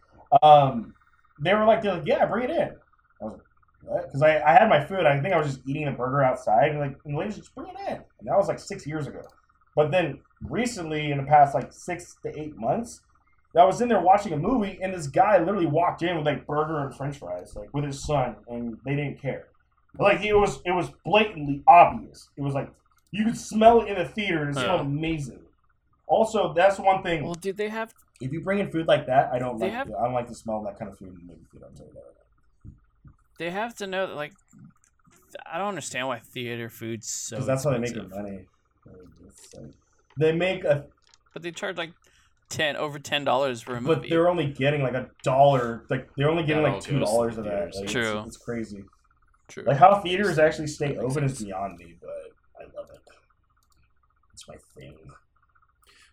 Um, 0.43 0.93
they 1.39 1.53
were 1.53 1.65
like, 1.65 1.81
they're 1.81 1.95
like, 1.95 2.05
yeah, 2.05 2.25
bring 2.25 2.45
it 2.45 2.49
in. 2.51 2.75
I 3.21 3.25
was 3.25 3.33
like, 3.33 3.41
"What?" 3.83 4.05
Because 4.07 4.21
I, 4.21 4.41
I 4.41 4.53
had 4.53 4.67
my 4.69 4.83
food. 4.83 5.05
I 5.05 5.19
think 5.21 5.33
I 5.33 5.37
was 5.37 5.47
just 5.55 5.67
eating 5.67 5.87
a 5.87 5.91
burger 5.91 6.23
outside, 6.23 6.71
and 6.71 6.79
like, 6.79 6.97
and 7.05 7.13
the 7.15 7.19
ladies 7.19 7.37
just 7.37 7.53
bring 7.55 7.69
it 7.69 7.75
in. 7.87 7.93
And 7.95 8.27
that 8.27 8.37
was 8.37 8.47
like 8.47 8.59
six 8.59 8.85
years 8.85 9.07
ago. 9.07 9.21
But 9.75 9.91
then 9.91 10.19
recently, 10.41 11.11
in 11.11 11.17
the 11.17 11.23
past 11.23 11.53
like 11.53 11.71
six 11.71 12.17
to 12.23 12.39
eight 12.39 12.55
months, 12.57 13.01
I 13.57 13.63
was 13.63 13.79
in 13.81 13.87
there 13.87 14.01
watching 14.01 14.33
a 14.33 14.37
movie, 14.37 14.77
and 14.81 14.93
this 14.93 15.07
guy 15.07 15.37
literally 15.37 15.65
walked 15.65 16.01
in 16.03 16.17
with 16.17 16.25
like 16.25 16.45
burger 16.45 16.79
and 16.79 16.93
French 16.95 17.17
fries, 17.17 17.55
like 17.55 17.73
with 17.73 17.85
his 17.85 18.03
son, 18.03 18.35
and 18.47 18.77
they 18.85 18.95
didn't 18.95 19.21
care. 19.21 19.47
Like 19.97 20.23
it 20.25 20.33
was, 20.33 20.59
it 20.65 20.71
was 20.71 20.91
blatantly 21.05 21.63
obvious. 21.67 22.29
It 22.37 22.41
was 22.41 22.53
like 22.53 22.69
you 23.11 23.23
could 23.23 23.37
smell 23.37 23.81
it 23.81 23.87
in 23.87 23.97
the 23.97 24.05
theater, 24.05 24.41
and 24.41 24.49
it 24.49 24.59
smelled 24.59 24.81
Yeah. 24.81 24.87
amazing. 24.87 25.39
Also, 26.07 26.53
that's 26.53 26.77
one 26.77 27.01
thing. 27.01 27.23
Well, 27.23 27.33
dude, 27.35 27.57
they 27.57 27.69
have 27.69 27.93
if 28.21 28.31
you 28.33 28.41
bring 28.41 28.59
in 28.59 28.69
food 28.71 28.87
like 28.87 29.07
that, 29.07 29.31
I 29.33 29.39
don't 29.39 29.57
like. 29.59 29.71
have- 29.71 29.87
I 29.89 30.03
don't 30.05 30.13
like 30.13 30.27
the 30.27 30.35
smell 30.35 30.57
of 30.57 30.65
that 30.65 30.77
kind 30.77 30.91
of 30.91 30.97
food 30.97 31.09
in 31.09 31.15
the 31.15 31.21
movie 31.21 31.45
theater. 31.51 31.67
I'll 31.69 31.75
tell 31.75 31.87
you 31.87 31.93
that. 31.93 32.71
they 33.39 33.49
have 33.51 33.75
to 33.75 33.87
know 33.87 34.07
that 34.07 34.15
like 34.15 34.33
I 35.45 35.57
don't 35.57 35.67
understand 35.69 36.07
why 36.07 36.19
theater 36.19 36.69
food's 36.69 37.07
so 37.09 37.35
because 37.37 37.47
that's 37.47 37.63
how 37.63 37.71
they 37.71 37.79
make 37.79 37.93
their 37.93 38.07
money. 38.07 38.45
Like, 38.85 38.95
it's 39.27 39.53
like- 39.53 39.73
they 40.17 40.31
make 40.31 40.63
a, 40.63 40.85
But 41.33 41.41
they 41.41 41.51
charge 41.51 41.77
like 41.77 41.91
ten 42.49 42.75
over 42.75 42.99
ten 42.99 43.23
dollars 43.23 43.61
for 43.61 43.75
a 43.75 43.81
movie. 43.81 44.01
but 44.01 44.09
they're 44.09 44.29
only 44.29 44.47
getting 44.47 44.81
like 44.83 44.93
a 44.93 45.09
dollar. 45.23 45.85
Like 45.89 46.09
they're 46.17 46.29
only 46.29 46.43
getting 46.43 46.63
That 46.63 46.73
like 46.73 46.81
two 46.81 46.99
dollars 46.99 47.37
of 47.37 47.45
that. 47.45 47.75
Like, 47.75 47.83
it's- 47.85 47.91
True. 47.91 48.23
It's, 48.25 48.37
crazy. 48.37 48.83
True. 49.47 49.63
Like 49.65 49.77
how 49.77 50.01
theaters 50.01 50.39
actually 50.39 50.67
stay 50.67 50.87
That 50.93 51.03
makes 51.03 51.11
open 51.17 51.23
is 51.25 51.43
beyond 51.43 51.77
me, 51.77 51.95
but 52.01 52.09
I 52.59 52.63
love 52.77 52.89
it. 52.93 52.99
It's 54.33 54.47
my 54.47 54.55
thing. 54.75 54.95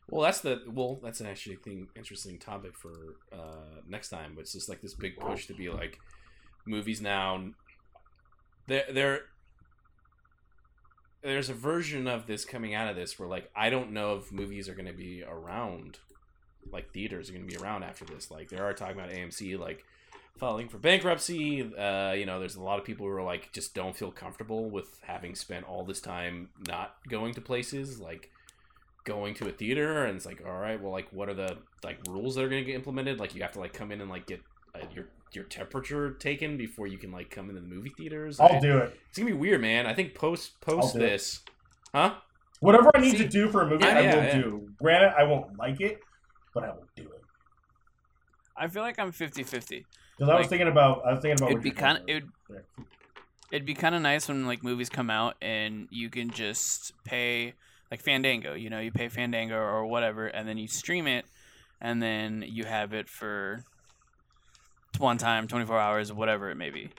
Well, 0.08 0.22
that's 0.22 0.40
the 0.40 0.60
well. 0.68 1.00
That's 1.02 1.20
an 1.20 1.26
actually 1.26 1.56
thing, 1.56 1.88
interesting 1.96 2.38
topic 2.38 2.76
for 2.76 2.92
uh, 3.32 3.80
next 3.88 4.10
time. 4.10 4.32
But 4.34 4.42
it's 4.42 4.52
just 4.52 4.68
like 4.68 4.82
this 4.82 4.94
big 4.94 5.16
push 5.16 5.46
to 5.46 5.54
be 5.54 5.70
like 5.70 5.98
movies 6.66 7.00
now. 7.00 7.42
There, 8.68 8.84
there, 8.92 9.20
there's 11.22 11.48
a 11.48 11.54
version 11.54 12.06
of 12.06 12.26
this 12.26 12.44
coming 12.44 12.74
out 12.74 12.88
of 12.90 12.96
this 12.96 13.18
where 13.18 13.28
like 13.28 13.50
I 13.56 13.70
don't 13.70 13.92
know 13.92 14.16
if 14.16 14.30
movies 14.30 14.68
are 14.68 14.74
going 14.74 14.86
to 14.86 14.92
be 14.92 15.24
around, 15.24 15.98
like 16.70 16.92
theaters 16.92 17.28
are 17.28 17.32
going 17.32 17.46
to 17.46 17.56
be 17.56 17.62
around 17.62 17.82
after 17.82 18.04
this. 18.04 18.30
Like 18.30 18.48
they 18.48 18.58
are 18.58 18.72
talking 18.72 18.96
about 18.98 19.10
AMC 19.10 19.58
like 19.58 19.84
filing 20.36 20.68
for 20.68 20.78
bankruptcy. 20.78 21.62
Uh, 21.76 22.12
you 22.12 22.26
know, 22.26 22.38
there's 22.38 22.56
a 22.56 22.62
lot 22.62 22.78
of 22.78 22.84
people 22.84 23.06
who 23.06 23.12
are 23.12 23.22
like 23.22 23.52
just 23.52 23.74
don't 23.74 23.96
feel 23.96 24.10
comfortable 24.10 24.70
with 24.70 24.98
having 25.02 25.34
spent 25.34 25.66
all 25.68 25.84
this 25.84 26.00
time 26.00 26.48
not 26.68 26.96
going 27.08 27.34
to 27.34 27.40
places 27.40 28.00
like 28.00 28.30
going 29.04 29.34
to 29.34 29.48
a 29.48 29.50
theater 29.50 30.04
and 30.04 30.14
it's 30.16 30.24
like 30.24 30.40
all 30.46 30.58
right 30.60 30.80
well 30.80 30.92
like 30.92 31.08
what 31.12 31.28
are 31.28 31.34
the 31.34 31.58
like 31.82 31.98
rules 32.08 32.36
that 32.36 32.44
are 32.44 32.48
going 32.48 32.62
to 32.62 32.66
get 32.66 32.76
implemented 32.76 33.18
like 33.18 33.34
you 33.34 33.42
have 33.42 33.50
to 33.50 33.58
like 33.58 33.72
come 33.72 33.90
in 33.90 34.00
and 34.00 34.08
like 34.08 34.26
get 34.26 34.40
uh, 34.76 34.78
your 34.94 35.06
your 35.32 35.42
temperature 35.42 36.12
taken 36.12 36.56
before 36.56 36.86
you 36.86 36.96
can 36.96 37.10
like 37.10 37.28
come 37.28 37.48
into 37.48 37.60
the 37.60 37.66
movie 37.66 37.92
theaters 37.96 38.38
I'll 38.38 38.54
I- 38.54 38.60
do 38.60 38.78
it. 38.78 38.96
it's 39.08 39.18
gonna 39.18 39.28
be 39.32 39.36
weird 39.36 39.60
man 39.60 39.86
i 39.88 39.92
think 39.92 40.14
post 40.14 40.60
post 40.60 40.94
I'll 40.94 41.02
it. 41.02 41.06
this 41.06 41.40
huh 41.92 42.14
Whatever 42.60 42.92
I 42.94 43.00
need 43.00 43.12
See- 43.16 43.24
to 43.24 43.28
do 43.28 43.48
for 43.48 43.62
a 43.62 43.66
movie, 43.68 43.84
Yeah, 43.84 43.90
I 43.98 44.00
yeah, 44.02 44.14
will 44.14 44.22
yeah. 44.22 44.34
do. 44.34 44.68
Granted, 44.80 45.14
I 45.18 45.24
won't 45.24 45.58
like 45.58 45.80
it, 45.80 45.98
but 46.54 46.64
I 46.64 46.68
will 46.68 46.86
do 46.96 47.02
it. 47.02 47.22
I 48.56 48.68
feel 48.68 48.82
like 48.82 48.98
I'm 48.98 49.12
50-50. 49.12 49.84
Because 50.16 50.28
I 50.28 50.38
was 50.38 50.46
thinking 50.46 50.68
about, 50.68 51.02
I 51.06 51.12
was 51.12 51.22
thinking 51.22 51.40
about. 51.40 51.50
It'd 51.50 51.62
be 51.62 51.70
kind 51.70 51.98
of 51.98 52.04
it. 52.06 52.24
Yeah. 52.50 52.58
It'd 53.50 53.66
be 53.66 53.74
kind 53.74 53.94
of 53.94 54.02
nice 54.02 54.28
when 54.28 54.46
like 54.46 54.62
movies 54.62 54.88
come 54.88 55.10
out 55.10 55.36
and 55.42 55.88
you 55.90 56.08
can 56.08 56.30
just 56.30 56.92
pay 57.04 57.54
like 57.90 58.00
Fandango. 58.00 58.54
You 58.54 58.70
know, 58.70 58.80
you 58.80 58.90
pay 58.90 59.08
Fandango 59.08 59.56
or 59.56 59.86
whatever, 59.86 60.26
and 60.26 60.48
then 60.48 60.58
you 60.58 60.68
stream 60.68 61.06
it, 61.06 61.26
and 61.80 62.02
then 62.02 62.44
you 62.46 62.64
have 62.64 62.92
it 62.94 63.08
for 63.08 63.64
one 64.98 65.18
time, 65.18 65.48
twenty 65.48 65.66
four 65.66 65.78
hours, 65.78 66.12
whatever 66.12 66.50
it 66.50 66.56
may 66.56 66.70
be. 66.70 66.90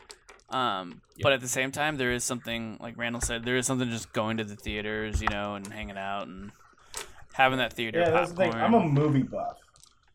Um, 0.49 1.01
But 1.21 1.33
at 1.33 1.41
the 1.41 1.47
same 1.47 1.71
time, 1.71 1.97
there 1.97 2.11
is 2.11 2.23
something 2.23 2.77
like 2.79 2.95
Randall 2.97 3.21
said. 3.21 3.43
There 3.43 3.57
is 3.57 3.65
something 3.65 3.89
just 3.89 4.13
going 4.13 4.37
to 4.37 4.43
the 4.43 4.55
theaters, 4.55 5.21
you 5.21 5.27
know, 5.29 5.55
and 5.55 5.65
hanging 5.65 5.97
out 5.97 6.27
and 6.27 6.51
having 7.33 7.57
that 7.57 7.73
theater 7.73 7.99
Yeah, 7.99 8.11
that's 8.11 8.31
the 8.31 8.37
thing. 8.37 8.53
I'm 8.53 8.73
a 8.73 8.83
movie 8.83 9.23
buff. 9.23 9.57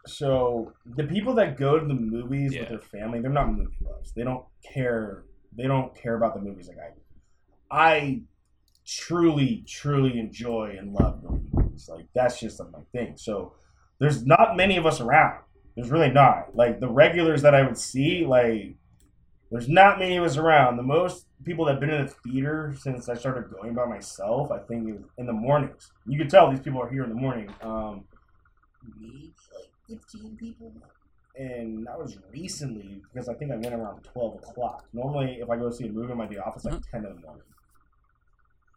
So 0.07 0.73
the 0.97 1.05
people 1.05 1.35
that 1.35 1.57
go 1.59 1.79
to 1.79 1.87
the 1.87 1.95
movies 1.95 2.55
Yeah. 2.55 2.61
with 2.61 2.69
their 2.71 2.79
family, 2.79 3.21
they're 3.21 3.31
not 3.31 3.53
movie 3.53 3.77
buffs. 3.81 4.13
They 4.13 4.25
don't 4.25 4.45
care. 4.73 5.25
They 5.57 5.65
don't 5.65 5.95
care 5.95 6.17
about 6.17 6.35
the 6.35 6.41
movies 6.41 6.69
like 6.69 6.79
I 6.79 6.95
do. 6.95 7.01
I 7.71 8.23
truly, 8.87 9.65
truly 9.69 10.19
enjoy 10.19 10.77
and 10.79 10.95
love 10.95 11.23
movies. 11.23 11.89
Like 11.93 12.07
that's 12.15 12.41
just 12.41 12.61
my 12.73 12.81
thing. 12.93 13.15
So 13.17 13.55
there's 13.99 14.25
not 14.25 14.57
many 14.57 14.77
of 14.79 14.87
us 14.87 15.01
around. 15.01 15.41
There's 15.77 15.91
really 15.91 16.11
not. 16.11 16.57
Like 16.57 16.81
the 16.81 16.89
regulars 16.89 17.43
that 17.43 17.55
I 17.55 17.63
would 17.63 17.77
see, 17.77 18.25
like 18.25 18.77
there's 19.51 19.69
not 19.69 19.99
many 19.99 20.17
of 20.17 20.25
us 20.25 20.37
around. 20.37 20.77
The 20.77 20.83
most 20.83 21.27
people 21.45 21.65
that 21.65 21.73
have 21.73 21.81
been 21.81 21.91
in 21.91 22.07
the 22.07 22.13
theater 22.31 22.75
since 22.79 23.09
I 23.09 23.15
started 23.15 23.51
going 23.51 23.75
by 23.75 23.87
myself, 23.87 24.51
I 24.51 24.59
think, 24.59 24.89
is 24.95 25.03
in 25.17 25.27
the 25.27 25.33
mornings. 25.33 25.91
You 26.07 26.19
can 26.19 26.29
tell 26.29 26.51
these 26.51 26.61
people 26.61 26.83
are 26.83 26.89
here 26.89 27.05
in 27.05 27.09
the 27.09 27.15
morning. 27.15 27.49
Um, 27.63 28.05
maybe 29.01 29.33
like 29.55 30.01
15 30.01 30.37
people. 30.37 30.73
And 31.37 31.87
that 31.87 31.99
was 31.99 32.19
recently 32.33 33.01
because 33.13 33.29
I 33.29 33.35
think 33.35 33.53
I 33.53 33.57
went 33.57 33.73
around 33.73 34.03
12 34.13 34.43
o'clock. 34.43 34.85
Normally, 34.93 35.39
if 35.41 35.49
I 35.49 35.57
go 35.57 35.71
see 35.71 35.87
a 35.87 35.93
movie, 35.93 36.13
I 36.13 36.17
might 36.17 36.31
be 36.31 36.39
office 36.39 36.65
like 36.65 36.83
10 36.91 37.05
in 37.07 37.15
the 37.15 37.21
morning. 37.21 37.45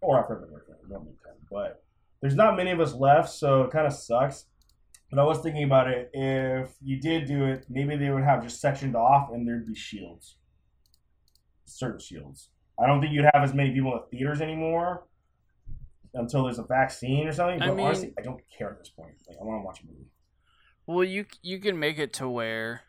Or 0.01 0.19
after 0.19 0.47
working, 0.51 0.75
normally 0.87 1.15
10. 1.25 1.33
But 1.49 1.83
there's 2.21 2.35
not 2.35 2.55
many 2.55 2.71
of 2.71 2.79
us 2.79 2.93
left, 2.93 3.29
so 3.29 3.63
it 3.63 3.71
kind 3.71 3.87
of 3.87 3.93
sucks. 3.93 4.45
But 5.09 5.19
I 5.19 5.23
was 5.23 5.39
thinking 5.39 5.63
about 5.63 5.89
it. 5.89 6.09
If 6.13 6.75
you 6.81 6.99
did 7.01 7.25
do 7.25 7.45
it, 7.45 7.65
maybe 7.67 7.97
they 7.97 8.09
would 8.09 8.23
have 8.23 8.43
just 8.43 8.61
sectioned 8.61 8.95
off 8.95 9.31
and 9.33 9.45
there'd 9.45 9.67
be 9.67 9.75
shields. 9.75 10.37
Certain 11.71 11.99
shields. 11.99 12.49
I 12.81 12.87
don't 12.87 12.99
think 13.01 13.13
you'd 13.13 13.25
have 13.33 13.43
as 13.43 13.53
many 13.53 13.71
people 13.73 13.93
in 13.93 13.99
the 13.99 14.17
theaters 14.17 14.41
anymore 14.41 15.05
until 16.13 16.43
there's 16.43 16.59
a 16.59 16.63
vaccine 16.63 17.27
or 17.27 17.31
something. 17.31 17.61
I 17.61 17.67
But 17.67 17.75
mean- 17.77 17.85
honestly, 17.85 18.13
I 18.17 18.21
don't 18.21 18.41
care 18.57 18.71
at 18.71 18.79
this 18.79 18.89
point. 18.89 19.13
Like, 19.27 19.37
I 19.39 19.43
want 19.43 19.61
to 19.61 19.65
watch 19.65 19.81
a 19.81 19.85
movie. 19.85 20.07
Well, 20.87 21.03
you 21.03 21.25
you 21.41 21.59
can 21.59 21.79
make 21.79 21.99
it 21.99 22.11
to 22.13 22.27
where, 22.27 22.81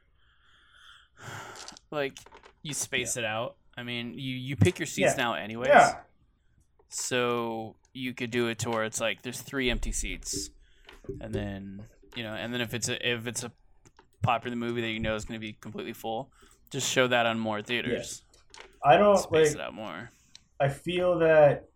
like, 1.91 2.19
you 2.63 2.75
space 2.75 3.17
it 3.17 3.25
out. 3.25 3.57
I 3.77 3.83
mean, 3.83 4.15
you 4.19 4.35
you 4.37 4.57
pick 4.57 4.79
your 4.79 4.87
seats 4.87 5.13
Yeah. 5.17 5.23
now, 5.23 5.35
anyways. 5.35 5.69
Yeah. 5.69 6.01
So 6.89 7.77
you 7.93 8.13
could 8.15 8.31
do 8.31 8.49
it 8.49 8.59
to 8.61 8.71
where 8.71 8.85
it's 8.85 9.01
like 9.01 9.23
there's 9.23 9.41
three 9.41 9.71
empty 9.71 9.93
seats, 9.93 10.51
and 11.21 11.33
then 11.35 11.85
you 12.17 12.23
know, 12.23 12.35
and 12.35 12.53
then 12.53 12.61
if 12.61 12.75
it's 12.75 12.89
a 12.89 13.09
if 13.11 13.27
it's 13.27 13.45
a 13.45 13.53
popular 14.23 14.57
movie 14.57 14.81
that 14.83 14.91
you 14.91 15.01
know 15.01 15.15
is 15.15 15.25
going 15.25 15.39
to 15.41 15.45
be 15.47 15.53
completely 15.55 15.93
full, 15.95 16.31
just 16.71 16.89
show 16.91 17.07
that 17.09 17.25
on 17.27 17.39
more 17.39 17.63
theaters. 17.63 18.23
I 18.85 18.97
don't 18.97 19.19
Space 19.19 19.49
like. 19.49 19.55
it 19.57 19.61
out 19.61 19.75
more. 19.75 20.11
I 20.61 20.69
feel 20.69 21.19
that 21.21 21.69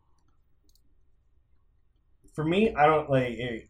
for 2.34 2.44
me, 2.44 2.74
I 2.74 2.86
don't 2.86 3.08
like. 3.10 3.30
It, 3.30 3.68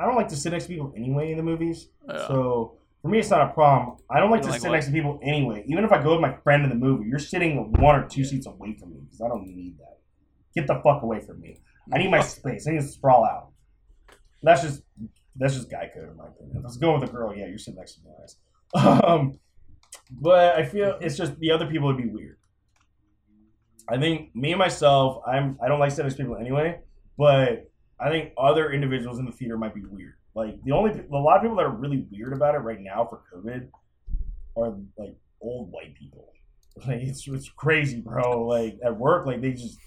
I 0.00 0.06
don't 0.06 0.16
like 0.16 0.28
to 0.28 0.36
sit 0.36 0.52
next 0.52 0.64
to 0.64 0.70
people 0.70 0.92
anyway 0.96 1.30
in 1.30 1.36
the 1.36 1.42
movies. 1.42 1.88
Yeah. 2.08 2.26
So 2.28 2.78
for 3.02 3.08
me, 3.08 3.18
it's 3.18 3.30
not 3.30 3.50
a 3.50 3.52
problem. 3.52 3.98
I 4.10 4.18
don't 4.18 4.30
like 4.30 4.44
You 4.44 4.52
to 4.52 4.60
sit 4.60 4.70
next 4.70 4.86
to 4.86 4.92
people 4.92 5.20
anyway. 5.22 5.64
Even 5.68 5.84
if 5.84 5.92
I 5.92 6.02
go 6.02 6.12
with 6.12 6.20
my 6.20 6.34
friend 6.42 6.64
in 6.64 6.70
the 6.70 6.74
movie, 6.74 7.06
you're 7.08 7.18
sitting 7.18 7.72
one 7.80 7.96
or 7.96 8.08
two 8.08 8.24
seats 8.24 8.46
away 8.46 8.74
from 8.74 8.90
me 8.90 9.00
because 9.04 9.20
I 9.20 9.28
don't 9.28 9.46
need 9.46 9.78
that. 9.78 9.98
Get 10.54 10.66
the 10.66 10.80
fuck 10.82 11.02
away 11.02 11.20
from 11.20 11.40
me. 11.40 11.58
I 11.92 11.98
need 11.98 12.10
my 12.10 12.20
space. 12.20 12.66
I 12.66 12.72
need 12.72 12.80
to 12.80 12.86
sprawl 12.86 13.24
out. 13.24 13.50
That's 14.42 14.62
just 14.62 14.82
that's 15.36 15.54
just 15.54 15.70
guy 15.70 15.90
code 15.92 16.08
in 16.08 16.16
my 16.16 16.28
opinion. 16.28 16.58
If 16.58 16.64
I 16.64 16.66
was 16.66 16.76
going 16.76 17.00
with 17.00 17.10
a 17.10 17.12
girl, 17.12 17.34
yeah, 17.36 17.46
you're 17.46 17.58
sitting 17.58 17.78
next 17.78 17.94
to 17.94 18.00
me. 18.04 18.10
Um, 19.04 19.38
but 20.10 20.56
I 20.56 20.64
feel 20.64 20.98
it's 21.00 21.16
just 21.16 21.38
the 21.38 21.50
other 21.50 21.66
people 21.66 21.86
would 21.88 21.96
be 21.96 22.08
weird. 22.08 22.38
I 23.88 23.98
think 23.98 24.34
me 24.34 24.52
and 24.52 24.58
myself, 24.58 25.22
I'm 25.26 25.58
I 25.62 25.68
don't 25.68 25.80
like 25.80 25.92
sitting 25.92 26.10
people 26.12 26.36
anyway, 26.36 26.80
but 27.18 27.70
I 28.00 28.10
think 28.10 28.32
other 28.38 28.72
individuals 28.72 29.18
in 29.18 29.26
the 29.26 29.32
theater 29.32 29.58
might 29.58 29.74
be 29.74 29.82
weird. 29.82 30.14
Like 30.34 30.62
the 30.64 30.72
only 30.72 30.92
a 30.92 31.16
lot 31.16 31.36
of 31.36 31.42
people 31.42 31.56
that 31.56 31.66
are 31.66 31.70
really 31.70 32.06
weird 32.10 32.32
about 32.32 32.54
it 32.54 32.58
right 32.58 32.80
now 32.80 33.04
for 33.04 33.22
COVID 33.32 33.68
are 34.56 34.76
like 34.98 35.16
old 35.40 35.70
white 35.70 35.94
people. 35.94 36.30
Like 36.88 37.02
it's 37.02 37.28
it's 37.28 37.48
crazy, 37.48 38.00
bro. 38.00 38.48
Like 38.48 38.80
at 38.84 38.98
work, 38.98 39.26
like 39.26 39.40
they 39.40 39.52
just 39.52 39.78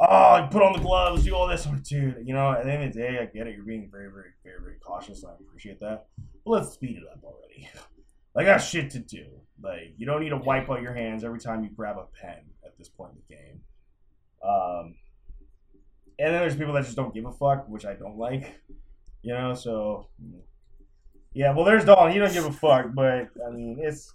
oh 0.00 0.48
put 0.50 0.60
on 0.60 0.72
the 0.72 0.80
gloves, 0.80 1.22
do 1.22 1.36
all 1.36 1.46
this, 1.46 1.64
dude. 1.84 2.16
You 2.24 2.34
know, 2.34 2.50
at 2.50 2.64
the 2.64 2.72
end 2.72 2.82
of 2.82 2.92
the 2.92 2.98
day, 2.98 3.18
I 3.20 3.26
get 3.26 3.46
it. 3.46 3.54
You're 3.54 3.64
being 3.64 3.88
very, 3.88 4.10
very, 4.10 4.30
very, 4.42 4.60
very 4.60 4.76
cautious. 4.84 5.24
I 5.24 5.34
appreciate 5.34 5.78
that. 5.78 6.06
But 6.44 6.50
let's 6.50 6.72
speed 6.72 6.96
it 6.96 7.04
up 7.12 7.22
already. 7.22 7.68
I 8.36 8.42
got 8.42 8.58
shit 8.58 8.90
to 8.90 8.98
do. 8.98 9.26
Like 9.62 9.94
you 9.96 10.06
don't 10.06 10.20
need 10.20 10.30
to 10.30 10.36
wipe 10.36 10.70
out 10.70 10.82
your 10.82 10.94
hands 10.94 11.24
every 11.24 11.38
time 11.38 11.62
you 11.62 11.70
grab 11.70 11.96
a 11.96 12.06
pen 12.20 12.38
at 12.64 12.76
this 12.78 12.88
point 12.88 13.12
in 13.12 13.18
the 13.28 13.34
game. 13.34 13.60
Um, 14.44 14.94
and 16.18 16.34
then 16.34 16.40
there's 16.40 16.56
people 16.56 16.72
that 16.74 16.84
just 16.84 16.96
don't 16.96 17.14
give 17.14 17.26
a 17.26 17.32
fuck, 17.32 17.68
which 17.68 17.84
I 17.84 17.94
don't 17.94 18.18
like. 18.18 18.60
You 19.22 19.34
know, 19.34 19.54
so 19.54 20.08
yeah. 21.32 21.54
Well, 21.54 21.64
there's 21.64 21.84
Dalton. 21.84 22.12
He 22.12 22.18
don't 22.18 22.32
give 22.32 22.44
a 22.44 22.52
fuck, 22.52 22.86
but 22.94 23.28
I 23.46 23.50
mean, 23.50 23.78
it's. 23.80 24.12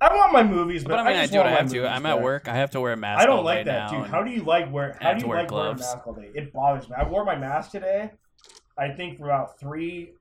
I 0.00 0.14
want 0.14 0.32
my 0.32 0.42
movies, 0.42 0.82
but, 0.82 0.90
But 0.90 0.98
I 1.00 1.04
mean, 1.04 1.16
I, 1.16 1.22
I 1.22 1.26
do. 1.26 1.40
I 1.40 1.50
have 1.50 1.70
to. 1.70 1.86
I'm 1.86 2.06
at 2.06 2.22
work. 2.22 2.48
I 2.48 2.54
have 2.54 2.70
to 2.70 2.80
wear 2.80 2.92
a 2.92 2.96
mask. 2.96 3.20
I 3.20 3.26
don't 3.26 3.44
like 3.44 3.66
that, 3.66 3.90
dude. 3.90 4.06
How 4.06 4.22
do 4.22 4.30
you 4.30 4.42
like 4.44 4.72
wear? 4.72 4.96
How 5.00 5.12
do 5.12 5.20
you 5.20 5.26
wear 5.26 5.42
like 5.42 5.50
wearing 5.50 5.72
a 5.72 5.74
gloves. 5.74 5.82
mask 5.82 6.06
all 6.06 6.14
day? 6.14 6.30
It 6.34 6.52
bothers 6.52 6.88
me. 6.88 6.94
I 6.96 7.06
wore 7.06 7.24
my 7.24 7.36
mask 7.36 7.72
today. 7.72 8.12
I 8.78 8.88
think 8.90 9.18
for 9.18 9.26
about 9.26 9.58
three 9.60 10.12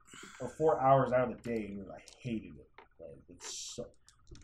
or 0.42 0.50
four 0.50 0.82
hours 0.82 1.14
out 1.14 1.32
of 1.32 1.38
the 1.38 1.50
day, 1.50 1.68
and 1.68 1.86
I 1.90 2.02
hated 2.20 2.54
it. 2.60 2.68
Like, 3.00 3.18
it's 3.30 3.76
so. 3.76 3.86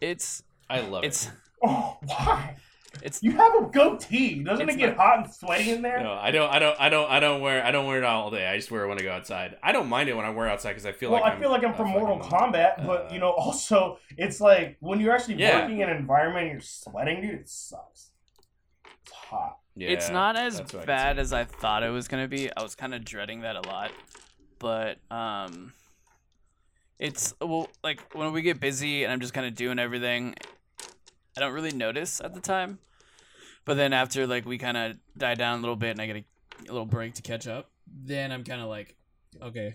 It's 0.02 0.44
I 0.70 0.82
love 0.82 1.04
it's 1.04 1.28
it. 1.28 1.32
Oh, 1.64 1.98
why? 2.06 2.58
It's 3.02 3.22
You 3.22 3.32
have 3.34 3.54
a 3.56 3.68
goatee. 3.68 4.42
Doesn't 4.44 4.70
it 4.70 4.78
get 4.78 4.96
not- 4.96 4.98
hot 4.98 5.18
and 5.26 5.34
sweaty 5.34 5.72
in 5.72 5.82
there? 5.82 6.02
No, 6.02 6.14
I 6.14 6.32
don't. 6.32 6.50
I 6.50 6.60
don't. 6.60 6.80
I 6.80 6.90
don't. 6.90 7.12
I 7.12 7.20
don't 7.20 7.42
wear. 7.42 7.64
I 7.64 7.72
don't 7.72 7.86
wear 7.88 7.98
it 7.98 8.04
all 8.06 8.32
day. 8.32 8.48
I 8.48 8.56
just 8.56 8.72
wear 8.72 8.86
it 8.86 8.88
when 8.88 8.98
I 9.00 9.04
go 9.04 9.12
outside. 9.12 9.58
I 9.62 9.74
don't 9.74 9.90
mind 9.90 10.08
it 10.10 10.16
when 10.16 10.26
I 10.26 10.30
wear 10.30 10.48
it 10.48 10.52
outside 10.52 10.70
because 10.72 10.86
I 10.86 10.94
feel 10.94 11.12
like 11.12 11.22
well, 11.22 11.30
like 11.30 11.38
I 11.38 11.42
feel 11.42 11.52
like 11.52 11.64
I'm 11.66 11.74
from 11.74 11.90
Mortal 11.90 12.22
fucking- 12.24 12.54
Kombat, 12.54 12.86
but 12.88 13.12
uh, 13.12 13.14
you 13.14 13.20
know, 13.20 13.32
also 13.32 14.00
it's 14.18 14.40
like 14.40 14.78
when 14.80 15.00
you're 15.02 15.14
actually 15.14 15.36
Yeah. 15.36 15.62
working 15.62 15.82
in 15.82 15.90
an 15.90 15.98
environment 15.98 16.44
and 16.44 16.52
you're 16.54 16.62
sweating, 16.62 17.22
dude, 17.22 17.32
it 17.42 17.50
sucks. 17.50 18.12
It's 19.04 19.12
hot. 19.12 19.58
Yeah, 19.76 19.90
it's 19.90 20.10
not 20.10 20.38
as 20.38 20.58
that's 20.60 20.74
I 20.76 20.86
bad 20.86 21.20
as 21.20 21.34
I 21.34 21.44
thought 21.44 21.84
it 21.84 21.90
was 21.90 22.08
gonna 22.08 22.30
be. 22.30 22.50
I 22.56 22.64
was 22.64 22.76
kind 22.76 22.94
of 22.96 23.04
dreading 23.04 23.42
that 23.42 23.58
a 23.58 23.62
lot, 23.68 23.92
but 24.58 25.00
um, 25.12 25.74
it's 27.00 27.34
well 27.42 27.70
like 27.84 28.14
when 28.14 28.32
we 28.34 28.42
get 28.42 28.60
busy 28.60 29.04
and 29.04 29.12
I'm 29.12 29.20
just 29.20 29.34
kind 29.34 29.46
of 29.46 29.56
doing 29.56 29.80
everything, 29.80 30.36
I 31.38 31.40
don't 31.42 31.54
really 31.54 31.72
notice 31.74 32.22
at 32.22 32.34
the 32.34 32.40
time. 32.40 32.80
But 33.66 33.78
then 33.78 33.94
after 33.94 34.28
like 34.28 34.46
we 34.46 34.58
kind 34.58 34.78
of 34.78 34.98
die 35.18 35.36
down 35.36 35.58
a 35.60 35.62
little 35.62 35.76
bit 35.76 35.92
and 35.92 36.02
I 36.02 36.06
get 36.08 36.16
a 36.18 36.26
A 36.70 36.72
little 36.72 36.86
break 36.86 37.16
to 37.16 37.22
catch 37.22 37.48
up. 37.48 37.70
Then 37.88 38.32
I'm 38.32 38.44
kind 38.44 38.62
of 38.62 38.68
like, 38.70 38.96
okay, 39.42 39.74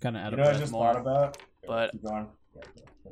kind 0.00 0.16
of 0.16 0.22
out 0.22 0.32
of. 0.32 0.38
You 0.38 0.44
of 0.44 0.50
know, 0.50 0.56
I 0.56 0.60
just 0.60 0.72
more. 0.72 0.92
thought 0.92 1.00
about. 1.00 1.38
But- 1.66 1.92
keep 1.92 2.02
going. 2.02 2.28
Yeah, 2.56 2.62
yeah. 2.76 3.10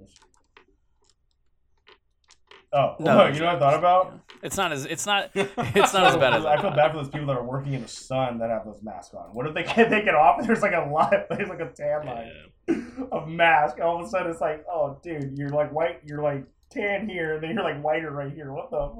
Oh, 2.74 2.96
No. 3.00 3.26
you 3.26 3.40
know 3.40 3.46
what 3.46 3.56
I 3.56 3.58
thought 3.58 3.78
about? 3.78 4.18
it's 4.42 4.56
not 4.56 4.72
as 4.72 4.86
it's 4.86 5.06
not 5.06 5.30
it's 5.34 5.92
not 5.94 6.04
as 6.04 6.16
bad 6.16 6.32
as 6.34 6.44
I 6.44 6.54
I, 6.54 6.60
feel 6.60 6.70
bad 6.72 6.90
for 6.90 6.96
those 6.96 7.08
people 7.10 7.26
that 7.28 7.36
are 7.36 7.44
working 7.44 7.74
in 7.74 7.82
the 7.82 7.88
sun 7.88 8.38
that 8.38 8.50
have 8.50 8.64
those 8.64 8.82
masks 8.82 9.14
on. 9.14 9.30
What 9.34 9.46
if 9.46 9.54
they 9.54 9.62
can't 9.62 9.88
take 9.90 10.06
it 10.06 10.14
off 10.14 10.44
there's 10.44 10.62
like 10.62 10.72
a 10.72 10.88
lot. 10.90 11.12
there's 11.30 11.48
like 11.48 11.60
a 11.60 11.70
tan 11.70 12.06
line 12.06 12.30
of 13.12 13.28
mask. 13.28 13.80
All 13.80 14.00
of 14.00 14.06
a 14.06 14.08
sudden, 14.08 14.30
it's 14.30 14.40
like, 14.40 14.64
oh, 14.70 14.98
dude, 15.02 15.36
you're 15.36 15.48
like 15.50 15.72
white, 15.72 16.00
you're 16.04 16.22
like 16.22 16.44
tan 16.70 17.08
here, 17.08 17.34
and 17.34 17.42
then 17.42 17.54
you're 17.54 17.62
like 17.64 17.82
whiter 17.82 18.10
right 18.10 18.32
here. 18.32 18.52
What 18.52 18.70
the 18.70 18.92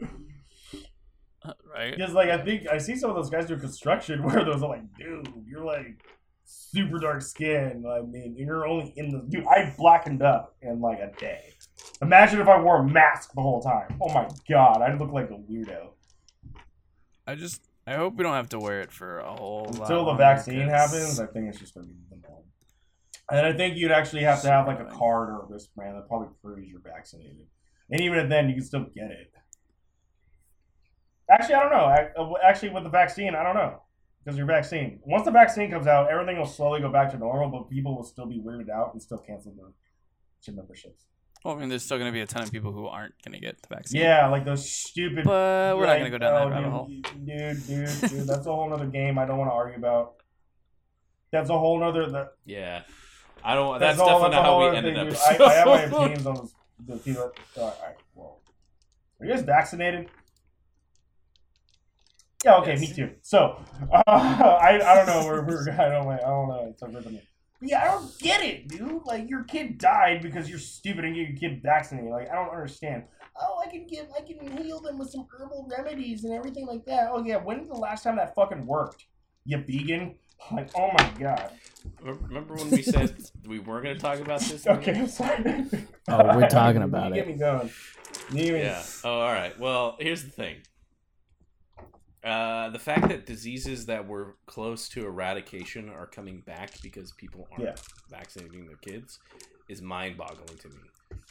fuck? 0.00 0.10
right. 1.74 1.96
Because 1.96 2.12
like 2.12 2.30
I 2.30 2.42
think 2.44 2.68
I 2.68 2.78
see 2.78 2.96
some 2.96 3.10
of 3.10 3.16
those 3.16 3.30
guys 3.30 3.46
do 3.46 3.56
construction 3.56 4.22
where 4.24 4.44
those 4.44 4.62
are 4.62 4.68
like, 4.68 4.82
dude, 4.98 5.28
you're 5.46 5.64
like 5.64 6.04
super 6.44 6.98
dark 6.98 7.22
skin. 7.22 7.84
I 7.88 8.02
mean, 8.02 8.34
you're 8.36 8.66
only 8.66 8.92
in 8.96 9.10
the 9.10 9.24
dude. 9.28 9.46
I 9.46 9.74
blackened 9.78 10.22
up 10.22 10.56
in 10.62 10.80
like 10.80 10.98
a 10.98 11.12
day. 11.18 11.52
Imagine 12.02 12.40
if 12.40 12.48
I 12.48 12.60
wore 12.60 12.80
a 12.80 12.84
mask 12.88 13.32
the 13.34 13.42
whole 13.42 13.60
time. 13.62 13.96
Oh 14.02 14.12
my 14.12 14.28
god, 14.48 14.82
I'd 14.82 14.98
look 14.98 15.12
like 15.12 15.30
a 15.30 15.34
weirdo. 15.34 15.90
I 17.26 17.34
just 17.34 17.62
I 17.86 17.94
hope 17.94 18.16
we 18.16 18.22
don't 18.22 18.34
have 18.34 18.48
to 18.50 18.58
wear 18.58 18.80
it 18.80 18.92
for 18.92 19.18
a 19.20 19.34
whole 19.34 19.64
lot 19.64 19.80
Until 19.82 20.04
the 20.06 20.14
vaccine 20.14 20.68
vaccine 20.68 20.70
'cause- 20.70 20.92
happens, 20.92 21.20
I 21.20 21.26
think 21.26 21.48
it's 21.48 21.58
just 21.58 21.74
gonna 21.74 21.86
be 21.86 21.94
the 22.10 22.16
norm. 22.16 22.42
And 23.30 23.46
I 23.46 23.52
think 23.52 23.76
you'd 23.76 23.90
actually 23.90 24.22
have 24.22 24.42
to 24.42 24.50
have 24.50 24.66
like 24.66 24.80
a 24.80 24.84
card 24.84 25.30
or 25.30 25.42
a 25.42 25.46
wristband 25.46 25.96
that 25.96 26.08
probably 26.08 26.28
proves 26.42 26.68
you're 26.68 26.80
vaccinated. 26.80 27.46
And 27.90 28.00
even 28.00 28.28
then, 28.28 28.48
you 28.48 28.54
can 28.54 28.64
still 28.64 28.86
get 28.94 29.10
it. 29.10 29.32
Actually, 31.30 31.54
I 31.54 31.62
don't 31.62 31.72
know. 31.72 32.34
Uh, 32.34 32.38
Actually, 32.42 32.70
with 32.70 32.84
the 32.84 32.90
vaccine, 32.90 33.34
I 33.34 33.42
don't 33.42 33.54
know 33.54 33.80
because 34.24 34.36
you're 34.36 34.46
vaccine. 34.46 35.00
Once 35.04 35.24
the 35.24 35.30
vaccine 35.30 35.70
comes 35.70 35.86
out, 35.86 36.10
everything 36.10 36.38
will 36.38 36.46
slowly 36.46 36.80
go 36.80 36.90
back 36.90 37.10
to 37.10 37.18
normal, 37.18 37.48
but 37.50 37.70
people 37.70 37.94
will 37.94 38.04
still 38.04 38.26
be 38.26 38.40
weirded 38.40 38.70
out 38.70 38.92
and 38.92 39.02
still 39.02 39.18
cancel 39.18 39.52
their 39.54 39.66
gym 40.42 40.56
memberships. 40.56 41.04
Well, 41.44 41.56
I 41.56 41.60
mean, 41.60 41.68
there's 41.68 41.84
still 41.84 41.98
gonna 41.98 42.12
be 42.12 42.22
a 42.22 42.26
ton 42.26 42.42
of 42.42 42.50
people 42.50 42.72
who 42.72 42.86
aren't 42.86 43.14
gonna 43.22 43.38
get 43.38 43.60
the 43.60 43.74
vaccine. 43.74 44.00
Yeah, 44.00 44.28
like 44.28 44.46
those 44.46 44.70
stupid. 44.70 45.24
but 45.24 45.76
we're 45.76 45.86
not 45.86 45.98
gonna 45.98 46.10
go 46.10 46.18
down 46.18 46.34
oh, 46.34 46.38
that 46.38 46.50
rabbit 46.50 46.64
dude, 46.64 46.72
hole. 46.72 46.86
Dude, 46.86 47.66
dude, 47.66 48.10
dude, 48.10 48.26
that's 48.26 48.46
a 48.46 48.52
whole 48.52 48.72
other 48.72 48.86
game. 48.86 49.18
I 49.18 49.26
don't 49.26 49.36
want 49.38 49.50
to 49.50 49.54
argue 49.54 49.76
about. 49.76 50.14
That's 51.32 51.50
a 51.50 51.58
whole 51.58 51.82
other. 51.82 52.10
That, 52.10 52.32
Yeah, 52.46 52.82
I 53.44 53.54
don't. 53.54 53.78
That's, 53.78 53.98
definitely 53.98 54.22
that's 54.22 54.32
a 54.32 54.36
not 54.36 54.44
how 54.44 54.70
we 54.70 54.76
ended 54.76 54.96
up. 54.96 55.08
I, 55.28 55.44
I 55.44 55.52
have 55.52 55.66
my 55.66 55.82
opinions 55.82 56.26
on 56.26 56.48
the 56.86 56.96
people. 56.96 57.30
All 57.56 57.76
right, 57.82 57.96
well, 58.14 58.40
are 59.20 59.26
you 59.26 59.32
guys 59.32 59.42
vaccinated? 59.42 60.08
Yeah, 62.44 62.56
okay, 62.56 62.76
me 62.76 62.86
too. 62.86 63.10
So, 63.22 63.58
uh, 63.92 64.02
I, 64.06 64.80
I 64.80 64.94
don't 64.96 65.06
know. 65.06 65.26
We're, 65.26 65.42
we're 65.42 65.70
I 65.70 65.88
don't 65.88 66.08
I 66.08 66.18
don't 66.18 66.48
know. 66.48 66.66
It's 66.70 66.82
a 66.82 66.88
rhythm. 66.88 67.18
Yeah, 67.60 67.82
I 67.82 67.84
don't 67.92 68.18
get 68.18 68.42
it, 68.42 68.68
dude. 68.68 69.02
Like 69.04 69.28
your 69.28 69.44
kid 69.44 69.78
died 69.78 70.22
because 70.22 70.48
you're 70.48 70.58
stupid 70.58 71.04
and 71.04 71.16
you 71.16 71.26
get 71.26 71.40
your 71.40 71.50
kid 71.50 71.62
vaccinated. 71.62 72.10
Like 72.10 72.30
I 72.30 72.34
don't 72.34 72.50
understand. 72.50 73.04
Oh, 73.40 73.62
I 73.64 73.68
can 73.68 73.86
give, 73.86 74.06
I 74.16 74.20
can 74.20 74.56
heal 74.58 74.80
them 74.80 74.98
with 74.98 75.10
some 75.10 75.26
herbal 75.30 75.68
remedies 75.76 76.24
and 76.24 76.32
everything 76.32 76.66
like 76.66 76.84
that. 76.86 77.08
Oh 77.10 77.24
yeah, 77.24 77.36
when's 77.36 77.68
the 77.68 77.74
last 77.74 78.04
time 78.04 78.16
that 78.16 78.34
fucking 78.34 78.66
worked? 78.66 79.06
You 79.44 79.58
vegan? 79.58 80.14
Like, 80.52 80.70
oh 80.76 80.90
my 80.98 81.10
god. 81.18 81.50
Remember 82.02 82.54
when 82.54 82.70
we 82.70 82.82
said 82.82 83.14
we 83.46 83.58
weren't 83.58 83.84
going 83.84 83.96
to 83.96 84.00
talk 84.00 84.18
about 84.20 84.40
this? 84.40 84.66
Okay, 84.66 84.98
I'm 84.98 85.08
sorry. 85.08 85.66
Oh, 86.08 86.36
we're 86.36 86.48
talking 86.48 86.82
about 86.82 87.14
you 87.14 87.22
it. 87.22 87.26
Get 87.26 87.28
me 87.28 87.34
going. 87.34 87.70
You 88.32 88.44
get 88.44 88.52
me- 88.54 88.60
Yeah. 88.62 88.82
Oh, 89.04 89.20
all 89.20 89.32
right. 89.32 89.58
Well, 89.58 89.96
here's 90.00 90.22
the 90.24 90.30
thing. 90.30 90.56
Uh, 92.22 92.70
the 92.70 92.78
fact 92.78 93.08
that 93.08 93.26
diseases 93.26 93.84
that 93.86 94.06
were 94.08 94.36
close 94.46 94.88
to 94.88 95.04
eradication 95.04 95.90
are 95.90 96.06
coming 96.06 96.40
back 96.40 96.70
because 96.82 97.12
people 97.12 97.46
aren't 97.52 97.64
Yeah. 97.64 97.74
vaccinating 98.10 98.66
their 98.66 98.76
kids 98.78 99.18
is 99.68 99.82
mind-boggling 99.82 100.56
to 100.58 100.68
me. 100.68 100.80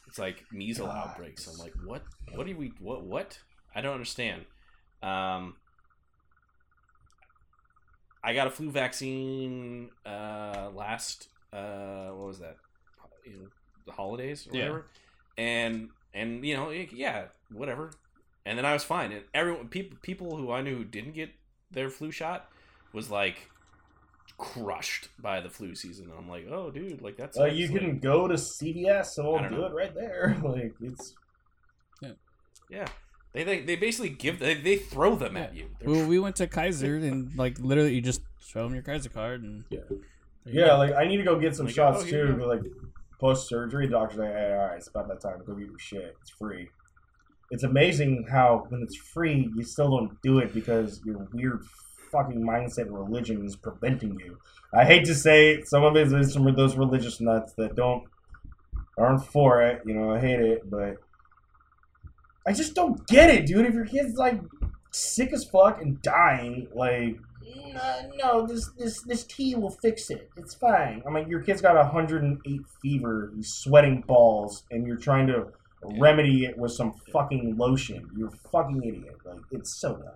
It's 0.08 0.20
like 0.20 0.44
measles 0.52 0.90
God. 0.90 1.10
outbreaks. 1.10 1.48
I'm 1.48 1.58
like, 1.58 1.74
what? 1.84 2.04
What 2.36 2.46
do 2.46 2.56
we? 2.56 2.74
What? 2.80 3.04
What? 3.04 3.40
I 3.76 3.82
don't 3.82 3.94
understand. 3.94 4.46
Um, 5.02 5.56
I 8.24 8.34
got 8.34 8.48
a 8.48 8.50
flu 8.50 8.72
vaccine 8.72 9.90
uh, 10.06 10.70
last. 10.74 11.28
Uh, 11.52 12.08
what 12.10 12.28
was 12.28 12.40
that? 12.40 12.58
You 13.26 13.34
know, 13.34 13.48
the 13.86 13.92
holidays 13.92 14.48
or 14.48 14.56
Yeah. 14.58 14.64
whatever. 14.64 14.86
And 15.38 15.90
and 16.14 16.46
you 16.46 16.56
know, 16.56 16.70
yeah, 16.72 17.26
whatever. 17.52 17.92
And 18.46 18.58
then 18.58 18.66
I 18.66 18.74
was 18.74 18.84
fine. 18.84 19.12
And 19.12 19.24
everyone, 19.34 19.68
people, 19.70 19.98
people 20.02 20.36
who 20.38 20.52
I 20.52 20.62
knew 20.62 20.78
who 20.78 20.84
didn't 20.84 21.14
get 21.14 21.30
their 21.72 21.90
flu 21.90 22.12
shot 22.12 22.50
was 22.94 23.10
like 23.10 23.50
crushed 24.38 25.10
by 25.22 25.42
the 25.42 25.50
flu 25.50 25.76
season. 25.76 26.06
And 26.10 26.14
I'm 26.18 26.30
like, 26.30 26.46
oh, 26.50 26.70
dude, 26.72 27.02
like 27.02 27.18
that's. 27.18 27.38
Uh, 27.40 27.46
you 27.46 27.68
can 27.70 28.00
go 28.00 28.28
to 28.28 28.36
CVS 28.36 29.18
and 29.18 29.26
I 29.28 29.30
we'll 29.30 29.40
don't 29.40 29.52
do 29.52 29.58
know. 29.60 29.66
it 29.68 29.74
right 29.74 29.94
there. 29.96 30.38
Like 30.44 30.74
it's 30.82 31.16
Yeah. 32.02 32.12
Yeah, 32.70 32.88
they 33.34 33.44
they, 33.44 33.62
they 33.62 33.76
basically 33.76 34.10
give 34.10 34.40
they, 34.40 34.56
they 34.56 34.78
throw 34.78 35.16
them 35.16 35.36
at 35.38 35.56
you. 35.56 35.68
They're 35.80 35.90
Well, 35.90 36.08
we 36.08 36.20
went 36.20 36.36
to 36.38 36.48
Kaiser 36.48 36.96
and 36.98 37.36
like 37.38 37.60
literally 37.60 37.96
you 37.96 38.02
just 38.02 38.22
show 38.40 38.64
them 38.64 38.74
your 38.74 38.84
Kaiser 38.84 39.10
card 39.10 39.44
and 39.44 39.66
Yeah. 39.70 39.80
Yeah. 40.46 40.74
Like 40.76 40.94
I 40.94 41.06
need 41.06 41.18
to 41.18 41.24
go 41.24 41.40
get 41.40 41.56
some 41.56 41.66
Like, 41.66 41.76
shots 41.76 42.04
oh, 42.04 42.10
too. 42.10 42.36
But 42.38 42.48
like 42.48 42.62
post 43.20 43.48
surgery, 43.48 43.88
doctor's 43.88 44.20
like, 44.20 44.34
hey, 44.34 44.54
all 44.54 44.68
right, 44.68 44.78
it's 44.78 44.88
about 44.88 45.08
that 45.08 45.22
time 45.22 45.40
to 45.40 45.46
go 45.46 45.54
get 45.56 45.68
your 45.68 45.80
shit. 45.80 46.16
It's 46.22 46.32
free. 46.32 46.70
It's 47.52 47.64
amazing 47.64 48.28
how 48.30 48.66
when 48.70 48.82
it's 48.82 48.96
free, 48.96 49.50
you 49.56 49.64
still 49.64 49.90
don't 49.92 50.22
do 50.24 50.40
it 50.40 50.54
because 50.54 51.02
your 51.06 51.28
weird 51.34 51.64
fucking 52.12 52.42
mindset 52.42 52.88
and 52.88 52.98
religion 52.98 53.46
is 53.46 53.56
preventing 53.56 54.20
you. 54.20 54.38
I 54.74 54.86
hate 54.86 55.06
to 55.06 55.16
say 55.16 55.52
it, 55.52 55.68
some 55.68 55.84
of 55.84 55.96
it 55.96 56.12
is 56.12 56.34
some 56.34 56.48
of 56.48 56.56
those 56.56 56.76
religious 56.76 57.20
nuts 57.20 57.54
that 57.54 57.76
don't 57.76 58.04
aren't 58.98 59.26
for 59.26 59.62
it. 59.62 59.82
You 59.86 59.94
know, 59.94 60.12
I 60.12 60.20
hate 60.20 60.40
it, 60.40 60.70
but 60.70 60.98
I 62.46 62.54
just 62.54 62.76
don't 62.76 63.06
get 63.08 63.30
it, 63.30 63.46
dude. 63.46 63.66
If 63.66 63.74
your 63.74 63.86
kid's 63.86 64.18
like 64.18 64.40
sick 64.92 65.34
as 65.34 65.44
fuck 65.46 65.82
and 65.82 66.02
dying, 66.02 66.68
like 66.76 67.18
no, 67.74 68.12
no, 68.18 68.48
this 68.48 68.70
this 68.78 69.02
this 69.04 69.24
tea 69.24 69.56
will 69.56 69.70
fix 69.70 70.10
it. 70.10 70.30
It's 70.38 70.54
fine. 70.54 71.04
I 71.08 71.12
mean, 71.12 71.30
your 71.30 71.42
kid's 71.42 71.62
got 71.62 71.76
108 71.76 72.62
fever, 72.82 73.32
he's 73.36 73.54
sweating 73.54 74.04
balls, 74.08 74.64
and 74.72 74.86
you're 74.86 74.98
trying 74.98 75.28
to 75.28 75.48
remedy 76.00 76.46
it 76.46 76.58
with 76.58 76.72
some 76.72 76.94
fucking 77.12 77.58
lotion. 77.58 78.10
You're 78.18 78.30
a 78.30 78.50
fucking 78.52 78.84
idiot. 78.84 79.18
Like 79.26 79.42
it's 79.52 79.74
so 79.80 79.96
dumb. 79.96 80.14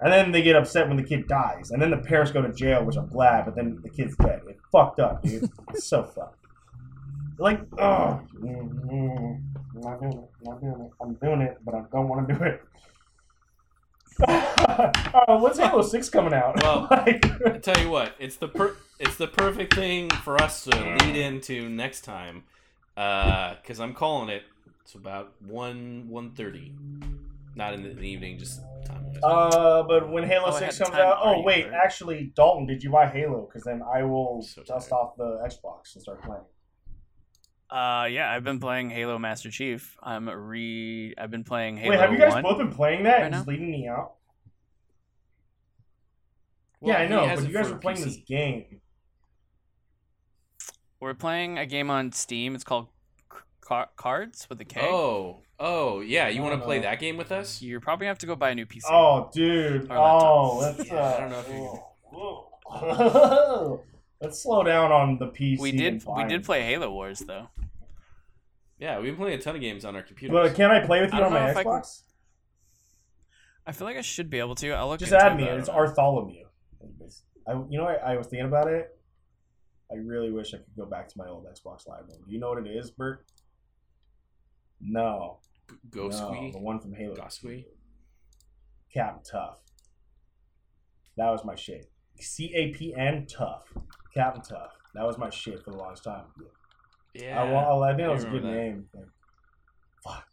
And 0.00 0.12
then 0.12 0.32
they 0.32 0.42
get 0.42 0.56
upset 0.56 0.88
when 0.88 0.96
the 0.96 1.04
kid 1.04 1.28
dies, 1.28 1.70
and 1.70 1.80
then 1.80 1.90
the 1.90 1.98
parents 1.98 2.32
go 2.32 2.42
to 2.42 2.52
jail, 2.52 2.84
which 2.84 2.96
I'm 2.96 3.08
glad. 3.08 3.44
But 3.44 3.54
then 3.54 3.78
the 3.82 3.90
kid's 3.90 4.16
dead. 4.16 4.40
It's 4.48 4.60
fucked 4.72 5.00
up, 5.00 5.22
dude. 5.22 5.48
it's 5.70 5.86
so 5.86 6.02
fucked. 6.14 6.38
Like, 7.38 7.60
oh, 7.78 8.20
I'm 9.74 9.80
not 9.80 10.00
doing 10.00 10.12
it. 10.12 10.30
I'm 10.40 10.44
not 10.52 10.60
doing 10.60 10.80
it. 10.80 10.90
I'm 11.00 11.14
doing 11.14 11.40
it, 11.42 11.58
but 11.64 11.74
I 11.74 11.82
don't 11.92 12.08
want 12.08 12.28
to 12.28 12.34
do 12.34 12.44
it. 12.44 12.62
uh, 14.28 15.38
when's 15.38 15.58
Halo 15.58 15.82
Six 15.82 16.08
coming 16.10 16.34
out? 16.34 16.62
Well, 16.62 16.86
Like- 16.90 17.24
I 17.46 17.58
tell 17.58 17.78
you 17.82 17.90
what, 17.90 18.14
it's 18.18 18.36
the 18.36 18.48
per- 18.48 18.76
it's 18.98 19.16
the 19.16 19.26
perfect 19.26 19.74
thing 19.74 20.10
for 20.10 20.40
us 20.40 20.64
to 20.64 20.70
lead 20.70 21.16
into 21.16 21.68
next 21.68 22.02
time, 22.02 22.44
because 22.94 23.80
I'm 23.80 23.94
calling 23.94 24.28
it. 24.28 24.42
It's 24.84 24.94
about 24.94 25.32
one 25.40 26.06
one 26.08 26.32
thirty, 26.32 26.74
not 27.54 27.72
in 27.72 27.82
the, 27.82 27.90
the 27.90 28.02
evening, 28.02 28.38
just 28.38 28.60
time. 28.84 29.06
Uh, 29.22 29.82
but 29.84 30.10
when 30.10 30.24
Halo 30.24 30.48
Oh, 30.48 30.52
I 30.56 30.58
Six 30.58 30.78
comes 30.78 30.94
out, 30.94 31.18
oh 31.22 31.40
wait, 31.42 31.66
actually, 31.68 32.32
Dalton, 32.36 32.66
did 32.66 32.82
you 32.82 32.90
buy 32.90 33.06
Halo? 33.06 33.46
Because 33.46 33.64
then 33.64 33.80
I 33.82 34.02
will 34.02 34.42
So 34.42 34.62
dust 34.62 34.90
tired. 34.90 34.98
off 34.98 35.16
the 35.16 35.40
Xbox 35.46 35.94
and 35.94 36.02
start 36.02 36.22
playing. 36.22 36.42
Uh, 37.72 38.04
yeah, 38.04 38.30
I've 38.30 38.44
been 38.44 38.60
playing 38.60 38.90
Halo 38.90 39.18
Master 39.18 39.50
Chief. 39.50 39.96
I'm 40.02 40.28
re. 40.28 41.14
I've 41.16 41.30
been 41.30 41.42
playing 41.44 41.78
Halo 41.78 41.90
wait, 41.92 42.00
have 42.00 42.12
you 42.12 42.18
guys 42.18 42.34
1. 42.34 42.42
both 42.42 42.58
been 42.58 42.70
playing 42.70 43.04
that 43.04 43.12
right 43.14 43.22
and 43.22 43.34
just 43.34 43.46
now? 43.46 43.50
leaving 43.52 43.70
me 43.70 43.88
out? 43.88 44.12
Well, 46.80 46.94
yeah, 46.94 47.02
I 47.04 47.08
know, 47.08 47.34
but 47.34 47.46
you 47.48 47.52
guys 47.54 47.68
for 47.68 47.74
were 47.74 47.78
playing 47.78 47.98
PC. 47.98 48.04
this 48.04 48.16
game. 48.26 48.80
We're 51.00 51.14
playing 51.14 51.58
a 51.58 51.64
game 51.64 51.90
on 51.90 52.12
Steam. 52.12 52.54
It's 52.54 52.62
called 52.64 52.88
C- 53.32 53.38
car- 53.62 53.88
cards 53.96 54.46
with 54.50 54.60
a 54.60 54.64
K. 54.66 54.80
Oh, 54.82 55.38
oh, 55.58 56.00
yeah. 56.00 56.28
You 56.28 56.42
want 56.42 56.58
to 56.60 56.64
play 56.64 56.80
that 56.80 57.00
game 57.00 57.16
with 57.16 57.32
us? 57.32 57.62
You're 57.62 57.80
probably 57.80 58.04
gonna 58.04 58.10
have 58.10 58.18
to 58.18 58.26
go 58.26 58.36
buy 58.36 58.50
a 58.50 58.54
new 58.54 58.66
PC. 58.66 58.82
Oh, 58.90 59.30
dude. 59.32 59.90
Oh, 59.90 60.58
laptop. 60.58 60.78
let's. 60.78 60.90
Yeah, 60.90 60.96
Uh, 60.98 61.14
I 61.16 61.20
don't 61.20 61.30
know 61.30 61.40
if 61.40 61.48
you- 61.48 61.80
oh. 62.18 63.80
let's 64.20 64.42
slow 64.42 64.62
down 64.62 64.92
on 64.92 65.18
the 65.18 65.26
PC. 65.28 65.60
we 65.60 65.72
did 65.72 66.04
we 66.06 66.24
did 66.24 66.44
play 66.44 66.62
Halo 66.62 66.90
Wars 66.90 67.20
though. 67.20 67.48
Yeah, 68.82 68.98
we've 68.98 69.12
been 69.12 69.16
playing 69.16 69.38
a 69.38 69.40
ton 69.40 69.54
of 69.54 69.60
games 69.60 69.84
on 69.84 69.94
our 69.94 70.02
computer. 70.02 70.34
But 70.34 70.56
can 70.56 70.72
I 70.72 70.84
play 70.84 71.00
with 71.02 71.14
I 71.14 71.18
you 71.18 71.22
on 71.22 71.30
don't 71.30 71.40
my 71.40 71.44
know 71.46 71.50
if 71.52 71.56
I 71.56 71.62
can- 71.62 71.72
Xbox? 71.72 72.02
I 73.64 73.70
feel 73.70 73.86
like 73.86 73.96
I 73.96 74.00
should 74.00 74.28
be 74.28 74.40
able 74.40 74.56
to. 74.56 74.72
I'll 74.72 74.88
look. 74.88 74.98
Just 74.98 75.12
into 75.12 75.24
add 75.24 75.36
me. 75.36 75.44
that. 75.44 75.56
It's 75.60 75.68
Artholomew. 75.68 76.42
I, 77.46 77.52
you 77.70 77.78
know, 77.78 77.84
I, 77.84 78.14
I 78.14 78.16
was 78.16 78.26
thinking 78.26 78.48
about 78.48 78.66
it. 78.66 78.88
I 79.88 79.94
really 79.98 80.32
wish 80.32 80.52
I 80.52 80.56
could 80.56 80.74
go 80.76 80.84
back 80.84 81.06
to 81.10 81.14
my 81.16 81.28
old 81.28 81.46
Xbox 81.46 81.86
Live 81.86 82.08
one. 82.08 82.18
Do 82.26 82.32
you 82.32 82.40
know 82.40 82.48
what 82.48 82.66
it 82.66 82.68
is, 82.68 82.90
Bert? 82.90 83.24
No. 84.80 85.38
Go 85.90 86.08
no, 86.08 86.10
Squee. 86.10 86.50
The 86.50 86.58
one 86.58 86.80
from 86.80 86.92
Halo. 86.92 87.14
Gosquee? 87.14 87.66
Captain 88.92 89.22
Tough. 89.22 89.58
That 91.16 91.30
was 91.30 91.44
my 91.44 91.54
shit. 91.54 91.88
C 92.18 92.52
A 92.56 92.72
P 92.72 92.92
N 92.96 93.26
Tough. 93.32 93.72
Captain 94.12 94.42
Tough. 94.42 94.72
That 94.94 95.04
was 95.04 95.18
my 95.18 95.30
shit 95.30 95.62
for 95.64 95.70
the 95.70 95.76
longest 95.76 96.02
time. 96.02 96.24
Yeah. 97.14 97.42
I, 97.42 97.44
I 97.82 97.90
think 97.94 98.02
I 98.02 98.06
that 98.06 98.12
was 98.14 98.24
a 98.24 98.28
good 98.28 98.42
that. 98.42 98.48
name. 98.52 98.86
Like, 98.94 99.04
fuck. 100.04 100.24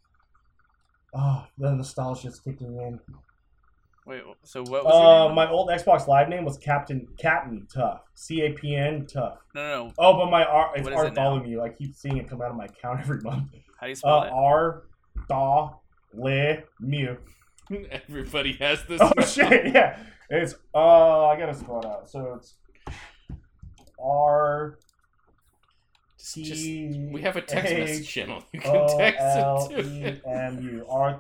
Oh, 1.16 1.46
the 1.58 1.72
nostalgia's 1.74 2.40
kicking 2.40 2.78
in. 2.78 3.00
Wait, 4.06 4.24
so 4.44 4.62
what 4.64 4.86
was 4.86 5.30
Uh, 5.32 5.34
my 5.36 5.48
old 5.50 5.70
Xbox 5.70 6.08
Live 6.08 6.30
name 6.30 6.44
was 6.44 6.58
Captain 6.58 7.08
Captain 7.20 7.68
Tough. 7.72 8.02
C 8.16 8.42
A 8.42 8.54
P 8.54 8.76
N 8.76 9.06
Tough. 9.06 9.38
No, 9.54 9.62
no, 9.62 9.86
no. 9.88 9.94
Oh, 10.00 10.14
but 10.18 10.32
my 10.32 10.44
R 10.46 10.72
it's 10.76 10.88
is 10.88 10.88
it? 10.88 11.62
I 11.62 11.70
keep 11.70 11.96
seeing 11.96 12.18
it 12.18 12.28
come 12.28 12.42
out 12.42 12.50
of 12.50 12.56
my 12.56 12.66
account 12.66 13.00
every 13.02 13.22
month. 13.22 13.50
How 13.80 13.86
do 13.86 13.90
you 13.90 13.96
spell 13.96 14.22
Uh, 14.22 14.26
it? 14.26 14.32
R 14.34 14.84
Le 16.14 16.58
Mew. 16.80 17.18
Everybody 17.92 18.54
has 18.54 18.84
this. 18.86 19.00
Oh 19.00 19.12
now. 19.16 19.26
shit! 19.26 19.74
Yeah, 19.76 20.00
it's 20.30 20.56
uh 20.74 21.28
I 21.28 21.38
gotta 21.38 21.54
spell 21.54 21.80
it 21.82 21.86
out. 21.86 22.10
So 22.10 22.34
it's 22.36 22.56
R 24.04 24.80
T. 26.22 26.44
just- 26.44 27.14
we 27.14 27.22
have 27.22 27.38
a 27.38 27.42
text 27.42 27.72
A 27.72 27.80
message 27.80 28.10
channel. 28.10 28.44
You 28.54 28.60
can 28.60 28.98
text 28.98 29.22
it 29.22 29.84
to 29.84 29.90
E 29.90 30.04
it. 30.04 30.22
M 30.26 30.62
U. 30.62 30.86
Yeah. 30.90 31.16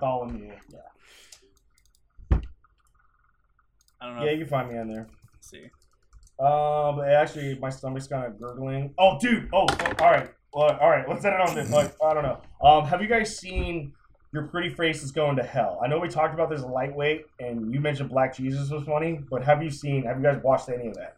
I 4.01 4.05
don't 4.05 4.15
know. 4.17 4.23
Yeah, 4.23 4.31
if- 4.31 4.39
you 4.39 4.45
can 4.45 4.49
find 4.49 4.71
me 4.71 4.77
on 4.77 4.88
there. 4.88 5.07
let's 5.34 5.49
see. 5.49 5.65
Uh, 6.39 6.93
but 6.93 7.09
actually, 7.09 7.57
my 7.59 7.69
stomach's 7.69 8.07
kind 8.07 8.26
of 8.26 8.39
gurgling. 8.39 8.93
Oh, 8.97 9.19
dude. 9.19 9.49
Oh, 9.53 9.65
oh, 9.69 9.93
all 9.99 10.11
right. 10.11 10.30
Well, 10.53 10.77
all 10.80 10.89
right. 10.89 11.07
Let's 11.07 11.26
end 11.26 11.35
it 11.35 11.41
on 11.41 11.53
this. 11.53 11.69
Like, 11.69 11.93
I 12.03 12.13
don't 12.13 12.23
know. 12.23 12.39
Um, 12.61 12.85
have 12.85 13.01
you 13.01 13.07
guys 13.09 13.38
seen 13.38 13.91
your 14.31 14.47
pretty 14.47 14.69
face 14.73 15.03
is 15.03 15.11
going 15.11 15.35
to 15.35 15.43
hell? 15.43 15.80
I 15.84 15.88
know 15.88 15.99
we 15.99 16.07
talked 16.07 16.34
about 16.34 16.49
this 16.49 16.61
lightweight, 16.61 17.26
and 17.41 17.73
you 17.73 17.81
mentioned 17.81 18.09
Black 18.09 18.35
Jesus 18.35 18.69
was 18.69 18.84
funny, 18.85 19.19
but 19.30 19.43
have 19.43 19.61
you 19.61 19.69
seen? 19.69 20.03
Have 20.03 20.17
you 20.17 20.23
guys 20.23 20.41
watched 20.41 20.69
any 20.69 20.88
of 20.88 20.93
that? 20.95 21.17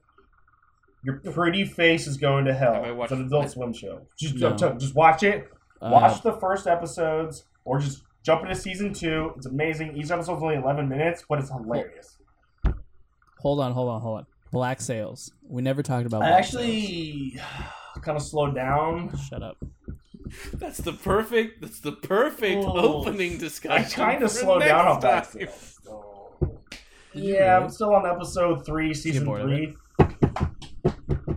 Your 1.03 1.19
pretty 1.19 1.65
face 1.65 2.05
is 2.07 2.17
going 2.17 2.45
to 2.45 2.53
hell. 2.53 2.75
Have 2.75 2.83
I 2.83 2.91
watched 2.91 3.11
it's 3.11 3.19
an 3.21 3.25
Adult 3.27 3.45
it? 3.45 3.49
Swim 3.49 3.73
show. 3.73 4.01
Just, 4.19 4.35
No. 4.35 4.55
just 4.55 4.93
watch 4.95 5.23
it. 5.23 5.47
Uh, 5.81 5.89
Watch 5.91 6.21
the 6.21 6.33
first 6.33 6.67
episodes, 6.67 7.45
or 7.65 7.79
just 7.79 8.03
jump 8.23 8.43
into 8.43 8.53
season 8.55 8.93
two. 8.93 9.31
It's 9.35 9.47
amazing. 9.47 9.97
Each 9.97 10.11
episode's 10.11 10.43
only 10.43 10.55
eleven 10.55 10.87
minutes, 10.87 11.23
but 11.27 11.39
it's 11.39 11.49
hilarious. 11.49 12.17
hold 13.39 13.59
on, 13.61 13.71
hold 13.73 13.89
on, 13.89 14.01
hold 14.01 14.17
on. 14.19 14.25
Black 14.51 14.79
Sails. 14.81 15.31
We 15.47 15.61
never 15.63 15.81
talked 15.81 16.05
about. 16.05 16.21
I 16.21 16.27
Black 16.29 16.39
actually 16.43 17.39
kind 18.01 18.15
of 18.17 18.21
slowed 18.21 18.53
down. 18.53 19.09
Sails. 19.09 19.23
shut 19.27 19.41
up. 19.43 19.57
That's 20.53 20.77
the 20.77 20.93
perfect. 20.93 21.61
That's 21.61 21.79
the 21.79 21.91
perfect 21.93 22.63
Oh, 22.65 22.99
opening 23.01 23.33
I 23.33 23.37
discussion. 23.37 23.89
kind 23.91 24.23
of 24.23 24.31
for 24.31 24.37
slowed 24.37 24.61
down 24.63 24.87
on 24.87 24.99
next 24.99 25.01
Black 25.01 25.23
time. 25.23 25.31
Sails. 25.47 25.77
so- 25.83 26.57
Did 27.13 27.23
you 27.23 27.33
Yeah, 27.33 27.53
really? 27.55 27.63
I'm 27.65 27.69
still 27.71 27.95
on 27.95 28.05
episode 28.05 28.65
three, 28.65 28.93
season 28.93 29.25
bored 29.25 29.41
of 29.41 29.47
three. 29.47 29.75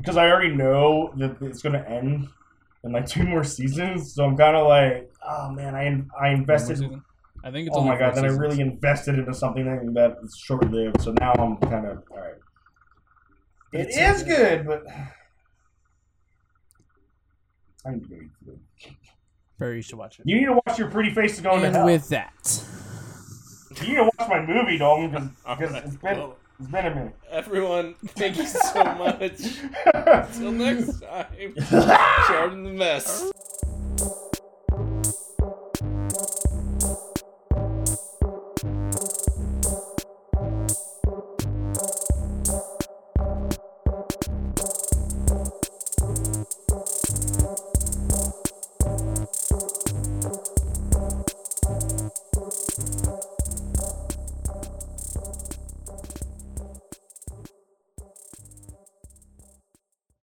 Because 0.04 0.18
I 0.18 0.30
already 0.30 0.54
know 0.54 1.14
that 1.16 1.40
it's 1.40 1.62
gonna 1.62 1.82
end 1.88 2.28
in 2.84 2.92
like 2.92 3.06
two 3.06 3.24
more 3.24 3.42
seasons, 3.42 4.14
so 4.14 4.24
I'm 4.26 4.36
kind 4.36 4.54
of 4.54 4.66
like, 4.66 5.10
oh 5.26 5.50
man, 5.50 5.74
I 5.74 6.02
I 6.22 6.28
invested. 6.34 6.78
One 6.80 6.90
more 6.90 6.98
season? 6.98 7.04
I 7.42 7.50
think 7.50 7.68
it's 7.68 7.76
Oh 7.76 7.82
my 7.84 7.98
god, 7.98 8.12
four 8.14 8.22
then 8.22 8.30
I 8.30 8.34
really 8.34 8.60
invested 8.60 9.18
into 9.18 9.32
something 9.32 9.64
that 9.94 10.16
is 10.22 10.36
short 10.36 10.70
lived. 10.70 11.00
So 11.00 11.12
now 11.12 11.32
I'm 11.32 11.56
kind 11.56 11.86
of 11.86 12.02
all 12.10 12.18
right. 12.18 12.34
But 13.72 13.80
It 13.80 13.86
it's 13.88 13.96
is 13.96 14.22
good, 14.24 14.66
but 14.66 14.82
I 17.86 17.92
need 17.92 18.06
very 18.08 18.20
go 18.20 18.24
eat 18.24 18.30
food. 18.44 18.60
Barry, 19.58 19.76
you 19.76 19.82
should 19.82 19.98
watch 19.98 20.18
it. 20.18 20.26
You 20.26 20.36
need 20.36 20.46
to 20.46 20.60
watch 20.66 20.78
your 20.78 20.90
pretty 20.90 21.10
face 21.10 21.36
to 21.36 21.42
go 21.42 21.54
into 21.54 21.66
And 21.66 21.76
hell. 21.76 21.84
with 21.86 22.08
that, 22.08 22.62
You 23.80 23.88
need 23.88 23.94
to 23.96 24.10
watch 24.18 24.28
my 24.28 24.40
movie, 24.44 24.76
Dalton, 24.78 25.10
because 25.10 25.36
Alright, 25.46 25.84
it's 25.84 25.96
been 25.96 26.18
well, 26.18 26.36
it's 26.64 26.72
been 26.72 26.86
a 26.86 26.94
minute. 26.94 27.14
everyone, 27.30 27.94
thank 28.16 28.38
you 28.38 28.46
so 28.46 28.84
much. 28.98 29.58
Until 29.94 30.52
next 30.52 31.00
time, 31.00 31.54
Jordan 32.28 32.64
the 32.64 32.70
mess. 32.72 33.30